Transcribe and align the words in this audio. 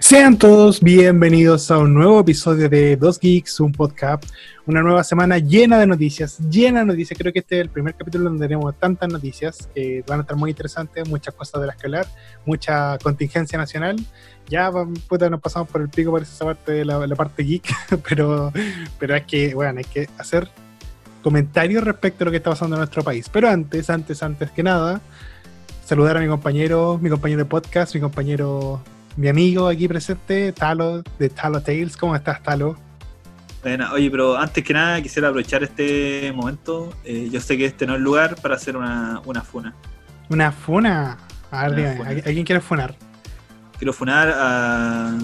Sean 0.00 0.38
todos 0.38 0.80
bienvenidos 0.80 1.70
a 1.70 1.78
un 1.78 1.92
nuevo 1.92 2.20
episodio 2.20 2.68
de 2.68 2.96
Dos 2.96 3.20
Geeks, 3.20 3.60
un 3.60 3.72
podcast, 3.72 4.24
una 4.64 4.82
nueva 4.82 5.04
semana 5.04 5.38
llena 5.38 5.78
de 5.78 5.86
noticias, 5.86 6.38
llena 6.50 6.80
de 6.80 6.86
noticias. 6.86 7.18
Creo 7.18 7.32
que 7.32 7.40
este 7.40 7.56
es 7.56 7.60
el 7.62 7.68
primer 7.68 7.94
capítulo 7.94 8.24
donde 8.24 8.48
tenemos 8.48 8.74
tantas 8.78 9.10
noticias 9.10 9.68
que 9.74 10.02
van 10.06 10.20
a 10.20 10.22
estar 10.22 10.36
muy 10.36 10.50
interesantes, 10.50 11.06
muchas 11.08 11.34
cosas 11.34 11.60
de 11.60 11.66
la 11.66 11.74
escalar, 11.74 12.06
mucha 12.46 12.96
contingencia 12.98 13.58
nacional. 13.58 13.96
Ya 14.48 14.70
puta, 15.08 15.28
nos 15.28 15.40
pasamos 15.40 15.68
por 15.68 15.82
el 15.82 15.90
pico 15.90 16.10
por 16.10 16.22
esa 16.22 16.46
parte 16.46 16.72
de 16.72 16.84
la, 16.86 17.06
parte 17.14 17.42
geek, 17.42 17.68
pero, 18.08 18.50
pero 18.98 19.14
es 19.14 19.24
que, 19.24 19.54
bueno, 19.54 19.78
hay 19.78 19.84
que 19.84 20.08
hacer 20.18 20.48
comentarios 21.22 21.84
respecto 21.84 22.24
a 22.24 22.26
lo 22.26 22.30
que 22.30 22.38
está 22.38 22.50
pasando 22.50 22.76
en 22.76 22.80
nuestro 22.80 23.04
país. 23.04 23.28
Pero 23.28 23.48
antes, 23.48 23.90
antes, 23.90 24.22
antes 24.22 24.50
que 24.52 24.62
nada, 24.62 25.02
saludar 25.84 26.16
a 26.16 26.20
mi 26.20 26.28
compañero, 26.28 26.98
mi 27.00 27.10
compañero 27.10 27.40
de 27.40 27.44
podcast, 27.44 27.94
mi 27.94 28.00
compañero 28.00 28.80
mi 29.16 29.28
amigo 29.28 29.68
aquí 29.68 29.88
presente, 29.88 30.52
Talo, 30.52 31.02
de 31.18 31.28
Talo 31.28 31.60
Tales. 31.60 31.96
¿Cómo 31.96 32.16
estás, 32.16 32.42
Talo? 32.42 32.76
Bueno, 33.62 33.92
oye, 33.92 34.10
pero 34.10 34.36
antes 34.36 34.64
que 34.64 34.74
nada 34.74 35.00
quisiera 35.00 35.28
aprovechar 35.28 35.62
este 35.62 36.32
momento. 36.32 36.92
Eh, 37.04 37.28
yo 37.30 37.40
sé 37.40 37.56
que 37.56 37.66
este 37.66 37.86
no 37.86 37.92
es 37.92 37.98
el 37.98 38.04
lugar 38.04 38.36
para 38.36 38.56
hacer 38.56 38.76
una, 38.76 39.20
una 39.24 39.42
funa. 39.42 39.74
¿Una 40.28 40.50
funa? 40.50 41.18
A 41.50 41.68
ver, 41.68 42.00
¿a, 42.02 42.22
quién 42.24 42.44
quieres 42.44 42.64
funar? 42.64 42.94
Quiero 43.78 43.92
funar 43.92 44.32
a, 44.34 45.16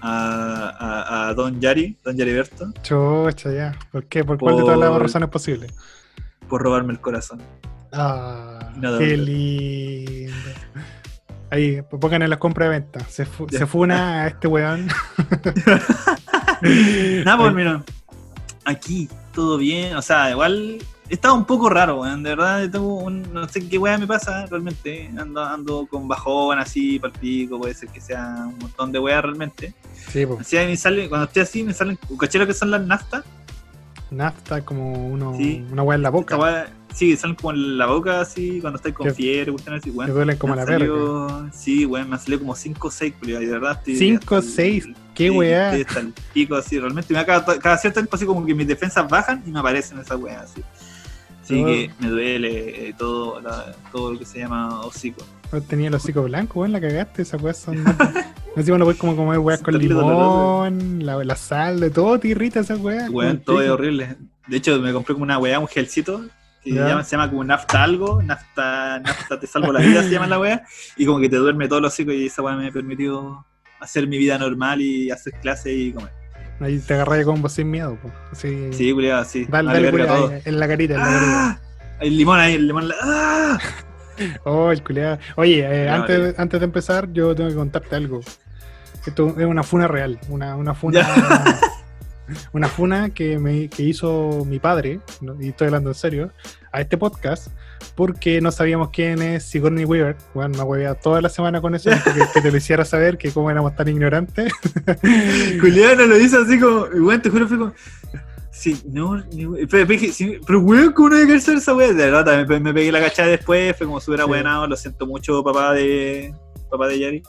a, 0.00 1.28
a, 1.28 1.34
Don 1.34 1.60
Yari, 1.60 1.96
Don 2.04 2.16
Yari 2.16 2.32
Berto. 2.32 2.72
Chucha, 2.82 3.52
ya. 3.52 3.78
¿Por 3.90 4.04
qué? 4.04 4.24
¿Por, 4.24 4.38
cuál 4.38 4.56
de 4.56 4.62
todas 4.62 4.78
las 4.78 5.02
razones 5.02 5.28
posibles? 5.28 5.74
Por 6.48 6.62
robarme 6.62 6.92
el 6.92 7.00
corazón. 7.00 7.42
Ah, 7.92 8.72
qué 8.98 9.16
lindo. 9.16 10.32
Ahí, 11.50 11.82
pues 11.82 12.00
pongan 12.00 12.22
en 12.22 12.30
la 12.30 12.38
compra 12.38 12.64
de 12.66 12.70
venta. 12.72 13.00
Se, 13.08 13.24
se 13.24 13.66
funa 13.66 14.22
a 14.22 14.26
este 14.28 14.48
weón. 14.48 14.88
Nada, 17.24 17.38
pues 17.38 17.54
mira. 17.54 17.84
Aquí, 18.64 19.08
todo 19.32 19.56
bien. 19.56 19.94
O 19.96 20.02
sea, 20.02 20.30
igual 20.30 20.78
estaba 21.08 21.34
un 21.34 21.44
poco 21.44 21.68
raro, 21.68 22.00
weón. 22.00 22.22
De 22.22 22.30
verdad, 22.30 22.68
tengo 22.68 22.96
un, 22.96 23.32
no 23.32 23.48
sé 23.48 23.68
qué 23.68 23.78
weá 23.78 23.96
me 23.96 24.08
pasa 24.08 24.46
realmente. 24.46 25.08
Ando, 25.16 25.42
ando 25.42 25.86
con 25.86 26.08
bajón 26.08 26.58
así, 26.58 26.98
partido, 26.98 27.58
puede 27.60 27.74
ser 27.74 27.90
que 27.90 28.00
sea 28.00 28.46
un 28.46 28.58
montón 28.58 28.90
de 28.90 28.98
weá 28.98 29.22
realmente. 29.22 29.72
Sí, 30.08 30.26
pues. 30.26 30.40
Así 30.40 30.56
me 30.56 30.76
sale, 30.76 31.08
cuando 31.08 31.26
estoy 31.26 31.42
así, 31.42 31.62
me 31.62 31.72
salen. 31.72 31.98
¿Cachero 32.18 32.46
que 32.46 32.54
son 32.54 32.72
las 32.72 32.82
naftas? 32.82 33.24
Nafta, 34.10 34.64
como 34.64 34.92
uno, 34.92 35.30
una 35.30 35.82
weá 35.82 35.96
en 35.96 36.02
la 36.02 36.10
boca. 36.10 36.36
Sí, 36.96 37.14
salen 37.14 37.36
como 37.36 37.52
en 37.52 37.76
la 37.76 37.84
boca 37.84 38.22
así, 38.22 38.58
cuando 38.58 38.78
estás 38.78 38.94
con 38.94 39.14
fiebre, 39.14 39.52
cuestiones 39.52 39.82
así, 39.82 39.90
weón. 39.90 40.06
Te 40.06 40.14
duelen 40.14 40.38
como 40.38 40.54
la 40.54 40.64
verga. 40.64 41.50
Sí, 41.52 41.84
weón, 41.84 42.08
me 42.08 42.14
han 42.14 42.20
salido 42.22 42.38
como 42.40 42.56
5 42.56 42.88
o 42.88 42.90
6, 42.90 43.14
pero 43.20 43.38
de 43.38 43.46
verdad 43.46 43.72
estoy. 43.72 43.96
5 43.96 44.34
o 44.34 44.40
6, 44.40 44.88
qué 45.14 45.30
weá. 45.30 45.76
Está 45.76 46.00
el 46.00 46.14
pico 46.32 46.56
así, 46.56 46.78
realmente 46.80 47.12
me 47.12 47.22
cada, 47.26 47.58
cada 47.58 47.76
cierto 47.76 48.00
tiempo 48.00 48.16
así 48.16 48.24
como 48.24 48.46
que 48.46 48.54
mis 48.54 48.66
defensas 48.66 49.06
bajan 49.10 49.42
y 49.46 49.50
me 49.50 49.58
aparecen 49.58 49.98
esas 49.98 50.18
weas 50.18 50.44
así. 50.44 50.62
Así 51.42 51.62
que 51.62 51.90
me 52.00 52.08
duele 52.08 52.88
eh, 52.88 52.94
todo, 52.96 53.42
todo 53.92 54.14
lo 54.14 54.18
que 54.18 54.24
se 54.24 54.38
llama 54.38 54.80
hocico. 54.80 55.22
Tenía 55.68 55.88
el 55.88 55.94
hocico 55.94 56.22
blanco, 56.22 56.60
weón, 56.60 56.72
la 56.72 56.80
cagaste, 56.80 57.20
esas 57.20 57.42
weas 57.42 57.58
son. 57.58 57.84
No 57.84 58.62
sé, 58.62 58.70
bueno, 58.70 58.86
como 58.96 59.14
comer 59.14 59.38
weas 59.38 59.60
con 59.60 59.76
limón, 59.76 61.04
la, 61.04 61.22
la, 61.22 61.36
sal, 61.36 61.78
de 61.78 61.90
todo 61.90 62.18
te 62.18 62.28
irrita 62.28 62.60
esas 62.60 62.80
weas. 62.80 63.10
Weón, 63.10 63.40
todo 63.40 63.60
es 63.60 63.68
horrible. 63.68 64.16
De 64.46 64.56
hecho, 64.56 64.80
me 64.80 64.94
compré 64.94 65.12
como 65.12 65.24
una 65.24 65.36
weá, 65.36 65.58
un 65.58 65.68
gelcito 65.68 66.24
se 66.72 67.10
llama 67.16 67.30
como 67.30 67.44
nafta 67.44 67.82
algo, 67.82 68.22
nafta, 68.22 68.98
nafta 69.00 69.38
te 69.38 69.46
salvo 69.46 69.72
la 69.72 69.80
vida, 69.80 70.02
se 70.02 70.10
llama 70.10 70.26
la 70.26 70.38
wea, 70.38 70.64
y 70.96 71.06
como 71.06 71.20
que 71.20 71.28
te 71.28 71.36
duerme 71.36 71.68
todo 71.68 71.80
los 71.80 71.92
hocico 71.92 72.12
y 72.12 72.26
esa 72.26 72.42
wea 72.42 72.56
me 72.56 72.68
ha 72.68 72.72
permitido 72.72 73.44
hacer 73.80 74.06
mi 74.06 74.18
vida 74.18 74.38
normal 74.38 74.80
y 74.80 75.10
hacer 75.10 75.34
clase 75.40 75.72
y 75.72 75.92
comer. 75.92 76.10
Ahí 76.60 76.78
te 76.78 76.94
agarras 76.94 77.18
de 77.18 77.24
combo 77.24 77.48
sin 77.48 77.70
miedo, 77.70 77.98
pues. 78.00 78.14
Sí, 78.32 78.70
sí, 78.72 78.92
culiado, 78.92 79.24
sí. 79.24 79.46
Dale, 79.48 79.72
dale, 79.72 79.90
culiado, 79.90 80.32
en 80.44 80.58
la 80.58 80.68
carita, 80.68 80.94
en 80.94 81.00
la 81.00 81.06
¡Ah! 81.08 81.60
El 82.00 82.16
limón 82.16 82.40
ahí, 82.40 82.54
el 82.54 82.66
limón. 82.66 82.90
¡Ah! 83.02 83.58
Oh, 84.44 84.70
el 84.70 84.82
culiado. 84.82 85.18
Oye, 85.36 85.60
eh, 85.60 85.88
antes, 85.90 86.38
antes 86.38 86.60
de 86.60 86.64
empezar, 86.64 87.12
yo 87.12 87.34
tengo 87.34 87.50
que 87.50 87.56
contarte 87.56 87.96
algo. 87.96 88.20
Esto 89.06 89.34
es 89.38 89.44
una 89.44 89.62
funa 89.62 89.86
real, 89.86 90.18
una, 90.28 90.56
una 90.56 90.74
funa. 90.74 91.06
una 92.52 92.68
funa 92.68 93.10
que, 93.10 93.38
me, 93.38 93.68
que 93.68 93.82
hizo 93.82 94.44
mi 94.46 94.58
padre, 94.58 95.00
y 95.40 95.48
estoy 95.48 95.66
hablando 95.66 95.90
en 95.90 95.94
serio, 95.94 96.32
a 96.72 96.80
este 96.80 96.98
podcast, 96.98 97.48
porque 97.94 98.40
no 98.40 98.52
sabíamos 98.52 98.90
quién 98.90 99.22
es 99.22 99.44
Sigourney 99.44 99.84
Weaver. 99.84 100.16
Bueno, 100.34 100.58
me 100.58 100.62
huevía 100.64 100.94
toda 100.94 101.20
la 101.20 101.28
semana 101.28 101.60
con 101.60 101.74
eso, 101.74 101.90
que, 102.34 102.40
te 102.40 102.50
lo 102.50 102.56
hiciera 102.56 102.84
saber 102.84 103.18
que 103.18 103.30
cómo 103.30 103.50
éramos 103.50 103.74
tan 103.74 103.88
ignorantes. 103.88 104.52
Juliana 105.60 106.06
lo 106.06 106.16
dice 106.16 106.36
así 106.36 106.58
como, 106.58 106.86
bueno, 107.00 107.22
te 107.22 107.30
juro, 107.30 107.48
fue 107.48 107.58
como. 107.58 107.72
Sí, 108.50 108.80
no, 108.90 109.22
pero, 109.70 109.86
pero 110.46 110.60
weón, 110.60 110.92
¿cómo 110.92 111.10
no 111.10 111.16
hay 111.16 111.26
que 111.26 111.34
hacer 111.34 111.58
esa 111.58 111.74
weá? 111.74 111.88
De 111.88 112.10
verdad, 112.10 112.46
me, 112.46 112.58
me, 112.58 112.72
pegué 112.72 112.90
la 112.90 113.00
cachada 113.00 113.28
después, 113.28 113.76
fue 113.76 113.86
como 113.86 114.00
súper 114.00 114.20
sí. 114.20 114.30
lo 114.68 114.76
siento 114.76 115.06
mucho, 115.06 115.44
papá 115.44 115.74
de 115.74 116.34
papá 116.70 116.88
de 116.88 116.98
Yari. 116.98 117.22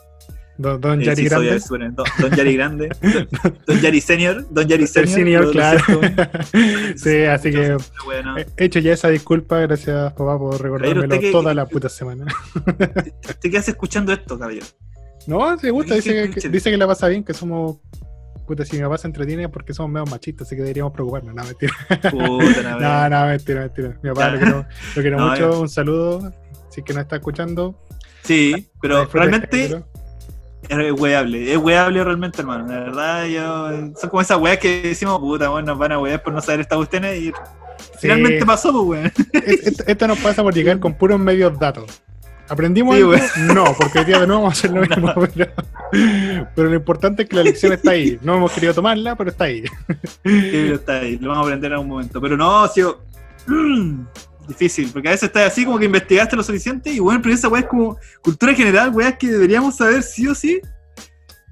Don, 0.58 0.82
don 0.82 1.00
Yari 1.00 1.24
Grande. 1.26 1.60
don, 1.70 2.32
Yari 2.32 2.56
Grande. 2.56 2.90
Don, 3.68 3.80
Yari 3.80 4.02
Senior. 4.02 4.46
Don 4.50 4.68
Yari 4.68 4.88
Senior. 4.88 5.52
claro. 5.52 5.82
sí, 6.96 7.24
así 7.24 7.52
que 7.52 7.78
he 8.58 8.66
hecho 8.66 8.80
ya 8.80 8.94
esa 8.94 9.10
disculpa. 9.10 9.60
Gracias, 9.60 10.14
papá, 10.14 10.38
por 10.38 10.62
recordármelo 10.62 11.32
toda 11.32 11.54
la 11.54 11.66
puta 11.66 11.90
semana. 11.90 12.26
¿Te 13.40 13.52
quedas 13.52 13.68
escuchando 13.68 14.12
esto, 14.14 14.38
caballero? 14.40 14.66
No, 15.28 15.58
se 15.60 15.70
gusta. 15.70 15.96
Dice 15.96 16.32
que, 16.32 16.50
dice 16.50 16.72
que 16.72 16.78
la 16.78 16.88
pasa 16.88 17.08
bien, 17.08 17.24
que 17.24 17.34
somos 17.34 17.80
puta, 18.48 18.66
si 18.66 18.78
mi 18.78 18.84
papá 18.84 18.98
se 18.98 19.08
entretiene 19.08 19.50
porque 19.50 19.74
somos 19.74 19.92
medio 19.92 20.06
machistas, 20.06 20.48
así 20.48 20.56
que 20.56 20.62
deberíamos 20.62 20.94
preocuparnos. 20.94 21.36
No, 21.36 21.44
mentira. 21.44 21.74
Puta, 22.10 22.80
no, 22.80 23.10
no, 23.10 23.28
mentira, 23.28 23.62
mentira. 23.62 24.00
Mi 24.02 24.10
papá 24.10 24.30
lo 24.32 24.40
quiero, 24.40 24.66
lo 24.96 25.02
quiero 25.02 25.20
mucho. 25.30 25.62
Un 25.62 25.70
saludo. 25.70 26.34
Si 26.70 26.80
es 26.80 26.86
que 26.86 26.94
no 26.94 27.02
está 27.02 27.18
escuchando. 27.18 27.76
Sí, 28.24 28.70
pero 28.82 29.06
realmente 29.06 29.84
es 30.70 30.92
weable, 30.94 31.52
es 31.52 31.58
weable 31.58 32.04
realmente, 32.04 32.42
hermano. 32.42 32.68
La 32.68 32.80
verdad, 32.80 33.26
yo, 33.26 33.70
son 34.00 34.10
como 34.10 34.22
esas 34.22 34.38
weas 34.38 34.58
que 34.58 34.82
decimos, 34.82 35.20
puta, 35.20 35.50
bueno, 35.50 35.68
nos 35.68 35.78
van 35.78 35.94
a 35.94 36.00
wear 36.00 36.22
por 36.22 36.34
no 36.34 36.42
saber 36.42 36.62
esta 36.62 36.76
cuestiones 36.76 37.22
y 37.22 37.34
finalmente 38.00 38.46
pasó, 38.46 38.72
pues, 38.72 38.86
weón. 38.86 39.12
Esto, 39.88 40.08
nos 40.08 40.20
pasa 40.20 40.44
por 40.44 40.54
llegar 40.54 40.80
con 40.80 40.94
puros 40.94 41.20
medios 41.20 41.58
datos. 41.58 42.02
¿Aprendimos 42.50 42.96
algo? 42.96 43.14
No, 43.54 43.66
porque 43.78 44.00
el 44.00 44.06
día 44.06 44.20
de 44.20 44.28
nuevo 44.28 44.44
vamos 44.44 44.58
a 44.58 44.60
hacer 44.60 44.72
lo 44.72 44.82
mismo. 44.88 45.14
Pero, 46.56 46.70
lo 46.70 46.76
importante 46.76 47.24
es 47.24 47.30
que 47.30 47.36
la 47.36 47.44
lección 47.44 47.74
está 47.74 47.92
ahí. 47.92 48.18
No 48.22 48.36
hemos 48.36 48.52
querido 48.52 48.74
tomarla, 48.74 49.16
pero 49.16 49.32
está 49.32 49.46
ahí. 49.46 49.64
Sí, 49.64 49.94
pero 50.24 50.76
está 50.76 51.00
ahí. 51.00 51.18
Lo 51.18 51.30
vamos 51.30 51.44
a 51.44 51.48
aprender 51.48 51.72
en 51.72 51.74
algún 51.74 51.90
momento. 51.90 52.22
Pero 52.22 52.38
no, 52.38 52.64
ha 52.64 52.70
sido 52.70 53.02
difícil, 54.48 54.90
porque 54.92 55.10
a 55.10 55.12
veces 55.12 55.28
estás 55.28 55.52
así 55.52 55.66
como 55.66 55.78
que 55.78 55.86
investigaste 55.86 56.36
lo 56.36 56.44
suficiente 56.44 56.92
y 56.92 57.00
bueno, 57.00 57.22
pero 57.22 57.36
esa 57.36 57.48
weá 57.48 57.62
es 57.62 57.68
como 57.68 57.98
cultura 58.22 58.54
general, 58.54 58.92
weá 58.94 59.18
que 59.18 59.28
deberíamos 59.28 59.78
saber 59.78 60.04
sí 60.04 60.28
o 60.28 60.36
sí, 60.36 60.62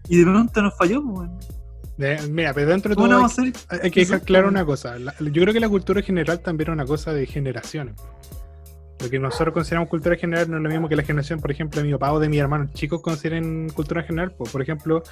y 0.08 0.18
de 0.18 0.24
pronto 0.24 0.62
nos 0.62 0.78
falló, 0.78 1.04
pues, 1.04 1.30
mira, 2.30 2.54
pero 2.54 2.70
dentro 2.70 2.90
de 2.90 2.96
todo 2.96 3.26
hay, 3.26 3.54
hay, 3.82 3.92
que 3.92 4.02
dejar 4.02 4.22
claro 4.22 4.48
una 4.48 4.66
cosa. 4.66 4.98
yo 4.98 5.42
creo 5.42 5.54
que 5.54 5.60
la 5.60 5.70
cultura 5.70 6.02
general 6.02 6.40
también 6.40 6.70
es 6.70 6.74
una 6.74 6.86
cosa 6.86 7.14
de 7.14 7.26
generaciones. 7.26 7.96
Lo 9.00 9.10
que 9.10 9.20
nosotros 9.20 9.54
consideramos 9.54 9.90
cultura 9.90 10.16
general 10.16 10.50
no 10.50 10.58
es 10.58 10.64
lo 10.64 10.70
mismo 10.70 10.90
que 10.90 10.96
la 10.96 11.04
generación, 11.04 11.40
por 11.40 11.52
ejemplo, 11.52 11.82
de 11.82 11.88
mi 11.88 11.94
papá 11.94 12.14
o 12.14 12.20
de 12.20 12.30
mi 12.30 12.38
hermano 12.38 12.70
chicos 12.74 13.02
consideren 13.02 13.70
cultura 13.70 14.04
general. 14.04 14.32
Pues, 14.32 14.52
por 14.52 14.62
ejemplo, 14.62 15.04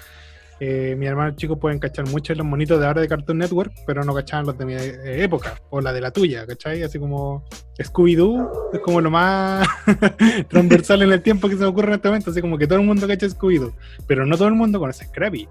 eh, 0.59 0.95
mi 0.97 1.07
hermano 1.07 1.35
chico 1.35 1.59
pueden 1.59 1.79
cachar 1.79 2.07
mucho 2.07 2.33
los 2.35 2.45
monitos 2.45 2.79
de 2.79 2.85
ahora 2.85 3.01
de 3.01 3.07
Cartoon 3.07 3.37
Network, 3.39 3.73
pero 3.85 4.03
no 4.03 4.13
cachaban 4.13 4.45
los 4.45 4.57
de 4.57 4.65
mi 4.65 4.73
eh, 4.73 5.23
época, 5.23 5.59
o 5.69 5.81
la 5.81 5.91
de 5.91 6.01
la 6.01 6.11
tuya, 6.11 6.45
¿cachai? 6.45 6.83
Así 6.83 6.99
como 6.99 7.45
Scooby-Doo 7.77 8.71
es 8.73 8.79
como 8.79 9.01
lo 9.01 9.09
más 9.11 9.67
transversal 10.49 11.01
en 11.01 11.11
el 11.11 11.21
tiempo 11.21 11.49
que 11.49 11.55
se 11.55 11.61
me 11.61 11.67
ocurre 11.67 11.87
en 11.87 11.93
este 11.95 12.07
momento, 12.07 12.31
así 12.31 12.41
como 12.41 12.57
que 12.57 12.67
todo 12.67 12.79
el 12.79 12.85
mundo 12.85 13.07
cacha 13.07 13.27
Scooby-Doo, 13.27 13.73
pero 14.07 14.25
no 14.25 14.37
todo 14.37 14.47
el 14.47 14.55
mundo 14.55 14.79
conoce 14.79 15.05
Scrappy. 15.05 15.47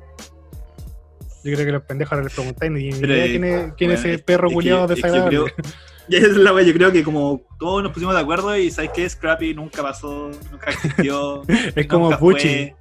Yo 1.45 1.55
creo 1.55 1.67
que 1.67 1.73
los 1.73 1.83
pendejos 1.83 2.13
ahora 2.13 2.25
les 2.25 2.35
preguntáis 2.35 2.71
ni 2.71 2.89
idea 2.89 3.27
quién 3.27 3.45
es, 3.45 3.73
quién 3.75 3.91
es 3.91 4.05
ese 4.05 4.19
perro 4.21 4.49
culiado 4.51 4.87
desagradable. 4.87 5.53
Ya 6.09 6.19
es 6.19 6.37
la 6.37 6.53
wea, 6.53 6.65
yo 6.65 6.73
creo 6.73 6.93
que 6.93 7.03
como 7.03 7.43
todos 7.59 7.83
nos 7.83 7.93
pusimos 7.93 8.15
de 8.15 8.21
acuerdo 8.21 8.57
y 8.57 8.71
sabes 8.71 8.93
que 8.93 9.09
Scrappy 9.09 9.53
nunca 9.53 9.83
pasó, 9.83 10.31
nunca 10.51 10.71
existió. 10.71 11.43
es 11.49 11.87
como 11.87 12.17
Bucci. 12.17 12.73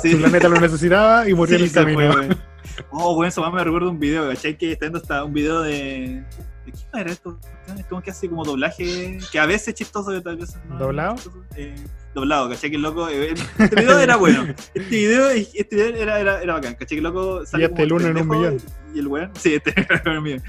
Sí. 0.00 0.12
Su 0.12 0.18
planeta 0.18 0.48
lo 0.48 0.60
necesitaba 0.60 1.28
y 1.28 1.34
murió 1.34 1.56
en 1.56 1.64
el 1.64 1.72
camino. 1.72 2.10
oh, 2.90 3.14
bueno, 3.14 3.28
eso 3.28 3.40
más 3.40 3.52
me 3.52 3.62
recuerdo 3.62 3.90
un 3.90 3.98
video, 3.98 4.28
¿cachai? 4.28 4.56
Que 4.56 4.72
está 4.72 4.86
viendo 4.86 4.98
hasta 4.98 5.24
un 5.24 5.32
video 5.32 5.62
de. 5.62 6.24
¿De 6.64 6.72
quién 6.72 6.88
era 6.94 7.12
esto? 7.12 7.38
Es 7.78 7.86
como 7.86 8.02
que 8.02 8.10
hace 8.10 8.28
como 8.28 8.44
doblaje, 8.44 9.18
que 9.30 9.38
a 9.38 9.46
veces 9.46 9.68
es 9.68 9.74
chistoso, 9.74 10.10
que 10.10 10.20
tal 10.20 10.36
vez 10.36 10.56
no. 10.68 10.78
¿Doblado? 10.78 11.16
Eh, 11.56 11.74
doblado, 12.14 12.48
¿cachai? 12.48 12.70
Que 12.70 12.76
el 12.76 12.82
loco. 12.82 13.08
Eh, 13.08 13.34
este 13.58 13.76
video 13.76 13.98
era 14.00 14.16
bueno. 14.16 14.46
Este 14.74 14.96
video, 14.96 15.28
este 15.28 15.76
video 15.76 15.86
era, 15.94 16.20
era, 16.20 16.42
era 16.42 16.54
bacán, 16.54 16.74
¿cachai? 16.74 16.88
Que 16.88 16.96
el 16.96 17.04
loco 17.04 17.46
sale. 17.46 17.64
Y 17.64 17.66
este 17.66 17.82
el 17.82 17.92
uno 17.92 18.06
en 18.08 18.16
un 18.16 18.28
millón. 18.28 18.56
Y 18.94 18.98
el 18.98 19.06
weón. 19.06 19.30
Sí, 19.34 19.54
este 19.54 19.72
era 19.80 20.02
en 20.04 20.18
un 20.18 20.22
millón. 20.22 20.42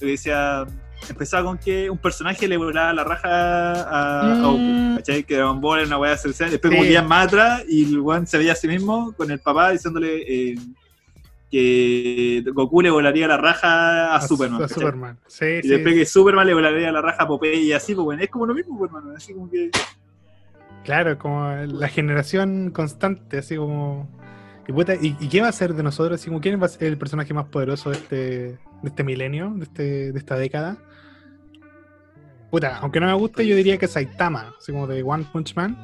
Le 0.00 0.10
decía 0.12 0.66
empezaba 1.08 1.44
con 1.44 1.58
que 1.58 1.88
un 1.90 1.98
personaje 1.98 2.46
le 2.46 2.56
volaba 2.56 2.92
la 2.92 3.04
raja 3.04 3.28
a, 3.72 4.32
a 4.32 4.40
Goku, 4.40 4.58
Mm. 4.58 4.96
¿cachai? 4.96 5.24
Que 5.24 5.36
Dragon 5.36 5.60
Ball 5.60 5.78
era 5.80 5.86
una 5.88 5.98
weá 5.98 6.12
esencial. 6.14 6.50
Después, 6.50 6.70
como 6.72 6.82
Sí. 6.84 6.90
días 6.90 7.06
más 7.06 7.26
atrás, 7.28 7.64
y 7.68 7.84
el 7.94 8.00
weón 8.00 8.26
se 8.26 8.38
veía 8.38 8.52
a 8.52 8.56
sí 8.56 8.68
mismo 8.68 9.12
con 9.16 9.30
el 9.30 9.38
papá 9.40 9.70
diciéndole 9.70 10.22
eh, 10.52 10.56
que 11.50 12.44
Goku 12.52 12.80
le 12.82 12.90
volaría 12.90 13.26
la 13.26 13.36
raja 13.36 14.14
a, 14.14 14.20
Superman. 14.22 14.58
A 14.62 14.68
¿cachai? 14.68 14.78
Superman. 14.82 15.18
Sí, 15.26 15.44
Y 15.46 15.62
sí. 15.62 15.68
después 15.68 15.94
que 15.94 16.06
Superman 16.06 16.46
le 16.46 16.54
volaría 16.54 16.92
la 16.92 17.00
raja 17.02 17.24
a 17.24 17.26
Popeye 17.28 17.60
y 17.62 17.72
así, 17.72 17.94
pues 17.94 18.04
bueno, 18.04 18.22
es 18.22 18.30
como 18.30 18.46
lo 18.46 18.54
mismo, 18.54 18.78
pues, 18.78 18.90
hermano. 18.90 19.16
Así 19.16 19.34
como 19.34 19.50
que. 19.50 19.70
Claro, 20.84 21.18
como 21.18 21.50
la 21.54 21.88
generación 21.88 22.70
constante, 22.70 23.38
así 23.38 23.56
como. 23.56 24.08
Y, 24.68 24.72
puta, 24.72 24.94
¿y, 24.94 25.16
y 25.18 25.28
qué 25.28 25.40
va 25.40 25.48
a 25.48 25.52
ser 25.52 25.74
de 25.74 25.82
nosotros? 25.82 26.24
Como, 26.24 26.40
¿Quién 26.40 26.60
va 26.60 26.66
a 26.66 26.68
ser 26.68 26.84
el 26.88 26.96
personaje 26.98 27.34
más 27.34 27.46
poderoso 27.46 27.90
de 27.90 27.96
este, 27.96 28.16
de 28.16 28.58
este 28.84 29.02
milenio, 29.02 29.52
de, 29.56 29.64
este, 29.64 30.12
de 30.12 30.18
esta 30.18 30.36
década? 30.36 30.76
Puta, 32.50 32.78
aunque 32.78 32.98
no 33.00 33.06
me 33.06 33.14
guste, 33.14 33.46
yo 33.46 33.54
diría 33.56 33.78
que 33.78 33.86
Saitama, 33.86 34.54
así 34.58 34.72
como 34.72 34.86
de 34.86 35.02
One 35.02 35.24
Punch 35.32 35.54
Man. 35.54 35.76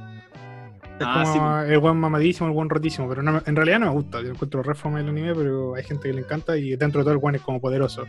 Es 0.99 1.07
Ah, 1.07 1.21
como 1.23 1.33
sí, 1.33 1.39
po. 1.39 1.59
el 1.61 1.79
buen 1.79 1.97
mamadísimo, 1.99 2.49
el 2.49 2.55
buen 2.55 2.71
rotísimo, 2.71 3.07
pero 3.09 3.23
no 3.23 3.43
en 3.45 3.55
realidad 3.57 3.79
no 3.81 3.87
me 3.87 3.93
gusta. 3.93 4.21
Yo 4.23 4.31
encuentro 4.31 4.63
re 4.63 4.75
fome 4.75 5.01
el 5.01 5.09
anime, 5.09 5.35
pero 5.35 5.75
hay 5.75 5.85
gente 5.85 6.09
que 6.09 6.15
le 6.15 6.21
encanta 6.23 6.57
y 6.57 6.75
dentro 6.75 7.01
de 7.01 7.05
todo 7.05 7.13
el 7.13 7.19
buen 7.19 7.35
es 7.35 7.43
como 7.43 7.61
poderoso. 7.61 8.05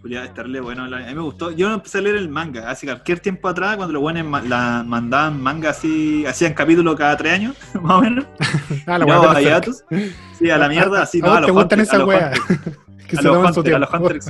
Podría 0.00 0.24
estarle 0.24 0.60
bueno. 0.60 0.86
la- 0.86 0.98
A 0.98 1.08
mí 1.08 1.14
me 1.14 1.20
gustó. 1.20 1.50
Yo 1.50 1.72
empecé 1.72 1.98
a 1.98 2.00
leer 2.00 2.16
el 2.16 2.28
manga 2.30 2.70
hace 2.70 2.86
cualquier 2.86 3.20
tiempo 3.20 3.46
atrás, 3.48 3.76
cuando 3.76 3.92
los 3.92 4.02
buenos 4.02 4.26
ma- 4.26 4.42
la 4.42 4.82
mandaban 4.86 5.40
manga 5.42 5.70
así, 5.70 6.24
hacían 6.26 6.54
capítulos 6.54 6.96
cada 6.96 7.16
tres 7.16 7.34
años, 7.34 7.56
más 7.82 7.92
o 7.98 8.00
menos. 8.00 8.24
Ah, 8.86 8.98
la 8.98 9.04
No, 9.06 9.22
a. 9.30 9.62
Sí, 10.38 10.50
a 10.50 10.58
la 10.58 10.68
mierda, 10.68 11.02
así, 11.02 11.20
¿A 11.20 11.26
no, 11.26 11.32
a 11.34 11.40
los 11.40 11.46
te 11.46 11.52
gustan 11.52 11.80
Hunter- 11.80 11.94
a 11.94 11.98
los 11.98 12.08
weas? 12.08 12.40
Hunter. 12.40 12.76
que 13.06 13.16
a 13.16 13.20
se 13.20 13.28
los 13.28 13.56
Hunter, 13.56 13.74
a 13.74 13.78
los 13.78 13.90
Hunter. 13.92 14.20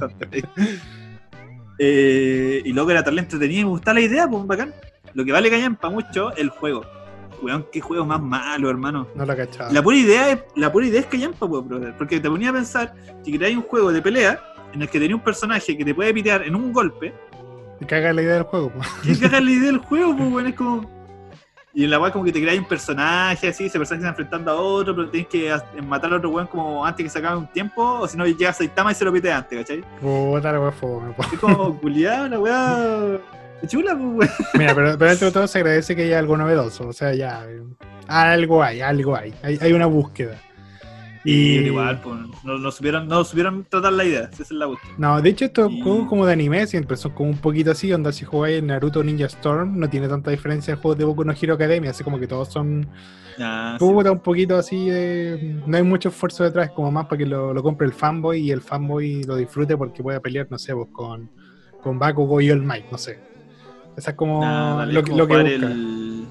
Eh, 1.79 2.63
y 2.65 2.73
luego 2.73 2.91
era 2.91 3.03
tan 3.03 3.19
entretenido 3.19 3.61
y 3.61 3.65
me 3.65 3.71
gustaba 3.71 3.95
la 3.99 4.05
idea, 4.05 4.29
pues 4.29 4.47
bacán. 4.47 4.73
Lo 5.15 5.25
que 5.25 5.33
vale 5.33 5.51
callampa 5.51 5.91
mucho, 5.91 6.35
el 6.37 6.49
juego. 6.51 6.83
Weón, 7.43 7.67
qué 7.73 7.81
juego 7.81 8.07
más 8.07 8.21
malo, 8.23 8.71
hermano. 8.71 9.07
No 9.15 9.27
la 9.27 9.37
cachaba. 9.37 9.71
La 9.71 9.83
pura 9.83 9.97
idea 9.97 10.31
es, 10.31 10.41
la 10.57 10.73
pura 10.73 10.87
idea 10.87 11.01
es 11.01 11.07
callampa, 11.07 11.47
pues, 11.49 11.65
brother. 11.67 11.95
Porque 11.97 12.21
te 12.21 12.29
ponía 12.31 12.51
a 12.51 12.53
pensar 12.53 12.95
que 13.25 13.37
creáis 13.37 13.57
un 13.57 13.65
juego 13.65 13.93
de 13.93 14.01
pelea 14.01 14.41
en 14.73 14.83
el 14.83 14.89
que 14.89 14.99
tenía 14.99 15.15
un 15.17 15.23
personaje 15.23 15.77
que 15.77 15.85
te 15.85 15.95
puede 15.95 16.15
pitear 16.15 16.43
en 16.43 16.55
un 16.55 16.73
golpe. 16.73 17.13
Te 17.79 17.87
caga 17.87 18.13
la 18.13 18.23
idea 18.23 18.35
del 18.35 18.43
juego. 18.45 18.71
po. 18.71 18.81
¿Qué 19.03 19.19
caga 19.19 19.41
la 19.41 19.51
idea 19.51 19.67
del 19.67 19.79
juego, 19.89 20.17
pues, 20.17 20.33
weón? 20.33 20.47
Es 20.47 20.55
como. 20.55 20.94
Y 21.77 21.85
en 21.85 21.91
la 21.91 21.99
weá 21.99 22.13
como 22.13 22.25
que 22.25 22.31
te 22.33 22.41
creáis 22.41 22.61
un 22.61 22.69
personaje 22.69 23.49
así, 23.49 23.65
ese 23.67 23.79
personaje 23.79 24.03
se 24.03 24.09
está 24.09 24.11
enfrentando 24.11 24.51
a 24.53 24.55
otro, 24.55 24.95
pero 24.95 25.11
tienes 25.11 25.29
que 25.29 25.53
matar 25.83 26.13
a 26.13 26.17
otro 26.19 26.31
weón 26.31 26.47
como 26.47 26.87
antes 26.87 27.03
que 27.05 27.11
se 27.11 27.19
acabe 27.19 27.37
un 27.39 27.49
tiempo, 27.49 27.83
o 28.01 28.07
si 28.07 28.17
no 28.17 28.25
llega 28.27 28.53
Saitama 28.53 28.93
y 28.93 28.95
se 28.95 29.05
lo 29.05 29.13
pitea 29.13 29.39
antes, 29.39 29.59
¿cachai? 29.59 29.85
Puta 30.01 30.53
la 30.53 30.61
wea 30.61 30.71
fome. 30.71 31.13
Es 31.33 31.39
como 31.41 31.77
culiado, 31.81 32.29
la 32.29 32.39
weá. 32.39 33.19
chula, 33.67 33.97
pues, 33.97 34.31
weón. 34.31 34.31
Mira, 34.55 34.75
pero, 34.75 34.97
pero 34.99 35.11
dentro 35.11 35.27
de 35.27 35.33
todo 35.33 35.47
se 35.49 35.59
agradece 35.59 35.97
que 35.97 36.03
haya 36.05 36.21
algo 36.21 36.37
novedoso. 36.37 36.87
O 36.87 36.93
sea, 36.93 37.13
ya. 37.13 37.45
eh, 37.49 37.61
Algo 38.07 38.63
hay, 38.63 38.81
algo 38.81 39.17
hay. 39.17 39.35
Hay, 39.43 39.59
hay 39.61 39.73
una 39.73 39.87
búsqueda. 39.87 40.41
Y 41.25 41.57
igual, 41.61 42.01
pues, 42.03 42.17
no, 42.45 42.59
no 42.59 42.71
supieron, 42.71 43.09
no 43.09 43.25
supieron 43.25 43.65
tratar 43.65 43.95
la 43.95 44.05
idea, 44.05 44.29
esa 44.31 44.43
es 44.43 44.51
la 44.51 44.67
cuestión. 44.67 44.93
No, 44.99 45.23
de 45.23 45.31
hecho, 45.31 45.47
estos 45.47 45.73
Y- 45.73 45.81
juegos 45.81 46.07
como 46.09 46.27
de 46.27 46.35
anime 46.35 46.67
siempre 46.67 46.97
son 46.99 47.13
como 47.13 47.31
un 47.31 47.39
poquito 47.39 47.71
así. 47.71 47.91
Onda, 47.93 48.13
si 48.13 48.25
jugáis 48.27 48.59
en 48.59 48.67
Naruto 48.67 49.03
Ninja 49.03 49.25
Storm, 49.27 49.79
no 49.79 49.89
tiene 49.89 50.07
tanta 50.09 50.31
diferencia 50.31 50.75
de 50.75 50.81
juegos 50.83 50.99
de 50.99 51.05
Boku 51.07 51.25
no 51.25 51.33
Hero 51.33 51.55
Academia. 51.55 51.91
Así 51.93 52.05
como 52.05 52.19
que 52.19 52.27
todos 52.27 52.49
son. 52.49 52.87
Ah, 53.41 53.77
sí. 53.79 53.85
Un 53.85 54.21
poquito 54.21 54.57
así 54.57 54.91
de. 54.91 55.61
No 55.67 55.77
hay 55.79 55.83
mucho 55.83 56.11
esfuerzo 56.11 56.45
detrás, 56.45 56.71
como 56.73 56.91
más 56.93 57.07
para 57.07 57.17
que 57.19 57.27
lo, 57.27 57.55
lo 57.55 57.63
compre 57.63 57.87
el 57.87 57.95
fanboy 57.95 58.41
y 58.41 58.51
el 58.51 58.61
fanboy 58.61 59.25
lo 59.25 59.37
disfrute 59.37 59.77
porque 59.79 60.03
pueda 60.03 60.21
pelear, 60.21 60.47
no 60.51 60.59
sé, 60.59 60.75
pues 60.75 60.89
con, 60.93 61.31
con 61.83 61.99
Bakugo 61.99 62.41
y 62.43 62.51
All 62.51 62.63
Might, 62.63 62.91
no 62.93 62.99
sé. 62.99 63.19
Esa 63.97 64.11
es 64.11 64.17
como 64.17 64.45
Ah, 64.45 64.75
dale, 64.81 64.93
lo, 64.93 65.01
es 65.01 65.05
que- 65.07 65.11
como 65.11 65.19
lo 65.23 65.27
que 65.27 65.35
jugar 65.35 65.51
busca. 65.53 65.67
el- 65.73 66.27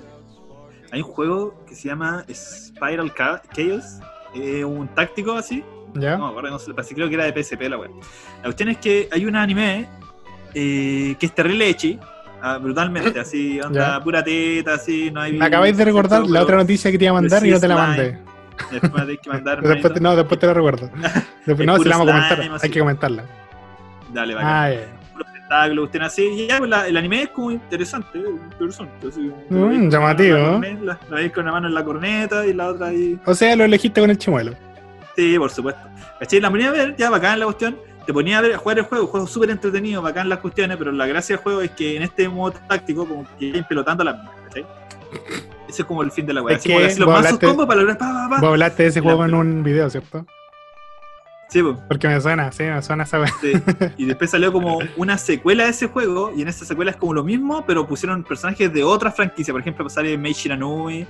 Hay 0.92 1.02
un 1.02 1.08
juego 1.08 1.66
que 1.68 1.74
se 1.76 1.88
llama 1.88 2.24
Spiral 2.32 3.12
Cha- 3.16 3.42
Chaos, 3.54 4.00
eh, 4.36 4.64
un 4.64 4.88
táctico 4.90 5.34
así, 5.34 5.64
¿Ya? 5.96 6.18
no 6.18 6.42
no 6.42 6.60
sé, 6.60 6.72
creo 6.96 7.08
que 7.08 7.16
era 7.16 7.26
de 7.26 7.44
PSP 7.44 7.62
la 7.70 7.78
wea. 7.78 7.90
La 8.38 8.44
cuestión 8.44 8.70
es 8.70 8.78
que 8.78 9.10
hay 9.12 9.26
un 9.26 9.36
anime 9.36 9.88
eh, 10.54 11.16
que 11.20 11.26
es 11.26 11.34
terrible 11.34 11.68
echi, 11.70 12.00
ah, 12.42 12.58
brutalmente, 12.58 13.20
así, 13.20 13.60
onda 13.66 13.98
Ya. 13.98 14.04
pura 14.04 14.24
teta, 14.24 14.76
así, 14.76 15.12
no 15.12 15.22
hay... 15.22 15.34
Me 15.34 15.46
acabáis 15.46 15.78
de 15.78 15.86
recordar 15.86 16.22
sexo, 16.22 16.34
la 16.34 16.42
otra 16.42 16.58
noticia 16.58 16.92
que 16.92 16.98
te 16.98 17.06
iba 17.06 17.12
a 17.18 17.22
mandar 17.22 17.46
y 17.46 17.52
no 17.52 17.60
te 17.60 17.68
la 17.68 17.76
mandé. 17.76 18.20
Después 18.72 19.20
que 19.22 19.30
mandar, 19.30 19.62
Después 19.64 20.02
no, 20.02 20.16
después 20.16 20.40
te 20.40 20.48
la 20.48 20.54
recuerdo. 20.54 20.90
Después, 21.46 21.60
Es 21.60 21.66
no, 21.66 21.78
si 21.78 21.90
la 21.90 21.98
vamos 21.98 22.14
a 22.14 22.30
comentar, 22.30 22.60
hay 22.62 22.70
que 22.70 22.80
comentarla. 22.80 23.26
Dale, 24.14 24.36
bacán. 24.36 24.50
Ah, 24.50 24.70
ya. 24.72 25.03
Puro 25.14 25.26
tentáculo, 25.32 25.82
cuestión 25.84 26.04
así, 26.04 26.24
y 26.24 26.48
ya, 26.48 26.58
pues, 26.58 26.70
la- 26.70 26.88
el 26.88 26.98
anime 26.98 27.24
es 27.24 27.30
como 27.30 27.52
interesante, 27.52 28.20
eh, 28.20 28.24
interesante, 28.52 29.08
así, 29.08 29.32
Mm, 29.50 29.90
llamativo, 29.90 30.38
la 30.38 30.44
¿no? 30.44 30.52
corneta, 30.54 30.84
La, 30.84 31.00
la 31.10 31.16
veis 31.16 31.32
con 31.32 31.44
una 31.44 31.52
mano 31.54 31.68
en 31.68 31.74
la 31.74 31.84
corneta 31.86 32.46
y 32.46 32.54
la 32.54 32.68
otra 32.70 32.88
ahí... 32.88 33.20
O 33.26 33.34
sea, 33.34 33.56
lo 33.56 33.64
elegiste 33.64 34.02
con 34.02 34.10
el 34.10 34.18
chimuelo. 34.18 34.54
Sí, 35.16 35.38
por 35.38 35.52
supuesto. 35.52 35.82
¿Cachai? 36.20 36.40
La 36.42 36.50
ponía 36.50 36.70
a 36.70 36.72
ver, 36.72 36.96
ya 36.98 37.10
bacán 37.10 37.40
la 37.40 37.46
cuestión. 37.46 37.78
Te 38.06 38.12
ponía 38.12 38.40
a 38.40 38.42
ver, 38.42 38.54
a 38.56 38.58
jugar 38.58 38.80
el 38.80 38.84
juego, 38.86 39.08
juego 39.08 39.28
súper 39.28 39.50
entretenido, 39.52 40.02
bacán 40.02 40.28
las 40.28 40.40
cuestiones, 40.40 40.76
pero 40.78 40.92
la 40.92 41.06
gracia 41.06 41.36
del 41.38 41.44
juego 41.44 41.62
es 41.62 41.72
que 41.72 41.96
en 41.96 42.04
este 42.04 42.28
modo 42.28 42.54
táctico, 42.68 43.08
como 43.08 43.26
que 43.40 43.52
vayan 43.52 43.66
pelotando 43.68 44.04
la 44.04 44.14
mina, 44.14 44.32
¿cachai? 44.46 44.66
Ese 45.70 45.82
es 45.84 45.88
como 45.88 46.02
el 46.04 46.12
fin 46.12 46.26
de 46.26 46.34
la 46.34 46.42
weá. 46.42 46.56
Es 46.56 46.60
Así 46.62 46.70
como 46.70 46.80
que 46.80 46.86
así 46.88 47.00
los 47.00 47.10
mazos 47.10 47.40
combos 47.40 47.66
para 47.66 47.80
lograr 47.80 47.98
pa, 47.98 48.06
pa, 48.12 48.30
pa. 48.30 48.42
Vos 48.42 48.50
hablaste 48.50 48.84
de 48.84 48.90
ese 48.90 49.00
Y 49.00 49.02
la 49.04 49.08
juego 49.08 49.26
en 49.26 49.34
un 49.36 49.64
video, 49.64 49.90
¿cierto? 49.90 50.26
Sí, 51.54 51.62
Porque 51.88 52.08
me 52.08 52.20
suena, 52.20 52.52
sí, 52.52 52.64
me 52.64 52.82
suena 52.82 53.04
esa 53.04 53.26
sí. 53.28 53.54
Y 53.96 54.06
después 54.06 54.32
salió 54.32 54.52
como 54.52 54.80
una 54.98 55.20
secuela 55.20 55.66
de 55.66 55.70
ese 55.70 55.86
juego, 55.88 56.34
y 56.36 56.42
en 56.42 56.48
esa 56.48 56.66
secuela 56.66 56.90
es 56.90 56.98
como 56.98 57.14
lo 57.14 57.24
mismo, 57.24 57.64
pero 57.68 57.86
pusieron 57.86 58.24
personajes 58.24 58.74
de 58.74 58.84
otra 58.84 59.12
franquicia. 59.12 59.54
Por 59.54 59.62
ejemplo, 59.62 59.88
sale 59.88 60.18
Mei 60.18 60.34
Shiranui, 60.34 61.02
de, 61.02 61.08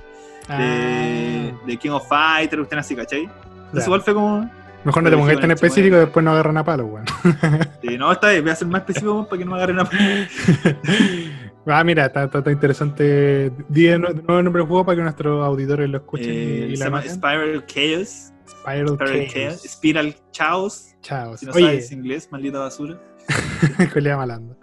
Ah, 0.48 1.60
de 1.66 1.76
King 1.78 1.90
of 1.92 2.06
Fighters, 2.06 2.60
usted 2.60 2.76
así, 2.76 2.94
¿cachai? 2.94 3.22
Entonces 3.22 3.86
igual 3.86 4.02
fue 4.02 4.12
como. 4.12 4.50
Mejor 4.84 5.02
no 5.02 5.08
te 5.08 5.16
pongas 5.16 5.40
tan 5.40 5.50
específico, 5.50 5.84
chimuelo. 5.86 6.04
después 6.04 6.24
no 6.26 6.32
agarran 6.32 6.58
a 6.58 6.64
palo, 6.64 6.84
weón. 6.84 7.06
no, 7.98 8.12
esta 8.12 8.26
vez 8.26 8.42
voy 8.42 8.50
a 8.50 8.54
ser 8.54 8.68
más 8.68 8.80
específico 8.82 9.26
para 9.30 9.38
que 9.38 9.44
no 9.46 9.52
me 9.52 9.56
agarren 9.56 9.78
a 9.80 9.88
ah, 11.68 11.84
mira, 11.84 12.04
está, 12.04 12.24
está- 12.24 12.38
está 12.40 12.52
interesante. 12.52 13.50
Di 13.70 13.84
de 13.84 13.98
nuevo 13.98 14.38
el 14.38 14.44
nombre 14.44 14.60
del 14.60 14.68
juego 14.68 14.84
para 14.84 14.96
que 14.96 15.02
nuestros 15.02 15.42
auditores 15.42 15.88
lo 15.88 15.96
escuchen 15.96 16.26
y- 16.28 16.36
Eh, 16.36 16.68
y, 16.72 16.76
se 16.76 16.84
la 16.84 16.90
llama. 16.90 17.02
Spiral 17.02 17.64
Chaos. 17.66 18.33
Spiral 18.46 18.88
Spiral 18.88 19.28
Chaos. 19.28 19.32
Chaos. 19.32 19.62
Spiral 19.62 20.16
Chaos. 20.32 20.94
Chao. 21.00 21.36
Si 21.36 21.46
no 21.46 21.52
Oye, 21.52 21.66
sabes 21.66 21.92
inglés, 21.92 22.28
maldita 22.30 22.58
basura. 22.58 23.00
Julia 23.92 24.16
Malando. 24.16 24.56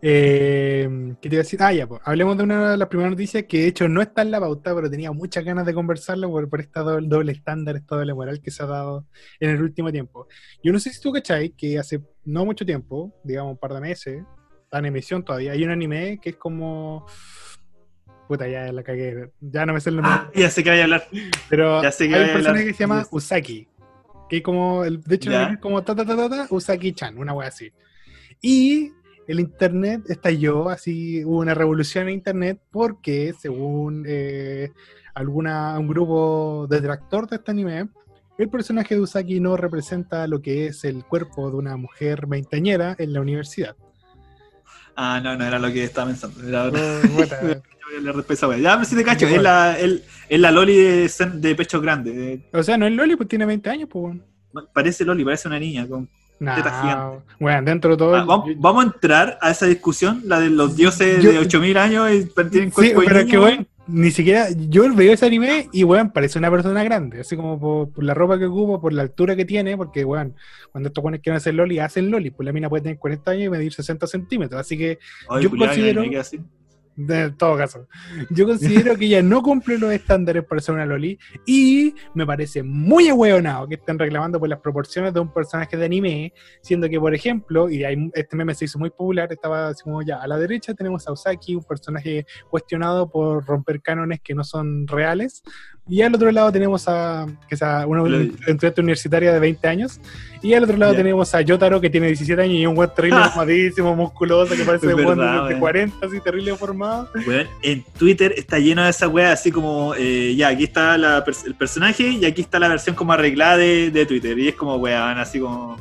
Eh, 0.00 0.88
¿Qué 1.20 1.28
te 1.28 1.34
iba 1.34 1.40
a 1.40 1.44
decir? 1.44 1.62
Ah, 1.62 1.72
ya, 1.72 1.86
pues. 1.86 2.00
Hablemos 2.04 2.36
de 2.36 2.44
una 2.44 2.72
de 2.72 2.76
las 2.76 2.88
primeras 2.88 3.10
noticias 3.10 3.44
que 3.48 3.62
de 3.62 3.66
hecho 3.68 3.88
no 3.88 4.00
está 4.00 4.22
en 4.22 4.30
la 4.30 4.40
pauta, 4.40 4.74
pero 4.74 4.90
tenía 4.90 5.10
muchas 5.12 5.44
ganas 5.44 5.66
de 5.66 5.74
conversarlo 5.74 6.30
por, 6.30 6.48
por 6.48 6.60
esta 6.60 6.80
doble, 6.80 7.08
doble 7.08 7.32
estándar, 7.32 7.76
esta 7.76 7.96
doble 7.96 8.14
moral 8.14 8.40
que 8.40 8.50
se 8.50 8.62
ha 8.62 8.66
dado 8.66 9.06
en 9.40 9.50
el 9.50 9.62
último 9.62 9.90
tiempo. 9.90 10.28
Yo 10.62 10.72
no 10.72 10.78
sé 10.78 10.90
si 10.90 11.00
tú 11.00 11.12
cachai 11.12 11.50
que 11.50 11.78
hace 11.78 12.00
no 12.24 12.44
mucho 12.44 12.64
tiempo, 12.64 13.12
digamos 13.24 13.52
un 13.52 13.58
par 13.58 13.74
de 13.74 13.80
meses, 13.80 14.22
está 14.64 14.78
en 14.78 14.86
emisión 14.86 15.24
todavía, 15.24 15.52
hay 15.52 15.64
un 15.64 15.70
anime 15.70 16.20
que 16.22 16.30
es 16.30 16.36
como. 16.36 17.06
Puta, 18.28 18.46
ya 18.46 18.70
la 18.70 18.82
cagué. 18.82 19.30
Ya 19.40 19.64
no 19.64 19.72
me 19.72 19.80
sé 19.80 19.88
el 19.88 19.96
nombre. 19.96 20.12
Ah, 20.14 20.30
ya 20.34 20.50
sé 20.50 20.62
que 20.62 20.70
voy 20.70 20.80
a 20.80 20.84
hablar. 20.84 21.08
pero 21.48 21.82
ya 21.82 21.90
sé 21.90 22.08
que 22.08 22.14
hay 22.14 22.24
un 22.26 22.32
personaje 22.34 22.66
que 22.66 22.72
se 22.74 22.80
llama. 22.80 23.06
Usaki. 23.10 23.66
Que 24.28 24.42
como. 24.42 24.84
El, 24.84 25.02
de 25.02 25.14
hecho, 25.14 25.32
es 25.32 25.58
como 25.58 25.82
ta 25.82 25.94
ta 25.94 26.04
ta 26.04 26.14
ta, 26.14 26.28
ta 26.28 26.46
Usaki-chan, 26.50 27.16
una 27.16 27.32
wea 27.32 27.48
así. 27.48 27.72
Y 28.42 28.92
el 29.26 29.40
internet 29.40 30.02
estalló, 30.08 30.68
así 30.68 31.24
hubo 31.24 31.38
una 31.38 31.54
revolución 31.54 32.08
en 32.08 32.14
internet 32.14 32.60
porque 32.70 33.34
según 33.38 34.04
eh, 34.06 34.72
alguna, 35.14 35.78
un 35.78 35.88
grupo 35.88 36.66
detractor 36.68 37.28
de 37.28 37.36
este 37.36 37.50
anime, 37.50 37.88
el 38.36 38.48
personaje 38.50 38.94
de 38.94 39.00
Usaki 39.00 39.40
no 39.40 39.56
representa 39.56 40.26
lo 40.26 40.40
que 40.40 40.66
es 40.66 40.84
el 40.84 41.04
cuerpo 41.04 41.50
de 41.50 41.56
una 41.56 41.76
mujer 41.76 42.26
veinteañera 42.26 42.94
en 42.98 43.12
la 43.14 43.20
universidad. 43.20 43.74
Ah, 44.96 45.20
no, 45.22 45.36
no 45.36 45.44
era 45.44 45.58
lo 45.58 45.72
que 45.72 45.84
estaba 45.84 46.08
pensando. 46.08 46.46
Era 46.46 46.64
otra. 46.66 47.62
Leer 48.02 48.14
después 48.16 48.38
esa 48.38 48.48
wea. 48.48 48.58
Ya, 48.58 48.74
pero 48.76 48.84
si 48.84 48.96
te 48.96 49.04
cacho, 49.04 49.26
es 49.26 49.42
la, 49.42 49.78
el- 49.78 50.02
es 50.28 50.40
la 50.40 50.50
Loli 50.50 50.76
de, 50.76 51.10
de 51.34 51.54
pecho 51.54 51.80
grande. 51.80 52.12
de- 52.12 52.40
o 52.52 52.62
sea, 52.62 52.76
no 52.76 52.86
es 52.86 52.92
Loli, 52.92 53.16
pues 53.16 53.28
tiene 53.28 53.46
20 53.46 53.70
años, 53.70 53.88
pues. 53.90 54.16
parece 54.72 55.04
Loli, 55.04 55.24
parece 55.24 55.48
una 55.48 55.58
niña. 55.58 55.86
Con, 55.86 56.08
Nah, 56.40 56.54
Teta 56.54 56.80
gigante. 56.82 57.24
bueno, 57.40 57.62
dentro 57.62 57.90
de 57.90 57.96
todo. 57.96 58.14
Ah, 58.14 58.24
vamos, 58.24 58.46
yo- 58.48 58.54
vamos 58.58 58.84
a 58.84 58.86
entrar 58.86 59.38
a 59.40 59.50
esa 59.50 59.66
discussión, 59.66 60.22
la 60.24 60.38
de 60.38 60.50
los 60.50 60.76
dioses 60.76 61.20
Yo- 61.20 61.32
de 61.32 61.38
8000 61.40 61.76
años 61.76 62.08
y 62.12 62.26
tienen 62.48 62.68
Sí, 62.70 62.74
cuerpo 62.74 63.02
pero 63.04 63.18
es 63.18 63.26
que, 63.26 63.38
weón. 63.38 63.50
weón, 63.54 63.66
ni 63.88 64.12
siquiera. 64.12 64.46
Yo 64.68 64.94
veo 64.94 65.12
ese 65.14 65.26
anime 65.26 65.68
y, 65.72 65.82
weón, 65.82 66.10
parece 66.12 66.38
una 66.38 66.48
persona 66.48 66.84
grande. 66.84 67.22
Así 67.22 67.34
como 67.34 67.58
por, 67.58 67.90
por 67.90 68.04
la 68.04 68.14
ropa 68.14 68.38
que 68.38 68.44
ocupa, 68.44 68.80
por 68.80 68.92
la 68.92 69.02
altura 69.02 69.34
que 69.34 69.46
tiene, 69.46 69.76
porque, 69.76 70.04
weón, 70.04 70.36
cuando 70.70 70.86
estos 70.88 71.02
weones 71.02 71.22
quieren 71.22 71.38
hacer 71.38 71.54
Loli, 71.54 71.80
hacen 71.80 72.08
Loli. 72.08 72.30
Pues 72.30 72.46
la 72.46 72.52
mina 72.52 72.68
puede 72.68 72.82
tener 72.84 72.98
40 72.98 73.32
años 73.32 73.46
y 73.46 73.50
medir 73.50 73.72
60 73.72 74.06
centímetros. 74.06 74.60
Así 74.60 74.78
que, 74.78 75.00
Ay, 75.28 75.42
yo 75.42 75.50
culiao, 75.50 75.68
considero- 75.70 76.02
De 77.00 77.30
todo 77.30 77.56
caso. 77.56 77.86
Yo 78.28 78.44
considero 78.44 78.96
que 78.96 79.04
ella 79.04 79.22
no 79.22 79.40
cumple 79.40 79.78
los 79.78 79.92
estándares 79.92 80.44
para 80.44 80.60
ser 80.60 80.74
una 80.74 80.84
Loli 80.84 81.16
y 81.46 81.94
me 82.12 82.26
parece 82.26 82.64
muy 82.64 83.08
ahueonado 83.08 83.68
que 83.68 83.76
estén 83.76 84.00
reclamando 84.00 84.40
por 84.40 84.48
las 84.48 84.58
proporciones 84.58 85.14
de 85.14 85.20
un 85.20 85.32
personaje 85.32 85.76
de 85.76 85.84
anime, 85.84 86.32
siendo 86.60 86.88
que, 86.88 86.98
por 86.98 87.14
ejemplo, 87.14 87.70
y 87.70 87.84
hay, 87.84 88.10
este 88.14 88.36
meme 88.36 88.52
se 88.52 88.64
hizo 88.64 88.80
muy 88.80 88.90
popular, 88.90 89.32
estaba 89.32 89.72
ya, 90.04 90.16
a 90.16 90.26
la 90.26 90.38
derecha 90.38 90.74
tenemos 90.74 91.06
a 91.06 91.12
Usaki, 91.12 91.54
un 91.54 91.62
personaje 91.62 92.26
cuestionado 92.50 93.08
por 93.08 93.46
romper 93.46 93.80
cánones 93.80 94.18
que 94.20 94.34
no 94.34 94.42
son 94.42 94.88
reales, 94.88 95.44
y 95.88 96.02
al 96.02 96.14
otro 96.14 96.30
lado 96.30 96.52
tenemos 96.52 96.86
a, 96.86 97.26
que 97.48 97.54
es 97.54 97.62
una 97.62 98.22
estudiante 98.46 98.80
universitaria 98.80 99.32
de 99.32 99.40
20 99.40 99.68
años. 99.68 100.00
Y 100.42 100.54
al 100.54 100.62
otro 100.62 100.76
lado 100.76 100.94
tenemos 100.94 101.34
a 101.34 101.40
Yotaro, 101.40 101.80
que 101.80 101.90
tiene 101.90 102.08
17 102.08 102.40
años 102.40 102.54
y 102.56 102.66
un 102.66 102.74
buen 102.74 102.90
terrible 102.94 103.18
formadísimo, 103.24 103.96
musculoso, 103.96 104.54
que 104.54 104.64
parece 104.64 104.86
de, 104.86 104.94
verdad, 104.94 105.48
de 105.48 105.58
40, 105.58 106.06
así 106.06 106.20
terrible 106.20 106.54
formado. 106.56 107.08
en 107.62 107.84
Twitter 107.98 108.34
está 108.36 108.58
lleno 108.58 108.84
de 108.84 108.90
esa 108.90 109.08
wea, 109.08 109.32
así 109.32 109.50
como, 109.50 109.94
eh, 109.96 110.34
ya, 110.36 110.48
aquí 110.48 110.64
está 110.64 110.94
el 110.94 111.54
personaje 111.54 112.08
y 112.08 112.24
aquí 112.24 112.42
está 112.42 112.58
la 112.58 112.68
versión 112.68 112.94
como 112.94 113.12
arreglada 113.12 113.56
de, 113.56 113.90
de 113.90 114.06
Twitter. 114.06 114.38
Y 114.38 114.48
es 114.48 114.54
como, 114.54 114.76
weón, 114.76 115.18
así 115.18 115.40
como... 115.40 115.76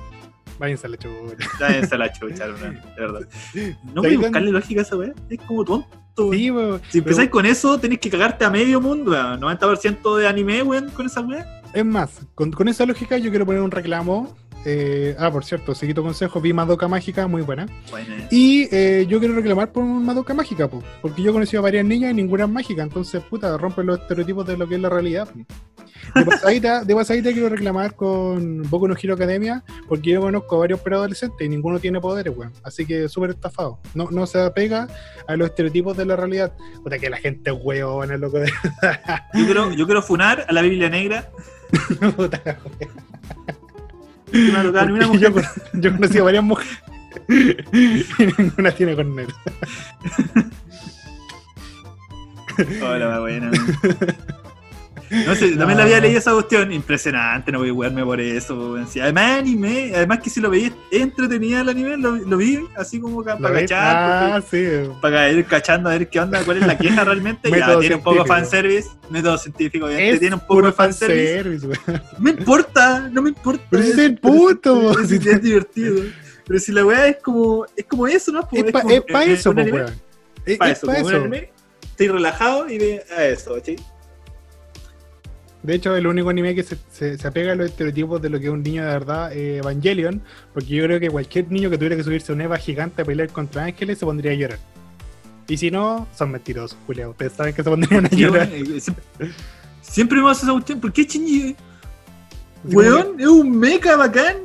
Váyanse 0.58 0.88
a 0.88 0.90
la 0.90 0.98
chucha. 0.98 1.50
Váyanse 1.60 1.96
a 1.96 1.98
la 1.98 2.12
chucha, 2.12 2.48
de 2.48 2.54
verdad. 2.98 3.22
No 3.94 4.02
voy 4.02 4.16
a 4.16 4.20
buscarle 4.20 4.52
lógica 4.52 4.82
a 4.82 4.84
esa 4.84 4.96
weá, 4.96 5.14
es 5.30 5.40
como 5.42 5.66
tonto. 5.66 6.07
Sí, 6.17 6.51
si 6.89 6.97
empezáis 6.97 7.29
con 7.29 7.45
eso, 7.45 7.79
tenéis 7.79 8.00
que 8.00 8.09
cagarte 8.09 8.43
a 8.43 8.50
medio 8.50 8.81
mundo, 8.81 9.12
weón. 9.12 9.39
90% 9.39 10.17
de 10.17 10.27
anime, 10.27 10.63
weón, 10.63 10.89
con 10.89 11.05
esa 11.05 11.21
weá. 11.21 11.62
Es 11.74 11.86
más, 11.86 12.21
con, 12.33 12.51
con, 12.51 12.67
esa 12.67 12.86
lógica 12.86 13.17
yo 13.17 13.29
quiero 13.29 13.45
poner 13.45 13.62
un 13.62 13.71
reclamo. 13.71 14.36
Eh, 14.65 15.15
ah, 15.19 15.31
por 15.31 15.45
cierto, 15.45 15.75
seguito 15.75 16.01
consejo, 16.01 16.41
vi 16.41 16.51
Madoka 16.51 16.88
Mágica, 16.88 17.27
muy 17.27 17.41
buena. 17.41 17.67
Y 18.31 18.67
eh, 18.75 19.05
yo 19.07 19.19
quiero 19.19 19.36
reclamar 19.36 19.71
por 19.71 19.83
Madoka 19.83 20.33
Mágica, 20.33 20.67
po, 20.67 20.83
porque 21.01 21.21
yo 21.21 21.29
he 21.29 21.33
conocido 21.33 21.62
a 21.62 21.63
varias 21.63 21.86
niñas 21.86 22.12
y 22.12 22.15
ninguna 22.15 22.45
es 22.45 22.50
mágica, 22.50 22.83
entonces, 22.83 23.24
puta, 23.24 23.55
rompe 23.57 23.83
los 23.83 24.00
estereotipos 24.00 24.45
de 24.47 24.57
lo 24.57 24.67
que 24.67 24.75
es 24.75 24.81
la 24.81 24.89
realidad. 24.89 25.29
De 26.16 26.25
pasadita, 26.25 26.84
de 26.84 26.96
pasadita 26.96 27.32
quiero 27.32 27.50
reclamar 27.50 27.96
con 27.96 28.63
Boku 28.70 28.88
no 28.88 28.96
Hero 29.01 29.13
Academia, 29.13 29.63
porque 29.88 30.12
yo 30.12 30.22
conozco 30.22 30.56
a 30.56 30.60
varios 30.60 30.80
preadolescentes 30.80 31.46
y 31.46 31.50
ninguno 31.50 31.80
tiene 31.80 32.00
poderes, 32.00 32.36
weón. 32.36 32.54
Así 32.63 32.86
que 32.86 33.08
súper 33.10 33.32
estafado. 33.32 33.80
No, 33.94 34.10
no 34.12 34.25
se 34.25 34.42
apega 34.42 34.88
a 35.27 35.36
los 35.36 35.50
estereotipos 35.50 35.98
de 35.98 36.06
la 36.06 36.16
realidad. 36.16 36.54
Puta 36.84 36.98
que 36.98 37.10
la 37.10 37.18
gente 37.18 37.51
es 37.51 37.58
weón, 37.62 38.12
es 38.12 38.20
loco 38.20 38.39
de 38.39 38.48
yo 39.34 39.46
quiero, 39.46 39.72
yo 39.72 39.86
quiero 39.86 40.01
funar 40.01 40.46
a 40.48 40.54
la 40.54 40.62
Biblia 40.62 40.89
Negra. 40.89 41.30
Puta 42.16 42.42
yo, 44.32 45.34
yo 45.74 45.92
conocí 45.94 46.18
a 46.18 46.24
varias 46.24 46.44
mujeres 46.44 46.77
y 47.27 48.06
ninguna 48.38 48.72
tiene 48.72 48.96
cornet. 48.96 49.30
Hola, 52.82 53.20
buena. 53.20 53.51
No 55.10 55.36
sé, 55.36 55.56
también 55.56 55.78
la 55.78 55.84
había 55.84 56.00
leído 56.00 56.20
esa 56.20 56.34
cuestión. 56.34 56.72
Impresionante, 56.72 57.52
no 57.52 57.60
voy 57.60 57.70
a 57.70 57.74
jugarme 57.74 58.04
por 58.04 58.20
eso. 58.20 58.76
Además, 59.02 59.40
anime, 59.40 59.92
además 59.96 60.20
que 60.20 60.30
si 60.30 60.40
lo 60.40 60.50
veía 60.50 60.72
entretenida 60.92 61.62
el 61.62 61.70
anime, 61.70 61.98
lo, 61.98 62.38
vi 62.38 62.60
así 62.76 63.00
como 63.00 63.24
para 63.24 63.38
cachar. 63.38 63.96
Ah, 63.96 64.42
sí. 64.50 64.66
Para 65.02 65.30
ir 65.32 65.46
cachando 65.46 65.90
a 65.90 65.94
ver 65.94 66.10
qué 66.10 66.20
onda, 66.20 66.44
cuál 66.44 66.58
es 66.58 66.68
la 66.68 66.78
queja 66.78 67.04
realmente. 67.04 67.50
ya 67.58 67.80
tiene 67.80 67.96
un 67.96 68.04
poco 68.04 68.24
de 68.24 68.26
fanservice. 68.26 68.90
Método 69.10 69.38
científico, 69.38 69.86
obviamente. 69.86 70.20
Tiene 70.20 70.36
un 70.36 70.46
poco 70.46 70.68
de 70.68 70.74
fanservice. 70.74 71.68
no 71.68 71.74
me 72.20 72.32
importa, 72.32 73.10
no 73.12 73.22
me 73.22 73.30
importa. 73.30 73.64
Pero 73.70 73.84
es 73.84 73.98
el 73.98 74.18
puto. 74.18 75.00
Es, 75.00 75.12
es, 75.12 75.42
divertido. 75.42 76.04
Pero 76.46 76.60
si 76.60 76.72
la 76.72 76.86
weá 76.86 77.08
es 77.08 77.18
como, 77.18 77.66
es 77.76 77.86
como 77.86 78.08
eso, 78.08 78.32
¿no? 78.32 78.48
Es, 78.52 78.72
para 78.72 78.94
eso. 79.26 79.54
Es 80.46 80.58
para 80.58 80.72
eso, 80.72 80.92
Estoy 81.98 82.10
relajado 82.10 82.70
y 82.70 82.78
ve 82.78 83.04
a 83.18 83.26
eso, 83.26 83.58
¿sí? 83.66 83.76
De 85.64 85.76
hecho, 85.76 85.96
el 85.96 86.08
único 86.08 86.30
anime 86.30 86.56
que 86.56 86.64
se, 86.64 86.78
se, 86.92 87.28
apega 87.28 87.54
a 87.54 87.56
los 87.56 87.68
estereotipos 87.68 88.22
de 88.22 88.30
lo 88.30 88.40
que 88.40 88.46
es 88.46 88.52
un 88.52 88.64
niño 88.64 88.86
de 88.86 88.92
verdad 88.92 89.34
es 89.34 89.60
Evangelion, 89.60 90.22
porque 90.54 90.70
yo 90.70 90.84
creo 90.84 91.00
que 91.00 91.10
cualquier 91.10 91.52
niño 91.52 91.70
que 91.70 91.78
tuviera 91.78 91.96
que 91.96 92.04
subirse 92.04 92.32
a 92.32 92.36
una 92.36 92.46
Eva 92.46 92.58
gigante 92.58 93.02
a 93.02 93.06
pelear 93.06 93.30
contra 93.30 93.66
ángeles 93.66 93.98
se 93.98 94.06
pondría 94.06 94.32
a 94.32 94.36
llorar. 94.36 94.60
Y 95.48 95.58
si 95.58 95.72
no, 95.72 96.08
son 96.16 96.32
mentirosos, 96.32 96.78
Julia. 96.86 97.10
Ustedes 97.10 97.34
saben 97.34 97.54
que 97.54 97.64
se 97.64 97.70
pondrían 97.70 98.06
a 98.06 98.10
llorar. 98.10 98.50
Eh, 98.52 98.82
siempre, 99.82 100.18
me 100.18 100.26
vas 100.26 100.40
a 100.40 100.44
esa 100.44 100.52
cuestión. 100.52 100.80
¿Por 100.80 100.92
qué 100.92 101.04
Shinji? 101.06 101.56
Weón, 102.66 103.20
es 103.20 103.28
un 103.28 103.58
mecha 103.58 103.96
bacán. 103.96 104.36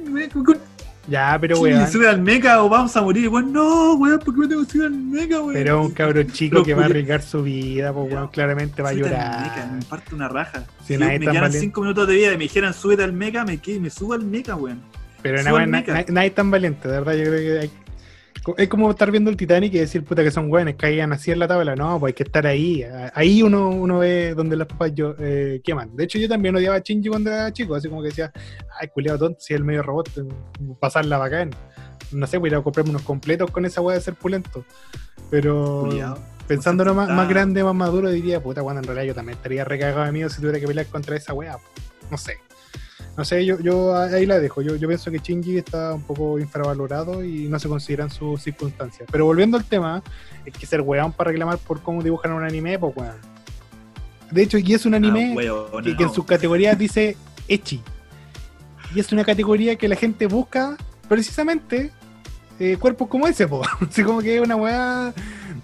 Ya, 1.09 1.37
pero 1.41 1.59
weón. 1.59 1.89
sube 1.89 2.09
al 2.09 2.21
mecha 2.21 2.63
o 2.63 2.69
vamos 2.69 2.97
a 2.97 3.03
morir. 3.03 3.29
Weón, 3.29 3.53
no, 3.53 3.95
weón, 3.95 4.19
¿por 4.21 4.35
qué 4.35 4.41
me 4.41 4.49
tengo 4.49 4.65
que 4.65 4.73
subir 4.73 4.87
al 4.87 4.93
mecha, 4.93 5.41
weón? 5.41 5.55
Pero 5.55 5.83
un 5.83 5.91
cabro 5.91 6.23
chico 6.25 6.63
que 6.63 6.75
va 6.75 6.83
a 6.83 6.87
arriesgar 6.87 7.23
su 7.23 7.43
vida, 7.43 7.93
pues 7.93 8.13
weón, 8.13 8.29
claramente 8.29 8.83
va 8.83 8.91
a 8.91 8.93
llorar. 8.93 9.43
Mecha, 9.43 9.67
me 9.73 9.83
parte 9.83 10.15
una 10.15 10.29
raja. 10.29 10.65
Si, 10.85 10.97
me 10.97 11.19
quedan 11.19 11.53
5 11.53 11.81
minutos 11.81 12.07
de 12.07 12.15
vida 12.15 12.33
y 12.33 12.37
me 12.37 12.45
dijeran 12.45 12.73
súbete 12.73 13.03
al 13.03 13.13
mecha, 13.13 13.45
me, 13.45 13.61
me 13.81 13.91
subo 13.91 14.13
al 14.13 14.25
mecha, 14.25 14.55
weón. 14.55 14.81
Pero 15.23 15.43
nadie 15.43 16.27
es 16.27 16.35
tan 16.35 16.51
valiente, 16.51 16.89
de 16.89 16.95
verdad, 16.95 17.13
yo 17.15 17.25
creo 17.25 17.39
que 17.39 17.61
hay, 17.61 17.71
es 18.57 18.69
como 18.69 18.91
estar 18.91 19.11
viendo 19.11 19.31
el 19.31 19.37
Titanic 19.37 19.73
y 19.75 19.79
decir, 19.79 20.05
puta, 20.05 20.23
que 20.23 20.31
son 20.31 20.49
buenos, 20.49 20.75
caían 20.75 21.13
así 21.13 21.31
en 21.31 21.39
la 21.39 21.47
tabla. 21.47 21.77
No, 21.77 21.99
pues 22.01 22.11
hay 22.11 22.15
que 22.15 22.23
estar 22.25 22.47
ahí. 22.47 22.85
Ahí 23.15 23.43
uno, 23.43 23.71
uno 23.71 23.99
ve 24.01 24.35
donde 24.35 24.57
las 24.57 24.67
papas 24.67 24.93
yo, 24.95 25.15
eh, 25.19 25.61
queman. 25.63 25.95
De 25.97 26.05
hecho, 26.05 26.19
yo 26.19 26.29
también 26.29 26.57
odiaba 26.57 26.77
a 26.77 26.81
Shinji 26.81 27.09
cuando 27.09 27.31
era 27.31 27.53
chico, 27.53 27.75
así 27.75 27.89
como 27.89 28.03
que 28.03 28.09
decía, 28.09 28.33
ay, 28.81 28.89
culiado 28.89 29.19
tonto, 29.19 29.41
si 29.41 29.55
es 29.55 29.59
el 29.59 29.65
medio 29.65 29.83
robot, 29.83 30.11
pasarla 30.81 31.19
bacán. 31.19 31.51
No 32.11 32.27
sé, 32.27 32.39
voy 32.39 32.49
a 32.49 32.53
ir 32.53 32.57
a 32.57 32.63
comprarme 32.63 32.91
unos 32.91 33.03
completos 33.03 33.51
con 33.51 33.65
esa 33.65 33.81
weá 33.81 33.97
de 33.97 34.03
ser 34.03 34.15
pulento. 34.15 34.65
Pero 35.31 35.89
pensándolo 36.47 36.95
más, 36.95 37.09
más 37.09 37.29
grande, 37.29 37.63
más 37.63 37.75
maduro, 37.75 38.11
diría, 38.11 38.43
puta, 38.43 38.63
cuando 38.63 38.81
en 38.81 38.87
realidad 38.87 39.07
yo 39.07 39.15
también 39.15 39.39
estaría 39.39 39.65
recagado 39.65 40.05
de 40.05 40.13
miedo 40.13 40.29
si 40.29 40.41
tuviera 40.41 40.59
que 40.59 40.67
pelear 40.67 40.87
contra 40.87 41.17
esa 41.17 41.33
weá. 41.33 41.59
No 42.11 42.19
sé. 42.19 42.39
No 43.17 43.25
sé, 43.27 43.45
yo, 43.45 43.61
yo 43.61 43.95
ahí 43.95 44.25
la 44.25 44.39
dejo. 44.39 44.63
Yo, 44.63 44.77
yo 44.77 44.89
pienso 44.89 45.11
que 45.11 45.19
Shinji 45.19 45.59
está 45.59 45.93
un 45.93 46.03
poco 46.03 46.39
infravalorado 46.39 47.23
y 47.23 47.47
no 47.49 47.59
se 47.59 47.69
consideran 47.69 48.11
sus 48.11 48.43
circunstancias. 48.43 49.07
Pero 49.13 49.27
volviendo 49.27 49.59
al 49.59 49.65
tema, 49.65 50.03
es 50.47 50.55
que 50.55 50.65
ser 50.65 50.81
weón 50.81 51.13
para 51.13 51.31
reclamar 51.31 51.59
por 51.59 51.83
cómo 51.83 52.03
dibujan 52.03 52.33
un 52.33 52.43
anime, 52.43 52.79
pues 52.79 52.97
weón. 52.97 53.17
De 54.31 54.43
hecho, 54.43 54.57
aquí 54.57 54.73
es 54.73 54.87
un 54.87 54.95
anime 54.95 55.37
ah, 55.51 55.83
que, 55.83 56.03
en 56.03 56.13
sus 56.13 56.25
categorías 56.25 56.79
dice 56.79 57.17
Echi. 57.49 57.83
Y 58.95 59.01
es 59.01 59.13
una 59.13 59.25
categoría 59.25 59.77
que 59.77 59.89
la 59.89 59.97
gente 59.97 60.27
busca 60.27 60.79
precisamente 61.07 61.91
eh, 62.59 62.79
cuerpos 62.79 63.09
como 63.09 63.27
ese, 63.27 63.47
po. 63.47 63.63
Así 63.91 64.03
como 64.03 64.23
que 64.23 64.37
es 64.37 64.41
una 64.41 64.57
weá 64.57 65.13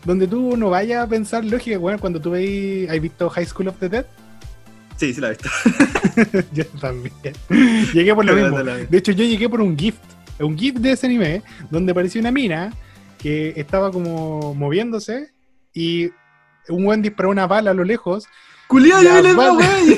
donde 0.04 0.26
tú 0.26 0.54
no 0.58 0.68
vayas 0.68 1.02
a 1.02 1.08
pensar 1.08 1.44
lógica, 1.46 1.78
weón, 1.78 1.98
cuando 1.98 2.20
tú 2.20 2.32
veis, 2.32 2.90
¿has 2.90 3.00
visto 3.00 3.30
High 3.30 3.46
School 3.46 3.68
of 3.68 3.78
the 3.78 3.88
Dead? 3.88 4.06
Sí, 4.98 5.14
sí 5.14 5.20
la 5.20 5.28
he 5.28 5.30
visto. 5.30 5.48
yo 6.52 6.66
también. 6.80 7.14
Llegué 7.94 8.14
por 8.14 8.24
lo 8.24 8.34
mismo. 8.34 8.62
De 8.62 8.98
hecho, 8.98 9.12
yo 9.12 9.24
llegué 9.24 9.48
por 9.48 9.60
un 9.60 9.78
gift. 9.78 10.00
Un 10.40 10.56
gift 10.56 10.78
de 10.78 10.92
ese 10.92 11.06
anime, 11.06 11.42
donde 11.70 11.92
apareció 11.92 12.20
una 12.20 12.30
mina 12.30 12.72
que 13.18 13.54
estaba 13.56 13.90
como 13.90 14.54
moviéndose 14.54 15.32
y 15.74 16.10
un 16.68 16.84
buen 16.84 17.02
disparó 17.02 17.30
una 17.30 17.46
bala 17.46 17.72
a 17.72 17.74
lo 17.74 17.84
lejos. 17.84 18.26
¡Culiado, 18.68 19.02
yo 19.02 19.16
vi 19.16 19.22
la 19.22 19.32
güey! 19.32 19.96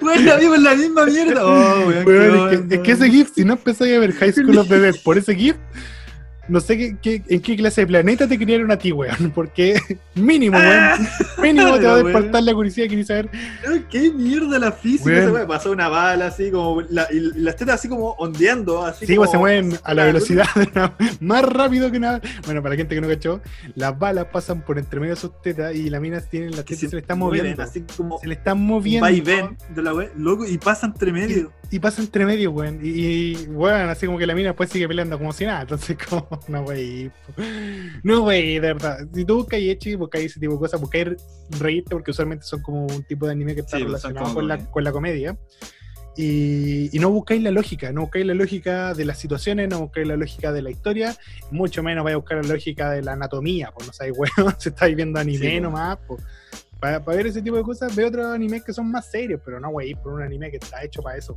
Bueno, 0.00 0.38
vimos 0.38 0.58
la 0.60 0.74
misma 0.74 1.04
mierda. 1.06 1.44
Oh, 1.44 1.90
es, 1.90 2.04
que, 2.04 2.74
es, 2.74 2.80
que, 2.80 2.92
ese 2.92 3.10
GIF, 3.10 3.30
si 3.34 3.44
no 3.44 3.52
empezáis 3.52 3.96
a 3.96 4.00
ver 4.00 4.12
High 4.12 4.32
School 4.32 4.58
of 4.58 4.68
the 4.68 4.78
Dead 4.78 4.94
por 5.04 5.18
ese 5.18 5.34
GIF, 5.34 5.56
no 6.48 6.60
sé 6.60 6.96
qué, 7.00 7.22
en 7.28 7.40
qué 7.40 7.56
clase 7.56 7.82
de 7.82 7.86
planeta 7.86 8.28
te 8.28 8.38
criaron 8.38 8.70
a 8.70 8.76
ti, 8.76 8.92
weón. 8.92 9.30
Porque 9.34 9.80
mínimo, 10.14 10.58
weón. 10.58 10.72
Ah. 10.72 10.98
Mínimo 11.42 11.78
te 11.78 11.86
va 11.86 11.94
a 11.94 12.02
despertar 12.02 12.42
la 12.42 12.54
curiosidad 12.54 12.88
que 12.88 12.96
ni 12.96 13.04
saber. 13.04 13.28
¿Qué 13.90 14.10
mierda 14.10 14.58
la 14.58 14.72
física? 14.72 15.24
Se 15.24 15.46
pasó 15.46 15.70
una 15.72 15.88
bala 15.88 16.28
así 16.28 16.50
como. 16.50 16.82
La, 16.82 17.06
y 17.10 17.20
las 17.40 17.56
tetas 17.56 17.76
así 17.76 17.88
como 17.88 18.10
ondeando. 18.12 18.84
Así 18.84 19.06
sí, 19.06 19.16
pues 19.16 19.30
se 19.30 19.38
mueven 19.38 19.76
a 19.84 19.94
la 19.94 20.04
velocidad 20.04 20.46
más 21.20 21.44
rápido 21.44 21.90
que 21.90 22.00
nada. 22.00 22.20
Bueno, 22.44 22.62
para 22.62 22.74
la 22.74 22.78
gente 22.78 22.94
que 22.94 23.00
no 23.00 23.08
cachó, 23.08 23.40
las 23.74 23.98
balas 23.98 24.26
pasan 24.26 24.62
por 24.62 24.78
entre 24.78 25.00
medio 25.00 25.14
de 25.14 25.20
sus 25.20 25.40
tetas 25.42 25.74
y 25.74 25.90
la 25.90 26.00
mina 26.00 26.20
tiene 26.20 26.50
las 26.50 26.64
tetas 26.64 26.78
se, 26.78 26.88
se 26.88 26.96
le 26.96 27.02
están 27.02 27.18
moviendo. 27.18 27.62
Así 27.62 27.84
como 27.96 28.18
se 28.18 28.28
le 28.28 28.34
están 28.34 28.60
moviendo. 28.60 29.04
Va 29.04 29.12
y 29.12 29.20
ven 29.20 29.56
de 29.74 29.82
la 29.82 29.94
wea, 29.94 30.10
loco, 30.16 30.46
y 30.46 30.58
pasa 30.58 30.86
entre 30.86 31.12
medio. 31.12 31.52
Y, 31.70 31.78
pasa 31.78 32.02
entre 32.02 32.24
medio, 32.24 32.50
weón. 32.52 32.78
Y, 32.82 33.46
bueno, 33.46 33.90
así 33.90 34.06
como 34.06 34.18
que 34.18 34.26
la 34.26 34.34
mina 34.34 34.48
después 34.50 34.70
sigue 34.70 34.86
peleando 34.86 35.18
como 35.18 35.32
si 35.32 35.44
nada. 35.44 35.62
Entonces, 35.62 35.96
como, 36.08 36.33
no, 36.48 36.62
wey. 36.62 37.10
No, 38.02 38.24
wey, 38.24 38.54
de 38.54 38.72
verdad. 38.72 38.98
Si 39.12 39.24
tú 39.24 39.36
buscas 39.36 39.60
Echi, 39.60 39.94
buscas 39.94 40.22
ese 40.22 40.40
tipo 40.40 40.54
de 40.54 40.58
cosas, 40.58 40.80
buscas 40.80 41.16
reírte, 41.58 41.90
porque 41.90 42.10
usualmente 42.10 42.44
son 42.44 42.62
como 42.62 42.86
un 42.86 43.04
tipo 43.04 43.26
de 43.26 43.32
anime 43.32 43.54
que 43.54 43.60
está 43.60 43.78
relacionado 43.78 44.34
con 44.34 44.48
la, 44.48 44.58
con 44.70 44.84
la, 44.84 44.92
comedia. 44.92 45.36
Y, 46.16 46.96
y, 46.96 47.00
no 47.00 47.10
buscáis 47.10 47.42
la 47.42 47.50
lógica, 47.50 47.92
no 47.92 48.02
buscáis 48.02 48.24
la 48.24 48.34
lógica 48.34 48.94
de 48.94 49.04
las 49.04 49.18
situaciones, 49.18 49.68
no 49.68 49.80
buscáis 49.80 50.06
la 50.06 50.16
lógica 50.16 50.52
de 50.52 50.62
la 50.62 50.70
historia, 50.70 51.16
mucho 51.50 51.82
menos 51.82 52.04
vais 52.04 52.14
a 52.14 52.18
buscar 52.18 52.44
la 52.44 52.54
lógica 52.54 52.90
de 52.92 53.02
la 53.02 53.14
anatomía, 53.14 53.72
pues 53.74 53.88
no 53.88 53.92
sabéis, 53.92 54.16
weón, 54.38 54.54
se 54.58 54.68
estáis 54.68 54.94
viendo 54.94 55.18
anime 55.18 55.60
nomás, 55.60 55.98
pues. 56.06 56.22
Para, 56.78 56.98
ver 56.98 57.26
ese 57.26 57.40
tipo 57.40 57.56
de 57.56 57.62
cosas, 57.62 57.96
ve 57.96 58.04
otros 58.04 58.26
animes 58.26 58.62
que 58.62 58.72
son 58.72 58.90
más 58.90 59.10
serios, 59.10 59.40
pero 59.44 59.58
no, 59.58 59.70
wey, 59.70 59.94
por 59.94 60.12
un 60.12 60.22
anime 60.22 60.50
que 60.50 60.58
está 60.58 60.84
hecho 60.84 61.02
para 61.02 61.16
eso. 61.16 61.36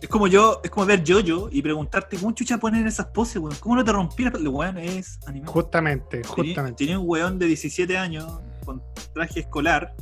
Es 0.00 0.08
como 0.08 0.28
yo, 0.28 0.60
es 0.62 0.70
como 0.70 0.86
ver 0.86 1.02
yo 1.02 1.48
y 1.50 1.60
preguntarte 1.60 2.16
cómo 2.16 2.32
chucha 2.32 2.58
poner 2.58 2.86
esas 2.86 3.06
poses, 3.06 3.38
weón. 3.38 3.56
¿Cómo 3.58 3.74
no 3.76 3.84
te 3.84 3.92
rompí 3.92 4.24
la 4.24 4.30
weón? 4.30 4.78
Es 4.78 5.18
animado. 5.26 5.52
Justamente, 5.52 6.22
justamente. 6.22 6.84
Tiene, 6.84 6.98
un 6.98 7.08
weón 7.08 7.38
de 7.38 7.46
17 7.46 7.98
años 7.98 8.40
con 8.64 8.82
traje 9.12 9.40
escolar 9.40 9.94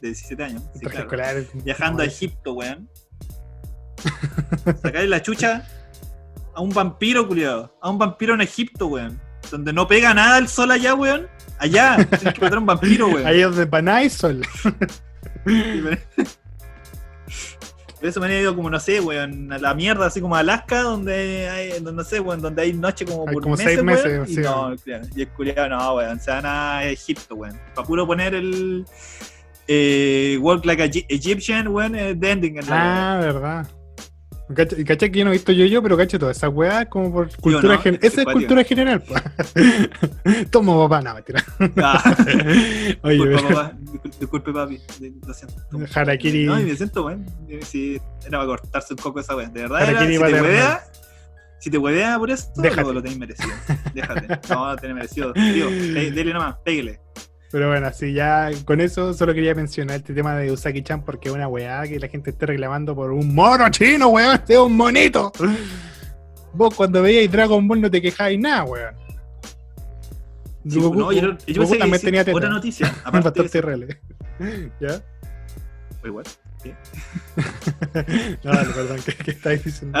de 0.00 0.08
17 0.08 0.42
años. 0.42 0.62
traje 0.80 0.98
escolar. 0.98 1.36
Viajando 1.64 2.02
a 2.02 2.06
Egipto, 2.06 2.54
weón. 2.54 2.88
Sacarle 4.82 5.08
la 5.08 5.22
chucha 5.22 5.64
a 6.54 6.60
un 6.60 6.70
vampiro, 6.70 7.26
culiado. 7.28 7.76
A 7.80 7.90
un 7.90 7.98
vampiro 7.98 8.34
en 8.34 8.40
Egipto, 8.40 8.88
weón. 8.88 9.20
Donde 9.50 9.72
no 9.72 9.86
pega 9.86 10.12
nada 10.14 10.38
el 10.38 10.48
sol 10.48 10.72
allá, 10.72 10.94
weón. 10.94 11.28
Allá. 11.58 11.96
Tienes 11.96 12.34
que 12.34 12.40
matar 12.40 12.54
a 12.54 12.60
un 12.60 12.66
vampiro, 12.66 13.06
weón. 13.06 13.26
Ahí 13.26 13.40
es 13.40 13.54
de 13.54 14.10
sol. 14.10 14.44
De 18.04 18.10
eso 18.10 18.20
me 18.20 18.26
han 18.26 18.32
ido 18.32 18.54
como, 18.54 18.68
no 18.68 18.78
sé, 18.78 19.00
weón, 19.00 19.50
a 19.50 19.56
la 19.56 19.72
mierda, 19.72 20.04
así 20.04 20.20
como 20.20 20.36
a 20.36 20.40
Alaska, 20.40 20.82
donde 20.82 21.48
hay, 21.48 21.80
no 21.80 22.04
sé, 22.04 22.20
weón, 22.20 22.42
donde 22.42 22.60
hay 22.60 22.74
noche 22.74 23.06
como 23.06 23.24
por 23.24 23.42
como 23.42 23.56
meses, 23.56 23.72
seis 23.72 23.82
meses, 23.82 24.30
y 24.30 24.36
no, 24.42 24.74
y 25.16 25.22
el 25.22 25.28
culiado, 25.28 25.70
no, 25.70 25.94
weón, 25.94 26.20
se 26.20 26.30
van 26.30 26.44
a 26.44 26.84
Egipto, 26.84 27.34
weón. 27.34 27.58
Para 27.74 27.86
puro 27.86 28.06
poner 28.06 28.34
el 28.34 28.84
eh, 29.66 30.36
Walk 30.38 30.66
Like 30.66 30.82
a 30.82 30.90
Egyptian, 31.08 31.68
weón, 31.68 31.92
the 31.92 32.30
ending. 32.30 32.58
En 32.58 32.66
la, 32.66 33.14
ah, 33.14 33.20
verdad. 33.20 33.66
Y 34.48 34.84
caché 34.84 35.10
que 35.10 35.18
yo 35.18 35.24
no 35.24 35.30
he 35.30 35.34
visto 35.34 35.52
yo 35.52 35.64
yo, 35.64 35.82
pero 35.82 35.96
caché 35.96 36.18
toda 36.18 36.32
esa 36.32 36.50
weá 36.50 36.84
como 36.86 37.10
por 37.10 37.34
cultura 37.36 37.78
general. 37.78 38.04
Esa 38.04 38.22
es 38.22 38.26
cultura 38.26 38.62
general, 38.64 39.02
pues. 39.02 39.22
Tomo 40.50 40.86
papá, 40.86 41.00
no, 41.00 41.14
mentira. 41.14 41.42
Ah. 41.78 42.02
Oye, 43.02 43.26
disculpe, 43.26 43.54
papá. 43.54 43.72
Disculpe, 44.20 44.52
papi. 44.52 44.80
Lo 45.26 45.32
siento. 45.32 45.56
Harakiri. 45.94 46.44
No, 46.44 46.60
y 46.60 46.64
me 46.64 46.76
siento, 46.76 47.06
weón. 47.06 47.24
Si 47.62 48.00
era 48.26 48.38
para 48.38 48.46
cortarse 48.46 48.92
un 48.92 48.98
poco 48.98 49.20
esa 49.20 49.34
weá. 49.34 49.48
De 49.48 49.62
verdad, 49.62 49.88
era, 49.88 50.00
si 50.00 50.08
te 50.08 50.18
huevea, 50.18 50.84
si 51.58 51.70
te 51.70 51.78
huevea 51.78 52.18
por 52.18 52.30
esto, 52.30 52.60
Déjate. 52.60 52.92
lo 52.92 53.02
tenéis 53.02 53.18
merecido. 53.18 53.54
Déjate. 53.94 54.40
No, 54.50 54.66
lo 54.66 54.76
tenés 54.76 54.94
merecido. 54.94 55.32
Tío, 55.32 55.70
dele 55.70 56.34
nomás, 56.34 56.56
pégale. 56.62 57.00
Pero 57.54 57.68
bueno, 57.68 57.86
así 57.86 58.12
ya 58.12 58.50
con 58.64 58.80
eso 58.80 59.14
solo 59.14 59.32
quería 59.32 59.54
mencionar 59.54 59.98
este 59.98 60.12
tema 60.12 60.34
de 60.34 60.50
Usagi-chan 60.50 61.04
porque 61.04 61.28
es 61.28 61.34
una 61.36 61.46
weá 61.46 61.84
que 61.84 62.00
la 62.00 62.08
gente 62.08 62.30
esté 62.30 62.46
reclamando 62.46 62.96
por 62.96 63.12
un 63.12 63.32
mono 63.32 63.70
chino, 63.70 64.08
weón, 64.08 64.34
este 64.34 64.54
es 64.54 64.58
un 64.58 64.76
monito. 64.76 65.30
Vos 66.52 66.74
cuando 66.74 67.00
veíais 67.00 67.30
Dragon 67.30 67.68
Ball 67.68 67.80
no 67.80 67.88
te 67.88 68.02
quejáis 68.02 68.40
nada, 68.40 68.64
weón. 68.64 68.96
Sí, 70.68 70.80
no, 70.80 71.12
yo, 71.12 71.38
yo 71.46 71.62
pensé 71.62 71.78
que 71.78 71.98
tenía 72.00 72.22
otra 72.22 72.48
noticia, 72.48 72.92
aparte 73.04 73.60
real. 73.60 74.00
¿Ya? 74.80 75.00
O 76.02 76.22
igual. 76.68 78.38
no, 78.44 78.50
vale, 78.50 78.70
perdón, 78.74 79.00
¿qué, 79.04 79.14
qué 79.14 79.30
estáis 79.30 79.64
diciendo? 79.64 79.98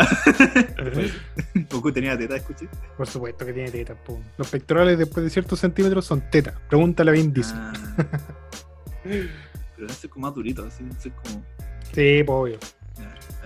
Goku 1.70 1.92
tenía 1.92 2.16
teta, 2.16 2.36
escuché. 2.36 2.68
Por 2.96 3.06
supuesto 3.06 3.46
que 3.46 3.52
tiene 3.52 3.70
teta. 3.70 3.96
Los 4.36 4.48
pectorales 4.50 4.98
después 4.98 5.24
de 5.24 5.30
ciertos 5.30 5.60
centímetros 5.60 6.04
son 6.04 6.22
teta. 6.30 6.54
Pregúntale 6.68 7.10
a 7.10 7.14
Vin 7.14 7.32
Diesel. 7.32 7.56
Ah. 7.56 7.72
Pero 9.04 9.86
ese 9.88 10.06
es 10.06 10.12
como 10.12 10.26
más 10.26 10.34
durito, 10.34 10.64
así, 10.64 10.84
es 11.04 11.12
como. 11.12 11.44
Sí, 11.92 12.22
pues 12.24 12.28
obvio. 12.28 12.58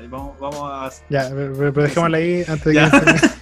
Vamos, 0.06 0.38
vamos 0.38 0.60
a. 0.62 0.90
Ya, 1.08 1.28
pero 1.30 1.72
dejémosla 1.72 2.18
ahí 2.18 2.44
antes 2.46 2.64
de 2.64 2.74
que. 2.74 3.38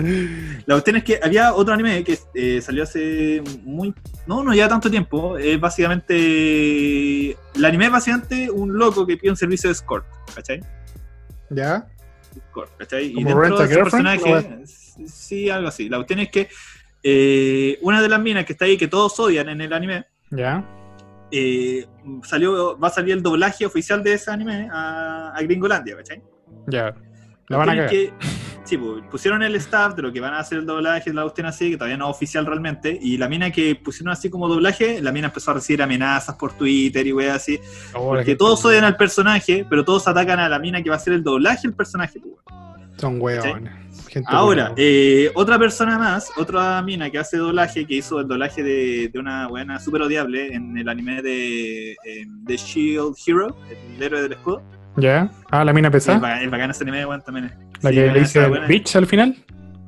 La 0.66 0.74
cuestión 0.74 0.96
es 0.96 1.04
que 1.04 1.20
había 1.22 1.52
otro 1.52 1.74
anime 1.74 2.02
que 2.04 2.18
eh, 2.34 2.60
salió 2.60 2.84
hace 2.84 3.42
muy. 3.64 3.94
No, 4.26 4.42
no 4.42 4.52
lleva 4.52 4.68
tanto 4.68 4.90
tiempo. 4.90 5.38
Es 5.38 5.60
básicamente. 5.60 7.30
El 7.30 7.64
anime 7.64 7.86
es 7.86 7.92
básicamente 7.92 8.50
un 8.50 8.76
loco 8.76 9.06
que 9.06 9.16
pide 9.16 9.30
un 9.30 9.36
servicio 9.36 9.68
de 9.68 9.72
escort, 9.72 10.06
¿cachai? 10.34 10.60
¿Ya? 11.50 11.86
Escort, 12.34 12.76
¿cachai? 12.78 13.12
y 13.16 13.24
dentro 13.24 13.58
de 13.58 13.64
ese 13.64 13.76
personaje. 13.76 14.64
Sí, 15.06 15.48
algo 15.48 15.68
así. 15.68 15.88
La 15.88 15.98
cuestión 15.98 16.20
es 16.20 16.30
que 16.30 16.48
eh, 17.02 17.78
una 17.82 18.02
de 18.02 18.08
las 18.08 18.20
minas 18.20 18.44
que 18.44 18.52
está 18.52 18.64
ahí, 18.64 18.76
que 18.76 18.88
todos 18.88 19.18
odian 19.20 19.48
en 19.48 19.60
el 19.60 19.72
anime. 19.72 20.04
¿Ya? 20.30 20.64
Eh, 21.30 21.86
salió, 22.22 22.78
va 22.78 22.88
a 22.88 22.90
salir 22.90 23.14
el 23.14 23.22
doblaje 23.22 23.64
oficial 23.66 24.02
de 24.02 24.14
ese 24.14 24.30
anime 24.30 24.68
a, 24.72 25.32
a 25.34 25.42
Gringolandia, 25.42 25.96
¿cachai? 25.96 26.22
Ya. 26.66 26.94
La 27.48 27.56
van 27.56 27.70
a 27.70 27.86
que, 27.86 28.12
Sí, 28.70 28.76
pues, 28.76 29.02
pusieron 29.10 29.42
el 29.42 29.56
staff 29.56 29.96
de 29.96 30.02
lo 30.02 30.12
que 30.12 30.20
van 30.20 30.32
a 30.32 30.38
hacer 30.38 30.58
el 30.58 30.66
doblaje, 30.66 31.12
la 31.12 31.22
cuestión 31.22 31.48
así, 31.48 31.70
que 31.70 31.76
todavía 31.76 31.96
no 31.96 32.08
es 32.08 32.14
oficial 32.14 32.46
realmente, 32.46 32.96
y 33.02 33.16
la 33.16 33.28
mina 33.28 33.50
que 33.50 33.74
pusieron 33.74 34.12
así 34.12 34.30
como 34.30 34.46
doblaje, 34.46 35.02
la 35.02 35.10
mina 35.10 35.26
empezó 35.26 35.50
a 35.50 35.54
recibir 35.54 35.82
amenazas 35.82 36.36
por 36.36 36.52
Twitter 36.52 37.04
y 37.04 37.12
wey 37.12 37.26
así, 37.26 37.58
oh, 37.94 38.10
porque 38.10 38.36
todos 38.36 38.64
odian 38.64 38.84
al 38.84 38.96
personaje, 38.96 39.66
pero 39.68 39.84
todos 39.84 40.06
atacan 40.06 40.38
a 40.38 40.48
la 40.48 40.60
mina 40.60 40.82
que 40.84 40.88
va 40.88 40.94
a 40.94 40.98
hacer 40.98 41.14
el 41.14 41.24
doblaje 41.24 41.66
el 41.66 41.74
personaje. 41.74 42.20
Pues, 42.20 42.34
Son 43.00 43.20
weones. 43.20 43.70
Ahora, 44.26 44.72
eh, 44.76 45.30
otra 45.34 45.58
persona 45.58 45.98
más, 45.98 46.30
otra 46.36 46.82
mina 46.82 47.10
que 47.10 47.18
hace 47.18 47.36
doblaje, 47.36 47.86
que 47.86 47.94
hizo 47.94 48.20
el 48.20 48.28
doblaje 48.28 48.62
de, 48.62 49.10
una 49.14 49.46
buena 49.46 49.78
super 49.78 50.02
odiable 50.02 50.52
en 50.54 50.76
el 50.76 50.88
anime 50.88 51.22
de, 51.22 51.92
eh, 51.92 52.26
The 52.46 52.56
Shield 52.56 53.14
Hero, 53.24 53.56
el 53.96 54.02
héroe 54.02 54.22
del 54.22 54.32
escudo. 54.32 54.62
¿Ya? 54.96 55.30
Ah, 55.50 55.64
la 55.64 55.72
mina 55.72 55.90
pesada. 55.90 56.42
El, 56.42 56.50
bacán 56.50 56.70
ese 56.70 56.82
anime, 56.82 57.04
bueno, 57.04 57.22
también 57.22 57.52
¿La 57.82 57.90
que 57.90 58.06
le 58.08 58.20
dice 58.20 58.48
bitch 58.68 58.96
al 58.96 59.06
final? 59.06 59.36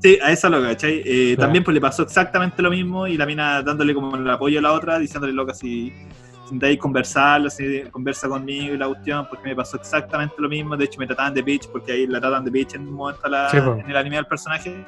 Sí, 0.03 0.19
a 0.23 0.33
esa 0.33 0.49
loca, 0.49 0.69
¿cachai? 0.69 1.03
Eh, 1.05 1.37
también 1.39 1.63
pues 1.63 1.75
le 1.75 1.81
pasó 1.81 2.03
exactamente 2.03 2.61
lo 2.61 2.71
mismo 2.71 3.07
y 3.07 3.17
la 3.17 3.27
mina 3.27 3.63
dándole 3.63 3.95
como 3.95 4.17
el 4.17 4.29
apoyo 4.29 4.59
a 4.59 4.63
la 4.63 4.73
otra, 4.73 4.99
diciéndole 4.99 5.33
loca 5.33 5.55
si 5.55 5.93
ahí 6.61 6.77
conversar, 6.77 7.45
así, 7.47 7.83
conversa 7.91 8.29
conmigo 8.29 8.75
y 8.75 8.79
la 8.79 8.87
cuestión, 8.87 9.27
porque 9.29 9.49
me 9.49 9.57
pasó 9.57 9.77
exactamente 9.77 10.35
lo 10.39 10.49
mismo. 10.49 10.77
De 10.77 10.85
hecho, 10.85 10.99
me 10.99 11.07
trataban 11.07 11.35
de 11.35 11.43
bitch, 11.43 11.69
porque 11.69 11.93
ahí 11.93 12.07
la 12.07 12.21
tratan 12.21 12.45
de 12.45 12.51
bitch 12.51 12.75
en 12.75 12.83
un 12.83 12.95
momento 12.95 13.29
la, 13.29 13.51
en 13.51 13.89
el 13.89 13.97
anime 13.97 14.17
del 14.17 14.27
personaje. 14.27 14.85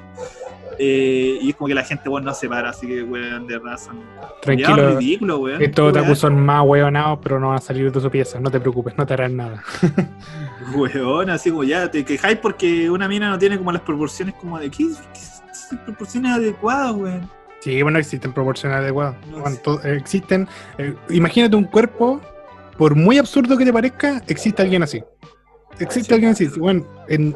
Eh, 0.79 1.39
y 1.41 1.51
es 1.51 1.57
como 1.57 1.69
que 1.69 1.75
la 1.75 1.85
gente, 1.85 2.09
bueno, 2.09 2.27
no 2.27 2.35
se 2.35 2.49
para, 2.49 2.71
así 2.71 2.87
que, 2.87 3.03
weón, 3.03 3.47
de 3.47 3.59
raza. 3.59 3.93
Tranquilo. 4.43 4.99
ridículo, 4.99 5.39
weón. 5.39 5.63
Estos 5.63 5.91
otakus 5.91 6.19
son 6.19 6.45
más 6.45 6.65
weonados, 6.65 7.19
pero 7.23 7.39
no 7.39 7.49
van 7.49 7.59
a 7.59 7.61
salir 7.61 7.91
de 7.91 8.01
su 8.01 8.11
pieza. 8.11 8.41
No 8.41 8.51
te 8.51 8.61
preocupes, 8.61 8.97
no 8.97 9.07
te 9.07 9.15
harán 9.15 9.37
nada. 9.37 9.63
weón, 10.75 11.31
así 11.31 11.51
como 11.51 11.65
ya, 11.65 11.91
te 11.91 12.05
quejáis 12.05 12.39
porque 12.39 12.91
una 12.91 13.09
mina 13.09 13.31
no 13.31 13.39
tiene 13.39 13.59
como 13.59 13.73
las 13.73 13.83
proporciones 13.83 14.35
como 14.35 14.59
de. 14.59 14.71
¿Qué, 14.71 14.89
qué 15.71 15.77
proporciones 15.85 16.33
adecuadas, 16.33 16.93
weón? 16.93 17.44
Sí, 17.65 17.81
bueno, 17.81 17.99
existen 17.99 18.35
proporciones 18.35 18.77
adecuadas. 18.77 19.17
existen. 19.85 20.47
Eh, 20.77 20.95
imagínate 21.09 21.57
un 21.57 21.65
cuerpo, 21.65 22.21
por 22.77 22.95
muy 22.95 23.17
absurdo 23.17 23.57
que 23.57 23.65
te 23.65 23.73
parezca, 23.73 24.23
existe 24.29 24.61
alguien 24.61 24.83
así. 24.83 25.03
Existe 25.79 26.13
alguien 26.13 26.33
así. 26.33 26.47
Bueno, 26.59 26.87
en, 27.09 27.35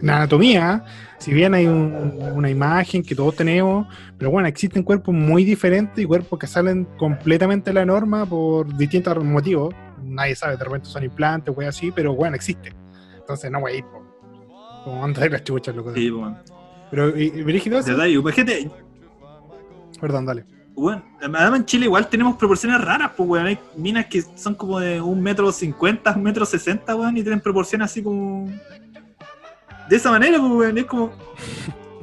anatomía, 0.00 0.84
si 1.18 1.32
bien 1.32 1.54
hay 1.54 1.68
una 1.68 2.50
imagen 2.50 3.04
que 3.04 3.14
todos 3.14 3.36
tenemos, 3.36 3.86
pero 4.18 4.32
bueno, 4.32 4.48
existen 4.48 4.82
cuerpos 4.82 5.14
muy 5.14 5.44
diferentes 5.44 6.02
y 6.02 6.06
cuerpos 6.08 6.40
que 6.40 6.48
salen 6.48 6.84
completamente 6.98 7.70
de 7.70 7.74
la 7.74 7.86
norma 7.86 8.26
por 8.26 8.76
distintos 8.76 9.22
motivos. 9.22 9.72
Nadie 10.02 10.34
sabe, 10.34 10.56
de 10.56 10.64
repente 10.64 10.88
son 10.88 11.04
implantes, 11.04 11.54
o 11.56 11.60
así, 11.60 11.92
pero 11.92 12.16
bueno, 12.16 12.34
existe. 12.34 12.74
Entonces, 13.16 13.48
no, 13.48 13.60
wey, 13.60 13.84
como 14.82 15.04
anda 15.04 15.20
de 15.20 15.30
las 15.30 15.44
chuchas, 15.44 15.76
loco. 15.76 15.94
Sí, 15.94 16.10
bueno. 16.10 16.36
Pero, 16.90 17.16
y, 17.16 17.30
Brígido, 17.42 17.80
Perdón, 20.02 20.26
dale. 20.26 20.44
Bueno, 20.74 21.00
además 21.20 21.60
en 21.60 21.64
Chile 21.64 21.84
igual 21.84 22.08
tenemos 22.08 22.36
proporciones 22.36 22.80
raras, 22.80 23.12
pues, 23.16 23.28
weón. 23.28 23.46
Hay 23.46 23.56
minas 23.76 24.06
que 24.06 24.20
son 24.34 24.56
como 24.56 24.80
de 24.80 25.00
un 25.00 25.22
metro 25.22 25.52
cincuenta, 25.52 26.12
un 26.16 26.24
metro 26.24 26.44
sesenta, 26.44 26.96
weón, 26.96 27.16
y 27.16 27.22
tienen 27.22 27.40
proporciones 27.40 27.84
así 27.84 28.02
como. 28.02 28.50
De 29.88 29.94
esa 29.94 30.10
manera, 30.10 30.40
pues, 30.40 30.50
weón. 30.50 30.76
Es 30.76 30.86
como. 30.86 31.12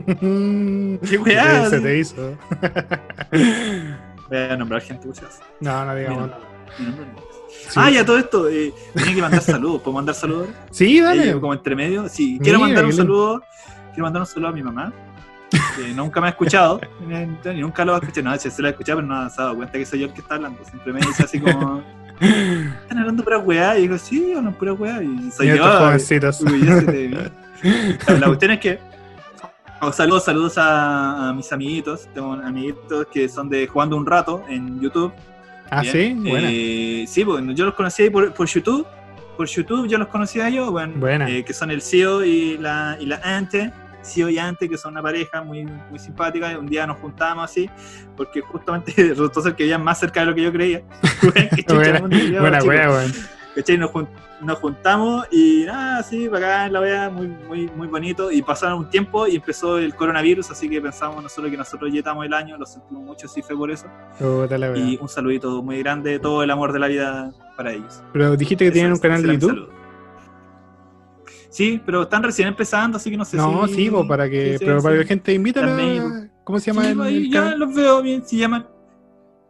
¿Qué 1.10 1.18
weá? 1.18 1.70
Se 1.70 1.82
te 1.82 2.00
hizo. 2.00 2.38
Voy 4.30 4.38
a 4.38 4.56
nombrar 4.56 4.82
gente, 4.82 5.06
weón. 5.06 5.30
No, 5.60 5.86
no 5.86 5.94
digamos. 5.94 6.32
ah, 7.76 7.90
ya 7.90 8.06
todo 8.06 8.18
esto. 8.18 8.48
Eh, 8.48 8.74
tenía 8.94 9.16
que 9.16 9.22
mandar 9.22 9.42
saludos. 9.42 9.82
¿Puedo 9.82 9.96
mandar 9.96 10.16
saludos? 10.16 10.48
Sí, 10.72 11.02
dale. 11.02 11.34
como 11.34 11.54
entre 11.54 11.76
medio. 11.76 12.08
Sí, 12.08 12.40
quiero 12.42 12.62
mandar 12.62 12.86
un 12.86 12.94
saludo. 12.94 13.44
Quiero 13.90 14.04
mandar 14.04 14.22
un 14.22 14.28
saludo 14.28 14.48
a 14.48 14.54
mi 14.54 14.64
mamá 14.64 14.94
que 15.50 15.94
nunca 15.94 16.22
me 16.22 16.28
ha 16.28 16.30
escuchado, 16.32 16.80
ni 17.46 17.62
nunca 17.62 17.86
lo 17.86 17.96
ha 17.96 17.98
escuchado. 17.98 18.30
No, 18.30 18.38
se 18.38 18.62
lo 18.62 18.68
ha 18.68 18.72
escuchado, 18.72 19.00
pero 19.00 19.08
no 19.08 19.30
se 19.30 19.42
ha 19.42 19.46
dado 19.46 19.56
cuenta 19.58 19.78
que 19.78 19.86
soy 19.86 20.00
yo 20.00 20.08
el 20.08 20.14
que 20.14 20.22
está 20.22 20.36
hablando. 20.36 20.64
Siempre 20.66 20.94
me 20.94 21.00
dice 21.00 21.24
así 21.24 21.40
como. 21.40 21.84
¿Están 22.20 22.98
hablando 22.98 23.24
pura 23.24 23.38
weá? 23.38 23.78
Y 23.78 23.84
digo, 23.84 23.98
sí, 23.98 24.34
hablan 24.36 24.54
pura 24.54 24.74
weá. 24.74 25.02
Y 25.02 25.32
soy 25.32 25.48
yo. 25.48 25.64
Jovencitos. 25.64 26.42
la 26.42 28.28
cuestión 28.28 28.52
es 28.52 28.60
que. 28.60 28.80
Oh, 29.82 29.94
saludos, 29.94 30.26
saludos 30.26 30.56
a, 30.58 31.34
mis 31.36 31.52
amiguitos. 31.54 32.10
Tengo 32.14 32.34
amiguitos 32.34 33.08
que 33.08 33.30
son 33.30 33.50
de 33.50 33.66
Jugando 33.68 33.96
un 33.96 34.06
Rato 34.06 34.44
en 34.50 34.80
YouTube. 34.82 35.14
Ah, 35.72 35.84
sí, 35.84 36.18
eh, 36.26 37.06
sí, 37.08 37.24
bueno, 37.24 37.52
yo 37.52 37.66
los 37.66 37.76
conocí 37.76 38.04
ahí 38.04 38.10
por, 38.10 38.34
por 38.34 38.48
YouTube. 38.48 38.86
Por 39.38 39.48
YouTube 39.48 39.88
yo 39.88 39.98
los 39.98 40.10
conocí 40.10 40.42
a 40.42 40.50
ellos, 40.50 40.70
bueno, 40.72 41.28
eh, 41.28 41.46
que 41.46 41.54
son 41.54 41.72
el 41.72 41.82
CEO 41.82 42.26
y 42.26 42.58
la, 42.58 42.98
y 43.00 43.06
la 43.06 43.22
Ante. 43.24 43.72
Sio 44.02 44.30
y 44.30 44.38
Ante, 44.38 44.70
que 44.70 44.78
son 44.78 44.94
una 44.94 45.02
pareja 45.02 45.42
muy, 45.42 45.66
muy 45.66 46.00
simpática. 46.00 46.58
Un 46.58 46.68
día 46.68 46.86
nos 46.88 46.98
juntábamos 47.00 47.46
así, 47.46 47.70
porque 48.16 48.42
justamente 48.42 48.94
resultó 48.98 49.42
ser 49.42 49.56
que 49.56 49.64
vivían 49.64 49.84
más 49.84 50.00
cerca 50.00 50.22
de 50.22 50.26
lo 50.28 50.36
que 50.36 50.42
yo 50.42 50.52
creía. 50.52 50.82
buena, 51.68 52.60
buena, 52.62 53.06
¿cachai? 53.56 53.78
Nos, 53.78 53.92
nos 54.42 54.58
juntamos 54.60 55.28
y 55.32 55.64
nada, 55.66 56.02
sí, 56.04 56.28
acá 56.28 56.68
en 56.68 56.74
la 56.74 56.82
wea, 56.82 57.10
muy, 57.10 57.28
muy, 57.28 57.68
muy 57.76 57.88
bonito. 57.88 58.32
Y 58.32 58.42
pasaron 58.42 58.80
un 58.80 58.90
tiempo 58.90 59.28
y 59.28 59.36
empezó 59.36 59.78
el 59.78 59.96
coronavirus, 59.96 60.52
así 60.52 60.70
que 60.70 60.82
pensamos 60.82 61.22
nosotros 61.22 61.52
que 61.52 61.58
nosotros 61.58 61.92
lletamos 61.92 62.26
el 62.26 62.34
año, 62.34 62.58
lo 62.58 62.66
sentimos 62.66 63.04
mucho, 63.04 63.28
sí 63.28 63.42
fue 63.42 63.56
por 63.56 63.72
eso. 63.72 63.88
y 64.76 64.98
un 65.02 65.10
saludito 65.10 65.62
muy 65.62 65.80
grande, 65.80 66.20
todo 66.20 66.44
el 66.44 66.52
amor 66.52 66.74
de 66.74 66.80
la 66.80 66.88
vida 66.88 67.32
para 67.58 67.74
ellos. 67.74 68.02
Pero 68.14 68.36
dijiste 68.36 68.66
que 68.66 68.72
tienen 68.72 68.94
un 68.94 69.00
canal 69.00 69.22
de 69.22 69.34
YouTube. 69.34 69.79
Sí, 71.50 71.82
pero 71.86 72.04
están 72.04 72.24
recién 72.24 72.48
empezando, 72.48 72.98
así 72.98 73.10
que 73.10 73.18
no 73.18 73.26
sé 73.26 73.38
no, 73.38 73.68
si... 73.68 73.74
sí, 73.74 73.92
para 74.08 74.30
que, 74.30 74.58
pero 74.60 74.82
para 74.82 74.96
que 74.96 75.02
la 75.02 75.08
gente 75.08 75.34
invita 75.34 75.62
¿Cómo 76.44 76.60
se 76.60 76.72
llama? 76.72 77.10
el, 77.10 77.32
ya 77.32 77.56
los 77.56 77.74
veo 77.74 78.02
bien, 78.02 78.26
se 78.26 78.38
llaman 78.38 78.68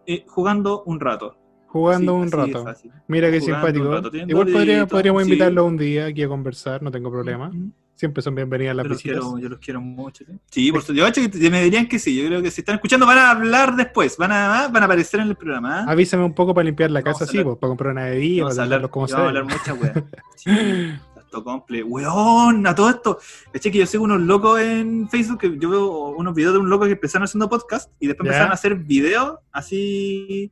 eh, 0.05 0.25
Jugando 0.27 0.83
un 0.83 0.99
rato. 0.99 1.35
Jugando 1.67 2.15
un 2.15 2.31
rato. 2.31 2.65
Mira 3.07 3.29
qué 3.29 3.41
simpático. 3.41 4.01
Igual 4.27 4.87
podríamos 4.87 5.23
invitarlo 5.23 5.65
un 5.65 5.77
día 5.77 6.07
aquí 6.07 6.23
a 6.23 6.27
conversar, 6.27 6.81
no 6.81 6.89
tengo 6.89 7.11
problema. 7.11 7.51
Siempre 7.93 8.23
son 8.23 8.33
bienvenidas 8.33 8.77
las 8.77 8.87
visitas. 8.87 9.21
yo 9.39 9.49
los 9.49 9.59
quiero 9.59 9.81
mucho. 9.81 10.23
Sí, 10.49 10.71
por 10.71 10.81
supuesto. 10.81 11.21
Yo 11.37 11.51
me 11.51 11.61
dirían 11.61 11.85
que 11.85 11.99
sí. 11.99 12.15
Yo 12.15 12.27
creo 12.27 12.41
que 12.41 12.49
si 12.49 12.61
están 12.61 12.75
escuchando 12.75 13.05
van 13.05 13.17
a 13.17 13.31
hablar 13.31 13.75
después. 13.75 14.15
Van 14.15 14.31
a, 14.31 14.69
van 14.69 14.83
a 14.83 14.85
aparecer 14.85 15.19
en 15.19 15.27
el 15.27 15.35
programa. 15.35 15.81
¿ah? 15.81 15.91
Avísame 15.91 16.23
un 16.23 16.33
poco 16.33 16.53
para 16.53 16.63
limpiar 16.63 16.91
la 16.91 17.03
casa, 17.03 17.27
sí, 17.27 17.43
pues, 17.43 17.57
para 17.57 17.69
comprar 17.69 17.91
una 17.91 18.05
bebida, 18.05 18.47
para 18.47 18.63
hablar 18.63 18.89
como 18.89 19.05
Vamos 19.05 19.13
a 19.13 19.27
hablar 19.27 19.43
muchas 19.43 19.81
weas. 19.81 20.03
esto 21.29 21.43
comple. 21.43 21.83
Weón, 21.83 22.65
a 22.65 22.73
todo 22.73 22.89
esto. 22.89 23.19
Es 23.53 23.61
que 23.61 23.71
yo 23.71 23.85
sigo 23.85 24.03
unos 24.03 24.19
locos 24.19 24.59
en 24.59 25.07
Facebook 25.09 25.39
que 25.39 25.57
yo 25.59 25.69
veo 25.69 26.09
unos 26.09 26.33
videos 26.33 26.53
de 26.53 26.59
un 26.59 26.69
loco 26.69 26.85
que 26.85 26.93
empezaron 26.93 27.25
haciendo 27.25 27.47
podcast 27.47 27.91
y 27.99 28.07
después 28.07 28.25
empezaron 28.25 28.51
a 28.51 28.55
hacer 28.55 28.75
videos 28.75 29.37
así. 29.51 30.51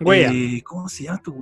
Eh, 0.00 0.62
¿Cómo 0.64 0.88
se 0.88 1.04
llama 1.04 1.16
esto? 1.16 1.34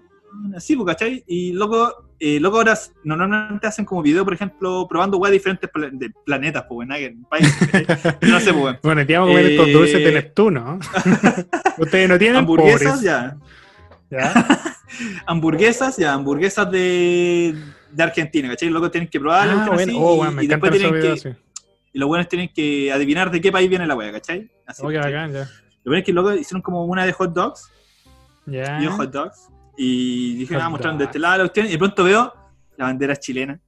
Así, 0.54 0.76
pues, 0.76 0.86
¿cachai? 0.86 1.24
Y 1.26 1.52
loco, 1.52 2.10
eh, 2.20 2.38
loco 2.38 2.58
ahora 2.58 2.78
normalmente 3.02 3.66
hacen 3.66 3.84
como 3.84 4.02
video, 4.02 4.24
por 4.24 4.34
ejemplo, 4.34 4.86
probando 4.88 5.18
weas 5.18 5.32
diferentes 5.32 5.68
de 5.92 6.10
planetas, 6.24 6.64
pues, 6.68 6.88
en 6.90 7.24
país. 7.24 7.56
no 8.22 8.38
sé, 8.38 8.52
pues, 8.52 8.76
Bueno, 8.82 9.04
te 9.04 9.14
vamos 9.14 9.30
a 9.30 9.32
comer 9.32 9.50
estos 9.50 9.72
dulces 9.72 9.94
de 9.94 10.08
eh, 10.08 10.12
Neptuno. 10.12 10.78
Ustedes 11.78 12.08
no 12.08 12.18
tienen 12.18 12.36
hamburguesas, 12.36 13.00
ya. 13.00 13.36
¿Ya? 14.10 14.32
hamburguesas, 15.26 15.96
ya, 15.96 16.12
hamburguesas 16.12 16.70
de, 16.70 17.54
de 17.90 18.02
Argentina, 18.02 18.48
¿cachai? 18.48 18.70
Loco 18.70 18.90
tienen 18.90 19.08
que 19.08 19.18
probarlas, 19.20 19.68
ah, 19.68 19.70
bueno. 19.72 19.92
oh, 19.96 20.16
bueno, 20.16 20.32
me 20.32 20.44
y 20.44 20.46
después 20.46 20.72
tienen 20.72 20.92
que, 21.00 21.36
y 21.92 21.98
los 21.98 22.08
buenos 22.08 22.28
tienen 22.28 22.50
que 22.54 22.92
adivinar 22.92 23.30
de 23.30 23.40
qué 23.40 23.50
país 23.50 23.68
viene 23.68 23.86
la 23.86 23.94
wea, 23.94 24.12
¿cachai? 24.12 24.50
Así, 24.66 24.82
oh, 24.84 24.92
bacán, 24.92 25.32
ya. 25.32 25.48
Lo 25.84 25.90
bueno 25.90 25.98
es 26.00 26.04
que 26.04 26.12
luego 26.12 26.34
hicieron 26.34 26.60
como 26.60 26.84
una 26.84 27.06
de 27.06 27.12
hot 27.12 27.32
dogs. 27.32 27.70
Ya. 28.46 28.78
Yeah. 28.78 28.90
hot 28.90 29.10
dogs. 29.10 29.48
Y 29.76 30.34
dije, 30.34 30.56
ah, 30.56 30.68
mostrando 30.68 30.98
de 30.98 31.04
este 31.04 31.18
lado 31.18 31.38
la 31.38 31.44
cuestión. 31.44 31.66
Y 31.66 31.70
de 31.70 31.78
pronto 31.78 32.04
veo 32.04 32.34
la 32.76 32.84
bandera 32.86 33.16
chilena. 33.16 33.58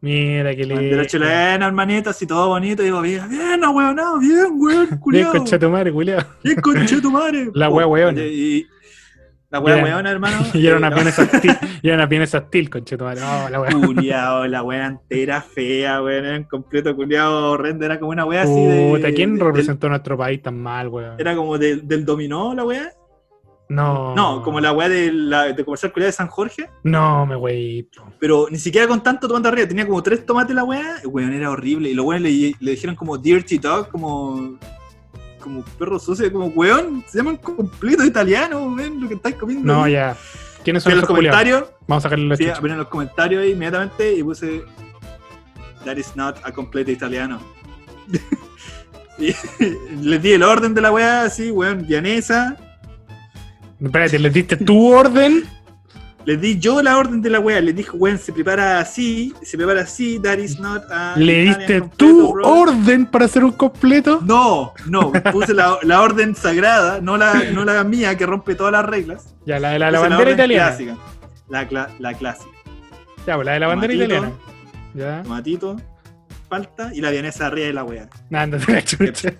Mira 0.00 0.50
qué 0.56 0.64
lindo. 0.64 0.74
Bandera 0.74 1.06
chilena, 1.06 1.66
hermanito, 1.66 2.10
así 2.10 2.26
todo 2.26 2.48
bonito. 2.48 2.82
Y 2.82 2.86
digo, 2.86 3.00
bien, 3.00 3.28
bien, 3.28 3.60
no, 3.60 3.70
weón, 3.70 3.94
no, 3.94 4.18
bien, 4.18 4.46
weón, 4.56 4.98
culiao. 4.98 5.30
Bien, 5.30 5.42
concha 5.42 5.58
tu 5.58 5.68
madre, 5.68 5.92
culiao. 5.92 6.24
Bien, 6.42 6.60
concha 6.60 7.00
tu 7.00 7.10
madre. 7.10 7.50
La 7.54 7.68
wea, 7.68 7.86
weón. 7.86 8.16
Y, 8.18 8.66
la 9.52 9.60
wea 9.60 9.84
weona, 9.84 10.10
hermano. 10.10 10.38
y 10.54 10.66
era 10.66 10.78
una 10.78 10.90
pieza 10.90 11.22
hostil. 11.22 11.56
Y 11.82 11.88
era 11.88 11.96
una 11.96 12.08
pieza 12.08 12.38
hostil, 12.38 12.70
concha 12.70 12.96
tu 12.96 13.04
madre. 13.04 13.20
Oh, 13.22 13.48
la 13.50 13.60
wea. 13.60 13.70
Culiao, 13.70 14.46
la 14.46 14.62
wea 14.62 14.86
entera 14.86 15.42
fea, 15.42 16.02
weón. 16.02 16.24
En 16.24 16.44
completo 16.44 16.96
culiao 16.96 17.50
horrendo. 17.52 17.84
Era 17.84 18.00
como 18.00 18.12
una 18.12 18.24
wea 18.24 18.42
así 18.42 18.66
de. 18.66 18.90
Puta, 18.90 19.12
¿quién 19.12 19.38
representó 19.38 19.90
nuestro 19.90 20.16
país 20.16 20.40
tan 20.40 20.58
mal, 20.58 20.88
weón? 20.88 21.20
Era 21.20 21.36
como 21.36 21.58
del 21.58 22.04
dominó 22.04 22.54
la 22.54 22.64
wea. 22.64 22.92
No. 23.68 24.14
No, 24.14 24.42
como 24.42 24.60
la 24.60 24.72
weá 24.72 24.88
de, 24.88 25.12
la, 25.12 25.52
de 25.52 25.64
comercial 25.64 25.92
culiada 25.92 26.08
de 26.08 26.16
San 26.16 26.28
Jorge. 26.28 26.68
No, 26.82 27.24
me 27.26 27.36
wey. 27.36 27.88
Pero 28.18 28.46
ni 28.50 28.58
siquiera 28.58 28.86
con 28.86 29.02
tanto 29.02 29.28
tomate 29.28 29.48
arriba. 29.48 29.68
Tenía 29.68 29.86
como 29.86 30.02
tres 30.02 30.24
tomates 30.24 30.54
la 30.54 30.64
weá. 30.64 30.96
Weón, 31.04 31.32
era 31.32 31.50
horrible. 31.50 31.90
Y 31.90 31.94
los 31.94 32.06
weones 32.06 32.22
le, 32.22 32.54
le, 32.58 32.70
dijeron 32.70 32.96
como 32.96 33.18
dirty 33.18 33.58
dog, 33.58 33.88
como. 33.88 34.58
Como 35.42 35.64
perro 35.78 35.98
sucio, 35.98 36.32
como 36.32 36.46
weón. 36.46 37.04
Se 37.06 37.18
llaman 37.18 37.36
completo 37.36 38.04
italiano, 38.04 38.64
weón, 38.74 39.00
lo 39.00 39.08
que 39.08 39.14
estáis 39.14 39.36
comiendo. 39.36 39.72
No, 39.72 39.88
ya. 39.88 40.16
¿Quiénes 40.62 40.82
son 40.82 40.96
los 40.96 41.06
comentarios? 41.06 41.64
Vamos 41.86 42.04
a 42.04 42.08
sacarle 42.08 42.28
la 42.28 42.36
sí, 42.36 42.44
en 42.44 42.78
los 42.78 42.88
comentarios 42.88 43.42
ahí 43.42 43.50
inmediatamente 43.52 44.14
y 44.14 44.22
puse. 44.22 44.62
That 45.84 45.96
is 45.96 46.14
not 46.14 46.36
a 46.44 46.52
completo 46.52 46.92
italiano. 46.92 47.40
y 49.18 49.34
les 50.00 50.22
di 50.22 50.32
el 50.32 50.42
orden 50.42 50.74
de 50.74 50.80
la 50.80 50.92
weá, 50.92 51.24
así, 51.24 51.50
weón, 51.50 51.86
llanesa 51.86 52.56
Espérate, 53.82 54.18
¿le 54.18 54.30
diste 54.30 54.56
tu 54.56 54.92
orden? 54.92 55.44
Le 56.24 56.36
di 56.36 56.58
yo 56.58 56.80
la 56.82 56.96
orden 56.96 57.20
de 57.20 57.30
la 57.30 57.40
wea, 57.40 57.60
le 57.60 57.72
dije, 57.72 57.90
weón, 57.92 58.16
se 58.16 58.32
prepara 58.32 58.78
así, 58.78 59.34
se 59.42 59.56
prepara 59.56 59.80
así, 59.80 60.20
that 60.20 60.38
is 60.38 60.58
not 60.60 60.82
a... 60.90 61.14
¿Le 61.16 61.42
diste 61.44 61.80
tu 61.96 62.38
orden 62.44 63.06
para 63.06 63.24
hacer 63.24 63.44
un 63.44 63.52
completo? 63.52 64.20
No, 64.22 64.72
no, 64.86 65.10
puse 65.32 65.52
la, 65.52 65.78
la, 65.82 66.00
orden 66.00 66.36
sagrada, 66.36 67.00
no 67.00 67.16
la, 67.16 67.34
no 67.52 67.64
la 67.64 67.82
mía 67.82 68.16
que 68.16 68.24
rompe 68.24 68.54
todas 68.54 68.72
las 68.72 68.84
reglas. 68.84 69.34
Ya, 69.46 69.58
la 69.58 69.70
de 69.70 69.78
la, 69.80 69.90
bandera 69.90 70.30
italiana. 70.30 70.66
Clásica, 70.68 70.96
la, 71.48 71.90
la 71.98 72.14
clásica. 72.14 72.50
Ya, 73.26 73.34
pues 73.34 73.46
la 73.46 73.52
de 73.52 73.60
la 73.60 73.66
bandera 73.66 73.94
italiana. 73.94 74.32
Ya. 74.94 75.22
Tomatito, 75.22 75.76
falta 76.48 76.92
y 76.94 77.00
la 77.00 77.10
vienesa 77.10 77.48
arriba 77.48 77.66
de 77.66 77.72
la 77.72 77.84
wea. 77.84 78.08
Ándate 78.32 78.72
la 78.72 78.82
chucha. 78.82 79.32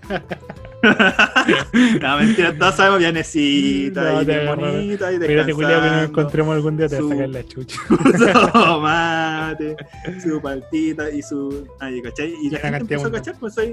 no, 2.00 2.16
mentira, 2.18 2.56
todos 2.58 2.74
sabemos 2.74 2.98
vienesita 2.98 4.12
no, 4.12 4.22
y 4.22 4.24
de 4.24 4.46
bonita 4.46 5.12
y 5.12 5.18
Mírate, 5.18 5.54
culiado, 5.54 5.82
que 5.82 5.90
nos 5.90 6.08
encontremos 6.08 6.56
algún 6.56 6.76
día 6.76 6.88
te 6.88 7.00
vas 7.00 7.04
a 7.04 7.14
sacar 7.14 7.28
la 7.28 7.46
chucha. 7.46 7.80
su 7.88 8.52
tomate, 8.52 9.76
su 10.22 10.40
paltita 10.40 11.10
y 11.10 11.22
su... 11.22 11.68
Ay, 11.78 12.02
¿cachai? 12.02 12.34
Y 12.42 12.50
la 12.50 12.58
gente 12.58 12.78
empezó 12.78 13.06
a 13.06 13.12
cachar, 13.12 13.36
pues 13.38 13.56
ahí 13.58 13.72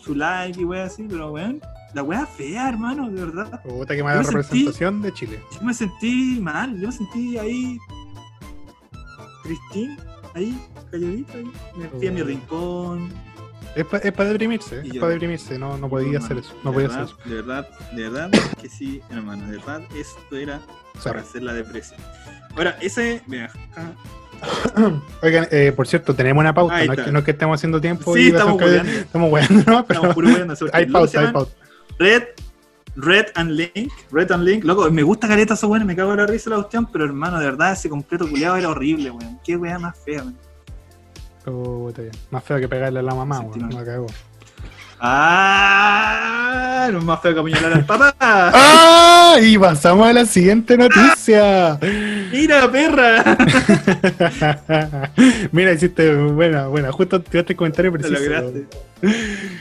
su 0.00 0.14
like 0.14 0.60
y 0.60 0.64
wea 0.64 0.84
así, 0.84 1.06
pero 1.08 1.32
weón, 1.32 1.60
la 1.94 2.02
wea 2.02 2.26
fea, 2.26 2.68
hermano, 2.68 3.10
de 3.10 3.24
verdad. 3.24 3.60
Puta, 3.62 3.94
que 3.94 4.02
mala 4.02 4.22
representación 4.22 5.02
de 5.02 5.12
Chile. 5.12 5.40
Yo 5.52 5.62
me 5.62 5.74
sentí 5.74 6.38
mal, 6.40 6.78
yo 6.80 6.88
me 6.88 6.92
sentí 6.92 7.38
ahí... 7.38 7.78
Cristín, 9.42 9.96
ahí, 10.34 10.60
calladito, 10.90 11.32
ahí. 11.34 11.52
Me 11.76 11.88
fui 11.88 12.08
a 12.08 12.12
mi 12.12 12.22
rincón 12.22 13.10
es 13.76 14.12
para 14.12 14.30
deprimirse, 14.30 14.80
es 14.84 14.98
para 14.98 15.12
deprimirse, 15.12 15.58
no, 15.58 15.76
no 15.76 15.88
podía 15.88 16.18
hacer 16.18 16.38
eso. 16.38 16.54
No 16.64 16.72
podía 16.72 16.88
hacer 16.88 17.02
eso. 17.02 17.18
De 17.24 17.34
verdad, 17.34 17.68
de 17.92 18.08
verdad 18.08 18.30
que 18.60 18.68
sí, 18.70 19.02
hermano. 19.10 19.44
De 19.46 19.58
verdad, 19.58 19.82
esto 19.94 20.36
era 20.36 20.60
para 21.04 21.20
hacer 21.20 21.42
la 21.42 21.52
depresión. 21.52 22.00
Ahora, 22.56 22.78
ese. 22.80 23.22
Mira, 23.26 23.52
Oigan, 25.22 25.48
eh, 25.50 25.72
por 25.74 25.86
cierto, 25.86 26.14
tenemos 26.14 26.40
una 26.40 26.54
pauta, 26.54 26.84
no 26.84 26.92
es, 26.92 27.00
que, 27.00 27.12
no 27.12 27.18
es, 27.18 27.24
que, 27.24 27.30
estemos 27.32 27.58
haciendo 27.58 27.80
tiempo. 27.80 28.14
Sí, 28.14 28.28
estamos 28.28 28.60
weando. 28.60 28.90
Estamos 28.90 29.32
weando, 29.32 29.70
¿no? 29.70 29.86
Pero 29.86 30.00
estamos 30.00 30.14
puro 30.14 30.28
hay 30.72 30.86
pauta, 30.86 31.20
hay 31.20 31.32
pauta. 31.32 31.52
Red, 31.98 32.22
Red 32.96 33.26
and 33.34 33.50
Link, 33.50 33.92
Red 34.10 34.32
and 34.32 34.44
Link, 34.44 34.64
loco, 34.64 34.90
me 34.90 35.02
gusta 35.02 35.28
careta 35.28 35.54
eso, 35.54 35.68
weón, 35.68 35.86
me 35.86 35.96
cago 35.96 36.12
en 36.12 36.18
la 36.18 36.26
risa 36.26 36.50
la 36.50 36.56
cuestión, 36.56 36.86
pero 36.90 37.04
hermano, 37.04 37.38
de 37.38 37.46
verdad, 37.46 37.72
ese 37.72 37.88
completo 37.88 38.28
culiado 38.28 38.56
era 38.56 38.70
horrible, 38.70 39.10
weón. 39.10 39.38
Qué 39.44 39.56
weá 39.56 39.78
más 39.78 39.98
fea, 39.98 40.22
weón. 40.22 40.45
Más 42.30 42.42
feo 42.42 42.58
que 42.58 42.68
pegarle 42.68 42.98
a 43.00 43.02
la 43.02 43.14
mamá, 43.14 43.40
weón. 43.40 43.68
No 43.68 43.84
cagó. 43.84 44.06
¡Ah! 44.98 46.88
No 46.90 46.98
es 46.98 47.04
más 47.04 47.20
feo 47.20 47.34
que 47.34 47.40
apuñalar 47.40 47.72
al 47.72 47.84
papá. 47.84 48.14
¡Ah! 48.20 49.36
Y 49.40 49.58
pasamos 49.58 50.08
a 50.08 50.12
la 50.12 50.24
siguiente 50.24 50.76
noticia. 50.76 51.78
¡Mira, 52.32 52.70
perra! 52.70 53.36
Mira, 55.52 55.72
hiciste 55.72 56.14
buena, 56.14 56.66
buena. 56.68 56.90
Justo 56.92 57.20
tiraste 57.20 57.52
el 57.52 57.56
comentario 57.56 57.92
preciso. 57.92 58.18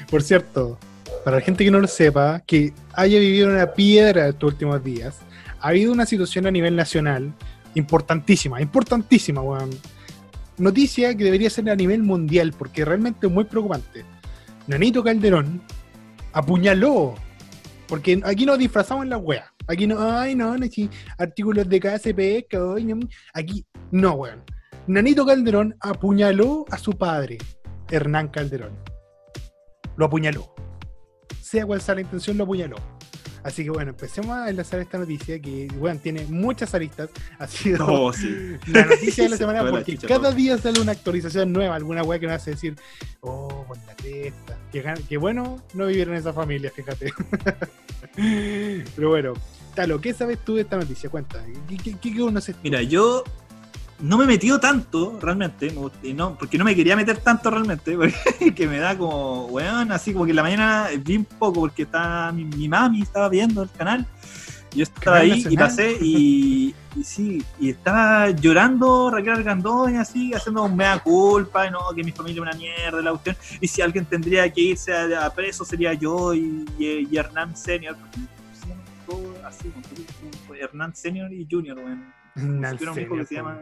Por 0.10 0.24
cierto, 0.24 0.80
para 1.24 1.38
la 1.38 1.42
gente 1.42 1.64
que 1.64 1.72
no 1.72 1.80
lo 1.80 1.88
sepa, 1.88 2.42
que 2.46 2.74
haya 2.94 3.20
vivido 3.20 3.50
una 3.50 3.74
piedra 3.74 4.28
estos 4.28 4.54
últimos 4.54 4.84
días, 4.84 5.18
ha 5.60 5.70
habido 5.70 5.92
una 5.92 6.06
situación 6.06 6.48
a 6.48 6.52
nivel 6.52 6.76
nacional 6.76 7.32
importantísima, 7.76 8.62
importantísima, 8.62 9.42
weón 9.42 9.70
noticia 10.58 11.16
que 11.16 11.24
debería 11.24 11.50
ser 11.50 11.70
a 11.70 11.76
nivel 11.76 12.04
mundial, 12.04 12.54
porque 12.58 12.86
realmente 12.86 13.28
es 13.28 13.34
muy 13.34 13.46
preocupante. 13.46 14.06
Nanito 14.68 15.04
Calderón 15.04 15.62
apuñaló, 16.34 17.16
porque 17.88 18.22
aquí 18.24 18.46
nos 18.46 18.58
disfrazamos 18.58 19.04
en 19.04 19.12
la 19.12 19.18
wea. 19.18 19.52
Aquí 19.68 19.88
no, 19.88 19.98
ay, 20.00 20.36
no, 20.36 20.58
no, 20.58 20.66
sí, 20.68 20.90
artículos 21.18 21.68
de 21.68 21.80
KSP, 21.80 22.48
aquí, 23.34 23.66
no, 23.92 24.14
weón. 24.14 24.44
Nanito 24.88 25.26
Calderón 25.26 25.76
apuñaló 25.80 26.66
a 26.70 26.78
su 26.78 26.94
padre, 26.94 27.38
Hernán 27.90 28.28
Calderón. 28.30 28.78
Lo 29.98 30.06
apuñaló. 30.06 30.54
Sea 31.42 31.66
cual 31.66 31.82
sea 31.82 31.96
la 31.96 32.02
intención, 32.02 32.38
lo 32.38 32.44
apuñaló. 32.44 32.76
Así 33.46 33.64
que 33.64 33.70
bueno, 33.70 33.92
empecemos 33.92 34.32
a 34.32 34.50
enlazar 34.50 34.80
esta 34.80 34.98
noticia 34.98 35.40
que, 35.40 35.68
bueno, 35.78 36.00
tiene 36.02 36.26
muchas 36.26 36.74
aristas. 36.74 37.12
Ha 37.38 37.48
sido 37.48 37.86
oh, 37.88 38.12
la 38.68 38.86
noticia 38.86 39.26
de 39.26 39.30
la 39.30 39.38
semana 39.38 39.70
porque 39.70 39.98
cada 39.98 40.32
día 40.32 40.58
sale 40.58 40.82
una 40.82 40.94
actualización 40.94 41.54
nueva, 41.54 41.76
alguna 41.76 42.02
weá 42.02 42.18
que 42.18 42.26
me 42.26 42.34
hace 42.34 42.52
decir, 42.52 42.76
oh, 43.22 43.66
por 43.68 43.78
la 43.86 43.96
testa. 43.96 44.58
Que, 45.08 45.18
bueno 45.18 45.62
no 45.74 45.86
vivir 45.86 46.08
en 46.08 46.16
esa 46.16 46.34
familia, 46.34 46.72
fíjate. 46.72 47.14
Pero 48.96 49.10
bueno, 49.10 49.34
Talo, 49.76 50.02
¿qué 50.02 50.14
sabes 50.14 50.40
tú 50.44 50.56
de 50.56 50.62
esta 50.62 50.78
noticia? 50.78 51.10
Cuenta. 51.10 51.46
¿Qué, 51.68 51.96
qué, 52.02 52.24
uno 52.24 52.40
Mira, 52.64 52.82
yo 52.82 53.24
no 54.00 54.18
me 54.18 54.26
he 54.26 54.28
metido 54.28 54.60
tanto 54.60 55.18
realmente, 55.22 55.74
no, 56.14 56.38
porque 56.38 56.58
no 56.58 56.66
me 56.66 56.76
quería 56.76 56.96
meter 56.96 57.18
tanto 57.18 57.50
realmente, 57.50 57.98
que 58.56 58.68
me 58.68 58.80
da 58.80 58.98
como, 58.98 59.46
weón, 59.46 59.92
así 59.92 60.12
como 60.12 60.26
que 60.26 60.32
en 60.32 60.36
la 60.36 60.44
mañana 60.44 60.90
vi 61.00 61.18
un 61.18 61.26
poco 61.26 61.62
porque 61.62 61.84
estaba 61.84 62.32
mi, 62.32 62.68
mami 62.68 63.02
estaba 63.02 63.30
viendo 63.30 63.64
el 63.64 63.72
canal. 63.72 64.06
Yo 64.76 64.84
estaba 64.84 65.20
ahí 65.20 65.46
y 65.50 65.56
pasé 65.56 65.98
y, 66.02 66.76
sí, 67.02 67.42
y 67.62 67.70
estaba 67.70 68.32
llorando 68.32 69.10
Raquel 69.10 69.36
Argandoña, 69.36 70.02
así, 70.02 70.34
haciendo 70.34 70.66
un 70.66 70.76
mea 70.76 71.00
culpa, 71.00 71.66
y 71.66 71.72
no, 71.72 71.80
que 71.96 72.04
mi 72.04 72.12
familia 72.12 72.42
es 72.42 72.42
una 72.42 72.58
mierda, 72.58 73.02
la 73.02 73.12
cuestión. 73.12 73.38
Y 73.62 73.70
si 73.70 73.82
alguien 73.82 74.04
tendría 74.04 74.52
que 74.52 74.60
irse 74.60 74.92
a, 74.94 75.34
preso 75.34 75.64
sería 75.64 75.94
yo 75.94 76.34
y, 76.34 77.08
Hernán 77.14 77.56
Senior. 77.56 77.96
Así, 79.46 79.72
Hernán 80.60 80.94
Senior 80.94 81.32
y 81.32 81.48
Junior, 81.50 81.78
weón. 81.78 82.14
Bueno. 82.36 82.92
un 82.92 83.00
hijo 83.00 83.16
que 83.16 83.26
se 83.26 83.36
llama 83.36 83.62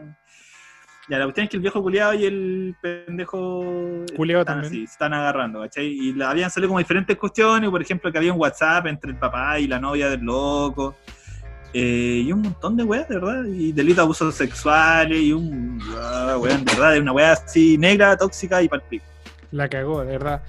ya, 1.08 1.18
la 1.18 1.24
cuestión 1.24 1.44
es 1.44 1.50
que 1.50 1.56
el 1.56 1.62
viejo 1.62 1.82
culiado 1.82 2.14
y 2.14 2.24
el 2.24 2.76
pendejo 2.80 4.04
culiado 4.16 4.42
están 4.42 4.62
también. 4.62 4.72
Así, 4.72 4.86
se 4.86 4.92
están 4.92 5.12
agarrando, 5.12 5.60
¿cachai? 5.60 5.86
Y 5.86 6.12
la, 6.14 6.30
habían 6.30 6.50
salido 6.50 6.68
como 6.68 6.78
diferentes 6.78 7.16
cuestiones, 7.16 7.68
por 7.68 7.82
ejemplo, 7.82 8.10
que 8.10 8.18
había 8.18 8.32
un 8.32 8.40
WhatsApp 8.40 8.86
entre 8.86 9.10
el 9.10 9.16
papá 9.18 9.58
y 9.58 9.66
la 9.66 9.78
novia 9.78 10.08
del 10.08 10.20
loco. 10.20 10.96
Eh, 11.74 12.22
y 12.24 12.32
un 12.32 12.42
montón 12.42 12.76
de 12.76 12.84
weas, 12.84 13.06
de 13.08 13.16
verdad. 13.16 13.44
Y 13.44 13.72
delitos 13.72 13.96
de 13.96 14.02
abusos 14.02 14.34
sexuales 14.34 15.20
y 15.20 15.32
un. 15.32 15.78
Uh, 15.82 16.42
de 16.42 16.64
verdad, 16.64 16.98
una 16.98 17.12
wea 17.12 17.32
así 17.32 17.76
negra, 17.76 18.16
tóxica 18.16 18.62
y 18.62 18.68
palpico. 18.68 19.04
La 19.50 19.68
cagó, 19.68 20.00
de 20.04 20.12
verdad. 20.12 20.42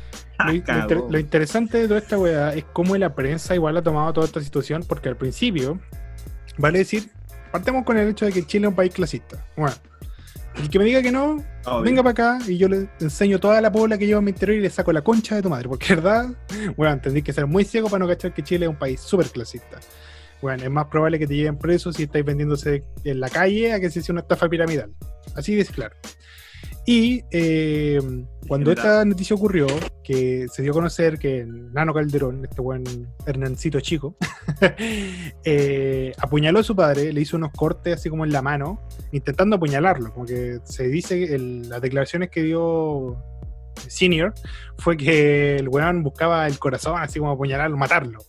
Lo, 0.90 1.10
lo, 1.10 1.20
interesante 1.20 1.80
de 1.80 1.88
toda 1.88 2.00
esta 2.00 2.18
wea 2.18 2.54
es 2.54 2.66
cómo 2.74 2.96
la 2.98 3.14
prensa 3.14 3.56
igual 3.56 3.78
ha 3.78 3.82
tomado 3.82 4.14
toda 4.14 4.28
esta 4.28 4.42
situación, 4.42 4.84
porque 4.88 5.10
al 5.10 5.16
principio, 5.16 5.80
vale 6.58 6.80
decir, 6.80 7.10
partemos 7.52 7.86
con 7.86 7.98
el 7.98 8.10
hecho 8.10 8.26
de 8.26 8.34
que 8.34 8.46
Chile 8.46 8.68
es 8.68 8.70
un 8.70 8.76
país 8.76 8.94
clasista. 8.94 9.46
Bueno 9.56 9.74
el 10.58 10.70
que 10.70 10.80
me 10.80 10.86
diga 10.86 11.02
que 11.02 11.12
no, 11.12 11.44
venga 11.84 12.02
para 12.02 12.12
acá 12.12 12.40
y 12.48 12.58
yo 12.58 12.68
le 12.68 12.88
enseño 13.00 13.40
toda 13.40 13.60
la 13.62 13.72
pobla 13.72 13.98
que 13.98 14.06
llevo 14.06 14.20
en 14.20 14.26
mi 14.26 14.32
interior 14.32 14.58
y 14.58 14.62
le 14.62 14.70
saco 14.70 14.94
la 14.94 15.02
concha 15.02 15.36
de 15.36 15.42
tu 15.42 15.50
madre. 15.50 15.68
Porque, 15.68 15.96
¿verdad? 15.96 16.30
Bueno, 16.78 16.94
entendí 16.94 17.22
que 17.22 17.34
ser 17.34 17.46
muy 17.46 17.66
ciego 17.66 17.90
para 17.90 18.00
no 18.00 18.08
cachar 18.08 18.34
que 18.34 18.44
Chile 18.44 18.66
es 18.66 18.70
un 18.70 18.78
país 18.78 19.00
súper 19.02 19.30
clasista. 19.30 19.80
Bueno, 20.42 20.64
es 20.64 20.70
más 20.70 20.86
probable 20.88 21.20
que 21.20 21.28
te 21.28 21.36
lleven 21.36 21.58
preso 21.58 21.92
si 21.92 22.04
estáis 22.04 22.26
vendiéndose 22.26 22.84
en 23.04 23.20
la 23.20 23.30
calle 23.30 23.74
a 23.74 23.80
que 23.80 23.90
se 23.90 24.02
sea 24.02 24.14
una 24.14 24.22
estafa 24.22 24.48
piramidal. 24.48 24.92
Así 25.36 25.56
de 25.56 25.66
claro. 25.66 25.96
Y 26.86 27.24
eh, 27.32 28.00
cuando 28.48 28.72
esta 28.72 29.04
noticia 29.06 29.36
ocurrió, 29.36 29.66
que 30.04 30.46
se 30.52 30.62
dio 30.62 30.72
a 30.72 30.76
conocer 30.76 31.18
que 31.18 31.44
Nano 31.46 31.94
Calderón, 31.94 32.46
este 32.46 32.62
buen 32.62 32.84
Hernancito 33.26 33.80
chico, 33.80 34.16
eh, 35.44 36.14
apuñaló 36.20 36.60
a 36.60 36.64
su 36.64 36.76
padre, 36.76 37.12
le 37.12 37.22
hizo 37.22 37.38
unos 37.38 37.52
cortes 37.54 37.96
así 37.96 38.10
como 38.10 38.24
en 38.24 38.32
la 38.32 38.44
mano, 38.44 38.82
intentando 39.12 39.56
apuñalarlo. 39.56 40.14
Como 40.14 40.28
que 40.28 40.60
se 40.64 40.88
dice, 40.88 41.34
en 41.36 41.70
las 41.70 41.82
declaraciones 41.82 42.30
que 42.30 42.44
dio 42.44 43.18
Senior, 43.88 44.34
fue 44.78 44.96
que 44.96 45.56
el 45.56 45.68
weón 45.70 46.04
buscaba 46.04 46.46
el 46.46 46.60
corazón, 46.60 47.02
así 47.02 47.18
como 47.18 47.32
apuñalarlo, 47.32 47.78
matarlo. 47.78 48.20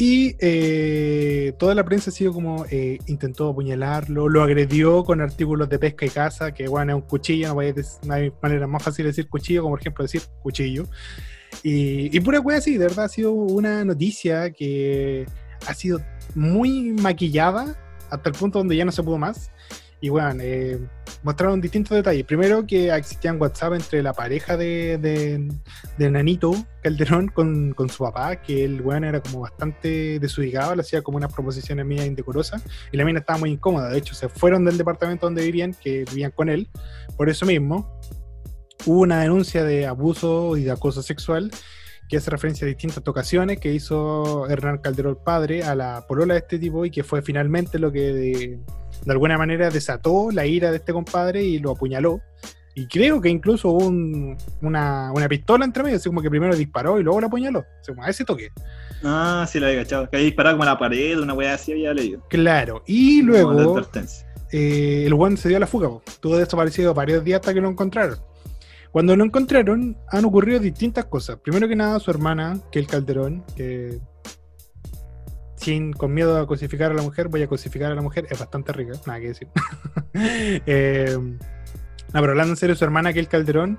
Y 0.00 0.36
eh, 0.38 1.54
toda 1.58 1.74
la 1.74 1.84
prensa 1.84 2.10
ha 2.10 2.12
sido 2.12 2.32
como 2.32 2.64
eh, 2.70 2.98
intentó 3.06 3.48
apuñalarlo, 3.48 4.28
lo 4.28 4.44
agredió 4.44 5.02
con 5.02 5.20
artículos 5.20 5.68
de 5.68 5.80
pesca 5.80 6.06
y 6.06 6.08
caza, 6.08 6.54
que 6.54 6.68
bueno, 6.68 6.92
es 6.92 7.02
un 7.02 7.08
cuchillo, 7.08 7.52
no, 7.52 8.12
hay 8.14 8.32
manera 8.40 8.68
más 8.68 8.80
fácil 8.80 9.02
de 9.02 9.08
decir 9.08 9.28
cuchillo, 9.28 9.62
como 9.62 9.72
por 9.72 9.80
ejemplo 9.80 10.04
decir 10.04 10.22
cuchillo. 10.40 10.84
Y, 11.64 12.16
y 12.16 12.20
pura 12.20 12.38
wea 12.38 12.58
así, 12.58 12.74
de 12.78 12.86
verdad 12.86 13.06
ha 13.06 13.08
sido 13.08 13.32
una 13.32 13.84
noticia 13.84 14.52
que 14.52 15.26
ha 15.66 15.74
sido 15.74 16.00
muy 16.36 16.92
maquillada 16.92 17.76
hasta 18.08 18.28
el 18.28 18.36
punto 18.36 18.60
donde 18.60 18.76
ya 18.76 18.84
no 18.84 18.92
se 18.92 19.02
pudo 19.02 19.18
más. 19.18 19.50
Y 20.00 20.10
bueno, 20.10 20.40
eh, 20.40 20.78
mostraron 21.22 21.60
distintos 21.60 21.96
detalles. 21.96 22.24
Primero 22.24 22.66
que 22.66 22.94
existían 22.94 23.40
WhatsApp 23.40 23.74
entre 23.74 24.02
la 24.02 24.12
pareja 24.12 24.56
de, 24.56 24.96
de, 25.98 26.10
Nanito 26.10 26.54
Calderón 26.82 27.28
con, 27.28 27.72
con, 27.72 27.88
su 27.88 28.04
papá, 28.04 28.36
que 28.36 28.64
el 28.64 28.80
weón 28.80 29.04
era 29.04 29.20
como 29.20 29.40
bastante 29.40 30.20
desubicado, 30.20 30.76
le 30.76 30.82
hacía 30.82 31.02
como 31.02 31.16
unas 31.16 31.32
proposiciones 31.32 31.84
mías 31.84 32.06
indecorosas, 32.06 32.62
y 32.92 32.96
la 32.96 33.04
mina 33.04 33.18
estaba 33.18 33.40
muy 33.40 33.50
incómoda. 33.50 33.88
De 33.88 33.98
hecho, 33.98 34.14
se 34.14 34.28
fueron 34.28 34.64
del 34.64 34.78
departamento 34.78 35.26
donde 35.26 35.42
vivían, 35.42 35.74
que 35.74 36.04
vivían 36.10 36.30
con 36.30 36.48
él, 36.48 36.68
por 37.16 37.28
eso 37.28 37.44
mismo. 37.44 37.98
Hubo 38.86 39.00
una 39.00 39.20
denuncia 39.22 39.64
de 39.64 39.86
abuso 39.86 40.56
y 40.56 40.62
de 40.62 40.70
acoso 40.70 41.02
sexual 41.02 41.50
que 42.08 42.16
hace 42.16 42.30
referencia 42.30 42.64
a 42.64 42.68
distintas 42.68 43.06
ocasiones 43.06 43.58
que 43.58 43.72
hizo 43.72 44.48
Hernán 44.48 44.78
Calderón 44.78 45.18
padre 45.24 45.62
a 45.62 45.74
la 45.74 46.06
polola 46.06 46.34
de 46.34 46.40
este 46.40 46.58
tipo 46.58 46.84
y 46.84 46.90
que 46.90 47.04
fue 47.04 47.22
finalmente 47.22 47.78
lo 47.78 47.92
que 47.92 48.12
de, 48.12 48.58
de 49.04 49.12
alguna 49.12 49.36
manera 49.38 49.70
desató 49.70 50.30
la 50.30 50.46
ira 50.46 50.70
de 50.70 50.78
este 50.78 50.92
compadre 50.92 51.42
y 51.42 51.58
lo 51.58 51.72
apuñaló. 51.72 52.20
Y 52.74 52.86
creo 52.86 53.20
que 53.20 53.28
incluso 53.28 53.70
hubo 53.70 53.88
una, 54.60 55.12
pistola 55.28 55.64
entre 55.64 55.82
medio, 55.82 55.96
así 55.96 56.08
como 56.08 56.22
que 56.22 56.30
primero 56.30 56.54
disparó 56.54 57.00
y 57.00 57.02
luego 57.02 57.20
lo 57.20 57.26
apuñaló. 57.26 57.64
A 58.00 58.08
ese 58.08 58.24
toque. 58.24 58.50
Ah, 59.02 59.44
sí, 59.50 59.58
la 59.58 59.66
había 59.66 59.80
cachado. 59.80 60.08
Que 60.08 60.16
había 60.16 60.26
disparado 60.26 60.56
como 60.56 60.62
a 60.62 60.66
la 60.66 60.78
pared, 60.78 61.18
una 61.18 61.34
weá 61.34 61.54
así, 61.54 61.72
había 61.72 61.92
leído. 61.92 62.22
Claro, 62.28 62.84
y 62.86 63.22
luego 63.22 63.80
eh, 64.52 65.04
el 65.06 65.12
one 65.12 65.36
se 65.36 65.48
dio 65.48 65.56
a 65.56 65.60
la 65.60 65.66
fuga. 65.66 65.88
Tuvo 66.20 66.36
desaparecido 66.36 66.94
varios 66.94 67.24
días 67.24 67.40
hasta 67.40 67.52
que 67.52 67.60
lo 67.60 67.68
encontraron. 67.68 68.18
Cuando 68.92 69.14
lo 69.16 69.24
encontraron, 69.24 69.96
han 70.10 70.24
ocurrido 70.24 70.60
distintas 70.60 71.04
cosas. 71.06 71.38
Primero 71.38 71.68
que 71.68 71.76
nada, 71.76 72.00
su 72.00 72.10
hermana, 72.10 72.58
que 72.72 72.78
el 72.78 72.86
Calderón, 72.86 73.44
que 73.54 74.00
sin 75.56 75.92
con 75.92 76.14
miedo 76.14 76.38
a 76.38 76.46
cosificar 76.46 76.90
a 76.92 76.94
la 76.94 77.02
mujer, 77.02 77.28
voy 77.28 77.42
a 77.42 77.48
cosificar 77.48 77.92
a 77.92 77.94
la 77.94 78.02
mujer, 78.02 78.26
es 78.30 78.38
bastante 78.38 78.72
rica, 78.72 78.92
nada 79.06 79.20
que 79.20 79.28
decir. 79.28 79.48
eh, 80.66 81.16
no, 81.16 82.20
pero 82.20 82.30
hablando 82.30 82.52
en 82.52 82.56
serio, 82.56 82.74
su 82.74 82.84
hermana, 82.84 83.12
que 83.12 83.20
el 83.20 83.28
Calderón, 83.28 83.76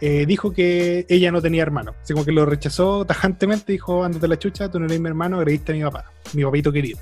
eh, 0.00 0.26
dijo 0.26 0.52
que 0.52 1.06
ella 1.08 1.30
no 1.30 1.40
tenía 1.40 1.62
hermano. 1.62 1.94
Así 2.02 2.12
como 2.12 2.24
que 2.24 2.32
lo 2.32 2.44
rechazó 2.44 3.04
tajantemente, 3.04 3.72
dijo, 3.72 4.04
ándate 4.04 4.28
la 4.28 4.38
chucha, 4.38 4.70
tú 4.70 4.78
no 4.78 4.86
eres 4.86 5.00
mi 5.00 5.08
hermano, 5.08 5.38
agrediste 5.38 5.72
a 5.72 5.74
mi 5.76 5.82
papá, 5.82 6.04
mi 6.34 6.44
papito 6.44 6.72
querido. 6.72 6.98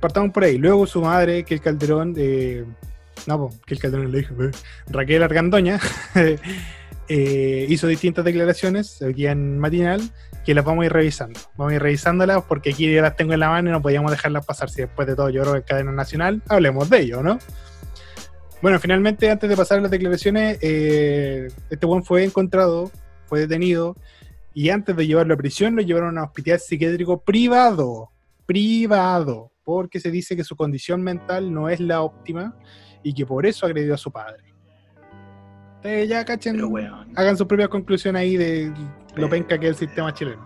Partamos 0.00 0.30
por 0.30 0.44
ahí. 0.44 0.58
Luego 0.58 0.86
su 0.86 1.00
madre, 1.00 1.42
que 1.44 1.54
el 1.54 1.60
Calderón, 1.60 2.14
eh, 2.16 2.64
no, 3.26 3.50
que 3.66 3.74
el 3.74 3.80
Calderón 3.80 4.12
le 4.12 4.18
dijo, 4.18 4.34
Raquel 4.88 5.22
Argandoña, 5.22 5.80
eh, 7.08 7.66
hizo 7.68 7.86
distintas 7.86 8.24
declaraciones 8.24 9.00
aquí 9.02 9.26
en 9.26 9.58
matinal 9.58 10.00
que 10.44 10.54
las 10.54 10.64
vamos 10.64 10.82
a 10.82 10.86
ir 10.86 10.92
revisando. 10.92 11.40
Vamos 11.56 11.72
a 11.72 11.76
ir 11.76 11.82
revisándolas 11.82 12.42
porque 12.44 12.70
aquí 12.70 12.92
ya 12.92 13.02
las 13.02 13.16
tengo 13.16 13.34
en 13.34 13.40
la 13.40 13.50
mano 13.50 13.68
y 13.68 13.72
no 13.72 13.82
podíamos 13.82 14.10
dejarlas 14.10 14.46
pasar. 14.46 14.70
Si 14.70 14.82
después 14.82 15.06
de 15.06 15.14
todo 15.14 15.28
yo 15.30 15.42
creo 15.42 15.54
que 15.54 15.62
cadena 15.62 15.92
nacional, 15.92 16.42
hablemos 16.48 16.88
de 16.88 17.00
ello, 17.00 17.22
¿no? 17.22 17.38
Bueno, 18.60 18.80
finalmente, 18.80 19.30
antes 19.30 19.48
de 19.48 19.56
pasar 19.56 19.78
a 19.78 19.82
las 19.82 19.90
declaraciones, 19.90 20.58
eh, 20.62 21.48
este 21.70 21.86
buen 21.86 22.02
fue 22.02 22.24
encontrado, 22.24 22.90
fue 23.26 23.40
detenido 23.40 23.94
y 24.52 24.70
antes 24.70 24.96
de 24.96 25.06
llevarlo 25.06 25.34
a 25.34 25.36
prisión 25.36 25.76
lo 25.76 25.82
llevaron 25.82 26.18
a 26.18 26.22
un 26.22 26.26
hospital 26.26 26.58
psiquiátrico 26.58 27.22
privado, 27.22 28.10
privado, 28.46 29.52
porque 29.62 30.00
se 30.00 30.10
dice 30.10 30.34
que 30.34 30.42
su 30.42 30.56
condición 30.56 31.02
mental 31.02 31.52
no 31.52 31.68
es 31.68 31.78
la 31.78 32.00
óptima 32.00 32.56
y 33.02 33.12
que 33.12 33.26
por 33.26 33.46
eso 33.46 33.66
agredió 33.66 33.94
a 33.94 33.98
su 33.98 34.10
padre. 34.10 34.42
Ustedes 35.76 36.08
ya 36.08 36.24
cachen, 36.24 36.60
hagan 37.14 37.36
su 37.36 37.46
propia 37.46 37.68
conclusión 37.68 38.16
ahí 38.16 38.36
de 38.36 38.72
lo 39.14 39.28
penca 39.28 39.58
que 39.58 39.68
es 39.68 39.80
el 39.80 39.88
sistema 39.88 40.12
chileno. 40.12 40.44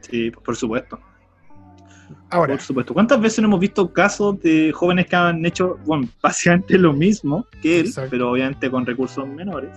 Sí, 0.00 0.30
por 0.30 0.56
supuesto. 0.56 0.98
Ahora. 2.30 2.54
Por 2.54 2.62
supuesto. 2.62 2.94
¿Cuántas 2.94 3.20
veces 3.20 3.40
no 3.40 3.48
hemos 3.48 3.60
visto 3.60 3.92
casos 3.92 4.40
de 4.40 4.72
jóvenes 4.72 5.06
que 5.06 5.16
han 5.16 5.44
hecho, 5.44 5.78
bueno, 5.84 6.08
básicamente 6.22 6.78
lo 6.78 6.92
mismo 6.92 7.46
que 7.62 7.80
él, 7.80 7.92
pero 8.10 8.32
obviamente 8.32 8.70
con 8.70 8.86
recursos 8.86 9.26
menores? 9.26 9.70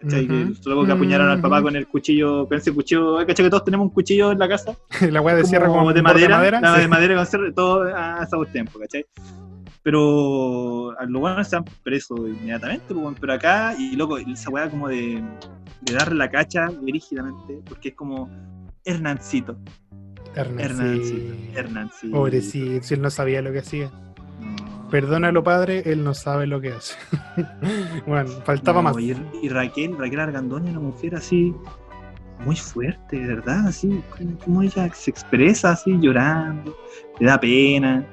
¿Cachai? 0.00 0.26
Que 0.28 0.54
solo 0.60 0.84
que 0.84 0.92
apuñaron 0.92 1.30
al 1.30 1.40
papá 1.40 1.62
con 1.62 1.76
el 1.76 1.86
cuchillo, 1.86 2.46
con 2.46 2.58
ese 2.58 2.72
cuchillo, 2.72 3.18
¿cachai? 3.18 3.46
Que 3.46 3.50
todos 3.50 3.64
tenemos 3.64 3.86
un 3.86 3.94
cuchillo 3.94 4.32
en 4.32 4.38
la 4.38 4.48
casa. 4.48 4.76
la 5.10 5.20
weá 5.22 5.34
de 5.34 5.44
cierre 5.44 5.66
como, 5.66 5.92
de 5.92 6.02
madera, 6.02 6.36
de 6.42 6.50
madera, 6.50 6.60
la 6.60 6.78
de 6.78 6.88
madera 6.88 7.16
con 7.16 7.26
cierre, 7.26 7.52
todo 7.52 7.84
a 7.84 8.22
ese 8.22 8.52
tiempo, 8.52 8.78
¿cachai? 8.78 9.06
Pero 9.84 10.98
a 10.98 11.04
los 11.04 11.20
buenos 11.20 11.46
se 11.46 11.56
han 11.56 11.64
preso 11.84 12.16
inmediatamente, 12.26 12.92
pues, 12.92 13.16
pero 13.20 13.34
acá, 13.34 13.76
y 13.78 13.94
loco, 13.94 14.18
esa 14.18 14.50
weá 14.50 14.68
como 14.68 14.88
de, 14.88 15.22
de 15.82 15.94
darle 15.94 16.16
la 16.16 16.30
cacha 16.30 16.68
rígidamente, 16.82 17.60
porque 17.68 17.90
es 17.90 17.94
como 17.94 18.28
Hernancito. 18.84 19.56
Hernancito. 20.34 21.34
Hernancito. 21.54 22.16
Pobrecito, 22.16 22.82
si 22.82 22.94
él 22.94 23.02
no 23.02 23.10
sabía 23.10 23.40
lo 23.40 23.52
que 23.52 23.60
hacía. 23.60 23.90
Perdónalo, 24.90 25.42
padre, 25.42 25.82
él 25.86 26.04
no 26.04 26.14
sabe 26.14 26.46
lo 26.46 26.60
que 26.60 26.72
hace. 26.72 26.94
bueno, 28.06 28.30
faltaba 28.44 28.82
más. 28.82 28.96
Y, 28.98 29.14
y, 29.42 29.48
Raquel, 29.48 29.96
Raquel 29.98 30.20
Argandoña, 30.20 30.70
una 30.70 30.80
mujer 30.80 31.14
así, 31.14 31.54
muy 32.44 32.56
fuerte, 32.56 33.18
verdad, 33.26 33.68
así, 33.68 34.02
como 34.44 34.62
ella 34.62 34.92
se 34.92 35.10
expresa 35.10 35.72
así, 35.72 35.96
llorando, 36.00 36.76
le 37.18 37.26
da 37.26 37.40
pena. 37.40 38.06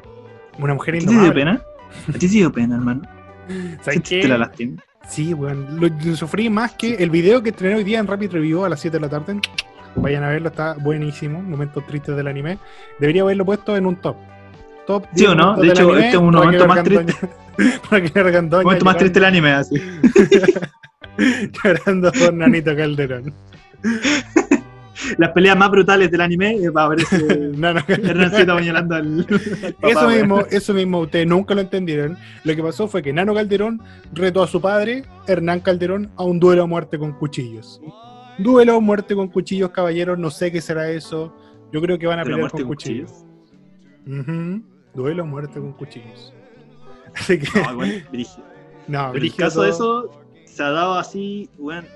Una 0.59 0.73
mujer 0.73 0.95
indomable. 0.95 1.29
¿A 1.29 1.33
ti 1.33 1.33
te 1.33 1.33
dio 1.33 1.33
pena? 1.33 1.61
¿A 2.07 2.11
ti 2.13 2.19
te 2.19 2.27
dio 2.27 2.51
pena, 2.51 2.75
hermano? 2.75 3.01
¿Sabes 3.81 4.01
qué? 4.01 4.21
¿Te 4.21 4.27
la 4.27 4.37
lastima? 4.37 4.81
Sí, 5.07 5.33
weón. 5.33 5.79
Lo, 5.79 6.15
sufrí 6.15 6.49
más 6.49 6.73
que 6.73 6.95
el 6.95 7.09
video 7.09 7.41
que 7.41 7.49
estrené 7.49 7.75
hoy 7.75 7.83
día 7.83 7.99
en 7.99 8.07
Rapid 8.07 8.31
Review 8.31 8.63
a 8.63 8.69
las 8.69 8.79
7 8.79 8.97
de 8.97 9.01
la 9.01 9.09
tarde. 9.09 9.39
Vayan 9.95 10.23
a 10.23 10.29
verlo, 10.29 10.49
está 10.49 10.75
buenísimo. 10.75 11.41
Momentos 11.41 11.85
tristes 11.85 12.15
del 12.15 12.27
anime. 12.27 12.57
Debería 12.99 13.23
haberlo 13.23 13.45
puesto 13.45 13.75
en 13.75 13.85
un 13.85 13.95
top. 13.97 14.15
Top 14.87 15.05
¿Sí 15.13 15.25
o 15.25 15.35
no? 15.35 15.57
De 15.57 15.69
hecho, 15.69 15.95
este 15.95 16.09
es 16.09 16.15
un 16.15 16.33
momento 16.33 16.67
más 16.67 16.83
triste. 16.83 17.13
para 17.89 18.01
que 18.01 18.39
Un 18.39 18.49
momento 18.49 18.85
más 18.85 18.97
triste 18.97 19.19
del 19.19 19.25
anime, 19.25 19.51
así. 19.51 19.75
Llorando 21.63 22.11
por 22.11 22.33
Nanito 22.33 22.75
Calderón. 22.75 23.33
Las 25.17 25.31
peleas 25.31 25.57
más 25.57 25.69
brutales 25.71 26.11
del 26.11 26.21
anime 26.21 26.55
eh, 26.55 26.69
va 26.69 26.83
a 26.83 26.85
aparecer 26.85 27.23
no, 27.57 27.73
no, 27.73 27.81
Hernancito 27.87 28.53
al, 28.53 29.27
Eso 29.81 30.07
mismo, 30.07 30.39
eso 30.49 30.73
mismo, 30.73 30.99
ustedes 30.99 31.27
nunca 31.27 31.53
lo 31.53 31.61
entendieron. 31.61 32.17
Lo 32.43 32.55
que 32.55 32.63
pasó 32.63 32.87
fue 32.87 33.01
que 33.01 33.13
Nano 33.13 33.33
Calderón 33.33 33.81
retó 34.13 34.43
a 34.43 34.47
su 34.47 34.61
padre, 34.61 35.03
Hernán 35.27 35.61
Calderón, 35.61 36.11
a 36.17 36.23
un 36.23 36.39
duelo 36.39 36.63
a 36.63 36.67
muerte 36.67 36.97
con 36.97 37.13
cuchillos. 37.13 37.81
Duelo 38.37 38.75
a 38.75 38.79
muerte 38.79 39.15
con 39.15 39.27
cuchillos, 39.27 39.71
caballeros, 39.71 40.17
no 40.17 40.29
sé 40.29 40.51
qué 40.51 40.61
será 40.61 40.89
eso. 40.89 41.35
Yo 41.71 41.81
creo 41.81 41.97
que 41.97 42.07
van 42.07 42.19
a 42.19 42.23
pelear 42.23 42.51
con 42.51 42.63
cuchillos. 42.63 43.25
Duelo 44.93 45.23
a 45.23 45.25
muerte 45.25 45.59
con 45.59 45.73
cuchillos. 45.73 46.33
Así 47.15 47.39
que. 47.39 47.47
No, 47.59 47.71
igual, 47.71 48.05
No, 48.87 49.13
el 49.13 49.35
caso 49.35 49.63
de 49.63 49.69
eso, 49.69 50.21
se 50.45 50.63
ha 50.63 50.71
dado 50.71 50.95
así, 50.95 51.49
bueno, 51.57 51.87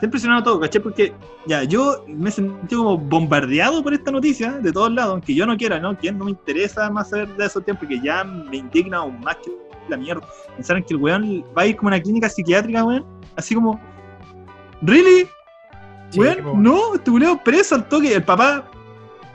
Está 0.00 0.06
impresionado 0.06 0.42
todo, 0.42 0.60
¿caché? 0.60 0.80
Porque 0.80 1.12
ya, 1.44 1.62
yo 1.62 2.06
me 2.08 2.30
sentí 2.30 2.74
como 2.74 2.96
bombardeado 2.96 3.82
por 3.82 3.92
esta 3.92 4.10
noticia 4.10 4.52
de 4.52 4.72
todos 4.72 4.90
lados, 4.90 5.12
aunque 5.12 5.34
yo 5.34 5.44
no 5.44 5.58
quiera, 5.58 5.78
¿no? 5.78 5.94
¿Quién 5.94 6.16
no 6.16 6.24
me 6.24 6.30
interesa 6.30 6.88
más 6.88 7.10
saber 7.10 7.28
de 7.36 7.44
esos 7.44 7.62
tiempos? 7.66 7.86
Porque 7.86 8.00
ya 8.02 8.24
me 8.24 8.56
indigna 8.56 8.96
aún 8.96 9.20
más 9.20 9.36
que 9.36 9.52
la 9.90 9.98
mierda. 9.98 10.26
Pensaron 10.56 10.82
que 10.84 10.94
el 10.94 11.00
weón 11.02 11.44
va 11.54 11.60
a 11.60 11.66
ir 11.66 11.76
como 11.76 11.90
a 11.90 11.92
una 11.96 12.02
clínica 12.02 12.30
psiquiátrica, 12.30 12.82
weón. 12.82 13.04
Así 13.36 13.54
como, 13.54 13.78
¿really? 14.80 15.28
weón, 16.16 16.62
no, 16.62 16.94
este 16.94 17.10
weón 17.10 17.38
preso 17.44 17.74
al 17.74 17.86
toque. 17.86 18.14
El 18.14 18.24
papá 18.24 18.70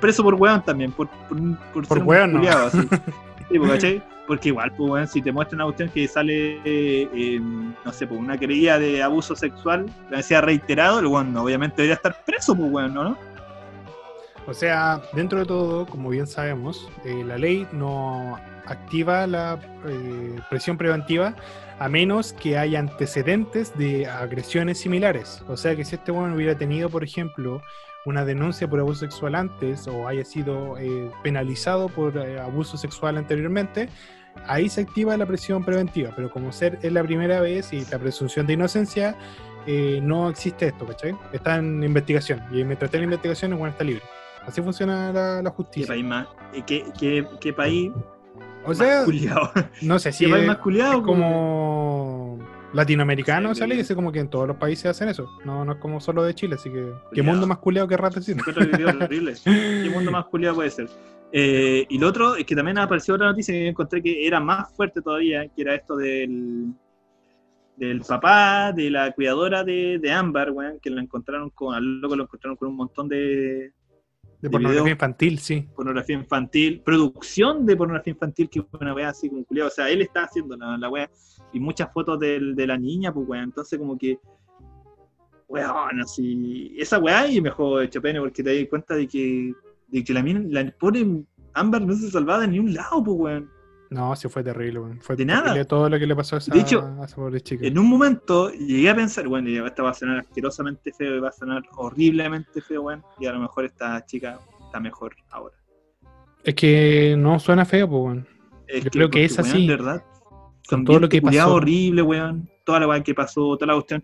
preso 0.02 0.24
por 0.24 0.34
weón 0.34 0.66
también, 0.66 0.92
por, 0.92 1.08
por, 1.30 1.60
por, 1.74 1.86
ser 1.86 2.04
weón, 2.04 2.38
un 2.38 2.42
no. 2.42 2.50
así. 2.50 2.80
Sí, 3.52 3.60
¿cachai? 3.60 4.04
Porque 4.28 4.50
igual, 4.50 4.72
pues, 4.76 4.90
bueno, 4.90 5.08
si 5.08 5.22
te 5.22 5.32
muestran 5.32 5.58
una 5.58 5.66
cuestión 5.66 5.90
que 5.90 6.08
sale, 6.08 6.60
eh, 6.66 7.40
no 7.40 7.94
sé, 7.94 8.08
pues 8.08 8.20
una 8.20 8.38
querella 8.38 8.80
de 8.80 9.04
abuso 9.04 9.36
sexual, 9.36 9.86
que 10.10 10.24
sea 10.24 10.42
reiterado, 10.42 11.00
el 11.00 11.08
bueno, 11.08 11.44
obviamente 11.44 11.76
debería 11.78 11.96
estar 11.96 12.24
preso, 12.26 12.56
pues, 12.56 12.72
bueno, 12.72 13.04
¿no? 13.04 13.18
O 14.48 14.54
sea, 14.54 15.02
dentro 15.14 15.40
de 15.40 15.46
todo, 15.46 15.86
como 15.88 16.10
bien 16.10 16.28
sabemos, 16.28 16.88
eh, 17.04 17.24
la 17.26 17.38
ley 17.38 17.68
no 17.72 18.38
activa 18.68 19.26
la 19.26 19.60
eh, 19.88 20.40
presión 20.50 20.78
preventiva 20.78 21.36
a 21.80 21.90
menos 21.90 22.34
que 22.34 22.58
haya 22.58 22.80
antecedentes 22.80 23.76
de 23.78 24.08
agresiones 24.08 24.80
similares. 24.80 25.44
O 25.48 25.58
sea 25.58 25.76
que 25.76 25.84
si 25.84 25.96
este 25.96 26.12
bueno 26.12 26.36
hubiera 26.36 26.56
tenido, 26.58 26.90
por 26.90 27.04
ejemplo, 27.04 27.62
una 28.06 28.24
denuncia 28.24 28.68
por 28.68 28.80
abuso 28.80 29.00
sexual 29.00 29.34
antes 29.36 29.88
o 29.88 30.08
haya 30.08 30.24
sido 30.24 30.78
eh, 30.78 31.10
penalizado 31.24 31.90
por 31.90 32.18
abuso 32.18 32.78
sexual 32.78 33.18
anteriormente, 33.18 33.90
ahí 34.48 34.70
se 34.70 34.82
activa 34.82 35.16
la 35.18 35.26
presión 35.26 35.64
preventiva. 35.64 36.12
Pero 36.16 36.30
como 36.30 36.52
ser 36.52 36.80
es 36.82 36.92
la 36.92 37.04
primera 37.04 37.40
vez 37.42 37.74
y 37.74 37.86
la 37.86 38.00
presunción 38.00 38.48
de 38.48 38.54
inocencia, 38.54 39.16
eh, 39.68 40.00
no 40.02 40.30
existe 40.30 40.68
esto, 40.68 40.86
¿cachai? 40.86 41.16
Está 41.34 41.58
en 41.58 41.84
investigación 41.84 42.42
y 42.52 42.64
mientras 42.64 42.84
esté 42.90 42.98
en 42.98 43.06
investigación, 43.06 43.52
el 43.52 43.58
bueno 43.58 43.72
está 43.72 43.84
libre. 43.84 44.04
Así 44.46 44.62
funciona 44.62 45.42
la, 45.42 45.50
justicia. 45.50 45.88
¿Qué 45.88 45.94
país 45.94 46.06
más? 46.06 46.28
¿Qué, 46.68 46.86
qué, 47.00 47.28
qué 47.40 47.54
país? 47.54 47.92
O 48.64 48.74
sea, 48.74 49.06
no 49.82 50.00
sé 50.00 50.12
si 50.12 50.26
¿Qué 50.26 50.32
país 50.32 50.48
más 50.48 50.58
culiado? 50.58 51.02
como 51.02 52.40
latinoamericano 52.74 53.56
sale 53.56 53.76
y 53.76 53.78
dice 53.80 53.96
como 53.96 54.12
que 54.12 54.20
en 54.20 54.28
todos 54.28 54.48
los 54.48 54.58
países 54.58 54.86
hacen 54.88 55.10
eso. 55.10 55.30
No, 55.46 55.66
no 55.66 55.74
es 55.74 55.80
como 55.80 56.00
solo 56.00 56.24
de 56.24 56.36
Chile, 56.36 56.56
así 56.56 56.70
que. 56.70 56.92
¿Qué 57.14 57.24
mundo 57.24 57.48
más 57.48 57.58
culiado 57.60 57.88
que 57.88 57.98
rato 57.98 58.20
¿Qué 58.26 59.92
mundo 59.94 60.12
más 60.12 60.26
culiado 60.26 60.56
puede 60.56 60.70
ser? 60.70 60.90
Eh, 61.32 61.86
y 61.90 61.98
lo 61.98 62.08
otro 62.08 62.36
es 62.36 62.46
que 62.46 62.56
también 62.56 62.78
apareció 62.78 63.16
otra 63.16 63.28
noticia 63.28 63.54
que 63.54 63.68
encontré 63.68 64.02
que 64.02 64.26
era 64.26 64.40
más 64.40 64.74
fuerte 64.76 65.02
todavía, 65.02 65.48
que 65.48 65.62
era 65.62 65.76
esto 65.76 65.98
del, 65.98 66.74
del 67.76 68.02
papá 68.02 68.72
de 68.72 68.90
la 68.90 69.12
cuidadora 69.12 69.64
de, 69.64 70.00
de 70.00 70.12
Ámbar, 70.12 70.54
que 70.82 70.90
lo 70.90 71.02
encontraron 71.02 71.50
con, 71.50 71.76
al 71.76 72.00
loco 72.00 72.16
lo 72.16 72.24
encontraron 72.24 72.56
con 72.56 72.70
un 72.70 72.76
montón 72.76 73.10
de, 73.10 73.74
de 74.42 74.50
pornografía 74.50 74.92
infantil, 74.92 75.40
sí. 75.40 75.68
Pornografía 75.76 76.16
infantil, 76.16 76.82
producción 76.82 77.66
de 77.66 77.76
pornografía 77.76 78.14
infantil, 78.14 78.50
que 78.50 78.64
una 78.80 78.94
wea 78.94 79.10
así 79.10 79.30
como 79.30 79.44
culiado. 79.44 79.70
O 79.70 79.72
sea, 79.72 79.90
él 79.90 80.02
está 80.02 80.24
haciendo 80.24 80.56
la, 80.56 80.78
la 80.78 80.90
wea 80.90 81.10
y 81.52 81.60
muchas 81.60 81.92
fotos 81.92 82.20
de, 82.20 82.54
de 82.54 82.68
la 82.68 82.78
niña, 82.78 83.14
pues 83.14 83.28
weón. 83.28 83.46
Entonces, 83.46 83.80
como 83.80 83.98
que, 83.98 84.20
weón, 85.48 86.00
así. 86.02 86.76
Esa 86.78 87.00
weá 87.00 87.28
y 87.28 87.42
mejor 87.42 87.84
hecho 87.84 88.02
pene 88.02 88.20
porque 88.20 88.44
te 88.44 88.60
das 88.60 88.70
cuenta 88.70 88.96
de 88.96 89.08
que, 89.08 89.52
de 89.88 90.04
que 90.04 90.14
la, 90.14 90.22
la 90.24 90.72
pobre 90.80 91.06
Ámbar 91.54 91.82
no 91.84 91.94
se 91.94 92.12
salvaba 92.12 92.42
de 92.42 92.48
ni 92.50 92.60
un 92.60 92.74
lado, 92.74 93.04
pues 93.04 93.18
weón. 93.18 93.50
No, 93.90 94.16
sí 94.16 94.28
fue 94.28 94.44
terrible, 94.44 94.82
Fue 95.00 95.16
de 95.16 95.26
nada. 95.26 95.64
todo 95.66 95.88
lo 95.90 95.98
que 95.98 96.08
le 96.08 96.16
pasó 96.16 96.36
a 96.36 96.40
esa, 96.40 96.54
de 96.54 96.60
hecho, 96.60 96.84
pobre 97.16 97.40
chica. 97.40 97.66
En 97.66 97.78
un 97.78 97.88
momento 97.88 98.50
llegué 98.52 98.90
a 98.90 98.96
pensar, 98.96 99.28
bueno, 99.28 99.50
esta 99.66 99.84
va 99.84 99.92
a 99.92 99.94
sonar 99.94 100.20
asquerosamente 100.20 100.92
feo 100.92 101.16
y 101.16 101.20
va 101.20 101.30
a 101.30 101.32
sonar 101.32 101.64
horriblemente 101.78 102.62
feo, 102.62 102.82
weón. 102.82 103.04
Y 103.20 103.26
a 103.28 103.32
lo 103.32 103.40
mejor 103.40 103.64
esta 103.66 104.04
chica 104.06 104.40
está 104.66 104.80
mejor 104.80 105.16
ahora. 105.30 105.56
Es 106.44 106.56
que 106.56 107.16
no 107.18 107.40
suena 107.40 107.64
feo, 107.64 107.88
pues, 107.88 108.02
weón. 108.04 108.28
Yo 108.84 108.90
creo 108.90 109.10
que 109.10 109.24
es 109.24 109.40
así. 109.40 109.68
verdad. 109.68 110.04
Con 110.68 110.84
todo 110.84 111.00
lo 111.00 111.08
que 111.08 111.22
pasó. 111.22 111.54
horrible, 111.54 112.02
weón. 112.02 112.50
Toda 112.66 112.80
la 112.82 112.88
weón 112.88 113.04
que 113.04 113.14
pasó, 113.14 113.56
toda 113.56 113.68
la 113.68 113.74
cuestión. 113.76 114.04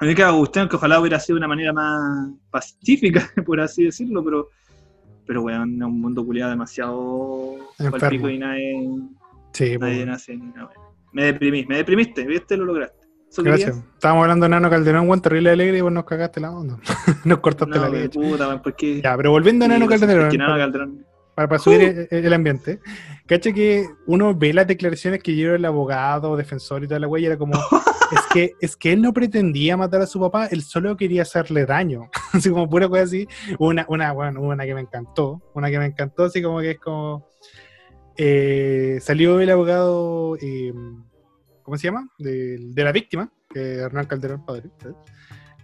A 0.00 0.04
mí 0.04 0.10
me 0.10 0.14
queda 0.14 0.32
cuestión 0.32 0.68
que 0.68 0.76
ojalá 0.76 1.00
hubiera 1.00 1.18
sido 1.18 1.36
de 1.36 1.38
una 1.38 1.48
manera 1.48 1.72
más 1.72 2.30
pacífica, 2.50 3.28
por 3.46 3.60
así 3.60 3.84
decirlo, 3.84 4.24
pero 4.24 4.48
pero 5.26 5.42
weón, 5.42 5.76
es 5.76 5.86
un 5.86 6.00
mundo 6.00 6.24
culiado 6.24 6.50
demasiado 6.50 7.56
palpico 7.90 8.30
y 8.30 8.38
nadie, 8.38 8.88
sí, 9.52 9.76
nadie 9.78 10.06
nace 10.06 10.36
ni 10.36 10.46
nada. 10.46 10.70
Me 11.12 11.24
deprimí, 11.24 11.66
me 11.66 11.76
deprimiste, 11.76 12.24
viste, 12.24 12.56
lo 12.56 12.64
lograste. 12.64 13.06
Gracias. 13.36 13.76
Estábamos 13.94 14.22
hablando 14.22 14.44
de 14.44 14.50
Nano 14.50 14.70
Calderón, 14.70 15.06
weón, 15.06 15.20
terrible 15.20 15.50
alegre 15.50 15.78
y 15.78 15.80
vos 15.82 15.92
nos 15.92 16.04
cagaste 16.04 16.40
la 16.40 16.50
onda. 16.50 16.78
nos 17.26 17.40
cortaste 17.40 17.78
la 17.78 17.90
leche. 17.90 18.18
Puta, 18.18 18.62
porque... 18.62 19.02
Ya, 19.02 19.14
pero 19.18 19.32
volviendo 19.32 19.66
a 19.66 19.68
Nano 19.68 19.86
Calderón. 19.86 20.34
Nano 20.34 20.56
Calderón 20.56 21.07
para, 21.38 21.48
para 21.48 21.60
subir 21.60 22.08
el, 22.10 22.32
ambiente. 22.32 22.80
Cacha 23.24 23.52
que 23.52 23.88
uno 24.08 24.34
ve 24.34 24.52
las 24.52 24.66
declaraciones 24.66 25.22
que 25.22 25.30
dio 25.30 25.54
el 25.54 25.64
abogado, 25.64 26.36
defensor 26.36 26.82
y 26.82 26.88
toda 26.88 26.98
la 26.98 27.06
güey, 27.06 27.22
y 27.22 27.26
era 27.26 27.38
como, 27.38 27.52
es 28.12 28.20
que, 28.32 28.54
es 28.60 28.76
que 28.76 28.92
él 28.92 29.00
no 29.02 29.12
pretendía 29.12 29.76
matar 29.76 30.00
a 30.00 30.08
su 30.08 30.18
papá, 30.18 30.46
él 30.46 30.62
solo 30.62 30.96
quería 30.96 31.22
hacerle 31.22 31.64
daño. 31.64 32.10
así 32.32 32.50
como 32.50 32.68
pura 32.68 32.88
cosa 32.88 33.02
así. 33.02 33.28
Una, 33.60 33.86
una, 33.88 34.10
bueno, 34.10 34.40
una 34.40 34.66
que 34.66 34.74
me 34.74 34.80
encantó, 34.80 35.40
una 35.54 35.70
que 35.70 35.78
me 35.78 35.86
encantó, 35.86 36.24
así 36.24 36.42
como 36.42 36.58
que 36.58 36.72
es 36.72 36.80
como, 36.80 37.28
eh, 38.16 38.98
salió 39.00 39.38
el 39.38 39.50
abogado, 39.50 40.36
eh, 40.42 40.72
¿cómo 41.62 41.76
se 41.76 41.84
llama? 41.84 42.08
De, 42.18 42.56
de 42.58 42.82
la 42.82 42.90
víctima, 42.90 43.30
que 43.48 43.74
Hernán 43.74 44.06
Calderón, 44.06 44.44
padre. 44.44 44.70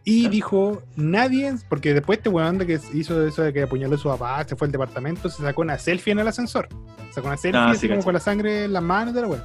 Y 0.07 0.29
dijo, 0.29 0.83
nadie, 0.97 1.55
porque 1.69 1.95
después 1.95 2.19
este 2.19 2.29
weón 2.29 2.59
que 2.59 2.79
hizo 2.93 3.27
eso 3.27 3.43
de 3.43 3.55
que 3.55 3.63
apuñaló 3.63 3.95
a 3.95 3.99
su 3.99 4.09
papá, 4.09 4.45
se 4.47 4.55
fue 4.55 4.67
al 4.67 4.73
departamento, 4.73 5.31
se 5.31 5.43
sacó 5.43 5.63
una 5.63 5.79
selfie 5.79 6.13
en 6.13 6.19
el 6.19 6.29
ascensor. 6.29 6.69
Sacó 7.11 7.29
una 7.29 7.39
selfie 7.39 7.61
ah, 7.61 7.71
así 7.71 7.89
como 7.89 8.03
con 8.03 8.13
la 8.13 8.21
sangre 8.21 8.65
en 8.65 8.75
las 8.75 8.83
manos 8.83 9.15
de 9.15 9.23
la 9.23 9.29
weón. 9.29 9.43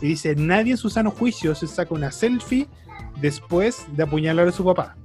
Y 0.00 0.08
dice, 0.08 0.36
nadie 0.36 0.72
en 0.72 0.76
su 0.78 0.90
sano 0.90 1.10
juicio 1.10 1.54
se 1.56 1.66
saca 1.66 1.92
una 1.92 2.12
selfie 2.12 2.68
después 3.20 3.84
de 3.96 4.04
apuñalar 4.04 4.46
a 4.46 4.52
su 4.52 4.64
papá. 4.64 4.96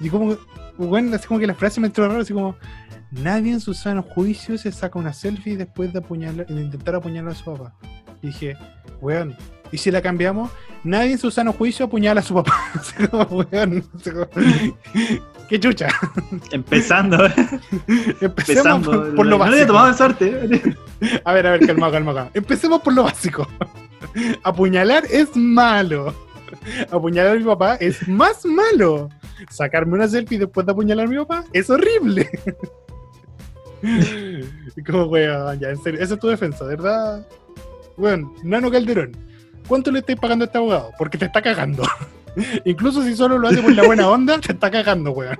Y 0.00 0.08
como, 0.08 0.36
bueno, 0.76 1.14
así 1.14 1.28
como 1.28 1.38
que 1.38 1.46
la 1.46 1.54
frase 1.54 1.80
me 1.80 1.86
entró 1.86 2.08
raro, 2.08 2.20
así 2.20 2.32
como, 2.32 2.56
nadie 3.12 3.52
en 3.52 3.60
su 3.60 3.74
sano 3.74 4.02
juicio 4.02 4.58
se 4.58 4.72
saca 4.72 4.98
una 4.98 5.12
selfie 5.12 5.56
después 5.56 5.92
de 5.92 6.00
apuñalar, 6.00 6.46
de 6.46 6.62
intentar 6.62 6.96
apuñalar 6.96 7.32
a 7.32 7.36
su 7.36 7.44
papá. 7.44 7.76
Y 8.22 8.28
dije, 8.28 8.56
weón, 9.00 9.36
¿y 9.72 9.78
si 9.78 9.90
la 9.90 10.02
cambiamos? 10.02 10.50
Nadie 10.84 11.12
en 11.12 11.18
su 11.18 11.30
sano 11.30 11.52
juicio 11.52 11.86
apuñala 11.86 12.20
a 12.20 12.24
su 12.24 12.34
papá. 12.34 12.54
¡Qué 15.48 15.60
chucha! 15.60 15.88
Empezando. 16.50 17.18
Empecemos 18.20 18.86
por, 18.86 19.26
lo 19.26 19.38
básico. 19.38 19.72
No 19.72 19.78
a 21.24 21.32
ver, 21.32 21.46
a 21.46 21.50
ver, 21.52 21.66
calma, 21.66 21.90
calma, 21.90 22.14
calma. 22.14 22.30
Empecemos 22.34 22.80
por 22.82 22.94
lo 22.94 23.04
básico. 23.04 23.46
Apuñalar 24.42 25.04
es 25.10 25.36
malo. 25.36 26.14
Apuñalar 26.90 27.36
a 27.36 27.38
mi 27.38 27.44
papá 27.44 27.76
es 27.76 28.06
más 28.08 28.44
malo. 28.44 29.08
Sacarme 29.50 29.94
una 29.94 30.08
selfie 30.08 30.38
después 30.38 30.66
de 30.66 30.72
apuñalar 30.72 31.06
a 31.06 31.08
mi 31.08 31.16
papá 31.16 31.44
es 31.52 31.70
horrible. 31.70 32.28
Como, 34.86 35.04
weón, 35.04 35.60
ya, 35.60 35.70
en 35.70 35.82
serio. 35.82 36.00
Esa 36.00 36.14
es 36.14 36.20
tu 36.20 36.28
defensa, 36.28 36.64
¿verdad? 36.64 37.26
Bueno, 37.96 38.34
Nano 38.42 38.70
Calderón 38.70 39.26
¿cuánto 39.66 39.90
le 39.90 40.00
estáis 40.00 40.18
pagando 40.18 40.44
a 40.44 40.46
este 40.46 40.58
abogado? 40.58 40.92
Porque 40.98 41.18
te 41.18 41.26
está 41.26 41.42
cagando. 41.42 41.82
Incluso 42.64 43.02
si 43.02 43.16
solo 43.16 43.38
lo 43.38 43.48
hace 43.48 43.62
por 43.62 43.72
la 43.72 43.86
buena 43.86 44.08
onda, 44.08 44.38
te 44.40 44.52
está 44.52 44.70
cagando, 44.70 45.12
weón. 45.12 45.38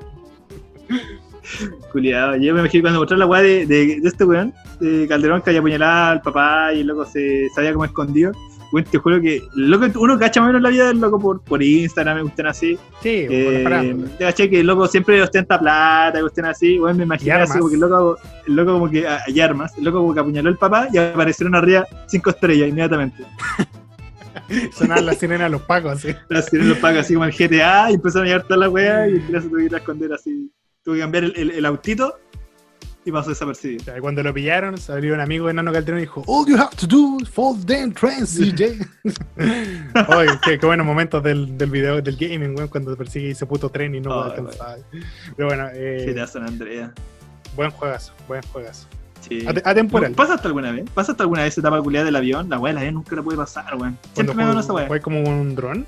Culiado, 1.93 2.37
yo 2.37 2.55
me 2.55 2.61
imagino 2.61 2.83
cuando 2.83 3.01
mostró 3.01 3.17
la 3.17 3.27
weá 3.27 3.43
de, 3.43 3.67
de, 3.67 4.01
este 4.05 4.25
weón, 4.25 4.53
de 4.81 5.07
Calderón 5.09 5.43
que 5.43 5.51
había 5.51 5.61
apuñalado 5.61 6.13
al 6.13 6.21
papá 6.21 6.73
y 6.73 6.83
luego 6.83 7.05
se, 7.05 7.49
se 7.55 7.61
había 7.61 7.73
como 7.73 7.85
escondido. 7.85 8.33
Bueno, 8.73 8.89
te 8.91 8.99
juro 8.99 9.21
que 9.21 9.43
loco, 9.55 9.87
uno 10.01 10.19
cacha 10.19 10.43
menos 10.43 10.61
la 10.61 10.71
vida 10.71 10.89
del 10.89 11.01
loco 11.01 11.21
por, 11.21 11.41
por 11.41 11.63
Instagram, 11.63 12.17
me 12.17 12.23
gustan 12.23 12.49
así. 12.49 12.77
Sí, 13.01 13.27
eh, 13.31 13.97
te 14.19 14.25
caché 14.25 14.51
que 14.51 14.61
el 14.61 14.67
loco 14.67 14.89
siempre 14.89 15.23
ostenta 15.23 15.59
plata, 15.59 16.21
gustan 16.21 16.47
así. 16.47 16.79
Bueno, 16.79 16.99
me 16.99 17.05
imagino 17.05 17.37
así 17.37 17.59
como 17.59 17.69
que 17.69 17.75
el 17.75 17.81
loco, 17.81 18.19
el 18.47 18.57
loco 18.57 18.73
como 18.73 18.91
que 18.91 19.07
hay 19.07 19.41
armas, 19.41 19.77
el 19.79 19.85
loco 19.85 20.01
como 20.01 20.15
que 20.15 20.21
apuñaló 20.21 20.49
al 20.49 20.59
papá 20.59 20.89
y 20.93 20.99
aparecieron 20.99 21.55
arriba 21.55 21.87
cinco 22.07 22.31
estrellas 22.31 22.69
inmediatamente. 22.69 23.25
Sonaban 24.73 25.07
las 25.07 25.19
sirenas 25.19 25.47
a 25.47 25.49
los 25.49 25.63
pacos, 25.63 25.93
así. 25.93 26.15
Las 26.29 26.47
sirenas 26.47 26.67
a 26.67 26.75
los 26.75 26.79
pacos, 26.79 27.01
así 27.01 27.15
como 27.15 27.27
el 27.27 27.33
GTA, 27.33 27.91
y 27.91 27.95
empezaron 27.95 28.27
a 28.27 28.31
llegar 28.31 28.43
toda 28.45 28.61
la 28.61 28.69
wea 28.69 29.09
y 29.09 29.15
el 29.15 29.43
se 29.43 29.49
tuvo 29.49 29.57
que 29.57 29.65
ir 29.65 29.75
a 29.75 29.79
esconder 29.79 30.13
así. 30.13 30.53
Tuve 30.83 30.97
que 30.97 31.01
cambiar 31.01 31.25
el, 31.25 31.37
el, 31.37 31.51
el 31.51 31.67
autito 31.67 32.19
y 33.07 33.13
pasó 33.13 33.31
desapercibido. 33.31 33.95
O 33.97 34.01
cuando 34.01 34.23
lo 34.23 34.35
pillaron, 34.35 34.77
salió 34.77 35.15
un 35.15 35.21
amigo 35.21 35.47
de 35.47 35.55
Nano 35.55 35.73
Calderón 35.73 36.01
y 36.01 36.03
dijo, 36.03 36.25
All 36.27 36.45
you 36.47 36.57
have 36.57 36.75
to 36.77 36.87
do 36.89 37.19
is 37.23 37.29
fall 37.29 37.57
damn 37.65 37.93
trans, 37.93 38.37
CJ. 38.37 38.85
Oye, 40.09 40.33
qué, 40.45 40.59
qué, 40.59 40.67
buenos 40.67 40.85
momentos 40.85 41.23
del, 41.23 41.57
del 41.57 41.71
video 41.71 42.03
del 42.03 42.17
gaming, 42.17 42.57
weón, 42.57 42.69
cuando 42.69 42.97
persigue 42.97 43.31
ese 43.31 43.47
puto 43.47 43.71
tren 43.71 43.95
y 43.95 44.01
no 44.01 44.11
oh, 44.11 44.25
puede 44.25 44.41
alcanzar. 44.41 44.79
Pero 45.37 45.49
bueno, 45.49 45.69
eh, 45.73 46.13
te 46.13 46.27
San 46.27 46.43
Andrea. 46.43 46.93
Buen 47.55 47.71
juegazo, 47.71 48.13
buen 48.27 48.43
juegazo. 48.43 48.89
Sí. 49.29 49.45
Atemporal. 49.65 50.13
¿Pasa 50.13 50.35
hasta 50.35 50.49
alguna 50.49 50.71
vez? 50.71 50.89
¿Pasa 50.91 51.13
hasta 51.13 51.25
alguna 51.25 51.43
vez 51.43 51.57
etapa 51.59 51.81
culiada 51.83 52.05
del 52.05 52.17
avión? 52.17 52.49
La 52.49 52.59
weá 52.59 52.73
la 52.73 52.91
nunca 52.91 53.17
la 53.17 53.23
puede 53.23 53.37
pasar, 53.37 53.75
weón. 53.77 53.99
Siempre 54.15 54.35
me 54.35 54.45
da 54.45 54.61
esa 54.61 54.73
weá. 54.73 54.87
¿Fue 54.87 55.01
como 55.01 55.21
un 55.21 55.55
dron? 55.55 55.87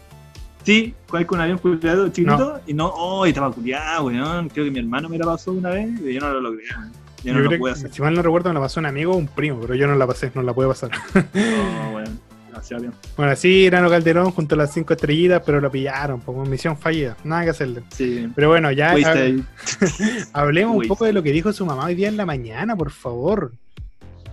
Sí, 0.64 0.94
fue 1.06 1.24
con 1.24 1.38
un 1.38 1.42
avión 1.44 1.58
culiado 1.58 2.08
chiquito 2.08 2.60
y 2.66 2.74
no, 2.74 2.88
oh, 2.88 3.24
estaba 3.26 3.52
culiado, 3.52 4.06
weón. 4.06 4.48
Creo 4.48 4.64
que 4.64 4.70
mi 4.70 4.80
hermano 4.80 5.08
me 5.08 5.18
la 5.18 5.26
pasó 5.26 5.52
una 5.52 5.70
vez 5.70 5.88
y 6.00 6.14
yo 6.14 6.20
no 6.20 6.30
lo 6.30 6.40
logré, 6.40 6.64
weón. 6.76 6.92
Yo, 7.24 7.34
no 7.34 7.40
lo 7.40 7.58
pude 7.58 7.72
hacer. 7.72 7.92
Si 7.92 8.00
mal 8.00 8.14
no 8.14 8.22
recuerdo, 8.22 8.50
me 8.50 8.54
la 8.54 8.60
pasó 8.60 8.80
un 8.80 8.86
amigo 8.86 9.12
o 9.12 9.16
un 9.16 9.26
primo, 9.26 9.60
pero 9.60 9.74
yo 9.74 9.86
no 9.86 9.96
la 9.96 10.06
pasé, 10.06 10.30
no 10.34 10.42
la 10.42 10.52
pude 10.52 10.68
pasar. 10.68 10.90
Oh, 11.34 11.92
bueno. 11.92 12.10
Demasiado. 12.58 12.92
Bueno, 13.16 13.32
así 13.32 13.70
Rano 13.70 13.88
Calderón 13.88 14.32
junto 14.32 14.54
a 14.54 14.58
las 14.58 14.72
cinco 14.72 14.92
estrellitas, 14.92 15.42
pero 15.44 15.60
lo 15.60 15.70
pillaron, 15.70 16.20
como 16.20 16.44
misión 16.44 16.76
fallida, 16.76 17.16
nada 17.22 17.44
que 17.44 17.50
hacerle. 17.50 17.82
Sí. 17.90 18.28
Pero 18.34 18.48
bueno, 18.48 18.72
ya 18.72 18.94
hablemos 20.32 20.76
un 20.76 20.88
poco 20.88 21.04
de 21.04 21.12
lo 21.12 21.22
que 21.22 21.30
dijo 21.30 21.52
su 21.52 21.64
mamá 21.64 21.84
hoy 21.86 21.94
día 21.94 22.08
en 22.08 22.16
la 22.16 22.26
mañana, 22.26 22.74
por 22.74 22.90
favor. 22.90 23.52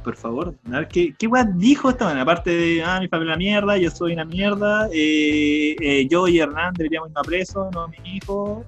Por 0.03 0.15
favor, 0.15 0.55
a 0.71 0.79
ver, 0.79 0.87
¿qué, 0.87 1.15
qué 1.17 1.27
dijo 1.55 1.89
esta 1.89 2.05
mañana? 2.05 2.23
Aparte 2.23 2.51
de, 2.51 2.83
ah, 2.83 2.99
mi 2.99 3.07
familia 3.07 3.33
la 3.33 3.37
mierda, 3.37 3.77
yo 3.77 3.89
soy 3.89 4.13
una 4.13 4.25
mierda, 4.25 4.87
eh, 4.91 5.75
eh, 5.79 6.07
yo 6.07 6.27
y 6.27 6.39
Hernán 6.39 6.73
deberíamos 6.75 7.09
ir 7.09 7.17
a 7.17 7.21
preso, 7.21 7.69
no 7.73 7.87
mi 7.87 7.97
hijo, 8.15 8.63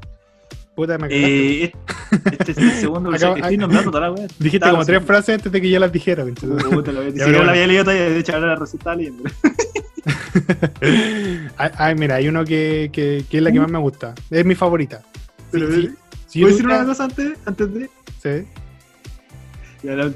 Puta, 0.77 0.95
me 0.99 1.07
eh, 1.09 1.73
este 2.37 2.51
es 2.51 2.57
el 2.59 2.71
segundo 2.73 3.09
que 3.09 3.15
estoy 3.15 3.57
nombrando 3.57 3.89
toda 3.89 4.09
la 4.09 4.11
wea. 4.11 4.27
Dijiste 4.37 4.69
como 4.69 4.85
tres 4.85 5.03
frases 5.03 5.37
antes 5.37 5.51
de 5.51 5.59
que 5.59 5.71
yo 5.71 5.79
las 5.79 5.91
dijera. 5.91 6.23
Puta, 6.23 6.91
lo 6.91 7.01
si 7.11 7.17
yo 7.17 7.43
la 7.43 7.49
había 7.49 7.65
leído 7.65 7.83
todavía, 7.83 8.11
de 8.11 8.19
hecho 8.19 8.35
ahora 8.35 8.49
la 8.49 8.55
receta 8.57 8.95
leyendo. 8.95 9.23
Ay, 11.57 11.95
mira, 11.95 12.17
hay 12.17 12.27
uno 12.27 12.45
que, 12.45 12.91
que, 12.93 13.25
que, 13.27 13.37
es 13.37 13.43
la 13.43 13.51
que 13.51 13.59
más 13.59 13.71
me 13.71 13.79
gusta. 13.79 14.13
Es 14.29 14.45
mi 14.45 14.53
favorita. 14.53 15.01
Pero, 15.49 15.67
sí, 15.71 15.89
sí, 16.27 16.41
¿Puedo 16.41 16.53
decir 16.53 16.67
una 16.67 16.85
cosa 16.85 17.05
antes, 17.05 17.39
antes 17.47 17.73
de? 17.73 17.89
Sí. 18.21 18.47
Ya, 19.81 19.95
la, 19.95 20.13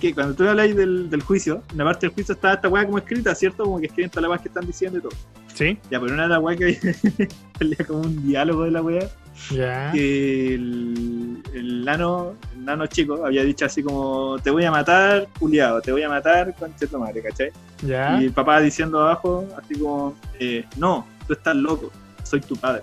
que 0.00 0.14
cuando 0.14 0.34
tú 0.34 0.48
habláis 0.48 0.74
del, 0.74 1.10
del 1.10 1.22
juicio, 1.22 1.62
en 1.72 1.76
la 1.76 1.84
parte 1.84 2.06
del 2.06 2.14
juicio 2.14 2.34
está 2.34 2.54
esta 2.54 2.70
weá 2.70 2.86
como 2.86 2.96
escrita, 2.96 3.34
¿cierto? 3.34 3.64
Como 3.64 3.78
que 3.78 3.86
escriben 3.88 4.08
todas 4.08 4.22
las 4.22 4.30
weas 4.30 4.40
que 4.40 4.48
están 4.48 4.66
diciendo 4.66 4.98
y 4.98 5.02
todo. 5.02 5.12
Sí. 5.52 5.78
Ya, 5.90 6.00
pero 6.00 6.14
una 6.14 6.22
de 6.22 6.28
las 6.30 6.40
weas 6.40 6.58
que 6.58 7.28
había 7.60 7.86
como 7.86 8.00
un 8.00 8.26
diálogo 8.26 8.64
de 8.64 8.70
la 8.70 8.80
weá 8.80 9.10
que 9.92 10.54
el, 10.54 11.42
el, 11.54 11.84
nano, 11.84 12.34
el 12.54 12.64
nano 12.64 12.86
chico 12.86 13.24
había 13.24 13.42
dicho 13.44 13.64
así 13.64 13.82
como, 13.82 14.38
te 14.42 14.50
voy 14.50 14.64
a 14.64 14.70
matar, 14.70 15.28
culiado, 15.38 15.80
te 15.80 15.92
voy 15.92 16.02
a 16.02 16.08
matar, 16.08 16.54
con 16.54 16.72
tu 16.72 16.98
madre, 16.98 17.22
¿cachai? 17.22 17.50
Y 17.82 18.24
el 18.24 18.32
papá 18.32 18.60
diciendo 18.60 19.00
abajo, 19.00 19.46
así 19.56 19.78
como, 19.78 20.14
eh, 20.38 20.64
no, 20.76 21.06
tú 21.26 21.32
estás 21.32 21.56
loco, 21.56 21.90
soy 22.22 22.40
tu 22.40 22.56
padre. 22.56 22.82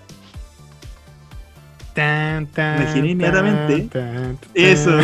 Tan, 1.94 2.46
tan, 2.48 2.82
Imaginé 2.82 3.10
inmediatamente 3.10 3.88
eso, 4.54 4.96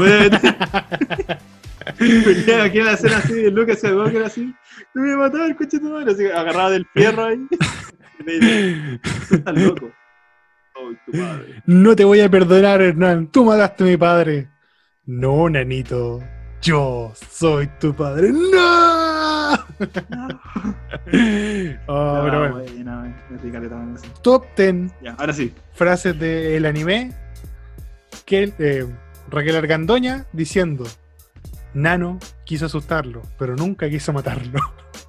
Venía 1.99 2.65
aquí 2.65 2.79
en 2.79 2.87
la 2.87 2.93
escena 2.93 3.19
así 3.19 3.35
de 3.35 3.51
Lucas 3.51 3.81
que 3.81 3.89
era 3.89 4.27
así, 4.27 4.55
te 4.93 5.01
voy 5.01 5.11
a 5.11 5.17
matar, 5.17 5.57
coche 5.57 5.79
tu 5.79 5.91
madre, 5.91 6.13
así 6.13 6.25
agarrado 6.27 6.71
del 6.71 6.87
fierro 6.95 7.25
ahí. 7.25 7.47
tú 9.29 9.35
estás 9.35 9.59
loco. 9.59 9.91
No 11.67 11.97
te 11.97 12.05
voy 12.05 12.21
a 12.21 12.31
perdonar, 12.31 12.83
Hernán. 12.83 13.29
Tú 13.29 13.45
mataste 13.45 13.85
a 13.85 13.87
mi 13.87 13.97
padre. 13.97 14.49
No, 15.07 15.49
nanito. 15.49 16.21
Yo 16.63 17.13
soy 17.31 17.69
tu 17.79 17.95
padre. 17.95 18.33
¡No! 18.33 19.53
oh, 21.87 22.21
pero 22.25 22.53
bueno. 22.53 22.63
Top 24.23 24.45
10. 24.57 24.93
ahora 25.19 25.33
sí. 25.33 25.53
Frases 25.73 26.19
del 26.19 26.65
anime. 26.65 27.13
Que 28.25 28.53
eh, 28.59 28.87
Raquel 29.29 29.57
Argandoña 29.57 30.27
diciendo: 30.33 30.85
Nano 31.75 32.19
quiso 32.45 32.67
asustarlo, 32.67 33.23
pero 33.39 33.57
nunca 33.57 33.89
quiso 33.91 34.13
matarlo. 34.13 34.61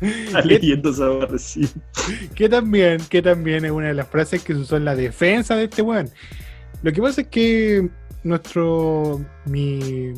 leyendo 0.44 0.90
esa 0.90 1.38
sí. 1.38 1.68
Que 2.34 2.48
también, 2.48 3.00
que 3.08 3.22
también 3.22 3.64
es 3.64 3.70
una 3.70 3.88
de 3.88 3.94
las 3.94 4.08
frases 4.08 4.42
que 4.42 4.54
se 4.54 4.60
usó 4.60 4.76
en 4.76 4.84
la 4.84 4.96
defensa 4.96 5.56
de 5.56 5.64
este 5.64 5.82
weón. 5.82 6.10
Lo 6.82 6.92
que 6.92 7.02
pasa 7.02 7.20
es 7.22 7.28
que 7.28 7.88
nuestro 8.22 9.20
mi, 9.46 10.12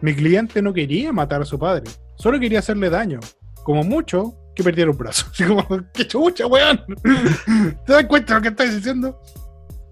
mi, 0.00 0.14
cliente 0.14 0.62
no 0.62 0.72
quería 0.72 1.12
matar 1.12 1.42
a 1.42 1.44
su 1.44 1.58
padre, 1.58 1.90
solo 2.16 2.38
quería 2.38 2.58
hacerle 2.58 2.90
daño. 2.90 3.20
Como 3.64 3.84
mucho 3.84 4.34
que 4.54 4.62
perdiera 4.62 4.90
un 4.90 4.98
brazo. 4.98 5.26
Así 5.32 5.44
como, 5.44 5.66
¡qué 5.94 6.06
chucha, 6.06 6.46
weón! 6.46 6.84
¿Te 7.86 7.92
das 7.92 8.04
cuenta 8.06 8.34
de 8.34 8.40
lo 8.40 8.42
que 8.42 8.48
estás 8.48 8.74
diciendo? 8.74 9.20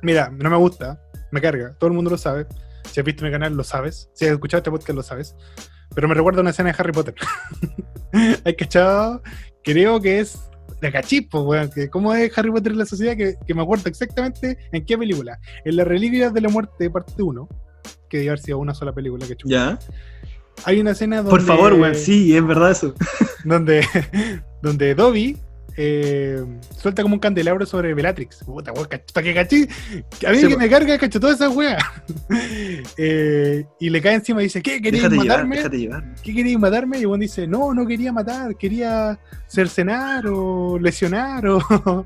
Mira, 0.03 0.31
no 0.31 0.51
me 0.51 0.57
gusta, 0.57 1.01
me 1.31 1.41
carga, 1.41 1.75
todo 1.79 1.89
el 1.89 1.95
mundo 1.95 2.11
lo 2.11 2.19
sabe. 2.19 2.47
Si 2.91 2.99
has 2.99 3.07
visto 3.07 3.25
mi 3.25 3.31
canal, 3.31 3.55
lo 3.55 3.63
sabes. 3.63 4.11
Si 4.15 4.25
has 4.25 4.33
escuchado 4.33 4.59
este 4.59 4.71
podcast, 4.71 4.97
lo 4.97 5.03
sabes. 5.03 5.37
Pero 5.95 6.09
me 6.09 6.15
recuerda 6.15 6.41
una 6.41 6.51
escena 6.51 6.71
de 6.73 6.77
Harry 6.79 6.93
Potter. 6.93 7.15
Hay 8.45 8.55
cachado, 8.55 9.23
creo 9.63 10.01
que 10.01 10.21
es 10.21 10.39
de 10.81 10.93
cachispo, 10.93 11.43
weón. 11.43 11.71
Que 11.71 11.89
¿Cómo 11.89 12.15
es 12.15 12.37
Harry 12.37 12.51
Potter 12.51 12.73
en 12.73 12.79
la 12.79 12.87
sociedad? 12.87 13.17
Que, 13.17 13.37
que, 13.47 13.55
me 13.55 13.63
acuerdo 13.63 13.89
exactamente 13.89 14.59
en 14.73 14.85
qué 14.85 14.97
película. 14.97 15.39
En 15.65 15.77
la 15.77 15.85
Reliquias 15.85 16.33
de 16.33 16.41
la 16.41 16.49
Muerte, 16.49 16.91
parte 16.91 17.23
1, 17.23 17.49
que 18.09 18.19
debe 18.19 18.31
haber 18.31 18.41
sido 18.41 18.59
una 18.59 18.75
sola 18.75 18.93
película 18.93 19.27
que 19.27 19.37
chupa. 19.37 19.53
Ya. 19.53 19.79
Hay 20.65 20.81
una 20.81 20.93
escena 20.93 21.17
donde. 21.19 21.31
Por 21.31 21.43
favor, 21.43 21.75
weón, 21.75 21.95
sí, 21.95 22.37
es 22.37 22.47
verdad 22.47 22.71
eso. 22.71 22.95
donde, 23.45 23.85
donde 24.63 24.95
Dobby 24.95 25.39
eh, 25.77 26.45
suelta 26.77 27.03
como 27.03 27.15
un 27.15 27.21
candelabro 27.21 27.65
sobre 27.67 27.95
Bellatrix. 27.95 28.45
Puta, 28.45 28.73
para 28.73 29.25
que 29.25 29.35
cachí. 29.35 29.69
A 30.27 30.31
mí 30.33 30.39
que 30.41 30.57
me 30.57 30.69
carga, 30.69 30.99
cacho, 30.99 31.21
toda 31.21 31.35
esa 31.35 31.49
wea. 31.49 31.79
eh, 32.97 33.65
y 33.79 33.91
le 33.91 34.03
cae 34.03 34.15
encima 34.15 34.41
y 34.41 34.45
dice: 34.45 34.63
¿Qué? 34.63 34.81
¿Querías 34.81 35.11
matarme? 35.13 35.57
¿Qué 36.23 36.35
querías 36.35 36.61
matarme? 36.61 36.99
Y 36.99 37.05
Juan 37.05 37.21
dice: 37.21 37.47
No, 37.47 37.73
no 37.75 37.87
quería 37.87 38.13
matar, 38.13 38.57
quería 38.57 39.19
cercenar 39.47 40.27
o 40.27 40.79
lesionar 40.79 41.47
o, 41.47 41.59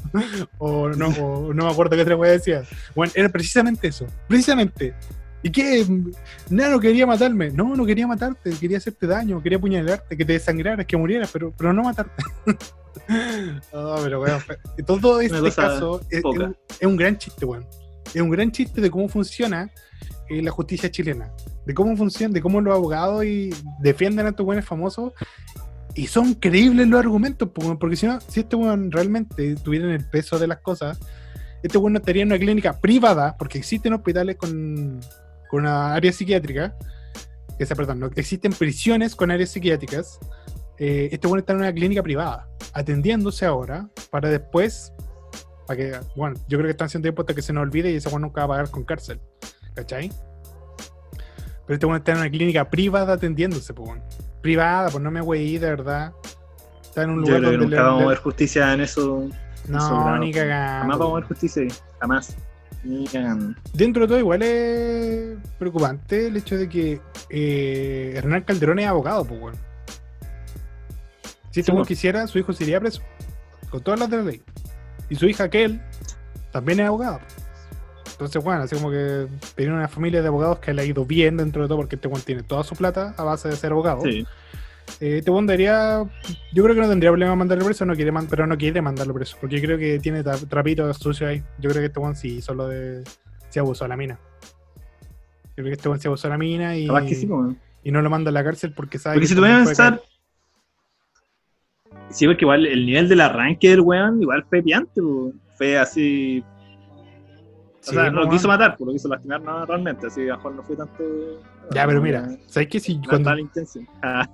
o, 0.58 0.88
no, 0.90 1.08
o 1.08 1.52
no 1.54 1.64
me 1.66 1.70
acuerdo 1.70 1.96
qué 1.96 2.02
otra 2.02 2.16
wea 2.16 2.32
decía. 2.32 2.62
Bueno, 2.94 3.12
era 3.14 3.28
precisamente 3.28 3.88
eso. 3.88 4.06
Precisamente. 4.28 4.94
¿Y 5.42 5.50
qué? 5.50 5.86
Nano 6.48 6.80
quería 6.80 7.06
matarme. 7.06 7.50
No, 7.50 7.76
no 7.76 7.84
quería 7.84 8.06
matarte, 8.06 8.50
quería 8.58 8.78
hacerte 8.78 9.06
daño, 9.06 9.42
quería 9.42 9.58
apuñalarte, 9.58 10.16
que 10.16 10.24
te 10.24 10.32
desangraras, 10.32 10.86
que 10.86 10.96
murieras, 10.96 11.28
pero, 11.30 11.52
pero 11.56 11.72
no 11.72 11.82
matarte. 11.82 12.22
pero 13.70 14.18
bueno, 14.18 14.38
todo 14.86 15.20
este 15.20 15.50
caso 15.52 16.00
es, 16.10 16.22
un 16.82 16.96
gran 16.96 17.18
chiste, 17.18 17.44
weón. 17.44 17.66
Es 18.12 18.20
un 18.20 18.30
gran 18.30 18.52
chiste 18.52 18.80
de 18.80 18.90
cómo 18.90 19.08
funciona 19.08 19.70
eh, 20.28 20.42
la 20.42 20.50
justicia 20.50 20.90
chilena. 20.90 21.32
De 21.66 21.74
cómo 21.74 21.96
funciona, 21.96 22.32
de 22.32 22.40
cómo 22.40 22.60
los 22.60 22.74
abogados 22.74 23.24
y 23.24 23.50
defienden 23.80 24.26
a 24.26 24.30
estos 24.30 24.46
buenos 24.46 24.64
famosos. 24.64 25.12
Y 25.94 26.06
son 26.06 26.34
creíbles 26.34 26.88
los 26.88 27.00
argumentos, 27.00 27.48
porque 27.52 27.96
si 27.96 28.06
no, 28.06 28.20
si 28.20 28.40
este 28.40 28.56
weón 28.56 28.90
realmente 28.90 29.54
tuviera 29.56 29.92
el 29.92 30.04
peso 30.08 30.38
de 30.38 30.48
las 30.48 30.58
cosas, 30.58 30.98
este 31.62 31.78
weón 31.78 31.92
no 31.92 31.98
estaría 31.98 32.22
en 32.22 32.28
una 32.28 32.38
clínica 32.38 32.80
privada, 32.80 33.36
porque 33.38 33.58
existen 33.58 33.92
hospitales 33.92 34.36
con 34.36 35.00
con 35.54 35.60
una 35.60 35.94
área 35.94 36.12
psiquiátrica, 36.12 36.74
que 37.56 37.66
perdón, 37.66 38.00
no, 38.00 38.06
existen 38.16 38.52
prisiones 38.52 39.14
con 39.14 39.30
áreas 39.30 39.50
psiquiátricas, 39.50 40.18
eh, 40.78 41.08
este 41.12 41.26
bueno 41.26 41.40
está 41.40 41.52
en 41.52 41.60
una 41.60 41.72
clínica 41.72 42.02
privada, 42.02 42.48
atendiéndose 42.72 43.46
ahora, 43.46 43.88
para 44.10 44.28
después, 44.28 44.92
para 45.66 45.76
que, 45.76 46.00
bueno, 46.16 46.36
yo 46.48 46.58
creo 46.58 46.64
que 46.64 46.72
están 46.72 46.86
haciendo 46.86 47.06
tiempo 47.06 47.22
hasta 47.22 47.34
que 47.34 47.42
se 47.42 47.52
nos 47.52 47.62
olvide 47.62 47.90
y 47.90 47.96
ese 47.96 48.08
bueno 48.08 48.26
nunca 48.26 48.40
va 48.40 48.44
a 48.44 48.48
pagar 48.48 48.70
con 48.70 48.84
cárcel, 48.84 49.20
¿cachai? 49.74 50.10
Pero 51.66 51.74
este 51.74 51.86
bueno 51.86 51.98
está 51.98 52.12
en 52.12 52.18
una 52.18 52.30
clínica 52.30 52.68
privada 52.68 53.14
atendiéndose, 53.14 53.72
pues, 53.72 53.88
bueno. 53.88 54.04
privada, 54.42 54.90
pues 54.90 55.02
no 55.02 55.10
me 55.10 55.20
güey, 55.20 55.58
de 55.58 55.70
verdad. 55.70 56.12
Está 56.82 57.04
en 57.04 57.10
un 57.10 57.22
lugar 57.22 57.40
donde 57.40 57.58
nunca 57.58 57.82
vamos 57.82 58.02
a 58.04 58.06
ver 58.08 58.18
justicia 58.18 58.72
en 58.72 58.80
eso. 58.82 59.28
No, 59.68 60.18
ni 60.18 60.32
cagando. 60.32 60.80
Jamás 60.80 60.98
vamos 60.98 61.12
a 61.12 61.20
ver 61.20 61.24
justicia 61.28 61.62
jamás. 62.00 62.36
Dentro 63.72 64.02
de 64.02 64.08
todo, 64.08 64.18
igual 64.18 64.42
es 64.42 65.38
preocupante 65.58 66.26
el 66.26 66.36
hecho 66.36 66.58
de 66.58 66.68
que 66.68 67.00
eh, 67.30 68.12
Hernán 68.14 68.42
Calderón 68.42 68.78
es 68.78 68.86
abogado, 68.86 69.24
pues, 69.24 69.40
bueno. 69.40 69.58
Si 71.54 71.60
este 71.60 71.70
weón 71.70 71.86
quisiera, 71.86 72.26
su 72.26 72.36
hijo 72.36 72.52
se 72.52 72.64
iría 72.64 72.80
preso. 72.80 73.00
Con 73.70 73.80
todas 73.80 74.00
las 74.00 74.10
de 74.10 74.16
la 74.16 74.22
ley. 74.24 74.42
Y 75.08 75.14
su 75.14 75.26
hija, 75.26 75.44
aquel, 75.44 75.80
también 76.50 76.80
es 76.80 76.86
abogado. 76.88 77.20
Entonces, 78.10 78.42
bueno, 78.42 78.62
así 78.62 78.74
como 78.74 78.90
que 78.90 79.28
tiene 79.54 79.72
una 79.72 79.86
familia 79.86 80.20
de 80.20 80.26
abogados 80.26 80.58
que 80.58 80.74
le 80.74 80.82
ha 80.82 80.84
ido 80.84 81.04
bien 81.04 81.36
dentro 81.36 81.62
de 81.62 81.68
todo 81.68 81.78
porque 81.78 81.94
este 81.94 82.08
tiene 82.26 82.42
toda 82.42 82.64
su 82.64 82.74
plata 82.74 83.14
a 83.16 83.22
base 83.22 83.48
de 83.48 83.54
ser 83.54 83.70
abogado. 83.70 84.00
Sí. 84.02 84.26
Eh, 84.98 85.18
este 85.18 85.30
debería. 85.30 86.04
Yo 86.52 86.64
creo 86.64 86.74
que 86.74 86.80
no 86.80 86.88
tendría 86.88 87.10
problema 87.10 87.36
mandarlo 87.36 87.64
preso, 87.66 87.86
no 87.86 87.94
quiere 87.94 88.12
pero 88.28 88.48
no 88.48 88.58
quiere 88.58 88.82
mandarlo 88.82 89.14
preso. 89.14 89.36
Porque 89.40 89.62
creo 89.62 89.78
que 89.78 90.00
tiene 90.00 90.24
trapitos 90.24 90.96
sucios 90.96 91.30
ahí. 91.30 91.44
Yo 91.60 91.70
creo 91.70 91.82
que 91.82 91.86
este 91.86 92.00
weón 92.00 92.16
sí 92.16 92.42
solo 92.42 92.66
de. 92.66 93.04
se 93.48 93.60
abusó 93.60 93.84
a 93.84 93.88
la 93.88 93.96
mina. 93.96 94.18
Yo 95.56 95.62
creo 95.62 95.66
que 95.66 95.74
este 95.74 95.88
weón 95.88 96.00
se 96.00 96.08
abusó 96.08 96.26
a 96.26 96.30
la 96.30 96.38
mina 96.38 96.76
y. 96.76 96.88
y 97.84 97.92
no 97.92 98.02
lo 98.02 98.10
manda 98.10 98.30
a 98.30 98.32
la 98.32 98.42
cárcel 98.42 98.72
porque 98.74 98.98
sabe. 98.98 99.14
Porque 99.14 99.28
si 99.28 99.34
te 99.34 99.40
voy 99.40 99.50
a 99.50 99.62
pensar. 99.64 100.02
Sí, 102.10 102.26
porque 102.26 102.44
igual 102.44 102.66
el 102.66 102.86
nivel 102.86 103.08
del 103.08 103.20
arranque 103.20 103.70
del 103.70 103.80
weón, 103.80 104.22
igual 104.22 104.44
fue 104.48 104.62
piante, 104.62 105.00
fue 105.56 105.78
así 105.78 106.44
o 107.86 107.92
sea, 107.92 108.10
no 108.10 108.22
lo 108.22 108.30
quiso 108.30 108.48
matar, 108.48 108.76
pues 108.76 108.86
lo 108.86 108.92
quiso 108.92 109.08
lastimar 109.08 109.42
no, 109.42 109.66
realmente, 109.66 110.06
así 110.06 110.22
a 110.22 110.24
lo 110.24 110.36
mejor 110.36 110.54
no 110.54 110.62
fue 110.62 110.76
tanto. 110.76 111.04
Ya, 111.72 111.86
pero 111.86 112.00
mira, 112.00 112.30
¿sabes 112.46 112.68
qué? 112.68 112.80
Si 112.80 112.98
cuando... 113.02 113.30
Ah. 114.02 114.28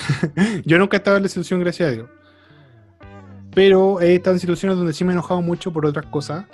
yo 0.64 0.78
nunca 0.78 0.96
he 0.96 0.98
estado 0.98 1.18
en 1.18 1.24
la 1.24 1.28
situación, 1.28 1.60
gracias 1.60 1.88
a 1.88 1.92
Dios. 1.92 2.08
Pero 3.54 4.00
he 4.00 4.14
estado 4.14 4.36
en 4.36 4.40
situaciones 4.40 4.78
donde 4.78 4.92
sí 4.92 5.04
me 5.04 5.12
he 5.12 5.14
enojado 5.14 5.42
mucho 5.42 5.72
por 5.72 5.84
otras 5.84 6.06
cosas. 6.06 6.46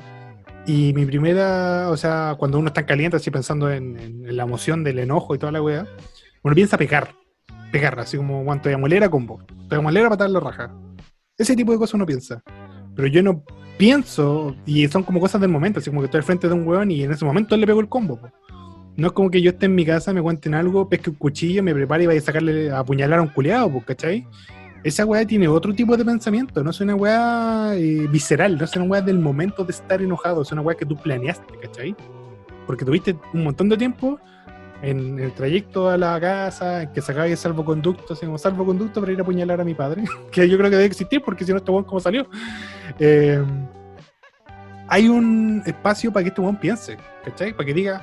Y 0.66 0.92
mi 0.94 1.06
primera, 1.06 1.90
o 1.90 1.96
sea, 1.96 2.34
cuando 2.38 2.58
uno 2.58 2.68
está 2.68 2.86
caliente, 2.86 3.16
así 3.16 3.30
pensando 3.30 3.70
en, 3.70 4.36
la 4.36 4.44
emoción 4.44 4.84
del 4.84 5.00
enojo 5.00 5.34
y 5.34 5.38
toda 5.38 5.52
la 5.52 5.62
wea, 5.62 5.86
uno 6.42 6.54
piensa 6.54 6.76
pegar. 6.76 7.14
Pegar, 7.72 7.98
así 7.98 8.16
como 8.16 8.44
cuando 8.44 8.62
te 8.62 8.76
molera 8.76 9.08
combo. 9.08 9.40
Te 9.68 9.80
molera 9.80 10.08
patar 10.08 10.30
la 10.30 10.38
raja. 10.38 10.70
Ese 11.36 11.56
tipo 11.56 11.72
de 11.72 11.78
cosas 11.78 11.94
uno 11.94 12.06
piensa. 12.06 12.42
Pero 12.94 13.08
yo 13.08 13.22
no 13.22 13.42
pienso, 13.78 14.54
y 14.66 14.86
son 14.86 15.02
como 15.02 15.18
cosas 15.18 15.40
del 15.40 15.50
momento, 15.50 15.80
así 15.80 15.90
como 15.90 16.02
que 16.02 16.04
estoy 16.04 16.18
al 16.18 16.24
frente 16.24 16.46
de 16.46 16.54
un 16.54 16.66
weón 16.66 16.90
y 16.90 17.02
en 17.02 17.10
ese 17.10 17.24
momento 17.24 17.56
le 17.56 17.66
pego 17.66 17.80
el 17.80 17.88
combo. 17.88 18.20
No 18.96 19.06
es 19.06 19.12
como 19.12 19.30
que 19.30 19.40
yo 19.40 19.50
esté 19.50 19.66
en 19.66 19.74
mi 19.74 19.86
casa, 19.86 20.12
me 20.12 20.20
cuenten 20.20 20.54
algo, 20.54 20.88
pesque 20.88 21.10
un 21.10 21.16
cuchillo, 21.16 21.62
me 21.62 21.74
prepare 21.74 22.04
y 22.04 22.06
vaya 22.06 22.20
a 22.20 22.22
sacarle 22.22 22.70
a 22.70 22.80
apuñalar 22.80 23.18
a 23.18 23.22
un 23.22 23.28
culeado, 23.28 23.82
¿cachai? 23.84 24.26
Esa 24.84 25.06
weá 25.06 25.26
tiene 25.26 25.48
otro 25.48 25.72
tipo 25.72 25.96
de 25.96 26.04
pensamiento, 26.04 26.62
no 26.62 26.70
es 26.70 26.80
una 26.80 26.94
weá 26.94 27.74
eh, 27.74 28.06
visceral, 28.10 28.58
no 28.58 28.64
es 28.64 28.76
una 28.76 28.84
weá 28.84 29.00
del 29.00 29.18
momento 29.18 29.64
de 29.64 29.70
estar 29.70 30.02
enojado, 30.02 30.42
es 30.42 30.52
una 30.52 30.60
weá 30.60 30.76
que 30.76 30.84
tú 30.84 30.96
planeaste, 30.96 31.54
¿cachai? 31.62 31.96
Porque 32.66 32.84
tuviste 32.84 33.16
un 33.32 33.44
montón 33.44 33.68
de 33.68 33.76
tiempo 33.78 34.20
en 34.82 35.20
el 35.20 35.32
trayecto 35.32 35.88
a 35.88 35.96
la 35.96 36.20
casa, 36.20 36.92
que 36.92 37.00
sacaba 37.00 37.26
el 37.28 37.36
salvoconducto, 37.36 38.14
así 38.14 38.26
como 38.26 38.36
salvoconducto 38.36 39.00
para 39.00 39.12
ir 39.12 39.18
a 39.20 39.22
apuñalar 39.22 39.60
a 39.60 39.64
mi 39.64 39.74
padre, 39.74 40.04
que 40.32 40.48
yo 40.48 40.58
creo 40.58 40.70
que 40.70 40.76
debe 40.76 40.86
existir 40.86 41.22
porque 41.24 41.44
si 41.44 41.52
no, 41.52 41.58
este 41.58 41.70
weón, 41.70 41.84
¿cómo 41.84 42.00
salió? 42.00 42.26
Eh, 42.98 43.42
hay 44.88 45.08
un 45.08 45.62
espacio 45.64 46.12
para 46.12 46.24
que 46.24 46.28
este 46.30 46.40
weón 46.40 46.56
piense, 46.56 46.98
¿cachai? 47.24 47.52
Para 47.52 47.64
que 47.64 47.74
diga, 47.74 48.02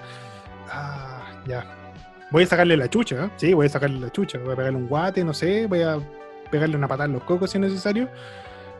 ah, 0.71 1.43
ya, 1.45 1.65
voy 2.32 2.43
a 2.43 2.47
sacarle 2.47 2.77
la 2.77 2.89
chucha, 2.89 3.25
¿eh? 3.25 3.30
sí, 3.36 3.53
voy 3.53 3.65
a 3.65 3.69
sacarle 3.69 3.99
la 3.99 4.11
chucha, 4.11 4.39
voy 4.39 4.53
a 4.53 4.55
pegarle 4.55 4.77
un 4.77 4.88
guate, 4.88 5.23
no 5.23 5.34
sé, 5.34 5.67
voy 5.67 5.82
a 5.82 5.99
pegarle 6.49 6.77
una 6.77 6.88
patada 6.88 7.07
en 7.07 7.13
los 7.13 7.23
cocos 7.23 7.51
si 7.51 7.57
es 7.57 7.61
necesario, 7.61 8.07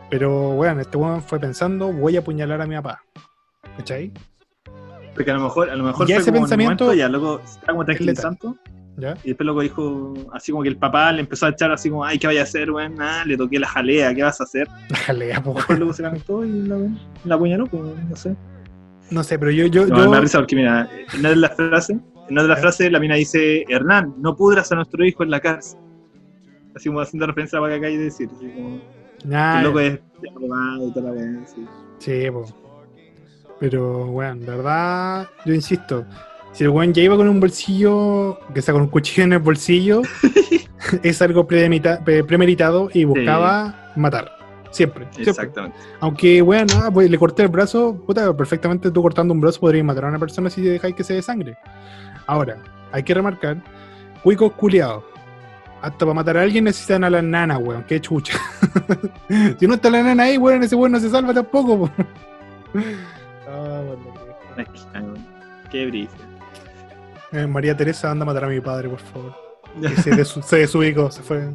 pero 0.10 0.52
bueno, 0.52 0.80
este 0.80 0.98
weón 0.98 1.22
fue 1.22 1.38
pensando, 1.38 1.92
voy 1.92 2.16
a 2.16 2.20
apuñalar 2.20 2.62
a 2.62 2.66
mi 2.66 2.76
papá, 2.76 3.04
¿cachai? 3.76 4.14
Porque 5.20 5.32
a 5.32 5.34
lo 5.34 5.42
mejor, 5.42 5.70
a 5.70 5.76
lo 5.76 5.84
mejor 5.84 6.08
ya 6.08 6.16
ese 6.16 6.32
pensamiento. 6.32 6.94
ya 6.94 7.10
luego 7.10 7.42
estaba 7.42 7.86
como. 8.40 8.56
¿Ya? 8.96 9.18
Y 9.26 9.30
después 9.30 9.46
luego 9.46 9.60
dijo, 9.60 10.14
así 10.32 10.54
como 10.54 10.64
que 10.64 10.70
el 10.70 10.78
papá 10.78 11.12
le 11.12 11.20
empezó 11.20 11.46
a 11.46 11.50
echar 11.50 11.74
así 11.74 11.90
como, 11.90 12.06
ay, 12.06 12.18
¿qué 12.18 12.28
vaya 12.28 12.40
a 12.40 12.44
hacer, 12.44 12.72
weón? 12.72 12.96
Ah, 13.02 13.24
le 13.26 13.36
toqué 13.36 13.60
la 13.60 13.68
jalea, 13.68 14.16
¿qué 14.16 14.24
vas 14.24 14.40
a 14.40 14.46
hacer? 14.46 14.66
La 14.90 14.96
jalea, 14.96 15.44
pues. 15.44 15.58
Después 15.58 15.78
luego 15.78 15.94
se 15.94 16.04
calentó 16.04 16.46
y 16.46 16.62
la, 16.62 16.78
la 17.26 17.36
apuñaló, 17.36 17.68
pues, 17.68 17.84
no 18.10 18.16
sé. 18.16 18.34
No 19.12 19.22
sé, 19.26 19.38
pero 19.38 19.52
yo... 19.52 19.66
yo, 19.66 19.88
no, 19.88 20.06
yo... 20.06 20.10
me 20.10 20.22
risa 20.22 20.38
porque 20.38 20.56
mira, 20.56 20.90
en 21.14 21.20
una 21.20 21.30
de 21.32 21.36
las 21.36 21.54
frases, 21.58 21.90
en 21.90 22.32
una 22.32 22.44
de 22.44 22.48
las 22.48 22.62
frases 22.62 22.90
la 22.90 23.00
mina 23.02 23.16
dice, 23.16 23.66
Hernán, 23.68 24.16
no 24.20 24.38
pudras 24.38 24.72
a 24.72 24.76
nuestro 24.76 25.04
hijo 25.06 25.24
en 25.24 25.32
la 25.32 25.42
cárcel. 25.42 25.82
Así 26.78 26.88
como 26.88 27.02
haciendo 27.02 27.28
referencia 27.28 27.60
a 27.60 27.62
lo 27.62 27.68
que 27.68 27.76
acá 27.76 27.88
de 27.88 27.98
decir, 27.98 28.30
así 28.34 28.48
como... 28.52 28.80
Nah, 29.26 29.58
el 29.58 29.66
loco 29.66 29.82
es 29.82 30.00
y. 31.58 31.68
Sí, 31.98 32.32
pues. 32.32 32.54
Pero, 33.60 34.06
weón, 34.08 34.40
de 34.42 34.46
verdad, 34.46 35.28
yo 35.46 35.54
insisto, 35.54 36.06
si 36.54 36.64
el 36.64 36.70
weón 36.70 36.94
ya 36.94 37.04
iba 37.04 37.18
con 37.18 37.28
un 37.28 37.40
bolsillo, 37.40 38.40
que 38.54 38.60
está 38.60 38.72
con 38.72 38.84
un 38.84 38.88
cuchillo 38.88 39.24
en 39.24 39.34
el 39.34 39.40
bolsillo, 39.40 40.02
es 41.04 41.22
algo 41.22 41.46
premeditado 41.46 42.90
y 42.94 43.04
buscaba 43.04 43.92
matar. 43.96 44.38
Siempre, 44.72 45.08
Exactamente. 45.18 45.78
Aunque, 46.00 46.42
weón, 46.42 46.68
ah, 46.76 46.92
pues, 46.94 47.10
le 47.10 47.18
corté 47.18 47.44
el 47.44 47.50
brazo, 47.50 47.96
puta, 48.06 48.36
perfectamente 48.38 48.92
tú 48.92 49.02
cortando 49.02 49.34
un 49.34 49.42
brazo 49.42 49.60
podrías 49.60 49.84
matar 49.84 50.06
a 50.06 50.10
una 50.10 50.20
persona 50.20 50.50
si 50.50 50.62
dejáis 50.62 50.96
que 50.96 51.04
se 51.04 51.16
dé 51.16 51.22
sangre. 51.22 51.58
Ahora, 52.28 52.58
hay 52.92 53.04
que 53.04 53.14
remarcar, 53.14 53.58
cuicos 54.24 54.54
culiados. 54.54 55.04
Hasta 55.82 56.00
para 56.00 56.14
matar 56.14 56.38
a 56.38 56.42
alguien 56.44 56.66
necesitan 56.66 57.04
a 57.04 57.10
la 57.10 57.22
nana, 57.22 57.58
weón. 57.58 57.84
Qué 57.86 58.00
chucha. 58.00 58.38
si 59.60 59.66
no 59.66 59.76
está 59.76 59.90
la 59.90 60.04
nana 60.04 60.24
ahí, 60.24 60.38
weón, 60.38 60.62
ese 60.62 60.76
weón 60.76 60.92
no 60.92 61.00
se 61.00 61.10
salva 61.10 61.34
tampoco. 61.34 61.90
Qué 65.72 65.86
brisa. 65.86 66.16
Eh, 67.32 67.46
María 67.46 67.78
Teresa 67.78 68.12
anda 68.12 68.24
a 68.24 68.26
matar 68.26 68.46
a 68.46 68.48
mi 68.48 68.60
padre, 68.60 68.90
por 68.90 69.00
favor. 69.00 69.36
se, 70.44 70.58
desubicó, 70.58 71.12
se 71.12 71.22
fue. 71.22 71.50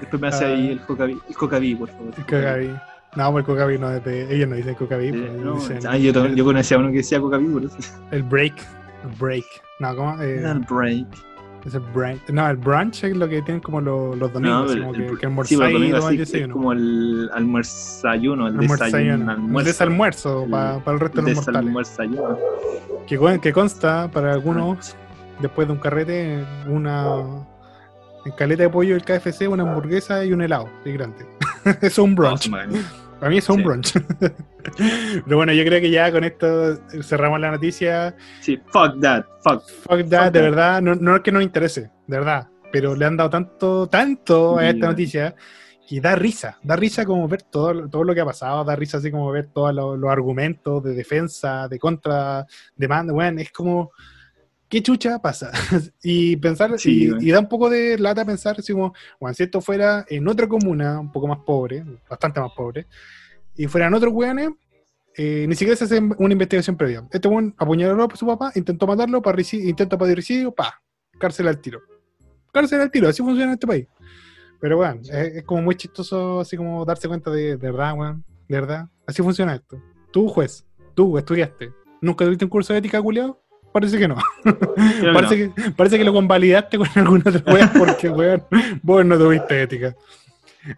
Después 0.00 0.20
me 0.20 0.28
hace 0.28 0.44
ahí 0.44 0.70
el 0.72 0.80
cocaví, 0.80 1.18
el 1.28 1.34
cocaví, 1.36 1.74
por 1.74 1.88
favor. 1.88 2.12
El 2.16 2.24
cocaví. 2.24 2.76
No, 3.16 3.32
pues 3.32 3.42
el 3.42 3.46
cocaví 3.46 3.78
no 3.78 3.90
es 3.92 4.04
de. 4.04 4.34
Ellos 4.34 4.48
no 4.48 4.56
dicen 4.56 4.74
cocaví. 4.74 5.10
Pues, 5.10 5.32
no, 5.32 5.58
ah, 5.88 5.96
yo, 5.96 6.26
yo, 6.26 6.44
conocía 6.44 6.76
a 6.76 6.80
uno 6.80 6.90
que 6.90 6.98
decía 6.98 7.20
cocaví, 7.20 7.46
por 7.46 7.64
eso. 7.64 7.76
El 8.10 8.22
break. 8.24 8.54
El 9.04 9.10
break. 9.18 9.44
No, 9.78 9.96
¿cómo? 9.96 10.20
Eh, 10.22 10.42
el 10.42 10.58
break. 10.60 11.06
Es 11.66 11.74
el 11.74 11.80
brunch. 11.80 12.28
No, 12.30 12.48
el 12.48 12.56
brunch 12.56 13.02
es 13.02 13.16
lo 13.16 13.28
que 13.28 13.42
tienen 13.42 13.60
como 13.60 13.80
los, 13.80 14.16
los 14.16 14.32
domingos, 14.32 14.76
como 14.76 14.92
que, 14.92 15.06
el, 15.06 15.18
que 15.18 15.26
almuerzáis 15.26 16.28
sí, 16.28 16.38
Es 16.38 16.48
como 16.48 16.72
el 16.72 17.28
almuerzayuno, 17.34 18.46
el 18.46 18.56
desayuno. 18.56 19.58
El 19.58 19.64
desalmuerzo 19.64 20.46
para, 20.48 20.78
para 20.78 20.94
el 20.94 21.00
resto 21.00 21.22
de 21.22 21.34
los 21.34 21.44
mortales. 21.44 21.98
Que, 23.08 23.40
que 23.40 23.52
consta 23.52 24.08
para 24.12 24.32
algunos, 24.32 24.94
después 25.40 25.66
de 25.66 25.74
un 25.74 25.80
carrete, 25.80 26.44
una 26.68 27.46
en 28.24 28.32
caleta 28.32 28.64
de 28.64 28.68
pollo 28.68 28.94
del 28.94 29.04
KFC, 29.04 29.48
una 29.48 29.62
hamburguesa 29.64 30.24
y 30.24 30.32
un 30.32 30.42
helado 30.42 30.68
grande. 30.84 31.26
Eso 31.64 31.78
es 31.82 31.98
un 31.98 32.14
brunch. 32.14 32.48
Para 33.18 33.30
mí 33.30 33.38
es 33.38 33.48
un 33.48 33.62
brunch. 33.62 33.94
Pero 35.24 35.36
bueno, 35.36 35.52
yo 35.52 35.64
creo 35.64 35.80
que 35.80 35.90
ya 35.90 36.12
con 36.12 36.24
esto 36.24 36.76
cerramos 37.02 37.40
la 37.40 37.50
noticia. 37.50 38.14
Sí, 38.40 38.60
fuck 38.66 39.00
that, 39.00 39.24
fuck. 39.42 39.62
Fuck 39.66 40.08
that, 40.10 40.32
de 40.32 40.42
verdad. 40.42 40.82
No, 40.82 40.94
no 40.94 41.16
es 41.16 41.22
que 41.22 41.32
nos 41.32 41.42
interese, 41.42 41.90
de 42.06 42.18
verdad. 42.18 42.48
Pero 42.72 42.94
le 42.94 43.04
han 43.06 43.16
dado 43.16 43.30
tanto, 43.30 43.86
tanto 43.86 44.58
a 44.58 44.68
esta 44.68 44.88
noticia 44.88 45.34
que 45.88 46.00
da 46.00 46.14
risa. 46.14 46.58
Da 46.62 46.76
risa 46.76 47.06
como 47.06 47.26
ver 47.26 47.42
todo, 47.42 47.88
todo 47.88 48.04
lo 48.04 48.14
que 48.14 48.20
ha 48.20 48.26
pasado. 48.26 48.64
Da 48.64 48.76
risa 48.76 48.98
así 48.98 49.10
como 49.10 49.30
ver 49.30 49.46
todos 49.46 49.74
los, 49.74 50.10
argumentos 50.10 50.82
de 50.82 50.94
defensa, 50.94 51.68
de 51.68 51.78
contra, 51.78 52.44
demanda. 52.74 53.12
Bueno, 53.12 53.40
es 53.40 53.50
como. 53.50 53.92
¿Qué 54.68 54.82
chucha 54.82 55.20
pasa? 55.20 55.52
y 56.02 56.36
pensar, 56.36 56.72
y, 56.84 57.30
da 57.30 57.38
un 57.38 57.48
poco 57.48 57.70
de 57.70 57.98
lata 57.98 58.24
pensar, 58.24 58.56
así 58.58 58.72
como, 58.72 58.94
bueno, 59.20 59.34
si 59.34 59.44
esto 59.44 59.60
fuera 59.60 60.04
en 60.08 60.26
otra 60.26 60.48
comuna, 60.48 60.98
un 60.98 61.12
poco 61.12 61.28
más 61.28 61.38
pobre, 61.46 61.84
bastante 62.08 62.40
más 62.40 62.50
pobre, 62.56 62.86
y 63.56 63.66
fueran 63.66 63.94
otros 63.94 64.12
weones, 64.12 64.50
eh, 65.16 65.46
ni 65.48 65.54
siquiera 65.54 65.76
se 65.76 65.84
hace 65.84 65.98
una 65.98 66.32
investigación 66.32 66.76
previa. 66.76 67.06
Este 67.10 67.28
weón 67.28 67.54
apuñaló 67.56 68.04
a 68.04 68.16
su 68.16 68.26
papá, 68.26 68.52
intentó 68.54 68.86
matarlo, 68.86 69.22
para 69.22 69.40
intenta 69.52 69.96
parricidio, 69.96 70.52
pa, 70.52 70.82
cárcel 71.18 71.48
al 71.48 71.60
tiro. 71.60 71.80
Cárcel 72.52 72.80
al 72.80 72.90
tiro, 72.90 73.08
así 73.08 73.22
funciona 73.22 73.52
en 73.52 73.54
este 73.54 73.66
país. 73.66 73.86
Pero 74.60 74.78
bueno, 74.78 75.00
es, 75.10 75.44
como 75.44 75.62
muy 75.62 75.76
chistoso 75.76 76.40
así 76.40 76.56
como 76.56 76.84
darse 76.84 77.06
cuenta 77.08 77.30
de, 77.30 77.56
de 77.56 77.70
verdad, 77.70 77.94
weón, 77.96 78.24
de 78.48 78.60
verdad. 78.60 78.88
Así 79.06 79.22
funciona 79.22 79.54
esto. 79.54 79.80
Tú, 80.12 80.28
juez, 80.28 80.66
tú 80.94 81.16
estudiaste, 81.16 81.72
¿nunca 82.00 82.24
tuviste 82.24 82.44
un 82.44 82.50
curso 82.50 82.72
de 82.72 82.80
ética, 82.80 83.00
culiado? 83.00 83.45
Parece 83.76 83.98
que 83.98 84.08
no. 84.08 84.16
parece, 85.12 85.36
Que, 85.36 85.70
parece 85.72 85.98
que 85.98 86.04
lo 86.04 86.14
convalidaste 86.14 86.78
con 86.78 86.88
algún 86.94 87.22
otro 87.26 87.42
weón 87.52 87.70
porque, 87.78 88.08
weón, 88.08 88.42
vos 88.82 89.04
no 89.04 89.18
tuviste 89.18 89.60
ética. 89.60 89.94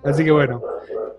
Así 0.03 0.25
que 0.25 0.33
bueno, 0.33 0.61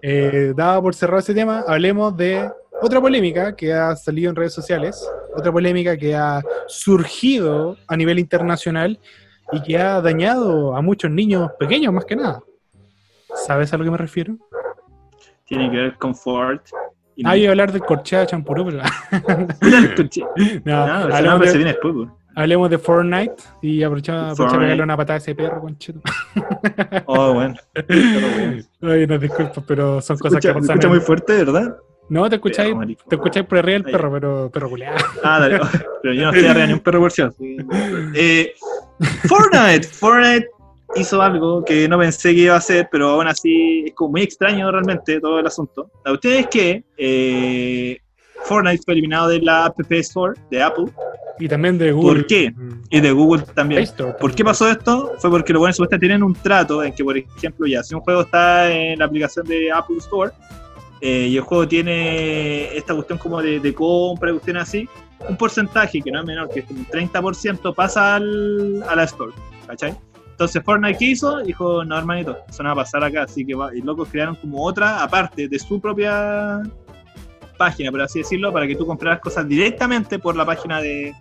eh, 0.02 0.52
dado 0.58 0.82
por 0.82 0.94
cerrar 0.94 1.20
ese 1.20 1.34
tema, 1.34 1.64
hablemos 1.66 2.18
de 2.18 2.52
otra 2.82 3.00
polémica 3.00 3.56
que 3.56 3.72
ha 3.72 3.96
salido 3.96 4.30
en 4.30 4.36
redes 4.36 4.52
sociales, 4.52 5.10
otra 5.34 5.54
polémica 5.54 5.96
que 5.96 6.14
ha 6.14 6.42
surgido 6.68 7.78
a 7.88 7.96
nivel 7.96 8.20
internacional 8.20 9.00
y 9.54 9.62
que 9.62 9.78
ha 9.78 10.02
dañado 10.02 10.76
a 10.76 10.82
muchos 10.82 11.10
niños 11.10 11.50
pequeños 11.58 11.94
más 11.94 12.04
que 12.04 12.18
nada. 12.18 12.42
¿Sabes 13.36 13.72
a 13.72 13.78
lo 13.78 13.86
que 13.86 13.92
me 13.92 13.98
refiero? 13.98 14.36
Tiene 15.46 15.72
que 15.72 15.78
ver 15.78 15.98
con 15.98 16.14
Ford. 16.14 16.60
Ah, 17.26 17.38
iba 17.38 17.50
a 17.50 17.52
hablar 17.52 17.72
del 17.72 17.82
corchea 17.82 18.26
champurú, 18.26 18.66
pero... 18.66 18.78
no, 20.66 20.88
no, 21.10 21.38
no, 21.38 21.44
se 21.46 21.58
viene 21.58 21.74
después, 21.74 22.08
Hablemos 22.36 22.70
de 22.70 22.78
Fortnite 22.78 23.36
y 23.62 23.84
aprovechamos 23.84 24.38
para 24.38 24.58
pegarle 24.58 24.84
una 24.84 24.96
patada 24.96 25.16
a 25.16 25.18
ese 25.18 25.36
perro, 25.36 25.60
conchito. 25.60 26.00
Oh, 27.06 27.34
bueno. 27.34 27.56
Ay, 28.82 29.08
no 29.08 29.18
disculpo, 29.18 29.62
pero 29.68 30.00
son 30.00 30.18
cosas 30.18 30.40
que 30.40 30.48
pasan. 30.48 30.64
Escucha 30.64 30.88
muy 30.88 31.00
fuerte, 31.02 31.44
¿verdad? 31.44 31.76
No, 32.08 32.30
te 32.30 32.36
escucháis, 32.36 32.74
te 33.08 33.16
escucháis 33.16 33.46
por 33.46 33.58
arriba 33.58 33.78
el 33.78 33.84
perro, 33.84 34.12
pero 34.12 34.50
perro 34.52 34.70
culeado. 34.70 34.98
Ah, 35.24 35.40
dale. 35.40 35.60
Pero 36.02 36.14
yo 36.14 36.24
no 36.24 36.30
estoy 36.30 36.46
arriba 36.48 36.68
ni 36.68 36.74
un 36.74 36.80
perro 36.80 37.00
por 37.02 37.12
eh, 38.16 38.54
Fortnite. 39.28 39.88
Fortnite 39.88 40.48
hizo 40.96 41.22
algo 41.22 41.64
que 41.64 41.88
no 41.88 41.98
pensé 42.00 42.34
que 42.34 42.42
iba 42.42 42.56
a 42.56 42.58
hacer, 42.58 42.88
pero 42.92 43.10
aún 43.10 43.28
así 43.28 43.86
es 43.88 43.94
como 43.94 44.12
muy 44.12 44.22
extraño 44.22 44.72
realmente 44.72 45.20
todo 45.20 45.40
el 45.40 45.48
asunto. 45.48 45.90
La 46.06 46.12
cuestión 46.12 46.34
es 46.34 46.48
que 46.48 46.84
eh, 46.98 48.00
Fortnite 48.44 48.82
fue 48.84 48.94
eliminado 48.94 49.30
de 49.30 49.42
la 49.42 49.66
App 49.66 49.80
Store 49.92 50.40
de 50.50 50.62
Apple. 50.62 50.86
Y 51.40 51.48
también 51.48 51.78
de 51.78 51.92
Google. 51.92 52.22
¿Por 52.22 52.28
qué? 52.28 52.52
Mm. 52.52 52.82
Y 52.90 53.00
de 53.00 53.12
Google 53.12 53.44
también. 53.54 53.88
¿Por 54.20 54.36
qué 54.36 54.44
pasó 54.44 54.70
esto? 54.70 55.14
Fue 55.20 55.30
porque 55.30 55.54
los 55.54 55.60
buenos 55.60 55.76
supuestamente 55.78 56.08
tienen 56.08 56.24
un 56.24 56.34
trato 56.34 56.84
en 56.84 56.94
que, 56.94 57.04
por 57.04 57.18
ejemplo, 57.18 57.66
ya 57.66 57.84
si 57.84 57.96
un 57.96 58.02
juego 58.02 58.22
está 58.22 58.70
en 58.72 59.00
la 59.00 59.06
aplicación 59.06 59.46
de 59.46 59.72
Apple 59.72 59.98
Store, 60.00 60.32
eh, 61.02 61.28
y 61.30 61.38
el 61.38 61.44
juego 61.44 61.66
tiene 61.66 62.76
esta 62.76 62.94
cuestión 62.94 63.20
como 63.20 63.42
de, 63.42 63.60
de 63.60 63.74
compra, 63.74 64.32
cuestiones 64.32 64.64
así, 64.64 64.90
un 65.30 65.38
porcentaje 65.38 66.02
que 66.02 66.12
no 66.12 66.20
es 66.20 66.26
menor, 66.26 66.50
que 66.50 66.60
es 66.60 66.70
un 66.70 66.86
30% 66.86 67.74
pasa 67.74 68.16
al, 68.16 68.84
a 68.88 68.96
la 68.96 69.04
store, 69.04 69.32
¿cachai? 69.66 69.96
Entonces 70.40 70.64
Fortnite 70.64 70.98
¿qué 70.98 71.06
hizo? 71.06 71.40
Dijo, 71.40 71.84
no 71.84 71.98
hermanito, 71.98 72.38
eso 72.48 72.64
no 72.64 72.70
va 72.70 72.82
a 72.82 72.86
pasar 72.86 73.04
acá, 73.04 73.24
así 73.24 73.46
que 73.46 73.56
va, 73.56 73.76
y 73.76 73.82
locos 73.82 74.08
crearon 74.10 74.36
como 74.36 74.64
otra, 74.64 75.04
aparte 75.04 75.50
de 75.50 75.60
su 75.60 75.82
propia 75.82 76.62
página, 77.58 77.92
por 77.92 78.02
así 78.02 78.20
decirlo, 78.20 78.54
para 78.54 78.66
que 78.66 78.74
tú 78.74 78.86
compraras 78.86 79.20
cosas 79.20 79.46
directamente 79.50 80.18
por 80.18 80.38
la 80.38 80.46
página 80.46 80.80
de, 80.80 81.14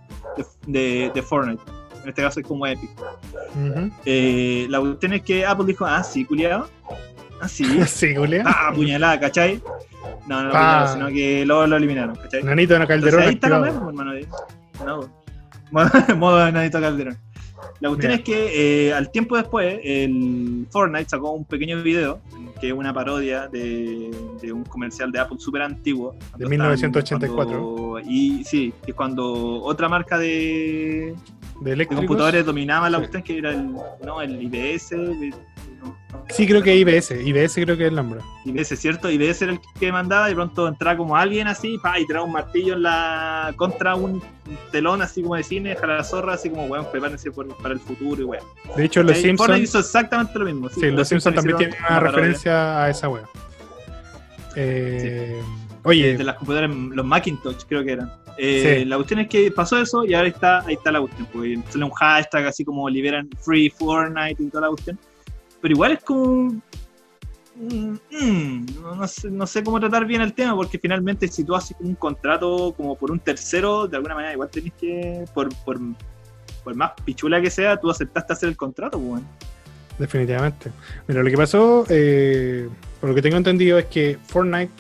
de, 0.69 1.25
Fortnite. 1.29 1.61
En 2.05 2.11
este 2.11 2.23
caso 2.23 2.39
es 2.39 2.47
como 2.47 2.65
Epic. 2.65 2.91
Eh, 4.05 4.69
la 4.71 4.79
cuestión 4.79 5.15
es 5.15 5.23
que 5.23 5.45
Apple 5.45 5.67
dijo, 5.67 5.85
ah, 5.85 6.05
sí, 6.05 6.25
culiado 6.25 6.69
Ah, 7.41 7.49
sí. 7.49 7.65
sí, 7.87 8.15
Julia. 8.15 8.45
Ah, 8.47 8.71
puñalada, 8.73 9.19
¿cachai? 9.19 9.61
No, 10.29 10.45
no, 10.45 10.51
ah. 10.55 10.91
sino 10.93 11.09
que 11.09 11.45
luego 11.45 11.67
lo 11.67 11.77
eliminaron, 11.77 12.15
¿cachai? 12.15 12.45
Nanito 12.45 12.79
no 12.79 12.87
Calderón. 12.87 13.23
ahí 13.23 13.35
está 13.35 13.49
lo 13.49 13.61
mismo, 13.63 13.89
hermano. 13.89 14.13
No, 14.87 15.11
modo 16.17 16.53
Nanito 16.53 16.81
Calderón. 16.81 17.19
La 17.81 17.89
cuestión 17.89 18.13
es 18.13 18.21
que 18.23 18.89
eh, 18.89 18.95
al 18.95 19.11
tiempo 19.11 19.37
después, 19.37 19.81
el 19.83 20.67
Fortnite 20.71 21.09
sacó 21.09 21.33
un 21.33 21.45
pequeño 21.45 21.83
video 21.83 22.21
que 22.61 22.69
es 22.69 22.73
una 22.73 22.93
parodia 22.93 23.49
de, 23.49 24.11
de 24.41 24.53
un 24.53 24.65
comercial 24.65 25.13
de 25.13 25.21
Apple 25.21 25.39
súper 25.39 25.63
antiguo. 25.63 26.17
De 26.37 26.47
1984. 26.47 28.01
y 28.05 28.45
sí, 28.45 28.73
que 28.85 28.93
cuando 28.93 29.63
otra 29.63 29.89
marca 29.89 30.19
de, 30.19 31.15
de, 31.61 31.87
computadores 31.87 32.45
dominaba 32.45 32.91
la 32.91 32.99
cuestión, 32.99 33.23
que 33.23 33.39
era 33.39 33.53
el, 33.53 33.73
no, 34.05 34.21
el 34.21 34.43
IBS, 34.43 34.95
Sí, 36.31 36.47
creo 36.47 36.63
que 36.63 36.77
IBS, 36.77 37.11
IBS 37.11 37.55
creo 37.55 37.77
que 37.77 37.85
es 37.85 37.89
el 37.89 37.95
nombre. 37.95 38.21
IBS, 38.45 38.77
¿cierto? 38.77 39.11
IBS 39.11 39.43
era 39.43 39.53
el 39.53 39.61
que 39.79 39.91
mandaba, 39.91 40.29
y 40.29 40.31
de 40.31 40.35
pronto 40.37 40.69
entraba 40.69 40.97
como 40.97 41.17
alguien 41.17 41.49
así, 41.49 41.79
pa, 41.79 41.99
y 41.99 42.07
trae 42.07 42.23
un 42.23 42.33
martillo 42.33 42.75
en 42.75 42.83
la 42.83 43.53
contra 43.57 43.95
un 43.95 44.23
telón 44.71 45.01
así 45.01 45.23
como 45.23 45.37
de 45.37 45.43
cine, 45.43 45.71
deja 45.71 45.87
la 45.87 46.05
zorra, 46.05 46.35
así 46.35 46.51
como, 46.51 46.67
weón, 46.67 46.87
prepárense 46.91 47.31
para 47.31 47.75
el 47.75 47.81
futuro 47.81 48.21
y 48.21 48.25
weón. 48.25 48.45
De 48.77 48.85
hecho, 48.85 49.03
los 49.03 49.17
Simpsons... 49.17 49.59
hizo 49.59 49.79
exactamente 49.79 50.39
lo 50.39 50.45
mismo. 50.45 50.69
Sí, 50.69 50.91
los, 50.91 51.09
Simpsons 51.09 51.37
también 51.37 51.57
tienen 51.57 51.77
una 51.89 52.01
referencia 52.01 52.85
a 52.85 52.91
esa 52.91 53.09
weón. 53.09 53.27
Eh, 54.57 55.41
oye... 55.85 56.17
De 56.17 56.25
las 56.25 56.37
computadoras, 56.37 56.77
los 56.77 57.07
Macintosh 57.07 57.65
creo 57.69 57.85
que 57.85 57.93
eran. 57.93 58.13
Eh, 58.37 58.85
la 58.87 58.97
cuestión 58.97 59.21
es 59.21 59.29
que 59.29 59.51
pasó 59.51 59.79
eso 59.79 60.05
y 60.05 60.15
ahora 60.15 60.29
está, 60.29 60.61
ahí 60.61 60.75
está 60.75 60.93
la 60.93 61.01
cuestión. 61.01 61.27
Pues 61.33 61.59
sale 61.71 61.85
un 61.85 61.91
hashtag 61.91 62.47
así 62.47 62.65
como 62.65 62.89
liberan 62.89 63.29
Free 63.41 63.71
Fortnite 63.71 64.43
y 64.43 64.49
toda 64.49 64.63
la 64.63 64.69
cuestión 64.69 64.99
pero 65.61 65.75
igual 65.75 65.93
es 65.93 66.03
como... 66.03 66.61
Mm, 67.57 67.97
mm, 68.13 68.67
no, 69.33 69.47
sé, 69.47 69.65
cómo 69.65 69.81
tratar 69.81 70.07
bien 70.07 70.21
el 70.21 70.33
tema, 70.33 70.55
porque 70.55 70.79
finalmente 70.79 71.27
si 71.27 71.43
tú 71.43 71.57
haces 71.57 71.77
un 71.81 71.97
contrato 71.97 72.73
como 72.77 72.97
por 72.97 73.11
un 73.11 73.19
tercero, 73.19 73.89
de 73.89 73.97
alguna 73.97 74.15
manera 74.15 74.33
igual 74.33 74.49
tenés 74.49 74.73
que, 74.75 75.25
por, 75.35 75.49
por, 75.65 75.81
más 76.77 76.93
pichula 77.05 77.41
que 77.41 77.51
sea, 77.51 77.77
tú 77.77 77.91
aceptaste 77.91 78.33
hacer 78.33 78.49
el 78.51 78.57
contrato, 78.57 79.01
pues, 79.01 79.23
Definitivamente. 79.99 80.71
Mira, 81.09 81.25
lo 81.25 81.31
que 81.31 81.37
pasó, 81.37 81.85
eh, 81.89 82.69
por 83.01 83.09
lo 83.09 83.15
que 83.17 83.23
tengo 83.23 83.37
entendido, 83.37 83.79
es 83.79 83.87
que 83.87 84.17
Fortnite 84.27 84.71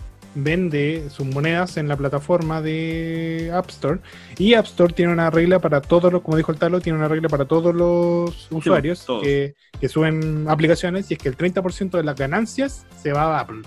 vende 0.43 1.09
sus 1.11 1.27
monedas 1.27 1.77
en 1.77 1.89
la 1.89 1.97
plataforma 1.97 2.63
de 2.63 3.51
App 3.53 3.69
Store 3.71 4.01
y 4.39 4.55
App 4.55 4.67
Store 4.67 4.93
tiene 4.93 5.13
una 5.13 5.31
regla 5.31 5.59
para 5.59 5.81
todos 5.81 6.13
los, 6.13 6.23
como 6.23 6.37
dijo 6.37 6.53
el 6.53 6.59
Talo, 6.59 6.81
tiene 6.81 6.99
una 6.99 7.09
regla 7.09 7.29
para 7.29 7.45
todos 7.45 7.75
los 7.75 8.49
usuarios 8.51 9.07
que, 9.23 9.55
suben 9.89 10.47
aplicaciones 10.49 11.11
y 11.11 11.15
es 11.15 11.21
que 11.21 11.29
el 11.29 11.37
30% 11.37 11.91
de 11.91 12.03
las 12.03 12.17
ganancias 12.17 12.87
se 13.01 13.13
va 13.13 13.37
a 13.37 13.41
Apple. 13.41 13.63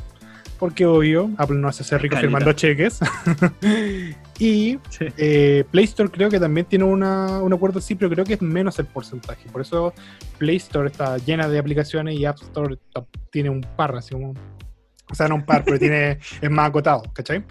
Porque 0.60 0.86
obvio, 0.86 1.32
Apple 1.38 1.58
no 1.58 1.68
hace 1.68 1.84
ser 1.84 2.04
rico 2.04 2.18
firmando 2.18 2.54
cheques. 2.54 3.00
y 4.40 4.78
eh, 5.18 5.64
Play 5.72 5.86
Store 5.86 6.12
creo 6.12 6.30
que 6.30 6.40
también 6.40 6.68
tiene 6.68 6.86
una, 6.86 7.42
un 7.42 7.52
acuerdo 7.52 7.80
así, 7.80 7.96
pero 7.96 8.12
creo 8.12 8.26
que 8.26 8.36
es 8.36 8.42
menos 8.44 8.78
el 8.78 8.86
porcentaje. 8.86 9.50
Por 9.50 9.62
eso 9.62 9.92
Play 10.38 10.58
Store 10.58 10.88
está 10.88 11.18
llena 11.18 11.48
de 11.48 11.58
aplicaciones 11.58 12.16
y 12.16 12.26
App 12.26 12.38
Store 12.44 12.78
tiene 13.32 13.50
un 13.50 13.62
par, 13.76 13.96
así 13.96 14.14
como 14.14 14.36
o 15.12 15.16
sea, 15.16 15.28
no 15.28 15.36
un 15.36 15.46
par, 15.46 15.64
pero 15.64 15.78
tiene, 15.78 16.20
es 16.42 16.50
más 16.50 16.70
acotado, 16.70 17.04
¿cachai? 17.14 17.44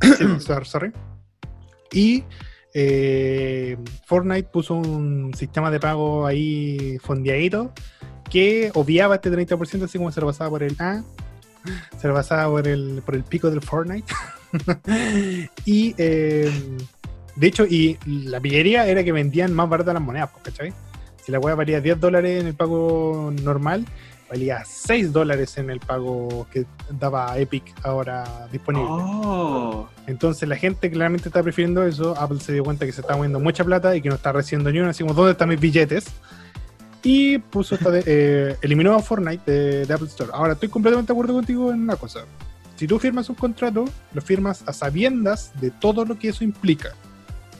sorry. 0.64 0.92
Y 1.92 2.24
eh, 2.74 3.76
Fortnite 4.06 4.48
puso 4.50 4.74
un 4.74 5.32
sistema 5.34 5.70
de 5.70 5.80
pago 5.80 6.26
ahí 6.26 6.98
fondeadito 7.00 7.72
que 8.28 8.70
obviaba 8.74 9.14
este 9.14 9.30
30%, 9.30 9.84
así 9.84 9.98
como 9.98 10.10
se 10.10 10.20
lo 10.20 10.26
pasaba 10.26 10.50
por 10.50 10.62
el 10.62 10.76
A, 10.80 11.02
se 11.98 12.08
lo 12.08 12.14
pasaba 12.14 12.50
por 12.50 12.66
el, 12.66 13.02
por 13.04 13.14
el 13.14 13.22
pico 13.22 13.50
del 13.50 13.62
Fortnite. 13.62 14.12
y 15.64 15.94
eh, 15.96 16.50
de 17.36 17.46
hecho, 17.46 17.66
y 17.66 17.98
la 18.06 18.40
pillería 18.40 18.86
era 18.86 19.04
que 19.04 19.12
vendían 19.12 19.52
más 19.52 19.68
baratas 19.68 19.94
las 19.94 20.02
monedas, 20.02 20.30
¿cachai? 20.42 20.72
Si 21.22 21.30
la 21.30 21.38
hueá 21.38 21.54
valía 21.54 21.80
10 21.80 22.00
dólares 22.00 22.40
en 22.40 22.46
el 22.48 22.54
pago 22.54 23.32
normal, 23.42 23.84
valía 24.28 24.62
6 24.64 25.12
dólares 25.12 25.56
en 25.58 25.70
el 25.70 25.80
pago 25.80 26.46
que 26.52 26.66
daba 26.90 27.38
Epic 27.38 27.74
ahora 27.82 28.48
disponible. 28.50 28.88
Oh. 28.90 29.88
Entonces 30.06 30.48
la 30.48 30.56
gente 30.56 30.90
claramente 30.90 31.28
está 31.28 31.42
prefiriendo 31.42 31.84
eso. 31.84 32.16
Apple 32.18 32.40
se 32.40 32.52
dio 32.52 32.64
cuenta 32.64 32.86
que 32.86 32.92
se 32.92 33.00
está 33.00 33.16
moviendo 33.16 33.40
mucha 33.40 33.64
plata 33.64 33.94
y 33.96 34.02
que 34.02 34.08
no 34.08 34.16
está 34.16 34.32
recibiendo 34.32 34.70
ni 34.70 34.80
una. 34.80 34.90
Así 34.90 35.02
como, 35.02 35.14
¿dónde 35.14 35.32
están 35.32 35.48
mis 35.48 35.60
billetes? 35.60 36.06
Y 37.02 37.38
puso 37.38 37.76
esta 37.76 37.90
eh, 38.04 38.56
eliminó 38.62 38.94
a 38.94 39.00
Fortnite 39.00 39.84
de, 39.86 39.94
Apple 39.94 40.08
Store. 40.08 40.30
Ahora, 40.34 40.54
estoy 40.54 40.68
completamente 40.68 41.12
de 41.12 41.14
acuerdo 41.14 41.34
contigo 41.34 41.70
en 41.70 41.82
una 41.82 41.96
cosa. 41.96 42.24
Si 42.74 42.86
tú 42.86 42.98
firmas 42.98 43.28
un 43.28 43.36
contrato, 43.36 43.84
lo 44.12 44.20
firmas 44.20 44.64
a 44.66 44.72
sabiendas 44.72 45.52
de 45.60 45.70
todo 45.70 46.04
lo 46.04 46.18
que 46.18 46.28
eso 46.28 46.42
implica. 46.42 46.94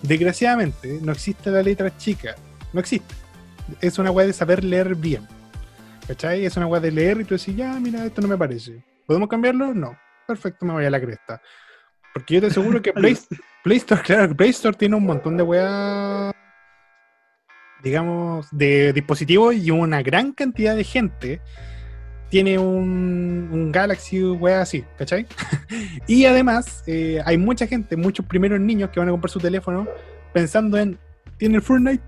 Desgraciadamente, 0.03 0.99
no 1.01 1.13
existe 1.13 1.51
la 1.51 1.63
letra 1.63 1.97
chica. 1.97 2.35
No 2.73 2.81
existe. 2.81 3.15
Es 3.81 3.99
una 3.99 4.11
weá 4.11 4.27
de 4.27 4.33
saber 4.33 4.65
leer 4.65 4.95
bien. 4.95 5.27
¿Cachai? 6.07 6.45
Es 6.47 6.57
una 6.57 6.67
weá 6.67 6.81
de 6.81 6.93
leer 6.93 7.21
y 7.21 7.25
tú 7.25 7.37
decís, 7.37 7.57
ya, 7.57 7.73
mira, 7.81 8.05
esto 8.05 8.23
no 8.23 8.29
me 8.29 8.37
parece. 8.37 8.83
¿Podemos 9.07 9.29
cambiarlo? 9.29 9.75
No. 9.75 9.99
Perfecto, 10.27 10.65
me 10.65 10.73
voy 10.73 10.85
a 10.85 10.91
la 10.91 11.01
cresta. 11.01 11.41
Porque 12.15 12.35
yo 12.35 12.41
te 12.41 12.47
aseguro 12.47 12.81
que 12.81 12.93
Play, 13.65 13.77
Store, 13.77 14.03
claro, 14.03 14.37
Play 14.37 14.51
Store 14.51 14.77
tiene 14.77 14.97
un 14.97 15.05
montón 15.05 15.37
de 15.37 15.43
weá, 15.43 16.33
digamos, 17.83 18.47
de 18.53 18.93
dispositivos 18.93 19.57
y 19.57 19.71
una 19.71 20.03
gran 20.03 20.33
cantidad 20.33 20.77
de 20.77 20.85
gente 20.85 21.41
tiene 22.29 22.59
un, 22.59 23.49
un 23.53 23.73
Galaxy 23.73 24.23
weá 24.23 24.63
así, 24.63 24.85
¿cachai? 24.99 25.27
y 26.07 26.25
además, 26.25 26.85
eh, 26.87 27.21
hay 27.25 27.37
mucha 27.37 27.67
gente, 27.67 27.97
muchos 27.97 28.27
primeros 28.27 28.61
niños 28.61 28.91
que 28.91 29.01
van 29.01 29.09
a 29.09 29.13
comprar 29.13 29.31
su 29.31 29.41
teléfono 29.41 29.89
pensando 30.33 30.79
en, 30.79 30.99
¿tiene 31.37 31.57
el 31.57 31.63
Fortnite? 31.63 32.03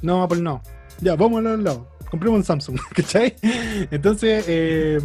No, 0.00 0.22
Apple 0.22 0.40
no. 0.40 0.62
Ya, 1.00 1.16
vamos 1.16 1.44
al 1.44 1.62
lado 1.62 1.97
compremos 2.10 2.38
un 2.38 2.44
Samsung, 2.44 2.78
¿cachai? 2.94 3.34
Entonces, 3.90 4.44
eh, 4.48 5.00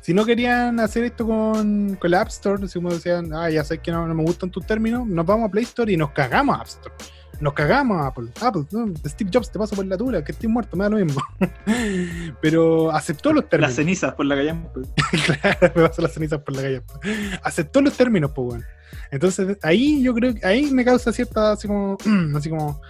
si 0.00 0.14
no 0.14 0.24
querían 0.24 0.80
hacer 0.80 1.04
esto 1.04 1.26
con, 1.26 1.96
con 1.96 2.10
la 2.10 2.22
App 2.22 2.28
Store, 2.28 2.66
si 2.66 2.74
como 2.74 2.90
decían, 2.90 3.32
ah, 3.32 3.50
ya 3.50 3.64
sé 3.64 3.78
que 3.78 3.92
no, 3.92 4.06
me 4.06 4.22
gustan 4.22 4.50
tus 4.50 4.66
términos, 4.66 5.06
nos 5.06 5.26
vamos 5.26 5.48
a 5.48 5.50
Play 5.50 5.64
Store 5.64 5.92
y 5.92 5.96
nos 5.96 6.10
cagamos 6.12 6.56
a 6.56 6.60
App 6.60 6.66
Store. 6.66 6.94
Nos 7.40 7.54
cagamos 7.54 7.98
a 7.98 8.08
Apple. 8.08 8.28
Apple, 8.42 8.64
no, 8.70 8.92
Steve 9.06 9.30
Jobs 9.32 9.50
te 9.50 9.58
paso 9.58 9.74
por 9.74 9.86
la 9.86 9.96
tula, 9.96 10.22
que 10.22 10.32
estoy 10.32 10.48
muerto, 10.48 10.76
me 10.76 10.84
da 10.84 10.90
lo 10.90 10.98
mismo. 10.98 11.22
Pero 12.42 12.90
aceptó 12.90 13.32
los 13.32 13.48
términos. 13.48 13.70
Las 13.70 13.76
cenizas 13.76 14.14
por 14.14 14.26
la 14.26 14.36
calle. 14.36 14.54
claro, 15.24 15.72
me 15.74 15.88
paso 15.88 16.02
las 16.02 16.12
cenizas 16.12 16.40
por 16.40 16.54
la 16.54 16.62
calle. 16.62 16.82
Aceptó 17.42 17.80
los 17.80 17.96
términos, 17.96 18.32
pues 18.34 18.46
bueno. 18.46 18.64
Entonces, 19.10 19.56
ahí 19.62 20.02
yo 20.02 20.12
creo 20.12 20.34
que 20.34 20.46
ahí 20.46 20.70
me 20.70 20.84
causa 20.84 21.12
cierta, 21.12 21.52
así 21.52 21.66
como, 21.66 21.96
así 22.36 22.50
como, 22.50 22.80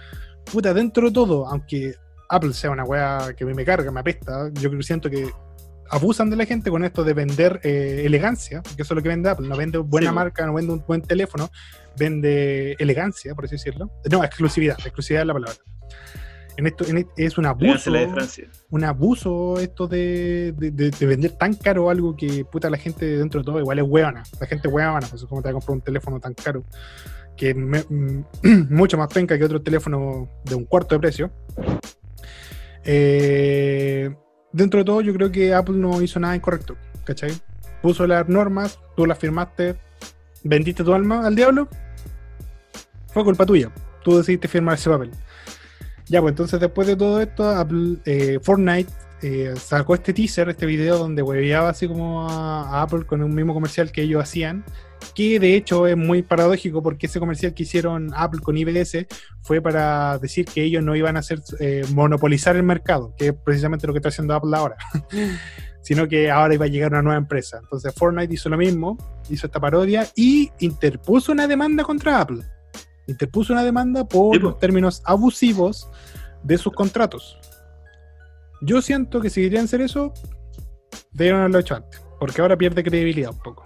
puta, 0.51 0.73
dentro 0.73 1.07
de 1.07 1.13
todo, 1.13 1.47
aunque 1.47 1.95
Apple 2.31 2.53
sea 2.53 2.71
una 2.71 2.85
weá 2.85 3.33
que 3.35 3.43
a 3.43 3.47
mí 3.47 3.53
me 3.53 3.65
carga, 3.65 3.91
me 3.91 3.99
apesta. 3.99 4.49
Yo 4.53 4.69
siento 4.81 5.09
que 5.09 5.29
abusan 5.89 6.29
de 6.29 6.37
la 6.37 6.45
gente 6.45 6.71
con 6.71 6.85
esto 6.85 7.03
de 7.03 7.13
vender 7.13 7.59
eh, 7.63 8.03
elegancia, 8.05 8.61
porque 8.63 8.83
eso 8.83 8.93
es 8.93 8.95
lo 8.95 9.03
que 9.03 9.09
vende 9.09 9.29
Apple. 9.29 9.47
No 9.47 9.57
vende 9.57 9.77
buena 9.77 10.13
marca, 10.13 10.45
no 10.45 10.53
vende 10.53 10.71
un 10.71 10.83
buen 10.87 11.01
teléfono, 11.01 11.51
vende 11.97 12.73
elegancia, 12.79 13.35
por 13.35 13.45
así 13.45 13.55
decirlo. 13.55 13.91
No, 14.09 14.23
exclusividad, 14.23 14.79
exclusividad 14.79 15.23
es 15.23 15.27
la 15.27 15.33
palabra. 15.33 15.59
En 16.57 16.67
esto 16.67 16.85
es 17.17 17.37
un 17.37 17.45
abuso. 17.45 17.91
Un 18.69 18.83
abuso 18.83 19.59
esto 19.59 19.87
de, 19.87 20.53
vender 20.55 21.31
tan 21.31 21.53
caro 21.55 21.89
algo 21.89 22.15
que 22.15 22.45
puta 22.45 22.69
la 22.69 22.77
gente 22.77 23.17
dentro 23.17 23.41
de 23.41 23.45
todo 23.45 23.59
igual 23.59 23.79
es 23.79 23.85
huevana. 23.85 24.23
La 24.39 24.47
gente 24.47 24.69
huevana, 24.69 25.05
pues 25.07 25.25
como 25.25 25.41
te 25.41 25.47
va 25.47 25.51
a 25.51 25.53
comprar 25.53 25.75
un 25.75 25.81
teléfono 25.81 26.19
tan 26.19 26.33
caro 26.33 26.63
que 27.35 27.49
es 27.49 27.55
mucho 28.69 28.97
más 28.97 29.07
penca 29.07 29.37
que 29.37 29.43
otro 29.43 29.61
teléfono 29.61 30.29
de 30.45 30.55
un 30.55 30.65
cuarto 30.65 30.95
de 30.95 30.99
precio. 30.99 31.31
Eh, 32.83 34.13
dentro 34.51 34.79
de 34.79 34.85
todo, 34.85 35.01
yo 35.01 35.13
creo 35.13 35.31
que 35.31 35.53
Apple 35.53 35.75
no 35.75 36.01
hizo 36.01 36.19
nada 36.19 36.35
incorrecto, 36.35 36.75
¿cachai? 37.03 37.31
Puso 37.81 38.05
las 38.07 38.27
normas, 38.27 38.79
tú 38.95 39.05
las 39.05 39.17
firmaste, 39.17 39.75
vendiste 40.43 40.83
tu 40.83 40.93
alma 40.93 41.25
al 41.25 41.35
diablo, 41.35 41.67
fue 43.07 43.23
culpa 43.23 43.45
tuya. 43.45 43.71
Tú 44.03 44.17
decidiste 44.17 44.47
firmar 44.47 44.75
ese 44.75 44.89
papel. 44.89 45.11
Ya, 46.07 46.21
pues 46.21 46.31
entonces 46.31 46.59
después 46.59 46.87
de 46.87 46.95
todo 46.95 47.21
esto, 47.21 47.47
Apple, 47.49 47.97
eh, 48.05 48.39
Fortnite 48.41 48.91
eh, 49.21 49.53
sacó 49.55 49.93
este 49.93 50.13
teaser, 50.13 50.49
este 50.49 50.65
video 50.65 50.97
donde 50.97 51.21
hueveaba 51.21 51.69
así 51.69 51.87
como 51.87 52.27
a, 52.27 52.81
Apple 52.81 53.05
con 53.05 53.21
un 53.21 53.35
mismo 53.35 53.53
comercial 53.53 53.91
que 53.91 54.01
ellos 54.01 54.23
hacían, 54.23 54.65
que 55.13 55.39
de 55.39 55.55
hecho 55.55 55.85
es 55.85 55.95
muy 55.95 56.23
paradójico 56.23 56.81
porque 56.81 57.05
ese 57.05 57.19
comercial 57.19 57.53
que 57.53 57.63
hicieron 57.63 58.11
Apple 58.15 58.39
con 58.41 58.57
IBS 58.57 59.05
fue 59.41 59.61
para 59.61 60.17
decir 60.17 60.45
que 60.45 60.63
ellos 60.63 60.83
no 60.83 60.95
iban 60.95 61.17
a 61.17 61.19
hacer 61.19 61.39
eh, 61.59 61.85
monopolizar 61.93 62.55
el 62.55 62.63
mercado, 62.63 63.13
que 63.15 63.27
es 63.27 63.33
precisamente 63.33 63.85
lo 63.85 63.93
que 63.93 63.99
está 63.99 64.09
haciendo 64.09 64.33
Apple 64.33 64.57
ahora, 64.57 64.77
sino 65.81 66.07
que 66.07 66.31
ahora 66.31 66.55
iba 66.55 66.65
a 66.65 66.69
llegar 66.69 66.91
una 66.91 67.03
nueva 67.03 67.19
empresa. 67.19 67.59
Entonces 67.61 67.93
Fortnite 67.93 68.33
hizo 68.33 68.49
lo 68.49 68.57
mismo, 68.57 68.97
hizo 69.29 69.45
esta 69.45 69.59
parodia 69.59 70.07
y 70.15 70.51
interpuso 70.59 71.31
una 71.31 71.45
demanda 71.45 71.83
contra 71.83 72.21
Apple. 72.21 72.41
Interpuso 73.05 73.53
una 73.53 73.63
demanda 73.63 74.07
por 74.07 74.57
términos 74.57 75.03
abusivos 75.05 75.89
de 76.43 76.57
sus 76.57 76.73
contratos. 76.73 77.40
Yo 78.61 78.81
siento 78.81 79.21
que 79.21 79.29
si 79.29 79.41
querían 79.41 79.65
hacer 79.65 79.81
eso, 79.81 80.13
debieron 81.11 81.41
haberlo 81.41 81.59
hecho 81.59 81.75
antes, 81.75 82.01
porque 82.19 82.41
ahora 82.41 82.55
pierde 82.57 82.83
credibilidad 82.83 83.31
un 83.31 83.39
poco. 83.39 83.63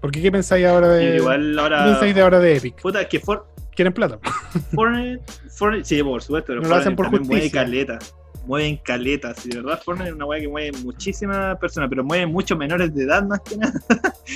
Porque 0.00 0.22
¿qué 0.22 0.32
pensáis 0.32 0.64
ahora 0.66 0.88
de. 0.88 1.16
Igual 1.16 1.58
ahora. 1.58 1.84
¿Qué 1.84 1.90
pensáis 1.90 2.14
de 2.14 2.20
ahora 2.20 2.38
de 2.38 2.56
Epic? 2.56 2.80
Puta, 2.80 3.08
que 3.08 3.20
for... 3.20 3.46
Quieren 3.74 3.92
plata. 3.92 4.18
Fortnite, 4.74 5.22
Fortnite, 5.56 5.84
sí, 5.84 6.02
por 6.02 6.22
supuesto, 6.22 6.48
pero 6.48 6.60
no 6.60 6.68
lo 6.68 6.74
hacen 6.74 6.94
por 6.94 7.08
justicia. 7.08 7.34
mueve 7.34 7.50
caleta. 7.50 7.98
Mueven 8.44 8.76
caletas, 8.78 9.46
y 9.46 9.50
de 9.50 9.62
verdad 9.62 9.80
Fortnite 9.84 10.10
es 10.10 10.16
una 10.16 10.24
weá 10.26 10.40
que 10.40 10.48
mueve 10.48 10.72
muchísimas 10.82 11.56
personas, 11.58 11.88
pero 11.88 12.02
mueve 12.02 12.26
muchos 12.26 12.58
menores 12.58 12.92
de 12.92 13.04
edad 13.04 13.24
más 13.24 13.40
que 13.40 13.56
nada. 13.56 13.80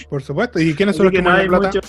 Por 0.09 0.23
supuesto, 0.23 0.61
¿y 0.61 0.75
quiénes 0.75 0.97
son 0.97 1.07
los 1.07 1.13
que, 1.13 1.21
mueven 1.21 1.49
plata? 1.49 1.67
Mucho 1.67 1.81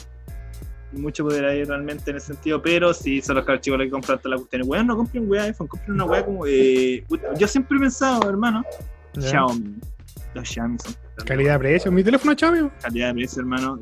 mucho 0.91 1.23
poder 1.23 1.45
ahí 1.45 1.63
realmente 1.63 2.11
en 2.11 2.17
ese 2.17 2.27
sentido, 2.27 2.61
pero 2.61 2.93
si 2.93 3.21
son 3.21 3.35
los 3.35 3.45
caros 3.45 3.61
chicos 3.61 3.79
los 3.79 3.87
que 3.87 3.91
compran 3.91 4.17
todas 4.19 4.31
las 4.31 4.39
cuestiones. 4.41 4.67
Weón, 4.67 4.87
no 4.87 4.95
compren 4.95 5.29
weá 5.29 5.43
iPhone, 5.43 5.67
compren 5.67 5.93
una 5.93 6.05
weá 6.05 6.25
como. 6.25 6.45
Eh, 6.45 7.03
yo 7.37 7.47
siempre 7.47 7.77
he 7.77 7.81
pensado, 7.81 8.29
hermano, 8.29 8.63
Xiaomi. 9.19 9.75
Los 10.33 10.47
Xiaomi 10.47 10.77
son. 10.79 10.95
Calidad-precio, 11.25 11.91
mi 11.91 12.03
teléfono 12.03 12.31
es 12.31 12.37
Xiaomi. 12.37 12.69
Calidad-precio, 12.81 13.41
hermano. 13.41 13.79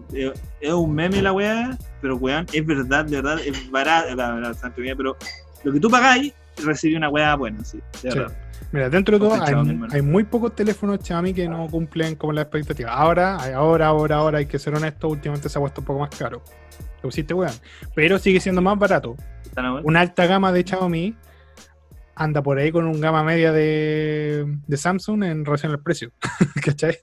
Es 0.62 0.74
un 0.74 0.94
meme 0.94 1.22
la 1.22 1.34
weá, 1.34 1.78
pero 2.02 2.16
weón, 2.16 2.46
es 2.52 2.66
verdad, 2.66 3.06
de 3.06 3.22
verdad, 3.22 3.40
es 3.46 3.70
barato, 3.70 4.16
la 4.16 4.34
verdad, 4.34 4.74
pero 4.76 5.18
lo 5.64 5.74
que 5.74 5.80
tú 5.80 5.90
pagáis, 5.90 6.34
recibí 6.64 6.96
una 6.96 7.10
weá 7.10 7.36
buena, 7.36 7.64
sí, 7.64 7.80
de 8.02 8.10
verdad. 8.10 8.38
Mira, 8.72 8.90
dentro 8.90 9.18
de 9.18 9.26
todo 9.26 9.90
hay, 9.92 10.02
muy 10.02 10.24
pocos 10.24 10.56
teléfonos 10.56 11.00
Xiaomi 11.02 11.34
que 11.34 11.48
no 11.48 11.68
cumplen 11.68 12.16
como 12.16 12.34
la 12.34 12.42
expectativa. 12.42 12.92
Ahora, 12.92 13.36
ahora, 13.56 13.88
ahora, 13.88 14.16
ahora, 14.18 14.38
hay 14.40 14.48
que 14.48 14.60
ser 14.60 14.76
honesto, 14.76 15.08
últimamente 15.08 15.48
se 15.50 15.58
ha 15.58 15.62
puesto 15.62 15.82
un 15.82 15.86
poco 15.86 16.00
más 16.00 16.10
caro 16.10 16.42
pusiste 17.06 17.34
weón. 17.34 17.54
Pero 17.94 18.20
sigue 18.20 18.40
siendo 18.40 18.62
más 18.62 18.78
barato. 18.78 19.16
Una 19.84 20.02
alta 20.02 20.26
gama 20.26 20.52
de 20.52 20.64
Xiaomi 20.64 21.16
anda 22.18 22.42
por 22.42 22.58
ahí 22.58 22.72
con 22.72 22.86
un 22.86 23.00
gama 23.02 23.24
media 23.24 23.52
de, 23.52 24.46
Samsung 24.70 25.24
en 25.24 25.46
relación 25.46 25.72
al 25.72 25.80
precio. 25.82 26.12
¿Cachai? 26.64 26.98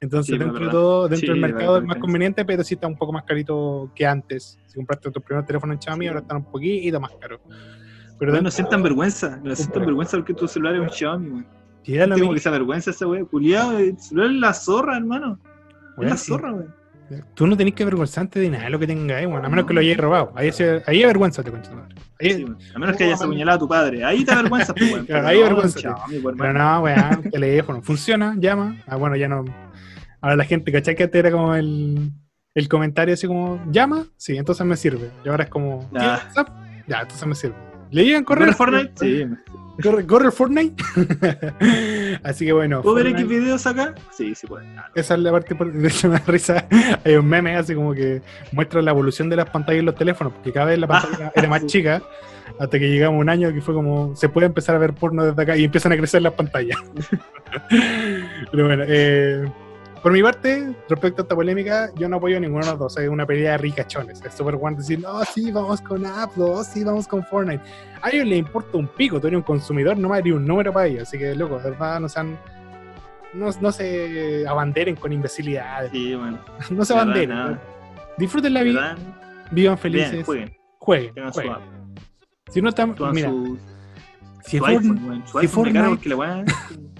Entonces, 0.00 0.38
dentro 0.38 0.64
de 0.64 0.70
todo, 0.70 1.08
dentro 1.08 1.32
del 1.32 1.40
mercado 1.40 1.78
es 1.78 1.84
más 1.84 1.98
conveniente, 1.98 2.44
pero 2.44 2.64
sí 2.64 2.74
está 2.74 2.86
un 2.86 2.96
poco 2.96 3.12
más 3.12 3.24
carito 3.24 3.90
que 3.94 4.06
antes. 4.06 4.58
Si 4.66 4.74
compraste 4.74 5.10
tu 5.10 5.20
primer 5.20 5.44
teléfono 5.44 5.72
en 5.72 5.80
Xiaomi, 5.80 6.08
ahora 6.08 6.20
están 6.20 6.38
un 6.38 6.50
poquito 6.50 7.00
más 7.00 7.12
caro. 7.20 7.40
Pero 8.18 8.40
no 8.40 8.50
sientan 8.50 8.82
vergüenza, 8.82 9.38
no 9.42 9.54
sientan 9.54 9.84
vergüenza 9.84 10.16
porque 10.16 10.34
tu 10.34 10.48
celular 10.48 10.74
es 10.76 10.80
un 10.80 10.90
Xiaomi, 10.90 11.28
weón. 11.30 11.46
Tengo 11.84 12.32
que 12.32 12.38
esa 12.38 12.50
vergüenza 12.50 12.90
esa 12.90 13.06
weón. 13.06 13.26
Culiado, 13.26 13.78
el 13.78 13.98
celular 13.98 14.30
es 14.30 14.36
la 14.40 14.54
zorra, 14.54 14.96
hermano. 14.96 15.38
es 15.98 16.08
la 16.08 16.16
zorra, 16.16 16.52
weón. 16.52 16.74
Tú 17.34 17.46
no 17.46 17.56
tenés 17.56 17.74
que 17.74 17.84
avergonzarte 17.84 18.40
de 18.40 18.50
nada 18.50 18.64
de 18.64 18.70
lo 18.70 18.80
que 18.80 18.86
tengáis, 18.86 19.28
bueno, 19.28 19.46
a 19.46 19.48
menos 19.48 19.64
que 19.66 19.74
lo 19.74 19.80
hayáis 19.80 19.96
robado. 19.96 20.32
Ahí, 20.34 20.50
se, 20.50 20.82
ahí 20.86 21.04
avergüenza 21.04 21.40
te 21.44 21.52
ahí, 22.20 22.44
a 22.74 22.78
menos 22.80 22.96
que 22.96 23.04
hayas 23.04 23.22
apuñalado 23.22 23.56
a 23.56 23.60
tu 23.60 23.68
padre. 23.68 24.04
Ahí 24.04 24.24
te 24.24 24.32
avergüenzas, 24.32 24.74
pues, 24.76 25.10
ahí 25.24 25.40
avergüenza. 25.40 25.94
Pero 26.08 26.52
no, 26.52 26.80
weón, 26.80 27.30
teléfono. 27.30 27.82
Funciona, 27.82 28.34
llama. 28.36 28.82
Ah, 28.86 28.96
bueno, 28.96 29.14
ya 29.14 29.28
no. 29.28 29.44
Ahora 30.20 30.34
la 30.34 30.44
gente, 30.44 30.72
¿cachai? 30.72 30.96
Que 30.96 31.04
antes 31.04 31.18
era 31.18 31.30
como 31.30 31.54
el, 31.54 32.10
el 32.54 32.68
comentario 32.68 33.14
así 33.14 33.28
como, 33.28 33.62
¿llama? 33.70 34.06
Sí, 34.16 34.36
entonces 34.36 34.66
me 34.66 34.76
sirve. 34.76 35.10
Y 35.24 35.28
ahora 35.28 35.44
es 35.44 35.50
como, 35.50 35.88
Ya, 35.92 37.00
entonces 37.02 37.26
me 37.26 37.34
sirve. 37.36 37.65
¿Le 37.90 38.04
llegan 38.04 38.24
correr? 38.24 38.54
Fortnite? 38.54 38.92
Sí. 38.96 39.26
¿Corre, 39.82 40.06
corre 40.06 40.26
el 40.26 40.32
Fortnite? 40.32 40.82
Así 42.22 42.46
que 42.46 42.52
bueno. 42.52 42.82
¿Puedo 42.82 42.96
ver 42.96 43.08
X 43.08 43.28
videos 43.28 43.66
acá? 43.66 43.94
Sí, 44.10 44.34
sí 44.34 44.46
puede. 44.46 44.66
Esa 44.94 45.14
es 45.14 45.20
la 45.20 45.30
parte, 45.30 45.54
de 45.72 45.88
hecho 45.88 46.08
me 46.08 46.18
da 46.18 46.24
risa. 46.26 46.66
Hay 47.04 47.16
un 47.16 47.26
meme 47.26 47.56
así 47.56 47.74
como 47.74 47.92
que 47.92 48.22
muestra 48.52 48.80
la 48.80 48.92
evolución 48.92 49.28
de 49.28 49.36
las 49.36 49.50
pantallas 49.50 49.80
en 49.80 49.86
los 49.86 49.94
teléfonos, 49.94 50.32
porque 50.32 50.52
cada 50.52 50.66
vez 50.66 50.78
la 50.78 50.86
pantalla 50.86 51.32
era 51.34 51.48
más 51.48 51.66
chica, 51.66 52.02
hasta 52.58 52.78
que 52.78 52.88
llegamos 52.88 53.18
a 53.18 53.20
un 53.20 53.28
año 53.28 53.52
que 53.52 53.60
fue 53.60 53.74
como, 53.74 54.16
se 54.16 54.28
puede 54.28 54.46
empezar 54.46 54.74
a 54.74 54.78
ver 54.78 54.94
porno 54.94 55.24
desde 55.24 55.42
acá 55.42 55.56
y 55.56 55.64
empiezan 55.64 55.92
a 55.92 55.96
crecer 55.96 56.22
las 56.22 56.32
pantallas. 56.32 56.78
Pero 58.50 58.66
bueno, 58.66 58.84
eh 58.86 59.44
por 60.06 60.12
mi 60.12 60.22
parte, 60.22 60.72
respecto 60.88 61.22
a 61.22 61.24
esta 61.24 61.34
polémica, 61.34 61.90
yo 61.96 62.08
no 62.08 62.18
apoyo 62.18 62.36
a 62.36 62.40
ninguno 62.40 62.64
de 62.64 62.70
los 62.70 62.78
dos. 62.78 62.96
Es 62.96 63.08
una 63.08 63.26
pelea 63.26 63.50
de 63.50 63.58
ricachones. 63.58 64.24
Es 64.24 64.34
súper 64.34 64.54
bueno 64.54 64.76
decir, 64.76 65.00
no, 65.00 65.24
sí, 65.24 65.50
vamos 65.50 65.80
con 65.80 66.06
Apple, 66.06 66.44
oh, 66.46 66.62
sí, 66.62 66.84
vamos 66.84 67.08
con 67.08 67.24
Fortnite. 67.24 67.60
A 68.00 68.10
ellos 68.10 68.24
les 68.24 68.38
importa 68.38 68.78
un 68.78 68.86
pico, 68.86 69.20
tú 69.20 69.26
eres 69.26 69.38
un 69.38 69.42
consumidor, 69.42 69.98
no 69.98 70.08
más 70.08 70.20
eres 70.20 70.34
un 70.34 70.46
número 70.46 70.72
para 70.72 70.86
ellos. 70.86 71.08
Así 71.08 71.18
que, 71.18 71.34
loco, 71.34 71.58
de 71.58 71.70
verdad, 71.70 71.98
no 71.98 72.08
sean. 72.08 72.38
No, 73.34 73.50
no 73.60 73.72
se 73.72 74.46
abanderen 74.46 74.94
con 74.94 75.12
imbecilidades. 75.12 75.90
Sí, 75.90 76.14
bueno. 76.14 76.38
no 76.70 76.84
se 76.84 76.92
abanderen. 76.92 77.58
Disfruten 78.16 78.54
la 78.54 78.62
vida. 78.62 78.96
Vivan 79.50 79.76
felices. 79.76 80.24
jueguen. 80.24 80.56
Jueguen. 80.78 81.32
jueguen. 81.32 81.56
Si 82.52 82.62
no 82.62 82.68
están. 82.68 82.94
Mira. 83.12 83.32
si, 84.44 84.60
Fortnite, 84.60 85.98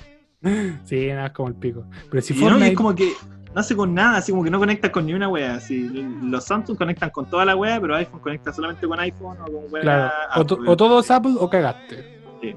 sí, 0.85 1.09
nada, 1.09 1.27
es 1.27 1.33
como 1.33 1.49
el 1.49 1.55
pico. 1.55 1.85
Pero 2.11 2.23
si 2.23 2.35
no, 2.35 2.57
es 2.59 2.75
como 2.75 2.95
que 2.95 3.13
no 3.55 3.61
hace 3.61 3.75
con 3.75 3.95
nada, 3.95 4.19
así 4.19 4.33
como 4.33 4.45
que 4.45 4.51
no 4.51 4.59
conecta 4.59 4.93
con 4.93 5.07
ni 5.07 5.15
una 5.15 5.29
wea. 5.29 5.55
Así, 5.55 5.89
los 6.23 6.45
Samsung 6.45 6.77
conectan 6.77 7.11
con 7.11 7.27
toda 7.27 7.45
la 7.45 7.57
wea, 7.57 7.81
pero 7.81 7.95
iPhone 7.97 8.21
conecta 8.21 8.53
solamente 8.53 8.87
con 8.87 9.01
iPhone 9.01 9.39
o 9.41 9.45
con 9.45 9.73
wea. 9.73 9.83
Claro. 9.83 10.13
o, 10.67 10.77
todos 10.77 11.11
Apple 11.11 11.37
o 11.39 11.49
cagaste. 11.49 12.21
Sí. 12.43 12.55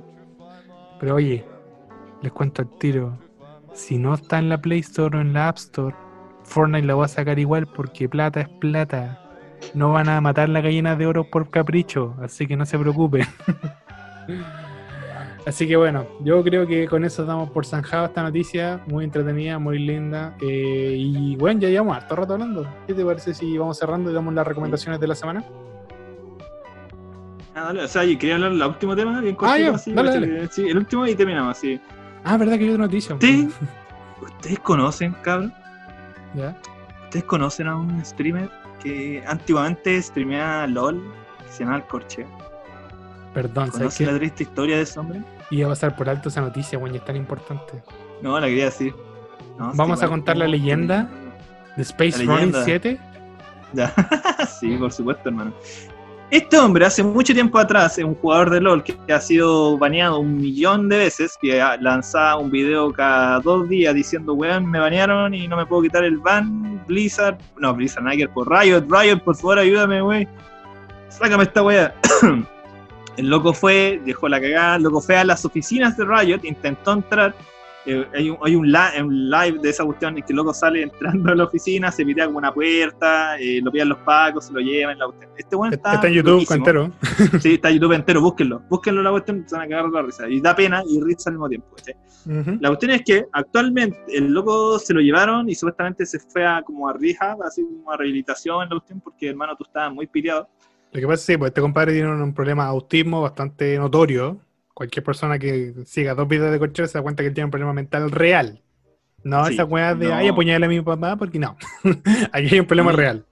Pero 0.99 1.15
oye, 1.15 1.45
les 2.21 2.31
cuento 2.31 2.63
el 2.63 2.69
tiro. 2.79 3.17
Si 3.73 3.97
no 3.97 4.13
está 4.13 4.39
en 4.39 4.49
la 4.49 4.59
Play 4.59 4.79
Store 4.79 5.17
o 5.17 5.21
en 5.21 5.31
la 5.31 5.47
App 5.47 5.57
Store, 5.57 5.95
Fortnite 6.43 6.85
la 6.85 6.95
va 6.95 7.05
a 7.05 7.07
sacar 7.07 7.39
igual 7.39 7.65
porque 7.67 8.09
plata 8.09 8.41
es 8.41 8.49
plata. 8.59 9.21
No 9.73 9.93
van 9.93 10.09
a 10.09 10.19
matar 10.19 10.49
la 10.49 10.61
gallina 10.61 10.95
de 10.95 11.05
oro 11.05 11.29
por 11.29 11.49
capricho, 11.49 12.15
así 12.21 12.47
que 12.47 12.57
no 12.57 12.65
se 12.65 12.77
preocupen. 12.77 13.25
Así 15.49 15.67
que 15.67 15.75
bueno, 15.75 16.05
yo 16.19 16.43
creo 16.43 16.67
que 16.67 16.87
con 16.87 17.03
eso 17.03 17.25
damos 17.25 17.49
por 17.49 17.65
zanjado 17.65 18.05
esta 18.05 18.21
noticia, 18.21 18.83
muy 18.85 19.03
entretenida, 19.03 19.57
muy 19.57 19.79
linda. 19.79 20.37
Eh, 20.41 20.93
y 20.95 21.35
bueno, 21.37 21.61
ya 21.61 21.69
llevamos 21.69 21.97
harto 21.97 22.15
rato 22.15 22.33
hablando. 22.33 22.71
¿Qué 22.85 22.93
te 22.93 23.03
parece 23.03 23.33
si 23.33 23.57
vamos 23.57 23.79
cerrando 23.79 24.11
y 24.11 24.13
damos 24.13 24.31
las 24.35 24.45
recomendaciones 24.45 24.99
de 24.99 25.07
la 25.07 25.15
semana? 25.15 25.43
Ah, 27.55 27.63
dale, 27.63 27.83
o 27.83 27.87
sea, 27.87 28.03
yo 28.03 28.15
quería 28.19 28.35
hablar 28.35 28.51
del 28.51 28.61
último 28.61 28.95
tema, 28.95 29.19
bien 29.21 29.35
ah, 29.41 29.71
así, 29.73 29.91
Sí, 30.51 30.69
el 30.69 30.77
último 30.77 31.07
y 31.07 31.15
terminamos 31.15 31.57
así. 31.57 31.81
Ah, 32.23 32.37
verdad 32.37 32.55
que 32.59 32.65
hay 32.65 32.69
otra 32.69 32.83
noticia. 32.83 33.15
¿Ustedes, 33.15 33.47
¿Ustedes 34.21 34.59
conocen, 34.59 35.15
cabrón? 35.23 35.51
¿Ya? 36.35 36.55
¿Ustedes 37.05 37.25
conocen 37.25 37.67
a 37.69 37.75
un 37.75 38.05
streamer 38.05 38.51
que 38.83 39.23
antiguamente 39.25 39.99
streameaba 39.99 40.67
LOL, 40.67 41.01
que 41.43 41.51
se 41.51 41.63
llama 41.63 41.77
El 41.77 41.83
Corche? 41.85 42.27
Perdón, 43.33 43.71
¿Conoces 43.71 44.05
la 44.05 44.15
triste 44.19 44.43
historia 44.43 44.77
de 44.77 44.83
ese 44.83 44.99
hombre? 44.99 45.23
Iba 45.51 45.67
a 45.67 45.69
pasar 45.69 45.95
por 45.95 46.09
alto 46.09 46.29
esa 46.29 46.41
noticia, 46.41 46.77
güey, 46.77 46.95
es 46.95 47.03
tan 47.03 47.15
importante. 47.15 47.81
No, 48.21 48.39
la 48.39 48.47
quería 48.47 48.65
decir. 48.65 48.93
Vamos 49.57 50.01
a 50.01 50.07
contar 50.07 50.37
la 50.37 50.47
leyenda 50.47 51.09
de 51.75 51.81
Space 51.81 52.23
Running 52.23 52.53
7. 52.63 52.99
Ya, 53.73 53.93
sí, 54.59 54.75
por 54.77 54.91
supuesto, 54.91 55.29
hermano. 55.29 55.53
Este 56.31 56.59
hombre, 56.59 56.85
hace 56.85 57.01
mucho 57.01 57.33
tiempo 57.33 57.57
atrás, 57.57 57.97
es 57.97 58.05
un 58.05 58.13
jugador 58.13 58.51
de 58.51 58.61
LOL 58.61 58.83
que 58.83 58.95
ha 59.11 59.19
sido 59.19 59.79
baneado 59.79 60.19
un 60.19 60.37
millón 60.37 60.87
de 60.87 60.97
veces, 60.97 61.35
que 61.41 61.59
lanzaba 61.81 62.37
un 62.37 62.51
video 62.51 62.93
cada 62.93 63.39
dos 63.39 63.67
días 63.67 63.95
diciendo, 63.95 64.33
weón, 64.33 64.69
me 64.69 64.79
banearon 64.79 65.33
y 65.33 65.47
no 65.47 65.57
me 65.57 65.65
puedo 65.65 65.81
quitar 65.81 66.03
el 66.03 66.19
ban 66.19 66.85
Blizzard, 66.85 67.39
no, 67.57 67.73
Blizzard 67.73 68.03
Nike 68.03 68.27
por 68.27 68.47
Riot, 68.47 68.85
Riot, 68.87 69.23
por 69.23 69.35
favor, 69.35 69.57
ayúdame, 69.57 70.03
wey. 70.03 70.27
Sácame 71.09 71.43
esta 71.43 71.63
weá. 71.63 71.95
el 73.19 73.29
loco 73.29 73.53
fue, 73.53 74.01
dejó 74.05 74.29
la 74.29 74.39
cagada, 74.39 74.77
el 74.77 74.83
loco 74.83 75.01
fue 75.01 75.17
a 75.17 75.25
las 75.25 75.43
oficinas 75.43 75.97
de 75.97 76.05
Riot, 76.05 76.39
intentó 76.43 76.93
entrar, 76.93 77.35
eh, 77.85 78.07
hay, 78.13 78.29
un, 78.29 78.37
hay 78.41 78.55
un, 78.55 79.29
live 79.29 79.59
de 79.61 79.69
esa 79.69 79.83
cuestión 79.83 80.17
en 80.17 80.23
que 80.23 80.31
el 80.31 80.37
loco 80.37 80.53
sale 80.53 80.83
entrando 80.83 81.29
a 81.29 81.35
la 81.35 81.43
oficina, 81.43 81.91
se 81.91 82.05
pitea 82.05 82.27
como 82.27 82.37
una 82.37 82.53
puerta, 82.53 83.37
eh, 83.37 83.59
lo 83.61 83.73
pillan 83.73 83.89
los 83.89 83.97
pacos, 83.99 84.45
se 84.45 84.53
lo 84.53 84.61
llevan. 84.61 84.97
La 84.97 85.07
cuestión. 85.07 85.31
Este 85.35 85.53
bueno 85.53 85.75
está, 85.75 85.95
está 85.95 86.07
en 86.07 86.13
YouTube 86.13 86.49
entero. 86.49 86.91
Sí, 87.41 87.55
está 87.55 87.69
en 87.69 87.75
YouTube 87.75 87.91
entero, 87.91 88.21
búsquenlo. 88.21 88.61
Búsquenlo 88.69 89.03
la 89.03 89.11
cuestión, 89.11 89.43
se 89.45 89.55
van 89.57 89.65
a 89.65 89.69
cagar 89.69 89.89
la 89.89 90.01
risa. 90.01 90.29
Y 90.29 90.39
da 90.39 90.55
pena 90.55 90.81
y 90.87 91.01
risa 91.01 91.29
al 91.29 91.33
mismo 91.33 91.49
tiempo. 91.49 91.67
La 92.25 92.69
cuestión 92.69 92.91
es 92.91 93.01
que 93.03 93.25
actualmente 93.33 93.99
el 94.15 94.31
loco 94.31 94.79
se 94.79 94.93
lo 94.93 95.01
llevaron 95.01 95.49
y 95.49 95.55
supuestamente 95.55 96.05
se 96.05 96.19
fue 96.19 96.45
a 96.45 96.61
como 96.61 96.87
a 96.87 96.93
rehab, 96.93 97.41
así 97.43 97.63
como 97.63 97.91
a 97.91 97.97
rehabilitación 97.97 98.63
en 98.63 98.69
la 98.69 98.75
cuestión, 98.75 99.01
porque 99.01 99.29
hermano, 99.29 99.55
tú 99.57 99.63
estabas 99.65 99.93
muy 99.93 100.07
piriado. 100.07 100.47
Lo 100.91 101.01
que 101.01 101.07
pasa 101.07 101.21
es 101.21 101.27
que 101.27 101.37
pues, 101.37 101.49
este 101.49 101.61
compadre 101.61 101.93
tiene 101.93 102.09
un, 102.09 102.33
problema 102.33 102.63
de 102.63 102.69
autismo 102.69 103.21
bastante 103.21 103.77
notorio 103.77 104.39
cualquier 104.79 105.03
persona 105.03 105.37
que 105.37 105.73
siga 105.85 106.15
dos 106.15 106.25
videos 106.25 106.53
de 106.53 106.57
coche 106.57 106.87
se 106.87 106.97
da 106.97 107.01
cuenta 107.01 107.21
que 107.21 107.27
él 107.27 107.33
tiene 107.33 107.45
un 107.45 107.51
problema 107.51 107.73
mental 107.73 108.09
real. 108.11 108.63
No 109.25 109.45
esa 109.45 109.65
weá 109.65 109.93
de, 109.93 110.13
ay, 110.13 110.29
apuñale 110.29 110.67
a 110.67 110.69
mi 110.69 110.79
papá, 110.79 111.17
porque 111.17 111.37
no. 111.37 111.57
Aquí 112.31 112.47
hay 112.53 112.61
un 112.61 112.65
problema 112.65 112.93
real. 112.93 113.25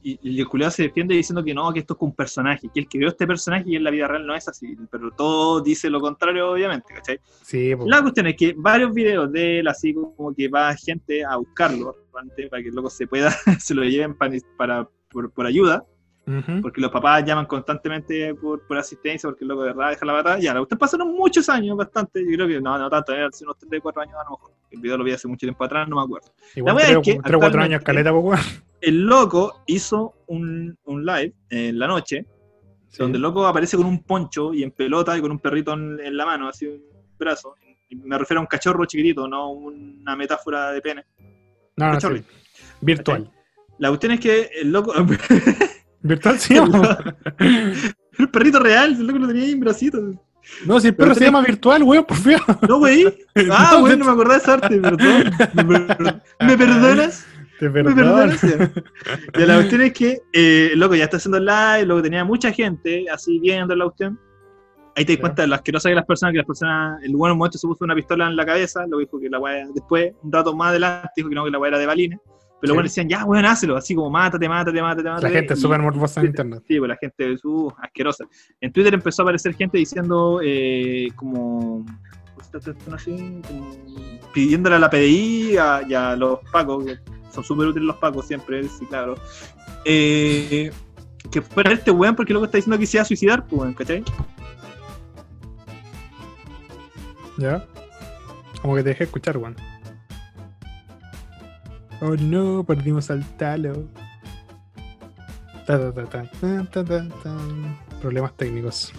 Y, 0.00 0.40
el 0.40 0.48
culiado 0.48 0.70
se 0.70 0.84
defiende 0.84 1.14
diciendo 1.14 1.44
que 1.44 1.52
no, 1.52 1.70
que 1.74 1.80
esto 1.80 1.92
es 1.92 2.00
un 2.00 2.14
personaje, 2.14 2.70
que 2.72 2.80
el 2.80 2.88
que 2.88 2.96
vio 2.96 3.08
este 3.08 3.26
personaje 3.26 3.64
y 3.66 3.76
en 3.76 3.84
la 3.84 3.90
vida 3.90 4.08
real 4.08 4.26
no 4.26 4.34
es 4.34 4.48
así, 4.48 4.74
pero 4.90 5.10
todo 5.10 5.60
dice 5.60 5.90
lo 5.90 6.00
contrario, 6.00 6.50
obviamente, 6.50 6.94
¿cachai? 6.94 7.20
Sí, 7.42 7.74
La 7.84 8.00
cuestión 8.00 8.28
es 8.28 8.36
que 8.36 8.54
varios 8.56 8.94
videos 8.94 9.30
de 9.30 9.58
él, 9.58 9.68
así 9.68 9.92
como 9.92 10.34
que 10.34 10.48
va 10.48 10.74
gente 10.74 11.22
a 11.22 11.36
buscarlo, 11.36 11.94
para 12.10 12.62
que 12.62 12.70
luego 12.70 12.88
se 12.88 13.06
pueda, 13.06 13.30
se 13.60 13.74
lo 13.74 13.84
lleven 13.84 14.16
para, 14.56 14.88
por 15.10 15.46
ayuda, 15.46 15.84
porque 16.24 16.80
los 16.80 16.90
papás 16.90 17.24
llaman 17.24 17.46
constantemente 17.46 18.34
por, 18.34 18.64
por, 18.66 18.78
asistencia, 18.78 19.28
porque 19.28 19.44
el 19.44 19.48
loco 19.48 19.62
de 19.62 19.72
verdad 19.72 19.90
deja 19.90 20.06
la 20.06 20.12
batalla. 20.12 20.54
Ya, 20.54 20.60
ustedes 20.60 20.78
pasaron 20.78 21.12
muchos 21.12 21.48
años, 21.48 21.76
bastante. 21.76 22.20
Yo 22.24 22.36
creo 22.36 22.48
que 22.48 22.60
no, 22.60 22.78
no 22.78 22.88
tanto, 22.88 23.12
hace 23.12 23.44
unos 23.44 23.58
3 23.58 23.80
4 23.82 24.02
años 24.02 24.14
a 24.14 24.24
lo 24.24 24.30
mejor. 24.30 24.52
El 24.70 24.80
video 24.80 24.98
lo 24.98 25.04
vi 25.04 25.12
hace 25.12 25.26
mucho 25.26 25.46
tiempo 25.46 25.64
atrás, 25.64 25.88
no 25.88 25.96
me 25.96 26.02
acuerdo. 26.02 26.32
Igual 26.54 26.76
la 26.76 26.82
3, 26.82 26.96
es 26.96 27.02
que 27.02 27.20
3 27.22 27.36
4 27.38 27.62
años, 27.62 27.82
caleta, 27.82 28.12
El 28.80 29.04
loco 29.04 29.62
hizo 29.66 30.14
un, 30.28 30.78
un 30.84 31.04
live 31.04 31.34
en 31.50 31.78
la 31.78 31.88
noche, 31.88 32.24
donde 32.96 33.16
el 33.16 33.22
loco 33.22 33.46
aparece 33.46 33.76
con 33.76 33.86
un 33.86 34.04
poncho 34.04 34.54
y 34.54 34.62
en 34.62 34.70
pelota 34.70 35.16
y 35.18 35.20
con 35.20 35.32
un 35.32 35.40
perrito 35.40 35.72
en, 35.72 36.16
la 36.16 36.24
mano, 36.24 36.48
así 36.48 36.66
un 36.66 36.82
brazo. 37.18 37.56
me 37.90 38.16
refiero 38.16 38.38
a 38.38 38.42
un 38.42 38.46
cachorro 38.46 38.84
chiquitito, 38.84 39.26
no 39.26 39.50
una 39.50 40.14
metáfora 40.14 40.70
de 40.70 40.80
pene. 40.80 41.04
No, 41.76 41.92
no, 41.92 42.00
sí. 42.00 42.22
Virtual. 42.80 43.30
La 43.78 43.88
cuestión 43.88 44.12
es 44.12 44.20
que 44.20 44.50
el 44.60 44.70
loco. 44.70 44.94
¿Virtual 46.02 46.38
sí? 46.38 46.56
el 48.18 48.28
perrito 48.30 48.58
real, 48.58 48.92
el 48.92 49.06
loco 49.06 49.18
lo 49.20 49.28
tenía 49.28 49.44
ahí 49.44 49.52
en 49.52 49.60
bracitos. 49.60 50.16
No, 50.66 50.80
si 50.80 50.88
el 50.88 50.94
perro 50.96 51.14
se 51.14 51.24
llama 51.24 51.42
virtual, 51.42 51.82
weón, 51.82 52.04
por 52.04 52.16
feo. 52.16 52.40
No, 52.68 52.78
güey. 52.78 53.04
Ah, 53.50 53.76
güey, 53.80 53.96
no 53.96 54.04
me 54.04 54.10
acordaba 54.10 54.34
de 54.34 54.42
esa 54.42 54.54
arte, 54.54 54.78
perdón. 54.78 55.32
¿Me, 56.40 56.56
perdonas? 56.58 57.26
Te 57.58 57.70
perdonas. 57.70 58.44
Y 58.44 59.40
la 59.46 59.54
cuestión 59.54 59.82
es 59.82 59.92
que 59.92 60.18
eh, 60.32 60.72
loco 60.76 60.94
ya 60.94 61.04
está 61.04 61.16
haciendo 61.16 61.38
live, 61.38 61.86
luego 61.86 62.02
tenía 62.02 62.24
mucha 62.24 62.52
gente 62.52 63.06
así 63.10 63.38
viendo 63.38 63.74
la 63.74 63.84
cuestión. 63.84 64.18
Ahí 64.94 65.06
te 65.06 65.14
das 65.14 65.20
cuenta 65.20 65.42
de 65.42 65.48
las 65.48 65.62
que 65.62 65.72
no 65.72 65.80
saben 65.80 65.96
las 65.96 66.04
personas, 66.04 66.32
que 66.32 66.38
las 66.38 66.46
personas, 66.46 67.02
el 67.02 67.16
bueno 67.16 67.34
momento 67.34 67.56
se 67.56 67.66
puso 67.66 67.84
una 67.84 67.94
pistola 67.94 68.26
en 68.26 68.36
la 68.36 68.44
cabeza, 68.44 68.84
lo 68.86 68.98
dijo 68.98 69.18
que 69.18 69.30
la 69.30 69.38
weá, 69.38 69.66
después, 69.74 70.12
un 70.22 70.30
rato 70.30 70.54
más 70.54 70.70
adelante, 70.70 71.08
dijo 71.16 71.30
que 71.30 71.34
no, 71.34 71.44
que 71.44 71.50
la 71.50 71.58
weá 71.58 71.68
era 71.68 71.78
de 71.78 71.86
balines. 71.86 72.18
Pero 72.62 72.74
bueno, 72.74 72.88
decían, 72.88 73.08
ya, 73.08 73.24
weón, 73.24 73.44
hácelo, 73.44 73.76
así 73.76 73.92
como 73.92 74.08
mátate, 74.08 74.48
mátate, 74.48 74.80
mátate, 74.80 75.08
mátate. 75.08 75.28
La 75.28 75.34
gente 75.36 75.54
es 75.54 75.60
súper 75.60 75.82
morbosa 75.82 76.20
en 76.20 76.28
internet. 76.28 76.62
Sí, 76.68 76.78
pues 76.78 76.88
la 76.88 76.96
gente 76.96 77.32
es 77.32 77.44
uh, 77.44 77.72
asquerosa. 77.76 78.24
En 78.60 78.72
Twitter 78.72 78.94
empezó 78.94 79.22
a 79.22 79.24
aparecer 79.24 79.52
gente 79.56 79.78
diciendo, 79.78 80.38
eh, 80.44 81.08
como, 81.16 81.84
así, 82.94 83.40
como, 83.48 83.68
pidiéndole 84.32 84.76
a 84.76 84.78
la 84.78 84.88
PDI 84.88 85.56
a, 85.56 85.82
y 85.88 85.92
a 85.92 86.14
los 86.14 86.38
pacos, 86.52 86.84
que 86.84 86.98
son 87.32 87.42
súper 87.42 87.66
útiles 87.66 87.84
los 87.84 87.96
pacos 87.96 88.28
siempre, 88.28 88.62
sí, 88.68 88.86
claro. 88.86 89.16
Eh, 89.84 90.70
que 91.32 91.42
fuera 91.42 91.72
este 91.72 91.90
weón 91.90 92.14
porque 92.14 92.32
luego 92.32 92.44
está 92.44 92.58
diciendo 92.58 92.78
que 92.78 92.86
se 92.86 92.98
iba 92.98 93.02
a 93.02 93.06
suicidar, 93.06 93.44
pues, 93.44 93.60
weón, 93.60 93.74
¿cachai? 93.74 94.04
Ya. 97.38 97.66
Como 98.60 98.76
que 98.76 98.84
te 98.84 98.90
dejé 98.90 99.02
escuchar, 99.02 99.36
weón. 99.36 99.56
Oh 102.04 102.16
no, 102.16 102.64
perdimos 102.64 103.12
al 103.12 103.24
talo. 103.36 103.84
Problemas 108.00 108.36
técnicos. 108.36 108.92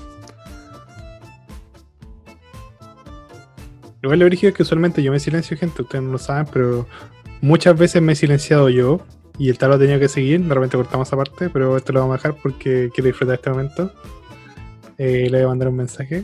Igual 4.01 4.19
lo 4.19 4.25
origen 4.25 4.49
es 4.49 4.55
que 4.55 4.63
usualmente 4.63 5.03
yo 5.03 5.11
me 5.11 5.19
silencio, 5.19 5.57
gente, 5.57 5.81
ustedes 5.81 6.01
no 6.01 6.13
lo 6.13 6.17
saben, 6.17 6.45
pero 6.53 6.87
muchas 7.41 7.77
veces 7.77 8.01
me 8.01 8.13
he 8.13 8.15
silenciado 8.15 8.69
yo 8.69 9.01
y 9.37 9.49
el 9.49 9.57
talo 9.57 9.73
ha 9.73 9.79
tenido 9.79 9.99
que 9.99 10.07
seguir. 10.07 10.41
De 10.41 10.53
repente 10.53 10.77
cortamos 10.77 11.11
aparte, 11.11 11.49
pero 11.49 11.75
esto 11.75 11.91
lo 11.91 11.99
vamos 11.99 12.13
a 12.13 12.17
dejar 12.17 12.41
porque 12.41 12.89
quiero 12.93 13.07
disfrutar 13.07 13.35
este 13.35 13.49
momento. 13.49 13.91
Eh, 14.97 15.27
le 15.29 15.39
voy 15.39 15.45
a 15.45 15.47
mandar 15.49 15.67
un 15.67 15.75
mensaje. 15.75 16.23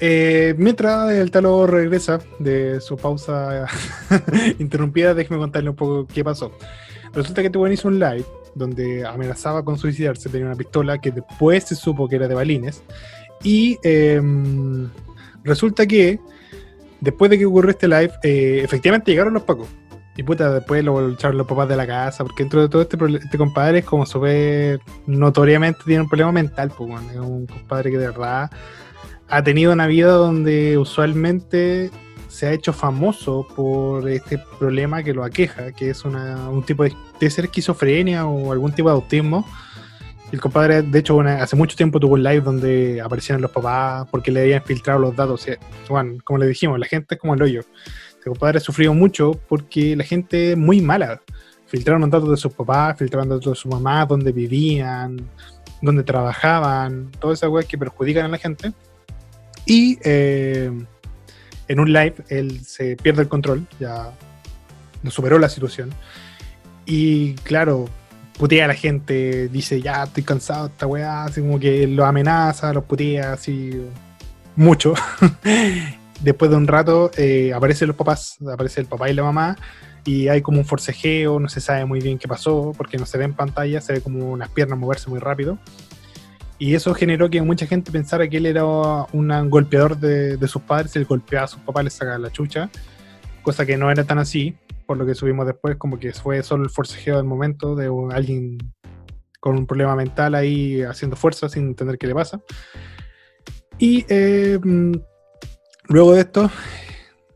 Eh, 0.00 0.54
mientras 0.56 1.12
el 1.12 1.30
talo 1.30 1.66
regresa 1.66 2.20
de 2.38 2.80
su 2.80 2.96
pausa 2.96 3.66
interrumpida, 4.58 5.12
déjeme 5.12 5.38
contarle 5.38 5.70
un 5.70 5.76
poco 5.76 6.06
qué 6.06 6.24
pasó. 6.24 6.52
Resulta 7.12 7.42
que 7.42 7.48
este 7.48 7.72
hizo 7.72 7.88
un 7.88 7.98
live 7.98 8.24
donde 8.54 9.06
amenazaba 9.06 9.64
con 9.64 9.78
suicidarse, 9.78 10.28
tenía 10.28 10.46
una 10.46 10.56
pistola 10.56 10.98
que 10.98 11.10
después 11.10 11.64
se 11.64 11.74
supo 11.74 12.08
que 12.08 12.16
era 12.16 12.28
de 12.28 12.34
balines. 12.34 12.82
Y 13.42 13.78
em, 13.82 14.88
resulta 15.44 15.86
que 15.86 16.18
después 17.00 17.30
de 17.30 17.38
que 17.38 17.46
ocurrió 17.46 17.70
este 17.70 17.88
live, 17.88 18.12
eh, 18.22 18.60
efectivamente 18.64 19.10
llegaron 19.10 19.34
los 19.34 19.42
pacos. 19.42 19.68
Y 20.16 20.22
puta, 20.22 20.52
después 20.52 20.84
lo 20.84 21.10
echaron 21.10 21.38
los 21.38 21.46
papás 21.46 21.68
de 21.68 21.76
la 21.76 21.86
casa, 21.86 22.24
porque 22.24 22.42
dentro 22.42 22.60
de 22.60 22.68
todo 22.68 22.82
este, 22.82 22.98
este 23.22 23.38
compadre 23.38 23.78
es 23.78 23.84
como 23.84 24.04
súper 24.04 24.80
notoriamente 25.06 25.80
tiene 25.84 26.02
un 26.02 26.08
problema 26.08 26.32
mental, 26.32 26.72
pues, 26.76 26.90
es 27.10 27.16
un 27.16 27.46
compadre 27.46 27.90
que 27.90 27.98
de 27.98 28.06
verdad 28.08 28.50
ha 29.30 29.44
tenido 29.44 29.72
una 29.72 29.86
vida 29.86 30.12
donde 30.12 30.76
usualmente 30.76 31.90
se 32.28 32.46
ha 32.46 32.52
hecho 32.52 32.72
famoso 32.72 33.46
por 33.54 34.08
este 34.08 34.38
problema 34.58 35.02
que 35.02 35.14
lo 35.14 35.24
aqueja, 35.24 35.72
que 35.72 35.90
es 35.90 36.04
un 36.04 36.62
tipo 36.64 36.84
de, 36.84 37.30
ser 37.30 37.44
esquizofrenia 37.46 38.26
o 38.26 38.52
algún 38.52 38.72
tipo 38.72 38.88
de 38.88 38.94
autismo. 38.94 39.46
El 40.32 40.40
compadre, 40.40 40.82
de 40.82 40.98
hecho, 40.98 41.20
hace 41.20 41.56
mucho 41.56 41.76
tiempo 41.76 41.98
tuvo 41.98 42.14
un 42.14 42.22
live 42.22 42.40
donde 42.40 43.00
aparecieron 43.00 43.42
los 43.42 43.50
papás 43.50 44.06
porque 44.10 44.30
le 44.30 44.42
habían 44.42 44.62
filtrado 44.62 45.00
los 45.00 45.14
datos. 45.14 45.46
bueno, 45.88 46.18
como 46.24 46.38
le 46.38 46.46
dijimos, 46.46 46.78
la 46.78 46.86
gente 46.86 47.16
es 47.16 47.20
como 47.20 47.34
el 47.34 47.42
hoyo. 47.42 47.62
El 48.18 48.32
compadre 48.32 48.60
sufrió 48.60 48.94
mucho 48.94 49.32
porque 49.48 49.96
la 49.96 50.04
gente 50.04 50.52
es 50.52 50.56
muy 50.56 50.80
mala. 50.80 51.20
Filtraron 51.66 52.00
los 52.00 52.10
datos 52.10 52.30
de 52.30 52.36
sus 52.36 52.52
papás, 52.52 52.96
filtraron 52.98 53.28
datos 53.28 53.52
de 53.52 53.54
su 53.56 53.68
mamá, 53.68 54.06
dónde 54.06 54.32
vivían, 54.32 55.20
dónde 55.82 56.02
trabajaban, 56.02 57.10
todas 57.20 57.38
esas 57.38 57.50
cosas 57.50 57.66
que 57.66 57.78
perjudican 57.78 58.26
a 58.26 58.28
la 58.28 58.38
gente. 58.38 58.72
Y 59.70 60.00
eh, 60.02 60.68
en 61.68 61.78
un 61.78 61.92
live 61.92 62.16
él 62.28 62.60
se 62.66 62.96
pierde 62.96 63.22
el 63.22 63.28
control, 63.28 63.68
ya 63.78 64.12
no 65.04 65.12
superó 65.12 65.38
la 65.38 65.48
situación. 65.48 65.90
Y 66.86 67.34
claro, 67.34 67.88
putea 68.36 68.64
a 68.64 68.66
la 68.66 68.74
gente, 68.74 69.46
dice, 69.46 69.80
ya 69.80 70.02
estoy 70.02 70.24
cansado 70.24 70.66
de 70.66 70.72
esta 70.72 70.88
weá, 70.88 71.22
así 71.22 71.40
como 71.40 71.60
que 71.60 71.86
lo 71.86 72.04
amenaza, 72.04 72.72
los 72.72 72.82
putea 72.82 73.34
así 73.34 73.80
mucho. 74.56 74.94
Después 76.20 76.50
de 76.50 76.56
un 76.56 76.66
rato 76.66 77.12
eh, 77.16 77.52
aparecen 77.54 77.86
los 77.86 77.96
papás, 77.96 78.38
aparece 78.52 78.80
el 78.80 78.88
papá 78.88 79.08
y 79.08 79.14
la 79.14 79.22
mamá, 79.22 79.56
y 80.04 80.26
hay 80.26 80.42
como 80.42 80.58
un 80.58 80.64
forcejeo, 80.64 81.38
no 81.38 81.48
se 81.48 81.60
sabe 81.60 81.84
muy 81.84 82.00
bien 82.00 82.18
qué 82.18 82.26
pasó, 82.26 82.74
porque 82.76 82.98
no 82.98 83.06
se 83.06 83.18
ve 83.18 83.24
en 83.24 83.34
pantalla, 83.34 83.80
se 83.80 83.92
ve 83.92 84.00
como 84.00 84.32
unas 84.32 84.48
piernas 84.48 84.76
moverse 84.80 85.08
muy 85.08 85.20
rápido. 85.20 85.60
Y 86.60 86.74
eso 86.74 86.92
generó 86.92 87.30
que 87.30 87.40
mucha 87.40 87.66
gente 87.66 87.90
pensara 87.90 88.28
que 88.28 88.36
él 88.36 88.44
era 88.44 88.66
un 88.66 89.48
golpeador 89.48 89.96
de, 89.98 90.46
sus 90.46 90.60
padres, 90.60 90.94
él 90.94 91.06
golpeaba 91.06 91.46
a 91.46 91.48
sus 91.48 91.60
papás, 91.62 91.84
le 91.84 91.90
sacaba 91.90 92.18
la 92.18 92.30
chucha, 92.30 92.68
cosa 93.42 93.64
que 93.64 93.78
no 93.78 93.90
era 93.90 94.04
tan 94.04 94.18
así, 94.18 94.54
por 94.84 94.98
lo 94.98 95.06
que 95.06 95.14
subimos 95.14 95.46
después, 95.46 95.76
como 95.76 95.98
que 95.98 96.12
fue 96.12 96.42
solo 96.42 96.64
el 96.64 96.68
forcejeo 96.68 97.16
del 97.16 97.24
momento 97.24 97.74
de 97.74 97.90
alguien 98.12 98.58
con 99.40 99.56
un 99.56 99.66
problema 99.66 99.96
mental 99.96 100.34
ahí 100.34 100.82
haciendo 100.82 101.16
fuerza 101.16 101.48
sin 101.48 101.68
entender 101.68 101.96
qué 101.96 102.06
le 102.06 102.14
pasa. 102.14 102.42
Y 103.78 104.04
eh, 104.10 104.60
luego 105.88 106.12
de 106.12 106.20
esto, 106.20 106.50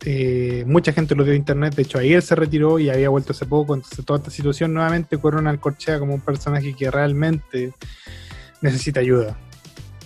eh, 0.04 0.64
mucha 0.66 0.92
gente 0.92 1.14
lo 1.14 1.24
dio 1.24 1.32
a 1.32 1.36
internet, 1.36 1.74
de 1.74 1.82
hecho 1.82 1.96
ahí 1.96 2.12
él 2.12 2.20
se 2.20 2.34
retiró 2.34 2.78
y 2.78 2.90
había 2.90 3.08
vuelto 3.08 3.32
hace 3.32 3.46
poco, 3.46 3.74
entonces 3.74 4.04
toda 4.04 4.18
esta 4.18 4.30
situación 4.30 4.74
nuevamente 4.74 5.16
Corona 5.16 5.48
Alcorchea 5.48 5.98
como 5.98 6.12
un 6.12 6.20
personaje 6.20 6.74
que 6.74 6.90
realmente 6.90 7.72
necesita 8.64 9.00
ayuda. 9.00 9.36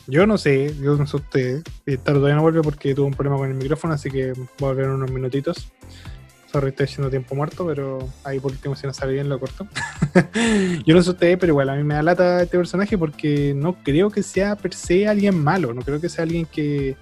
Yo 0.06 0.26
no 0.26 0.36
sé, 0.36 0.74
yo 0.82 0.96
no 0.96 1.06
sé 1.06 1.16
usted. 1.16 1.62
Todavía 2.04 2.34
no 2.34 2.42
vuelve 2.42 2.62
porque 2.62 2.94
tuvo 2.94 3.06
un 3.06 3.14
problema 3.14 3.36
con 3.36 3.50
el 3.50 3.56
micrófono, 3.56 3.94
así 3.94 4.10
que 4.10 4.32
voy 4.32 4.46
a 4.60 4.72
volver 4.72 4.88
unos 4.88 5.10
minutitos. 5.10 5.70
Sorry, 6.50 6.70
estoy 6.70 6.84
haciendo 6.84 7.10
tiempo 7.10 7.34
muerto, 7.34 7.66
pero 7.66 7.98
ahí 8.24 8.40
por 8.40 8.52
último 8.52 8.74
si 8.74 8.86
no 8.86 8.94
sale 8.94 9.12
bien 9.12 9.28
lo 9.28 9.38
corto. 9.38 9.66
Yo 10.86 10.94
no 10.94 11.02
sé 11.02 11.10
ustedes, 11.10 11.36
pero 11.38 11.52
igual 11.52 11.68
a 11.68 11.76
mí 11.76 11.84
me 11.84 11.94
da 11.94 12.02
lata 12.02 12.42
este 12.42 12.56
personaje 12.56 12.96
porque 12.96 13.52
no 13.54 13.74
creo 13.82 14.10
que 14.10 14.22
sea 14.22 14.56
per 14.56 14.72
se 14.72 15.06
alguien 15.06 15.38
malo, 15.38 15.74
no 15.74 15.82
creo 15.82 16.00
que 16.00 16.08
sea 16.08 16.24
alguien 16.24 16.46
que, 16.46 16.96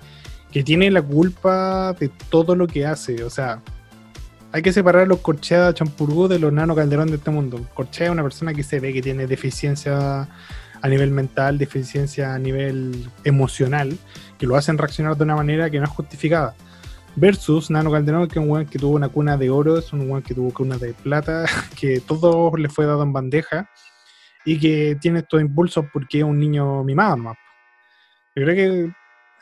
que 0.51 0.65
tiene 0.65 0.91
la 0.91 1.01
culpa 1.01 1.93
de 1.93 2.11
todo 2.29 2.57
lo 2.57 2.67
que 2.67 2.87
hace. 2.87 3.23
O 3.23 3.31
sea, 3.31 3.63
hay 4.51 4.63
que 4.63 4.73
separar 4.73 5.07
los 5.07 5.21
Corchea 5.21 5.73
Champurgú 5.73 6.27
de 6.27 6.41
los 6.41 6.53
Nano 6.53 6.75
Calderón 6.75 7.09
de 7.09 7.17
este 7.17 7.31
mundo. 7.31 7.65
Corchea 7.73 8.07
es 8.07 8.13
una 8.13 8.25
persona 8.25 8.53
que 8.53 8.65
se 8.65 8.81
ve 8.81 8.93
que 8.93 9.01
tiene 9.01 9.29
deficiencia 9.29 10.29
a 10.83 10.89
nivel 10.89 11.11
mental, 11.11 11.59
deficiencia 11.59 12.35
a 12.35 12.39
nivel 12.39 13.09
emocional, 13.25 13.97
que 14.39 14.47
lo 14.47 14.57
hacen 14.57 14.79
reaccionar 14.79 15.17
de 15.17 15.25
una 15.25 15.37
manera 15.37 15.71
que 15.71 15.79
no 15.79 15.85
es 15.85 15.91
justificada. 15.91 16.55
Versus 17.17 17.71
Nano 17.71 17.91
Calderón, 17.91 18.29
que 18.29 18.39
es 18.39 18.45
un 18.45 18.51
weón 18.51 18.67
que 18.67 18.79
tuvo 18.79 18.95
una 18.95 19.09
cuna 19.09 19.37
de 19.37 19.49
oro, 19.49 19.79
es 19.79 19.93
un 19.93 20.11
weón 20.11 20.23
que 20.23 20.35
tuvo 20.35 20.53
cuna 20.53 20.77
de 20.77 20.93
plata, 20.93 21.47
que 21.81 22.01
todo 22.01 22.55
le 22.57 22.69
fue 22.69 22.85
dado 22.85 23.03
en 23.03 23.13
bandeja 23.13 23.71
y 24.45 24.59
que 24.59 24.97
tiene 25.01 25.21
estos 25.21 25.41
impulsos 25.41 25.87
porque 25.93 26.19
es 26.19 26.25
un 26.25 26.39
niño 26.39 26.85
mimado 26.85 27.17
más. 27.17 27.37
Yo 28.35 28.45
creo 28.45 28.55
que 28.55 28.93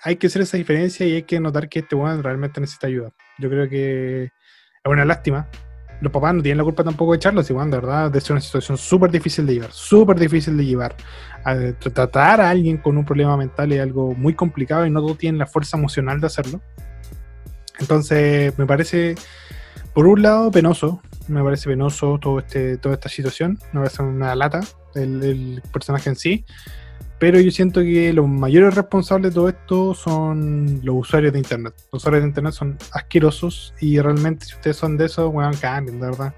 hay 0.02 0.16
que 0.16 0.28
hacer 0.28 0.42
esa 0.42 0.56
diferencia 0.56 1.04
y 1.04 1.14
hay 1.14 1.22
que 1.24 1.40
notar 1.40 1.68
que 1.68 1.80
este 1.80 1.96
weón 1.96 2.22
realmente 2.22 2.60
necesita 2.60 2.86
ayuda. 2.86 3.10
Yo 3.38 3.50
creo 3.50 3.68
que 3.68 4.24
es 4.24 4.30
una 4.84 5.04
lástima. 5.04 5.48
Los 6.00 6.12
papás 6.12 6.34
no 6.34 6.42
tienen 6.42 6.58
la 6.58 6.64
culpa 6.64 6.84
tampoco 6.84 7.12
de 7.12 7.16
echarlo, 7.16 7.42
si 7.42 7.52
weón, 7.52 7.70
de 7.70 7.78
verdad, 7.78 8.10
de 8.10 8.20
ser 8.20 8.32
una 8.32 8.40
situación 8.40 8.76
súper 8.76 9.10
difícil 9.10 9.46
de 9.46 9.54
llevar, 9.54 9.72
súper 9.72 10.18
difícil 10.18 10.56
de 10.56 10.64
llevar. 10.66 10.94
A 11.44 11.56
tratar 11.72 12.40
a 12.40 12.50
alguien 12.50 12.78
con 12.78 12.96
un 12.96 13.04
problema 13.04 13.36
mental 13.36 13.72
es 13.72 13.80
algo 13.80 14.14
muy 14.14 14.34
complicado 14.34 14.86
y 14.86 14.90
no 14.90 15.00
todos 15.00 15.18
tienen 15.18 15.38
la 15.38 15.46
fuerza 15.46 15.76
emocional 15.76 16.20
de 16.20 16.26
hacerlo. 16.26 16.60
Entonces, 17.80 18.56
me 18.58 18.66
parece, 18.66 19.14
por 19.92 20.06
un 20.06 20.22
lado, 20.22 20.50
penoso. 20.50 21.00
Me 21.28 21.42
parece 21.42 21.68
penoso 21.68 22.18
todo 22.20 22.38
este, 22.38 22.76
toda 22.76 22.94
esta 22.94 23.08
situación. 23.08 23.58
Me 23.72 23.80
parece 23.80 24.02
una 24.02 24.34
lata 24.34 24.60
el, 24.94 25.62
personaje 25.72 26.10
en 26.10 26.16
sí. 26.16 26.44
Pero 27.18 27.40
yo 27.40 27.50
siento 27.50 27.80
que 27.80 28.12
los 28.12 28.28
mayores 28.28 28.74
responsables 28.74 29.30
de 29.30 29.34
todo 29.34 29.48
esto 29.48 29.94
son 29.94 30.80
los 30.82 30.96
usuarios 30.96 31.32
de 31.32 31.38
Internet. 31.38 31.74
Los 31.92 32.02
usuarios 32.02 32.22
de 32.22 32.28
Internet 32.28 32.52
son 32.52 32.76
asquerosos 32.92 33.72
y 33.80 33.98
realmente 34.00 34.46
si 34.46 34.54
ustedes 34.54 34.76
son 34.76 34.96
de 34.96 35.06
esos, 35.06 35.32
bueno, 35.32 35.50
cambien, 35.60 36.00
de 36.00 36.06
verdad. 36.06 36.34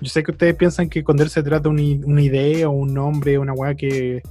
Yo 0.00 0.08
sé 0.08 0.22
que 0.22 0.30
ustedes 0.30 0.54
piensan 0.54 0.88
que 0.88 1.02
cuando 1.02 1.26
se 1.28 1.42
trata 1.42 1.68
de 1.68 1.68
una, 1.68 2.22
idea 2.22 2.68
o 2.68 2.72
un 2.72 2.94
nombre, 2.94 3.38
una 3.38 3.52
weá 3.52 3.74
que, 3.74 4.22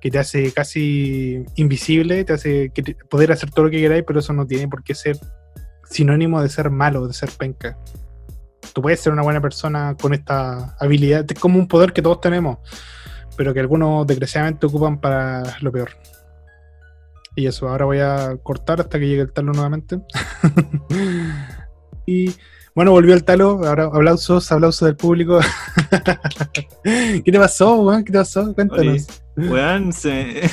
que 0.00 0.10
te 0.10 0.18
hace 0.18 0.52
casi 0.52 1.44
invisible, 1.54 2.24
te 2.24 2.32
hace 2.32 2.72
poder 3.08 3.32
hacer 3.32 3.50
todo 3.50 3.66
lo 3.66 3.70
que 3.70 3.80
queráis, 3.80 4.04
pero 4.06 4.20
eso 4.20 4.32
no 4.32 4.46
tiene 4.46 4.68
por 4.68 4.82
qué 4.82 4.94
ser 4.94 5.18
sinónimo 5.88 6.42
de 6.42 6.48
ser 6.48 6.70
malo, 6.70 7.06
de 7.06 7.14
ser 7.14 7.30
penca. 7.30 7.78
Tú 8.72 8.82
puedes 8.82 9.00
ser 9.00 9.12
una 9.12 9.22
buena 9.22 9.40
persona 9.40 9.96
con 10.00 10.14
esta 10.14 10.76
habilidad, 10.80 11.24
es 11.28 11.38
como 11.38 11.58
un 11.58 11.68
poder 11.68 11.92
que 11.92 12.02
todos 12.02 12.20
tenemos, 12.20 12.58
pero 13.36 13.52
que 13.52 13.60
algunos 13.60 14.06
desgraciadamente 14.06 14.66
ocupan 14.66 15.00
para 15.00 15.56
lo 15.60 15.72
peor. 15.72 15.90
Y 17.36 17.46
eso, 17.46 17.68
ahora 17.68 17.84
voy 17.84 17.98
a 17.98 18.36
cortar 18.42 18.80
hasta 18.80 18.98
que 18.98 19.08
llegue 19.08 19.22
el 19.22 19.32
talo 19.32 19.52
nuevamente. 19.52 20.00
y 22.06 22.32
bueno, 22.74 22.90
volvió 22.90 23.14
el 23.14 23.24
talo, 23.24 23.66
ahora 23.66 23.84
aplausos, 23.84 24.50
aplausos 24.50 24.86
del 24.86 24.96
público. 24.96 25.40
¿Qué 26.84 27.22
te 27.24 27.38
pasó, 27.38 27.82
weón? 27.82 28.04
¿Qué 28.04 28.12
te 28.12 28.18
pasó? 28.18 28.54
Cuéntanos. 28.54 29.06
weón, 29.36 29.92
se... 29.92 30.42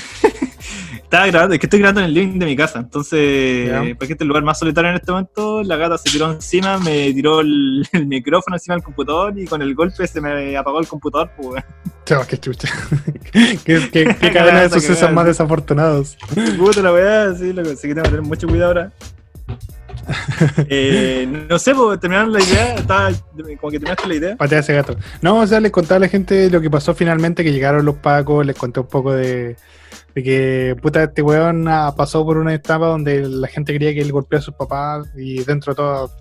Estaba 1.12 1.28
grabando, 1.28 1.55
es 1.55 1.59
que 1.59 1.66
estoy 1.66 1.80
grabando 1.80 1.99
en 1.99 2.05
el 2.05 2.14
link 2.14 2.36
de 2.36 2.45
mi 2.45 2.55
casa, 2.55 2.80
entonces, 2.80 3.70
porque 3.97 4.14
este 4.14 4.14
es 4.14 4.22
el 4.22 4.30
lugar 4.30 4.43
más 4.43 4.57
solitario 4.57 4.91
en 4.91 4.95
este 4.95 5.12
momento, 5.12 5.62
la 5.62 5.76
gata 5.76 5.97
se 5.97 6.09
tiró 6.09 6.32
encima, 6.32 6.78
me 6.78 7.12
tiró 7.12 7.41
el, 7.41 7.86
micrófono 8.07 8.55
encima 8.55 8.76
del 8.76 8.84
computador 8.86 9.38
y 9.38 9.45
con 9.45 9.62
el 9.62 9.76
golpe 9.76 10.07
se 10.07 10.22
me 10.22 10.55
apagó 10.55 10.80
el 10.80 10.88
computador, 10.88 11.30
pues, 11.36 11.66
Chao, 12.05 12.24
qué 12.26 12.38
chucha. 12.38 12.70
qué, 13.34 13.59
qué, 13.66 13.89
qué 13.91 14.32
cadena 14.34 14.62
de 14.62 14.70
sucesos 14.70 15.12
más 15.12 15.26
desafortunados. 15.26 16.18
Puta 16.57 16.82
la 16.82 16.93
weá, 16.93 17.36
sí, 17.36 17.51
lo 17.51 17.64
que 17.64 17.76
que 17.76 17.88
que 17.89 17.95
tener 17.95 18.22
mucho 18.22 18.47
cuidado 18.47 18.70
ahora. 18.70 18.91
eh, 20.70 21.45
no 21.49 21.59
sé, 21.59 21.76
pues, 21.76 21.99
terminaron 21.99 22.32
la 22.32 22.41
idea, 22.41 22.76
estaba 22.76 23.12
como 23.59 23.70
que 23.70 23.80
terminaste 23.80 24.07
la 24.07 24.16
idea. 24.16 24.36
Patea 24.38 24.59
ese 24.59 24.74
gato. 24.76 24.95
No, 25.22 25.39
o 25.39 25.45
sea, 25.45 25.59
les 25.59 25.74
contaba 25.74 25.97
a 25.97 25.99
la 25.99 26.07
gente 26.07 26.49
lo 26.49 26.62
que 26.62 26.70
pasó 26.70 26.95
finalmente, 26.95 27.43
que 27.43 27.51
llegaron 27.51 27.84
los 27.84 27.95
pacos, 27.97 28.45
les 28.45 28.55
conté 28.55 28.80
un 28.80 28.88
poco 28.88 29.12
de 29.12 29.57
de 30.16 30.24
que, 30.24 30.76
puta, 30.82 31.04
este 31.04 31.22
weón 31.22 31.66
pasó 31.96 32.26
por 32.26 32.38
una 32.38 32.54
etapa 32.54 32.88
donde 32.88 33.28
la 33.28 33.48
gente 33.48 33.74
quería 33.74 33.94
que 33.94 34.02
él 34.02 34.12
golpeara 34.12 34.42
a 34.42 34.46
sus 34.46 34.56
papás 34.56 35.08
y 35.16 35.44
dentro 35.44 35.74
de 35.74 35.78
todo, 35.78 36.12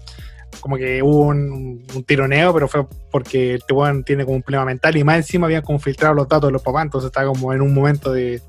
como 0.60 0.76
que 0.76 1.02
hubo 1.02 1.26
un, 1.26 1.84
tironeo, 2.06 2.52
pero 2.52 2.68
fue 2.68 2.86
porque 3.10 3.54
este 3.54 3.72
weón 3.72 4.04
tiene 4.04 4.24
como 4.24 4.36
un 4.36 4.42
problema 4.42 4.64
mental 4.64 4.96
y 4.96 5.04
más 5.04 5.16
encima 5.16 5.46
habían 5.46 5.62
como 5.62 5.78
filtrado 5.78 6.14
los 6.14 6.28
datos 6.28 6.48
de 6.48 6.52
los 6.52 6.62
papás, 6.62 6.84
entonces 6.84 7.08
estaba 7.08 7.28
como 7.28 7.52
en 7.52 7.62
un 7.62 7.74
momento 7.74 8.12
de, 8.12 8.42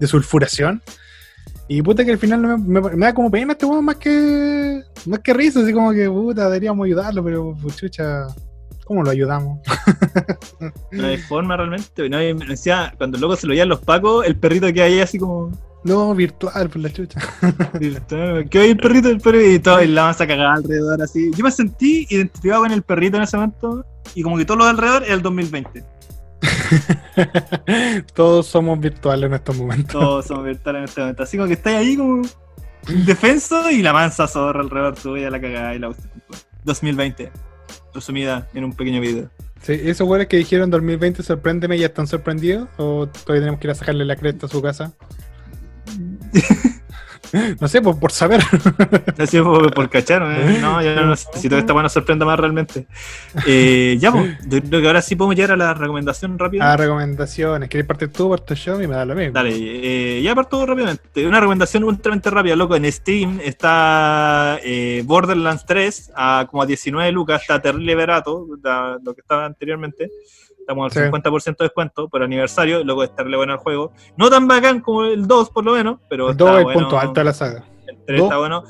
sulfuración. 0.00 0.82
Y 1.68 1.82
puta 1.82 2.04
que 2.04 2.10
al 2.10 2.18
final 2.18 2.58
me, 2.58 2.80
da 2.80 3.14
como 3.14 3.30
pena 3.30 3.52
este 3.52 3.64
weón 3.64 3.84
más 3.84 3.96
que, 3.96 4.82
más 5.06 5.20
que 5.20 5.34
risa, 5.34 5.60
así 5.60 5.72
como 5.72 5.92
que 5.92 6.08
puta, 6.08 6.46
deberíamos 6.46 6.84
ayudarlo, 6.84 7.22
pero 7.22 7.56
chucha 7.76 8.26
¿Cómo 8.90 9.04
lo 9.04 9.10
ayudamos? 9.10 9.60
no 10.90 11.06
hay 11.06 11.16
forma 11.16 11.56
realmente. 11.56 12.08
No 12.08 12.16
hay, 12.16 12.34
decía, 12.34 12.92
cuando 12.98 13.16
el 13.16 13.20
loco 13.20 13.36
se 13.36 13.46
lo 13.46 13.62
a 13.62 13.64
los 13.64 13.78
pacos, 13.78 14.26
el 14.26 14.34
perrito 14.34 14.72
que 14.72 14.82
hay 14.82 14.98
así 14.98 15.16
como. 15.16 15.52
No, 15.84 16.12
virtual, 16.12 16.68
por 16.68 16.82
la 16.82 16.92
chucha. 16.92 17.20
virtual. 17.78 18.48
¿Qué 18.48 18.58
hay 18.58 18.70
el 18.70 18.76
perrito? 18.76 19.08
El 19.08 19.20
perrito 19.20 19.48
y 19.48 19.58
todo, 19.60 19.80
y 19.80 19.86
la 19.86 20.06
masa 20.06 20.26
cagada 20.26 20.54
alrededor 20.54 21.00
así. 21.00 21.30
Yo 21.36 21.44
me 21.44 21.52
sentí 21.52 22.04
identificado 22.10 22.62
con 22.62 22.72
el 22.72 22.82
perrito 22.82 23.16
en 23.16 23.22
ese 23.22 23.36
momento 23.36 23.86
y 24.16 24.24
como 24.24 24.36
que 24.36 24.44
todo 24.44 24.56
lo 24.56 24.64
de 24.64 24.70
alrededor 24.70 25.04
era 25.04 25.14
el 25.14 25.22
2020. 25.22 25.84
Todos 28.14 28.48
somos 28.48 28.80
virtuales 28.80 29.28
en 29.28 29.34
estos 29.34 29.56
momentos. 29.56 29.92
Todos 29.92 30.26
somos 30.26 30.46
virtuales 30.46 30.80
en 30.80 30.84
este 30.86 31.00
momento. 31.00 31.22
Así 31.22 31.36
como 31.36 31.46
que 31.46 31.54
estáis 31.54 31.76
ahí 31.76 31.96
como 31.96 32.22
indefenso 32.88 33.70
y 33.70 33.82
la 33.82 33.92
mansa 33.92 34.26
zorra 34.26 34.62
alrededor 34.62 34.96
tuya, 34.96 35.30
la 35.30 35.40
cagada 35.40 35.76
y 35.76 35.78
la 35.78 35.94
2020 36.64 37.30
resumida 37.94 38.48
en 38.54 38.64
un 38.64 38.72
pequeño 38.72 39.00
video. 39.00 39.30
Sí, 39.62 39.72
esos 39.72 40.06
güeyes 40.06 40.28
que 40.28 40.38
dijeron 40.38 40.70
2020 40.70 41.22
sorpréndeme 41.22 41.78
ya 41.78 41.86
están 41.86 42.06
sorprendidos 42.06 42.68
o 42.78 43.06
todavía 43.06 43.42
tenemos 43.42 43.60
que 43.60 43.66
ir 43.66 43.70
a 43.72 43.74
sacarle 43.74 44.04
la 44.04 44.16
cresta 44.16 44.46
a 44.46 44.48
su 44.48 44.62
casa. 44.62 44.92
No 47.60 47.68
sé, 47.68 47.80
por, 47.80 47.98
por 47.98 48.12
saber. 48.12 48.40
Así 49.18 49.40
por, 49.40 49.72
por 49.72 49.88
cachar, 49.90 50.22
¿eh? 50.22 50.58
No, 50.60 50.82
ya 50.82 50.94
no 50.96 51.10
necesito 51.10 51.54
que 51.56 51.60
esta 51.60 51.72
buena 51.72 51.88
sorprenda 51.88 52.24
más 52.24 52.38
realmente. 52.38 52.86
Eh, 53.46 53.96
ya, 54.00 54.10
pues, 54.10 54.36
yo 54.48 54.60
creo 54.60 54.80
que 54.80 54.86
ahora 54.86 55.02
sí 55.02 55.14
podemos 55.16 55.36
llegar 55.36 55.52
a 55.52 55.56
la 55.56 55.74
recomendación 55.74 56.38
rápida. 56.38 56.72
A 56.72 56.76
recomendaciones. 56.76 57.68
¿Quieres 57.68 57.86
partir 57.86 58.12
tú 58.12 58.36
tu 58.38 58.54
show? 58.54 58.80
Y 58.80 58.86
me 58.86 58.96
da 58.96 59.04
lo 59.04 59.14
mismo. 59.14 59.32
Dale, 59.32 59.50
eh, 59.54 60.22
ya 60.22 60.34
parto 60.34 60.64
rápidamente. 60.66 61.26
Una 61.26 61.40
recomendación 61.40 61.84
ultramente 61.84 62.30
rápida, 62.30 62.56
loco. 62.56 62.76
En 62.76 62.90
Steam 62.90 63.40
está 63.42 64.58
eh, 64.64 65.02
Borderlands 65.04 65.64
3 65.66 66.12
a 66.16 66.46
como 66.50 66.62
a 66.62 66.66
19 66.66 67.12
lucas. 67.12 67.42
Está 67.42 67.62
terrible 67.62 67.94
barato, 67.94 68.46
lo 69.02 69.14
que 69.14 69.20
estaba 69.20 69.46
anteriormente. 69.46 70.10
Estamos 70.60 70.96
al 70.96 71.10
50% 71.10 71.44
de 71.44 71.64
descuento 71.64 72.08
por 72.08 72.22
aniversario, 72.22 72.84
luego 72.84 73.00
de 73.00 73.08
estarle 73.08 73.36
bueno 73.36 73.54
al 73.54 73.58
juego. 73.58 73.92
No 74.16 74.30
tan 74.30 74.46
bacán 74.46 74.80
como 74.80 75.04
el 75.04 75.26
2, 75.26 75.50
por 75.50 75.64
lo 75.64 75.72
menos, 75.72 75.98
pero. 76.08 76.30
El 76.30 76.36
2 76.36 76.50
es 76.50 76.66
el 76.66 76.72
punto 76.72 76.98
alto 76.98 77.20
de 77.20 77.24
la 77.24 77.32
saga. 77.32 77.64
El 77.86 77.98
3 78.06 78.22
está 78.22 78.38
bueno. 78.38 78.64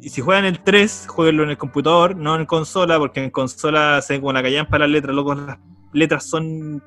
Y 0.00 0.10
si 0.10 0.20
juegan 0.20 0.44
el 0.44 0.62
3, 0.62 1.06
jueguenlo 1.08 1.42
en 1.42 1.50
el 1.50 1.58
computador, 1.58 2.16
no 2.16 2.36
en 2.36 2.46
consola, 2.46 2.98
porque 2.98 3.22
en 3.22 3.30
consola 3.30 4.00
se 4.00 4.14
ven 4.14 4.20
como 4.20 4.32
la 4.32 4.42
callan 4.42 4.66
para 4.66 4.86
las 4.86 4.92
letras, 4.92 5.14
loco, 5.14 5.34
las 5.34 5.58
letras 5.92 6.24
son 6.28 6.82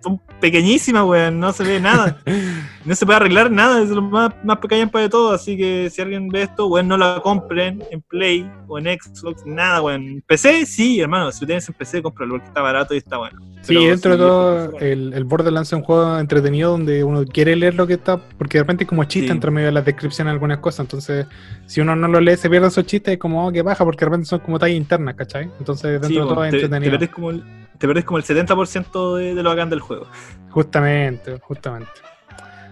son 0.00 0.20
pequeñísimas, 0.40 1.04
weón, 1.04 1.40
no 1.40 1.52
se 1.52 1.64
ve 1.64 1.80
nada. 1.80 2.18
no 2.84 2.94
se 2.94 3.04
puede 3.04 3.16
arreglar 3.16 3.50
nada, 3.50 3.82
es 3.82 3.90
lo 3.90 4.02
más, 4.02 4.32
más 4.44 4.58
pequeño 4.58 4.90
de 4.92 5.08
todo. 5.08 5.32
Así 5.32 5.56
que 5.56 5.90
si 5.90 6.00
alguien 6.00 6.28
ve 6.28 6.42
esto, 6.42 6.66
weón, 6.66 6.88
no 6.88 6.96
la 6.96 7.20
compren 7.22 7.82
en 7.90 8.00
Play 8.02 8.50
o 8.68 8.78
en 8.78 8.86
Xbox, 8.98 9.44
nada, 9.44 9.82
weón. 9.82 10.22
PC, 10.26 10.66
sí, 10.66 11.00
hermano, 11.00 11.30
si 11.32 11.42
lo 11.42 11.46
tienes 11.46 11.68
en 11.68 11.74
PC, 11.74 12.02
cómpralo 12.02 12.34
porque 12.34 12.48
está 12.48 12.60
barato 12.60 12.94
y 12.94 12.98
está 12.98 13.18
bueno. 13.18 13.40
sí, 13.62 13.86
dentro 13.86 14.12
de 14.12 14.16
todo, 14.18 14.78
el, 14.78 15.12
el 15.12 15.24
Borderlands 15.24 15.68
es 15.68 15.72
un 15.74 15.82
juego 15.82 16.18
entretenido 16.18 16.70
donde 16.70 17.04
uno 17.04 17.24
quiere 17.24 17.56
leer 17.56 17.74
lo 17.74 17.86
que 17.86 17.94
está, 17.94 18.16
porque 18.16 18.58
de 18.58 18.62
repente 18.64 18.84
es 18.84 18.88
como 18.88 19.04
chiste 19.04 19.32
entre 19.32 19.50
medio 19.50 19.66
de 19.66 19.72
las 19.72 19.84
descripciones 19.84 20.30
de 20.30 20.34
algunas 20.34 20.58
cosas. 20.58 20.80
Entonces, 20.80 21.26
si 21.66 21.80
uno 21.80 21.96
no 21.96 22.08
lo 22.08 22.20
lee, 22.20 22.36
se 22.36 22.48
pierde 22.48 22.68
esos 22.68 22.86
chistes, 22.86 23.14
es 23.14 23.18
como 23.18 23.46
oh, 23.46 23.52
que 23.52 23.62
baja, 23.62 23.84
porque 23.84 24.04
de 24.04 24.06
repente 24.06 24.26
son 24.26 24.40
como 24.40 24.58
tallas 24.58 24.76
internas, 24.76 25.14
¿cachai? 25.14 25.50
Entonces, 25.58 26.00
dentro 26.00 26.08
de 26.08 26.34
todo 26.34 26.44
es 26.44 26.54
entretenido. 26.54 26.98
Te 26.98 27.08
como 27.08 27.32
te 27.78 27.86
perdés 27.86 28.04
como 28.04 28.18
el 28.18 28.24
70% 28.24 29.16
de, 29.16 29.34
de, 29.34 29.42
lo 29.42 29.50
bacán 29.66 29.70
del 29.70 29.80
juego. 29.80 30.06
Justamente, 30.50 31.38
justamente. 31.40 31.90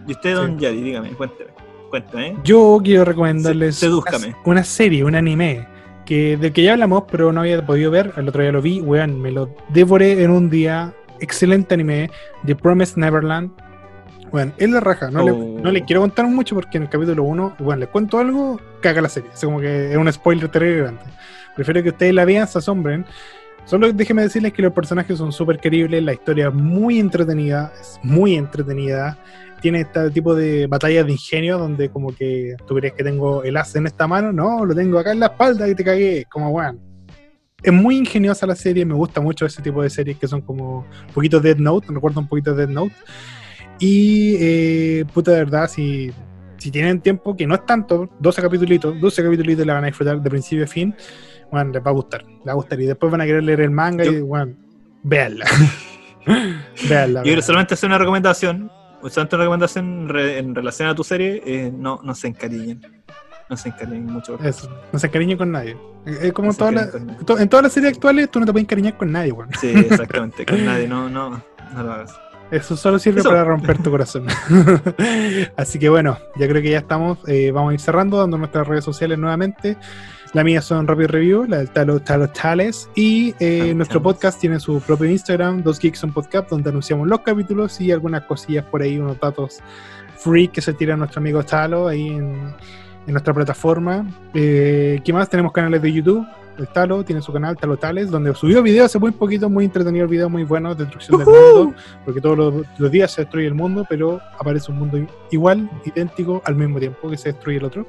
Y 0.06 0.12
usted, 0.12 0.34
don 0.34 0.58
Yadi, 0.58 0.82
dígame, 0.82 1.10
cuénteme. 1.10 1.50
Cuéntame. 1.90 2.36
Yo 2.42 2.80
quiero 2.82 3.04
recomendarles 3.04 3.82
una, 3.82 4.36
una, 4.44 4.64
serie, 4.64 5.04
un 5.04 5.14
anime, 5.14 5.66
que 6.04 6.36
del 6.36 6.52
que 6.52 6.62
ya 6.62 6.72
hablamos, 6.72 7.04
pero 7.10 7.32
no 7.32 7.40
había 7.40 7.64
podido 7.64 7.90
ver. 7.90 8.12
El 8.16 8.28
otro 8.28 8.42
día 8.42 8.52
lo 8.52 8.60
vi, 8.60 8.80
weón, 8.80 9.20
me 9.20 9.30
lo 9.30 9.54
devoré 9.68 10.22
en 10.22 10.30
un 10.30 10.50
día. 10.50 10.92
Excelente 11.20 11.74
anime, 11.74 12.10
The 12.44 12.56
Promised 12.56 12.96
Neverland. 12.96 13.52
Bueno, 14.32 14.52
es 14.56 14.68
la 14.68 14.80
raja. 14.80 15.10
No, 15.10 15.22
le, 15.22 15.32
no 15.32 15.70
le 15.70 15.82
oh. 15.82 15.84
quiero 15.86 16.00
contar 16.00 16.26
mucho 16.26 16.56
porque 16.56 16.78
en 16.78 16.84
el 16.84 16.88
capítulo 16.88 17.22
1, 17.22 17.56
bueno, 17.60 17.80
le 17.80 17.86
cuento 17.86 18.18
algo, 18.18 18.60
caga 18.80 19.00
la 19.00 19.08
serie. 19.08 19.30
Es 19.32 19.40
como 19.44 19.60
que 19.60 19.92
es 19.92 19.96
un 19.96 20.12
spoiler 20.12 20.48
terrible 20.48 20.78
grande. 20.82 21.02
Prefiero 21.54 21.82
que 21.84 21.90
ustedes 21.90 22.14
la 22.14 22.24
vean, 22.24 22.48
se 22.48 22.58
asombren. 22.58 23.06
Solo 23.64 23.90
déjenme 23.92 24.22
decirles 24.22 24.52
que 24.52 24.60
los 24.60 24.74
personajes 24.74 25.16
son 25.16 25.32
súper 25.32 25.58
queribles, 25.58 26.02
la 26.02 26.12
historia 26.12 26.48
es 26.48 26.54
muy 26.54 26.98
entretenida, 27.00 27.72
es 27.80 27.98
muy 28.02 28.34
entretenida. 28.34 29.18
Tiene 29.62 29.80
este 29.80 30.10
tipo 30.10 30.34
de 30.34 30.66
batallas 30.66 31.06
de 31.06 31.12
ingenio 31.12 31.56
donde 31.56 31.88
como 31.88 32.14
que 32.14 32.56
tú 32.66 32.74
crees 32.74 32.92
que 32.92 33.02
tengo 33.02 33.42
el 33.42 33.56
as 33.56 33.74
en 33.74 33.86
esta 33.86 34.06
mano, 34.06 34.32
no, 34.32 34.66
lo 34.66 34.74
tengo 34.74 34.98
acá 34.98 35.12
en 35.12 35.20
la 35.20 35.26
espalda 35.26 35.66
y 35.66 35.74
te 35.74 35.82
cagué, 35.82 36.26
como 36.30 36.50
bueno. 36.50 36.78
Es 37.62 37.72
muy 37.72 37.96
ingeniosa 37.96 38.46
la 38.46 38.54
serie, 38.54 38.84
me 38.84 38.92
gusta 38.92 39.22
mucho 39.22 39.46
ese 39.46 39.62
tipo 39.62 39.82
de 39.82 39.88
series 39.88 40.18
que 40.18 40.28
son 40.28 40.42
como 40.42 40.80
un 40.80 41.14
poquito 41.14 41.40
Dead 41.40 41.56
Note, 41.56 41.86
recuerdo 41.90 42.20
un 42.20 42.28
poquito 42.28 42.54
de 42.54 42.66
Dead 42.66 42.74
Note. 42.74 42.94
Y 43.78 44.36
eh, 44.38 45.04
puta 45.14 45.30
de 45.30 45.38
verdad, 45.38 45.70
si, 45.70 46.10
si 46.58 46.70
tienen 46.70 47.00
tiempo, 47.00 47.34
que 47.34 47.46
no 47.46 47.54
es 47.54 47.64
tanto, 47.64 48.10
12 48.20 48.42
capítulos, 48.42 49.00
12 49.00 49.22
capítulos 49.22 49.66
la 49.66 49.72
van 49.72 49.84
a 49.84 49.86
disfrutar 49.86 50.20
de 50.20 50.28
principio 50.28 50.64
a 50.64 50.68
fin 50.68 50.94
bueno, 51.50 51.72
les 51.72 51.82
va 51.82 51.90
a 51.90 51.94
gustar, 51.94 52.24
les 52.24 52.48
va 52.48 52.52
a 52.52 52.54
gustar. 52.54 52.80
Y 52.80 52.86
después 52.86 53.10
van 53.10 53.20
a 53.20 53.26
querer 53.26 53.42
leer 53.42 53.60
el 53.60 53.70
manga 53.70 54.04
y, 54.04 54.20
bueno, 54.20 54.54
véanla. 55.02 55.46
véanla. 56.88 57.20
Yo 57.20 57.24
quiero 57.24 57.42
solamente 57.42 57.74
hacer 57.74 57.88
una 57.88 57.98
recomendación, 57.98 58.70
solamente 59.08 59.36
una 59.36 59.44
recomendación 59.44 60.16
en 60.16 60.54
relación 60.54 60.88
a 60.88 60.94
tu 60.94 61.04
serie, 61.04 61.42
eh, 61.44 61.72
no, 61.74 62.00
no 62.02 62.14
se 62.14 62.28
encariñen. 62.28 62.80
No 63.48 63.56
se 63.56 63.68
encariñen 63.68 64.06
mucho. 64.06 64.38
Eso, 64.42 64.70
no 64.92 64.98
se 64.98 65.06
encariñen 65.06 65.36
con 65.36 65.52
nadie. 65.52 65.76
Es 66.06 66.32
como 66.32 66.50
en, 66.50 66.56
todas 66.56 66.94
en 67.40 67.48
todas 67.48 67.62
las 67.62 67.72
series 67.72 67.92
actuales, 67.92 68.30
tú 68.30 68.40
no 68.40 68.46
te 68.46 68.52
puedes 68.52 68.64
encariñar 68.64 68.96
con 68.96 69.12
nadie, 69.12 69.32
bueno. 69.32 69.52
Sí, 69.60 69.68
exactamente, 69.74 70.46
con 70.46 70.64
nadie, 70.64 70.88
no, 70.88 71.08
no, 71.08 71.42
no 71.74 71.82
lo 71.82 71.92
hagas. 71.92 72.14
Eso 72.50 72.76
solo 72.76 72.98
sirve 72.98 73.22
para 73.22 73.42
romper 73.42 73.82
tu 73.82 73.90
corazón. 73.90 74.26
Así 75.56 75.78
que 75.78 75.88
bueno, 75.88 76.18
ya 76.36 76.46
creo 76.46 76.62
que 76.62 76.70
ya 76.70 76.78
estamos. 76.78 77.18
Eh, 77.26 77.50
vamos 77.50 77.70
a 77.70 77.74
ir 77.74 77.80
cerrando, 77.80 78.18
dando 78.18 78.38
nuestras 78.38 78.66
redes 78.66 78.84
sociales 78.84 79.18
nuevamente. 79.18 79.76
La 80.34 80.42
mía 80.42 80.60
son 80.60 80.88
Rapid 80.88 81.06
Review, 81.06 81.44
la 81.46 81.58
del 81.58 81.70
Talo 81.70 82.00
Talo 82.00 82.28
Tales. 82.28 82.90
Y 82.96 83.36
eh, 83.38 83.72
nuestro 83.72 84.02
podcast 84.02 84.40
tiene 84.40 84.58
su 84.58 84.80
propio 84.80 85.08
Instagram, 85.08 85.62
Dos 85.62 85.78
Geeks 85.78 86.02
on 86.02 86.12
Podcast, 86.12 86.50
donde 86.50 86.70
anunciamos 86.70 87.06
los 87.06 87.20
capítulos 87.20 87.80
y 87.80 87.92
algunas 87.92 88.24
cosillas 88.24 88.64
por 88.64 88.82
ahí, 88.82 88.98
unos 88.98 89.20
datos 89.20 89.60
free 90.16 90.48
que 90.48 90.60
se 90.60 90.72
tira 90.72 90.96
nuestro 90.96 91.20
amigo 91.20 91.44
Talo 91.44 91.86
ahí 91.86 92.08
en, 92.08 92.52
nuestra 93.06 93.32
plataforma. 93.32 94.04
Eh, 94.34 95.00
¿Qué 95.04 95.12
más? 95.12 95.30
Tenemos 95.30 95.52
canales 95.52 95.80
de 95.80 95.92
YouTube. 95.92 96.26
El 96.58 96.66
Talo 96.66 97.04
tiene 97.04 97.22
su 97.22 97.32
canal 97.32 97.56
Talo 97.56 97.76
Tales, 97.76 98.10
donde 98.10 98.34
subió 98.34 98.60
videos 98.60 98.86
hace 98.86 98.98
muy 98.98 99.12
poquito, 99.12 99.48
muy 99.48 99.66
entretenido 99.66 100.04
el 100.04 100.10
video, 100.10 100.28
muy 100.28 100.42
bueno, 100.42 100.74
destrucción 100.74 101.18
del 101.18 101.28
mundo, 101.28 101.74
porque 102.04 102.20
todos 102.20 102.36
los, 102.36 102.54
los, 102.76 102.90
días 102.90 103.12
se 103.12 103.22
destruye 103.22 103.46
el 103.46 103.54
mundo, 103.54 103.86
pero 103.88 104.20
aparece 104.36 104.72
un 104.72 104.78
mundo 104.78 104.98
igual, 105.30 105.70
idéntico, 105.84 106.42
al 106.44 106.56
mismo 106.56 106.80
tiempo 106.80 107.08
que 107.08 107.16
se 107.16 107.30
destruye 107.30 107.58
el 107.58 107.64
otro. 107.64 107.86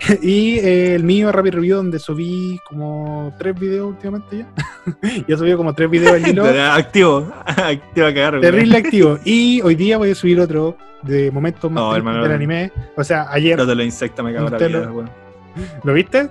y 0.22 0.58
eh, 0.58 0.94
el 0.94 1.04
mío, 1.04 1.32
Rapid 1.32 1.54
Review, 1.54 1.76
donde 1.76 1.98
subí 1.98 2.58
como 2.68 3.32
tres 3.38 3.58
videos 3.58 3.90
últimamente 3.90 4.38
ya. 4.38 4.48
ya 5.28 5.36
subí 5.36 5.54
como 5.54 5.74
tres 5.74 5.90
videos 5.90 6.12
al 6.12 6.26
hilo. 6.26 6.44
activo, 6.72 7.32
activo 7.44 8.06
a 8.06 8.14
cagar. 8.14 8.40
Terrible 8.40 8.78
activo. 8.78 9.18
Y 9.24 9.60
hoy 9.62 9.74
día 9.74 9.98
voy 9.98 10.10
a 10.10 10.14
subir 10.14 10.40
otro 10.40 10.76
de 11.02 11.30
momentos 11.30 11.70
más 11.70 11.94
del 11.94 12.32
anime. 12.32 12.72
O 12.96 13.04
sea, 13.04 13.26
ayer. 13.30 13.58
Lo 13.58 13.66
de 13.66 13.74
los 13.74 13.84
insectos 13.84 14.24
me 14.24 14.32
cago 14.32 14.48
la 14.48 14.58
vida, 14.58 14.90
bueno. 14.90 15.22
¿Lo 15.84 15.92
viste? 15.92 16.30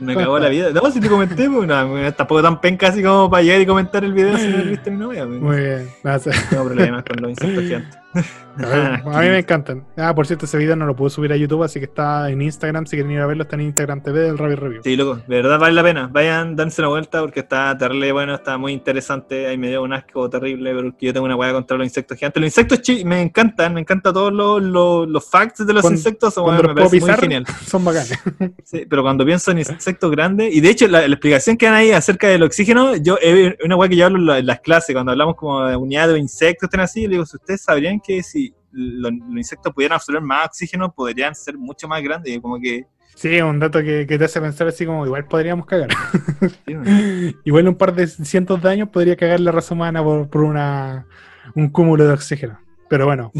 me 0.00 0.14
cagó 0.14 0.38
la 0.38 0.48
vida. 0.48 0.70
No, 0.70 0.90
si 0.90 1.00
te 1.00 1.08
comenté, 1.08 1.50
pues 1.50 1.68
no, 1.68 2.12
tampoco 2.14 2.42
tan 2.42 2.60
penca 2.60 2.88
así 2.88 3.02
como 3.02 3.28
para 3.28 3.42
llegar 3.42 3.60
y 3.60 3.66
comentar 3.66 4.04
el 4.04 4.14
video 4.14 4.38
si 4.38 4.48
no 4.48 4.58
lo 4.58 4.64
viste 4.64 4.90
mi 4.90 4.98
novia. 4.98 5.26
Muy 5.26 5.56
bien. 5.56 5.88
No 6.02 6.18
tengo 6.18 6.64
problemas 6.64 7.04
con 7.04 7.22
los 7.22 7.30
insectos 7.30 7.64
gigantes. 7.64 8.03
A, 8.56 9.20
mí 9.20 9.28
me 9.28 9.38
encantan. 9.38 9.84
Ah, 9.96 10.14
por 10.14 10.26
cierto, 10.26 10.44
ese 10.44 10.56
video 10.58 10.76
no 10.76 10.86
lo 10.86 10.94
puedo 10.94 11.10
subir 11.10 11.32
a 11.32 11.36
YouTube, 11.36 11.64
así 11.64 11.80
que 11.80 11.86
está 11.86 12.30
en 12.30 12.40
Instagram. 12.40 12.86
Si 12.86 12.96
quieren 12.96 13.10
ir 13.10 13.20
a 13.20 13.26
verlo, 13.26 13.42
está 13.42 13.56
en 13.56 13.62
Instagram 13.62 14.00
TV 14.00 14.20
del 14.20 14.38
Rabbit 14.38 14.58
Review. 14.58 14.82
Sí, 14.84 14.94
loco, 14.96 15.16
de 15.16 15.36
verdad 15.42 15.58
vale 15.58 15.74
la 15.74 15.82
pena. 15.82 16.08
Vayan, 16.12 16.54
danse 16.54 16.80
una 16.80 16.88
vuelta 16.88 17.20
porque 17.20 17.40
está 17.40 17.76
terrible 17.76 18.12
bueno, 18.12 18.34
está 18.34 18.56
muy 18.56 18.72
interesante. 18.72 19.48
Ahí 19.48 19.58
me 19.58 19.68
dio 19.68 19.82
un 19.82 19.92
asco 19.92 20.30
terrible, 20.30 20.72
pero 20.72 20.94
yo 21.00 21.12
tengo 21.12 21.26
una 21.26 21.34
hueá 21.34 21.52
contra 21.52 21.76
los 21.76 21.84
insectos 21.84 22.16
gigantes. 22.16 22.40
Los 22.40 22.48
insectos 22.48 22.80
me 23.04 23.22
encantan, 23.22 23.74
me 23.74 23.80
encantan 23.80 24.12
todos 24.12 24.32
los, 24.32 24.62
los, 24.62 25.28
facts 25.28 25.66
de 25.66 25.72
los 25.72 25.84
insectos. 25.90 26.34
Son, 26.34 26.54
me 26.54 26.74
parece 26.74 27.00
muy 27.00 27.12
genial. 27.14 27.46
Son 27.66 27.84
bacanes. 27.84 28.18
Sí, 28.62 28.86
pero 28.88 29.02
cuando 29.02 29.24
pienso 29.24 29.50
en 29.50 29.58
insectos 29.58 30.10
grandes, 30.12 30.54
y 30.54 30.60
de 30.60 30.70
hecho, 30.70 30.86
la, 30.86 31.04
explicación 31.06 31.56
que 31.56 31.66
dan 31.66 31.74
ahí 31.74 31.90
acerca 31.90 32.28
del 32.28 32.42
oxígeno, 32.44 32.94
yo, 32.96 33.18
es 33.20 33.56
una 33.64 33.74
hueá 33.76 33.88
que 33.88 33.96
yo 33.96 34.06
hablo 34.06 34.36
en 34.36 34.46
las 34.46 34.60
clases, 34.60 34.94
cuando 34.94 35.10
hablamos 35.10 35.34
como 35.34 35.64
de 35.66 35.76
unidades 35.76 36.14
de 36.14 36.20
insectos, 36.20 36.68
estén 36.68 36.80
así, 36.80 37.02
le 37.02 37.14
digo, 37.14 37.26
si 37.26 37.36
ustedes 37.36 37.62
sabrían 37.62 38.00
que 38.06 38.22
si 38.22 38.54
los, 38.70 39.12
insectos 39.30 39.72
pudieran 39.72 39.96
absorber 39.96 40.22
más 40.22 40.46
oxígeno, 40.46 40.92
podrían 40.92 41.34
ser 41.34 41.56
mucho 41.56 41.88
más 41.88 42.02
grandes. 42.02 42.38
Como 42.40 42.58
que. 42.60 42.86
Sí, 43.14 43.40
un 43.40 43.60
dato 43.60 43.80
que, 43.80 44.06
te 44.06 44.24
hace 44.24 44.40
pensar 44.40 44.66
así 44.66 44.84
como 44.84 45.06
igual 45.06 45.26
podríamos 45.26 45.66
cagar. 45.66 45.88
igual 47.44 47.68
un 47.68 47.76
par 47.76 47.94
de 47.94 48.06
cientos 48.06 48.62
de 48.62 48.68
años 48.68 48.88
podría 48.88 49.16
cagar 49.16 49.40
la 49.40 49.52
raza 49.52 49.74
humana 49.74 50.02
por, 50.02 50.42
una, 50.42 51.06
un 51.54 51.68
cúmulo 51.68 52.06
de 52.06 52.12
oxígeno. 52.12 52.58
Pero 52.88 53.06
bueno, 53.06 53.32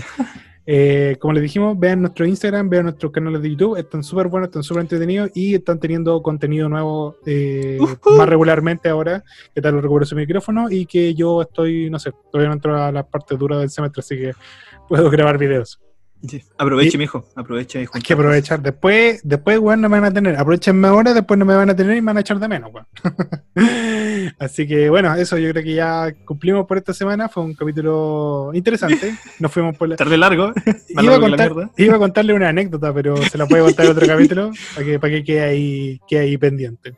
eh, 0.66 1.16
como 1.20 1.34
les 1.34 1.42
dijimos, 1.42 1.78
vean 1.78 2.00
nuestro 2.00 2.26
Instagram, 2.26 2.68
vean 2.70 2.84
nuestros 2.84 3.12
canales 3.12 3.42
de 3.42 3.50
YouTube, 3.50 3.76
están 3.76 4.02
súper 4.02 4.28
buenos, 4.28 4.48
están 4.48 4.62
súper 4.62 4.82
entretenidos 4.82 5.30
y 5.34 5.54
están 5.54 5.78
teniendo 5.78 6.22
contenido 6.22 6.68
nuevo 6.68 7.16
eh, 7.26 7.78
más 8.16 8.28
regularmente 8.28 8.88
ahora, 8.88 9.22
que 9.54 9.60
tal 9.60 9.80
recupero 9.82 10.06
su 10.06 10.16
micrófono 10.16 10.70
y 10.70 10.86
que 10.86 11.14
yo 11.14 11.42
estoy, 11.42 11.90
no 11.90 11.98
sé, 11.98 12.12
todavía 12.30 12.48
no 12.48 12.54
entro 12.54 12.82
a 12.82 12.90
la 12.90 13.06
parte 13.06 13.36
dura 13.36 13.58
del 13.58 13.70
semestre, 13.70 14.00
así 14.00 14.16
que 14.16 14.32
puedo 14.88 15.10
grabar 15.10 15.36
videos. 15.38 15.80
Aproveche, 16.58 16.98
mijo, 16.98 17.26
aproveche. 17.34 17.86
Hay 17.92 18.02
que 18.02 18.12
aprovechar. 18.12 18.62
Después, 18.62 19.20
después, 19.24 19.58
weón, 19.58 19.80
no 19.80 19.88
me 19.88 20.00
van 20.00 20.10
a 20.10 20.14
tener. 20.14 20.36
Aprovechenme 20.36 20.88
ahora, 20.88 21.12
después 21.12 21.38
no 21.38 21.44
me 21.44 21.54
van 21.54 21.70
a 21.70 21.76
tener 21.76 21.96
y 21.96 22.00
me 22.00 22.06
van 22.06 22.18
a 22.18 22.20
echar 22.20 22.38
de 22.38 22.48
menos, 22.48 22.70
weón. 22.72 22.86
Así 24.38 24.66
que, 24.66 24.88
bueno, 24.88 25.14
eso 25.14 25.38
yo 25.38 25.50
creo 25.50 25.64
que 25.64 25.74
ya 25.74 26.14
cumplimos 26.24 26.66
por 26.66 26.78
esta 26.78 26.92
semana. 26.92 27.28
Fue 27.28 27.42
un 27.42 27.54
capítulo 27.54 28.50
interesante. 28.54 29.14
Nos 29.38 29.52
fuimos 29.52 29.76
por 29.76 29.88
la... 29.88 29.96
Tarde 29.96 30.16
largo. 30.16 30.52
iba, 30.88 31.16
a 31.16 31.20
contar, 31.20 31.52
iba, 31.76 31.96
a 31.96 31.98
contarle 31.98 32.34
una 32.34 32.48
anécdota, 32.48 32.92
pero 32.92 33.16
se 33.16 33.38
la 33.38 33.46
puede 33.46 33.62
contar 33.64 33.86
en 33.86 33.92
otro 33.92 34.06
capítulo 34.06 34.50
para 34.74 34.86
que, 34.86 34.98
para 34.98 35.12
que 35.12 35.24
quede 35.24 35.42
ahí, 35.42 36.00
quede 36.08 36.20
ahí 36.20 36.38
pendiente. 36.38 36.94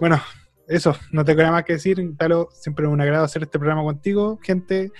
Bueno, 0.00 0.20
eso, 0.66 0.96
no 1.10 1.24
tengo 1.24 1.40
nada 1.40 1.52
más 1.52 1.64
que 1.64 1.74
decir. 1.74 2.00
Talo, 2.16 2.48
siempre 2.52 2.86
es 2.86 2.92
un 2.92 3.00
agrado 3.00 3.24
hacer 3.24 3.42
este 3.42 3.58
programa 3.58 3.82
contigo, 3.82 4.38
gente. 4.42 4.92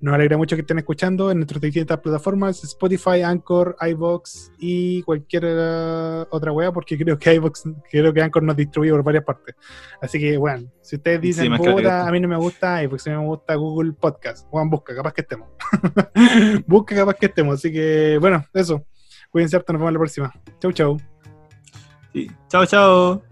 Nos 0.00 0.14
alegra 0.14 0.38
mucho 0.38 0.56
que 0.56 0.62
estén 0.62 0.78
escuchando 0.78 1.30
en 1.30 1.38
nuestras 1.38 1.60
distintas 1.60 1.98
plataformas, 1.98 2.64
Spotify, 2.64 3.20
Anchor, 3.22 3.76
iVox 3.80 4.50
y 4.58 5.02
cualquier 5.02 5.44
uh, 5.44 6.26
otra 6.30 6.52
wea, 6.52 6.72
porque 6.72 6.96
creo 6.96 7.18
que 7.18 7.34
iVox, 7.34 7.64
creo 7.90 8.12
que 8.12 8.22
Anchor 8.22 8.42
nos 8.42 8.56
distribuye 8.56 8.92
por 8.92 9.02
varias 9.02 9.24
partes. 9.24 9.54
Así 10.00 10.18
que, 10.18 10.38
bueno, 10.38 10.70
si 10.80 10.96
ustedes 10.96 11.20
dicen, 11.20 11.52
a 11.52 12.10
mí 12.10 12.20
no 12.20 12.28
me 12.28 12.36
gusta 12.36 12.82
iVox, 12.82 13.06
a 13.06 13.10
mí 13.10 13.16
me 13.16 13.26
gusta 13.26 13.54
Google 13.56 13.92
Podcast, 13.92 14.48
Juan, 14.48 14.70
busca, 14.70 14.94
capaz 14.94 15.12
que 15.12 15.20
estemos. 15.20 15.48
busca, 16.66 16.94
capaz 16.94 17.14
que 17.14 17.26
estemos. 17.26 17.56
Así 17.56 17.70
que, 17.70 18.16
bueno, 18.18 18.44
eso. 18.54 18.84
Cuídense 19.30 19.56
harto, 19.56 19.72
nos 19.72 19.80
vemos 19.80 19.92
la 19.92 19.98
próxima. 19.98 20.32
Chau, 20.60 20.72
chau. 20.72 20.96
Sí. 22.12 22.30
Chao, 22.48 22.66
chao. 22.66 23.29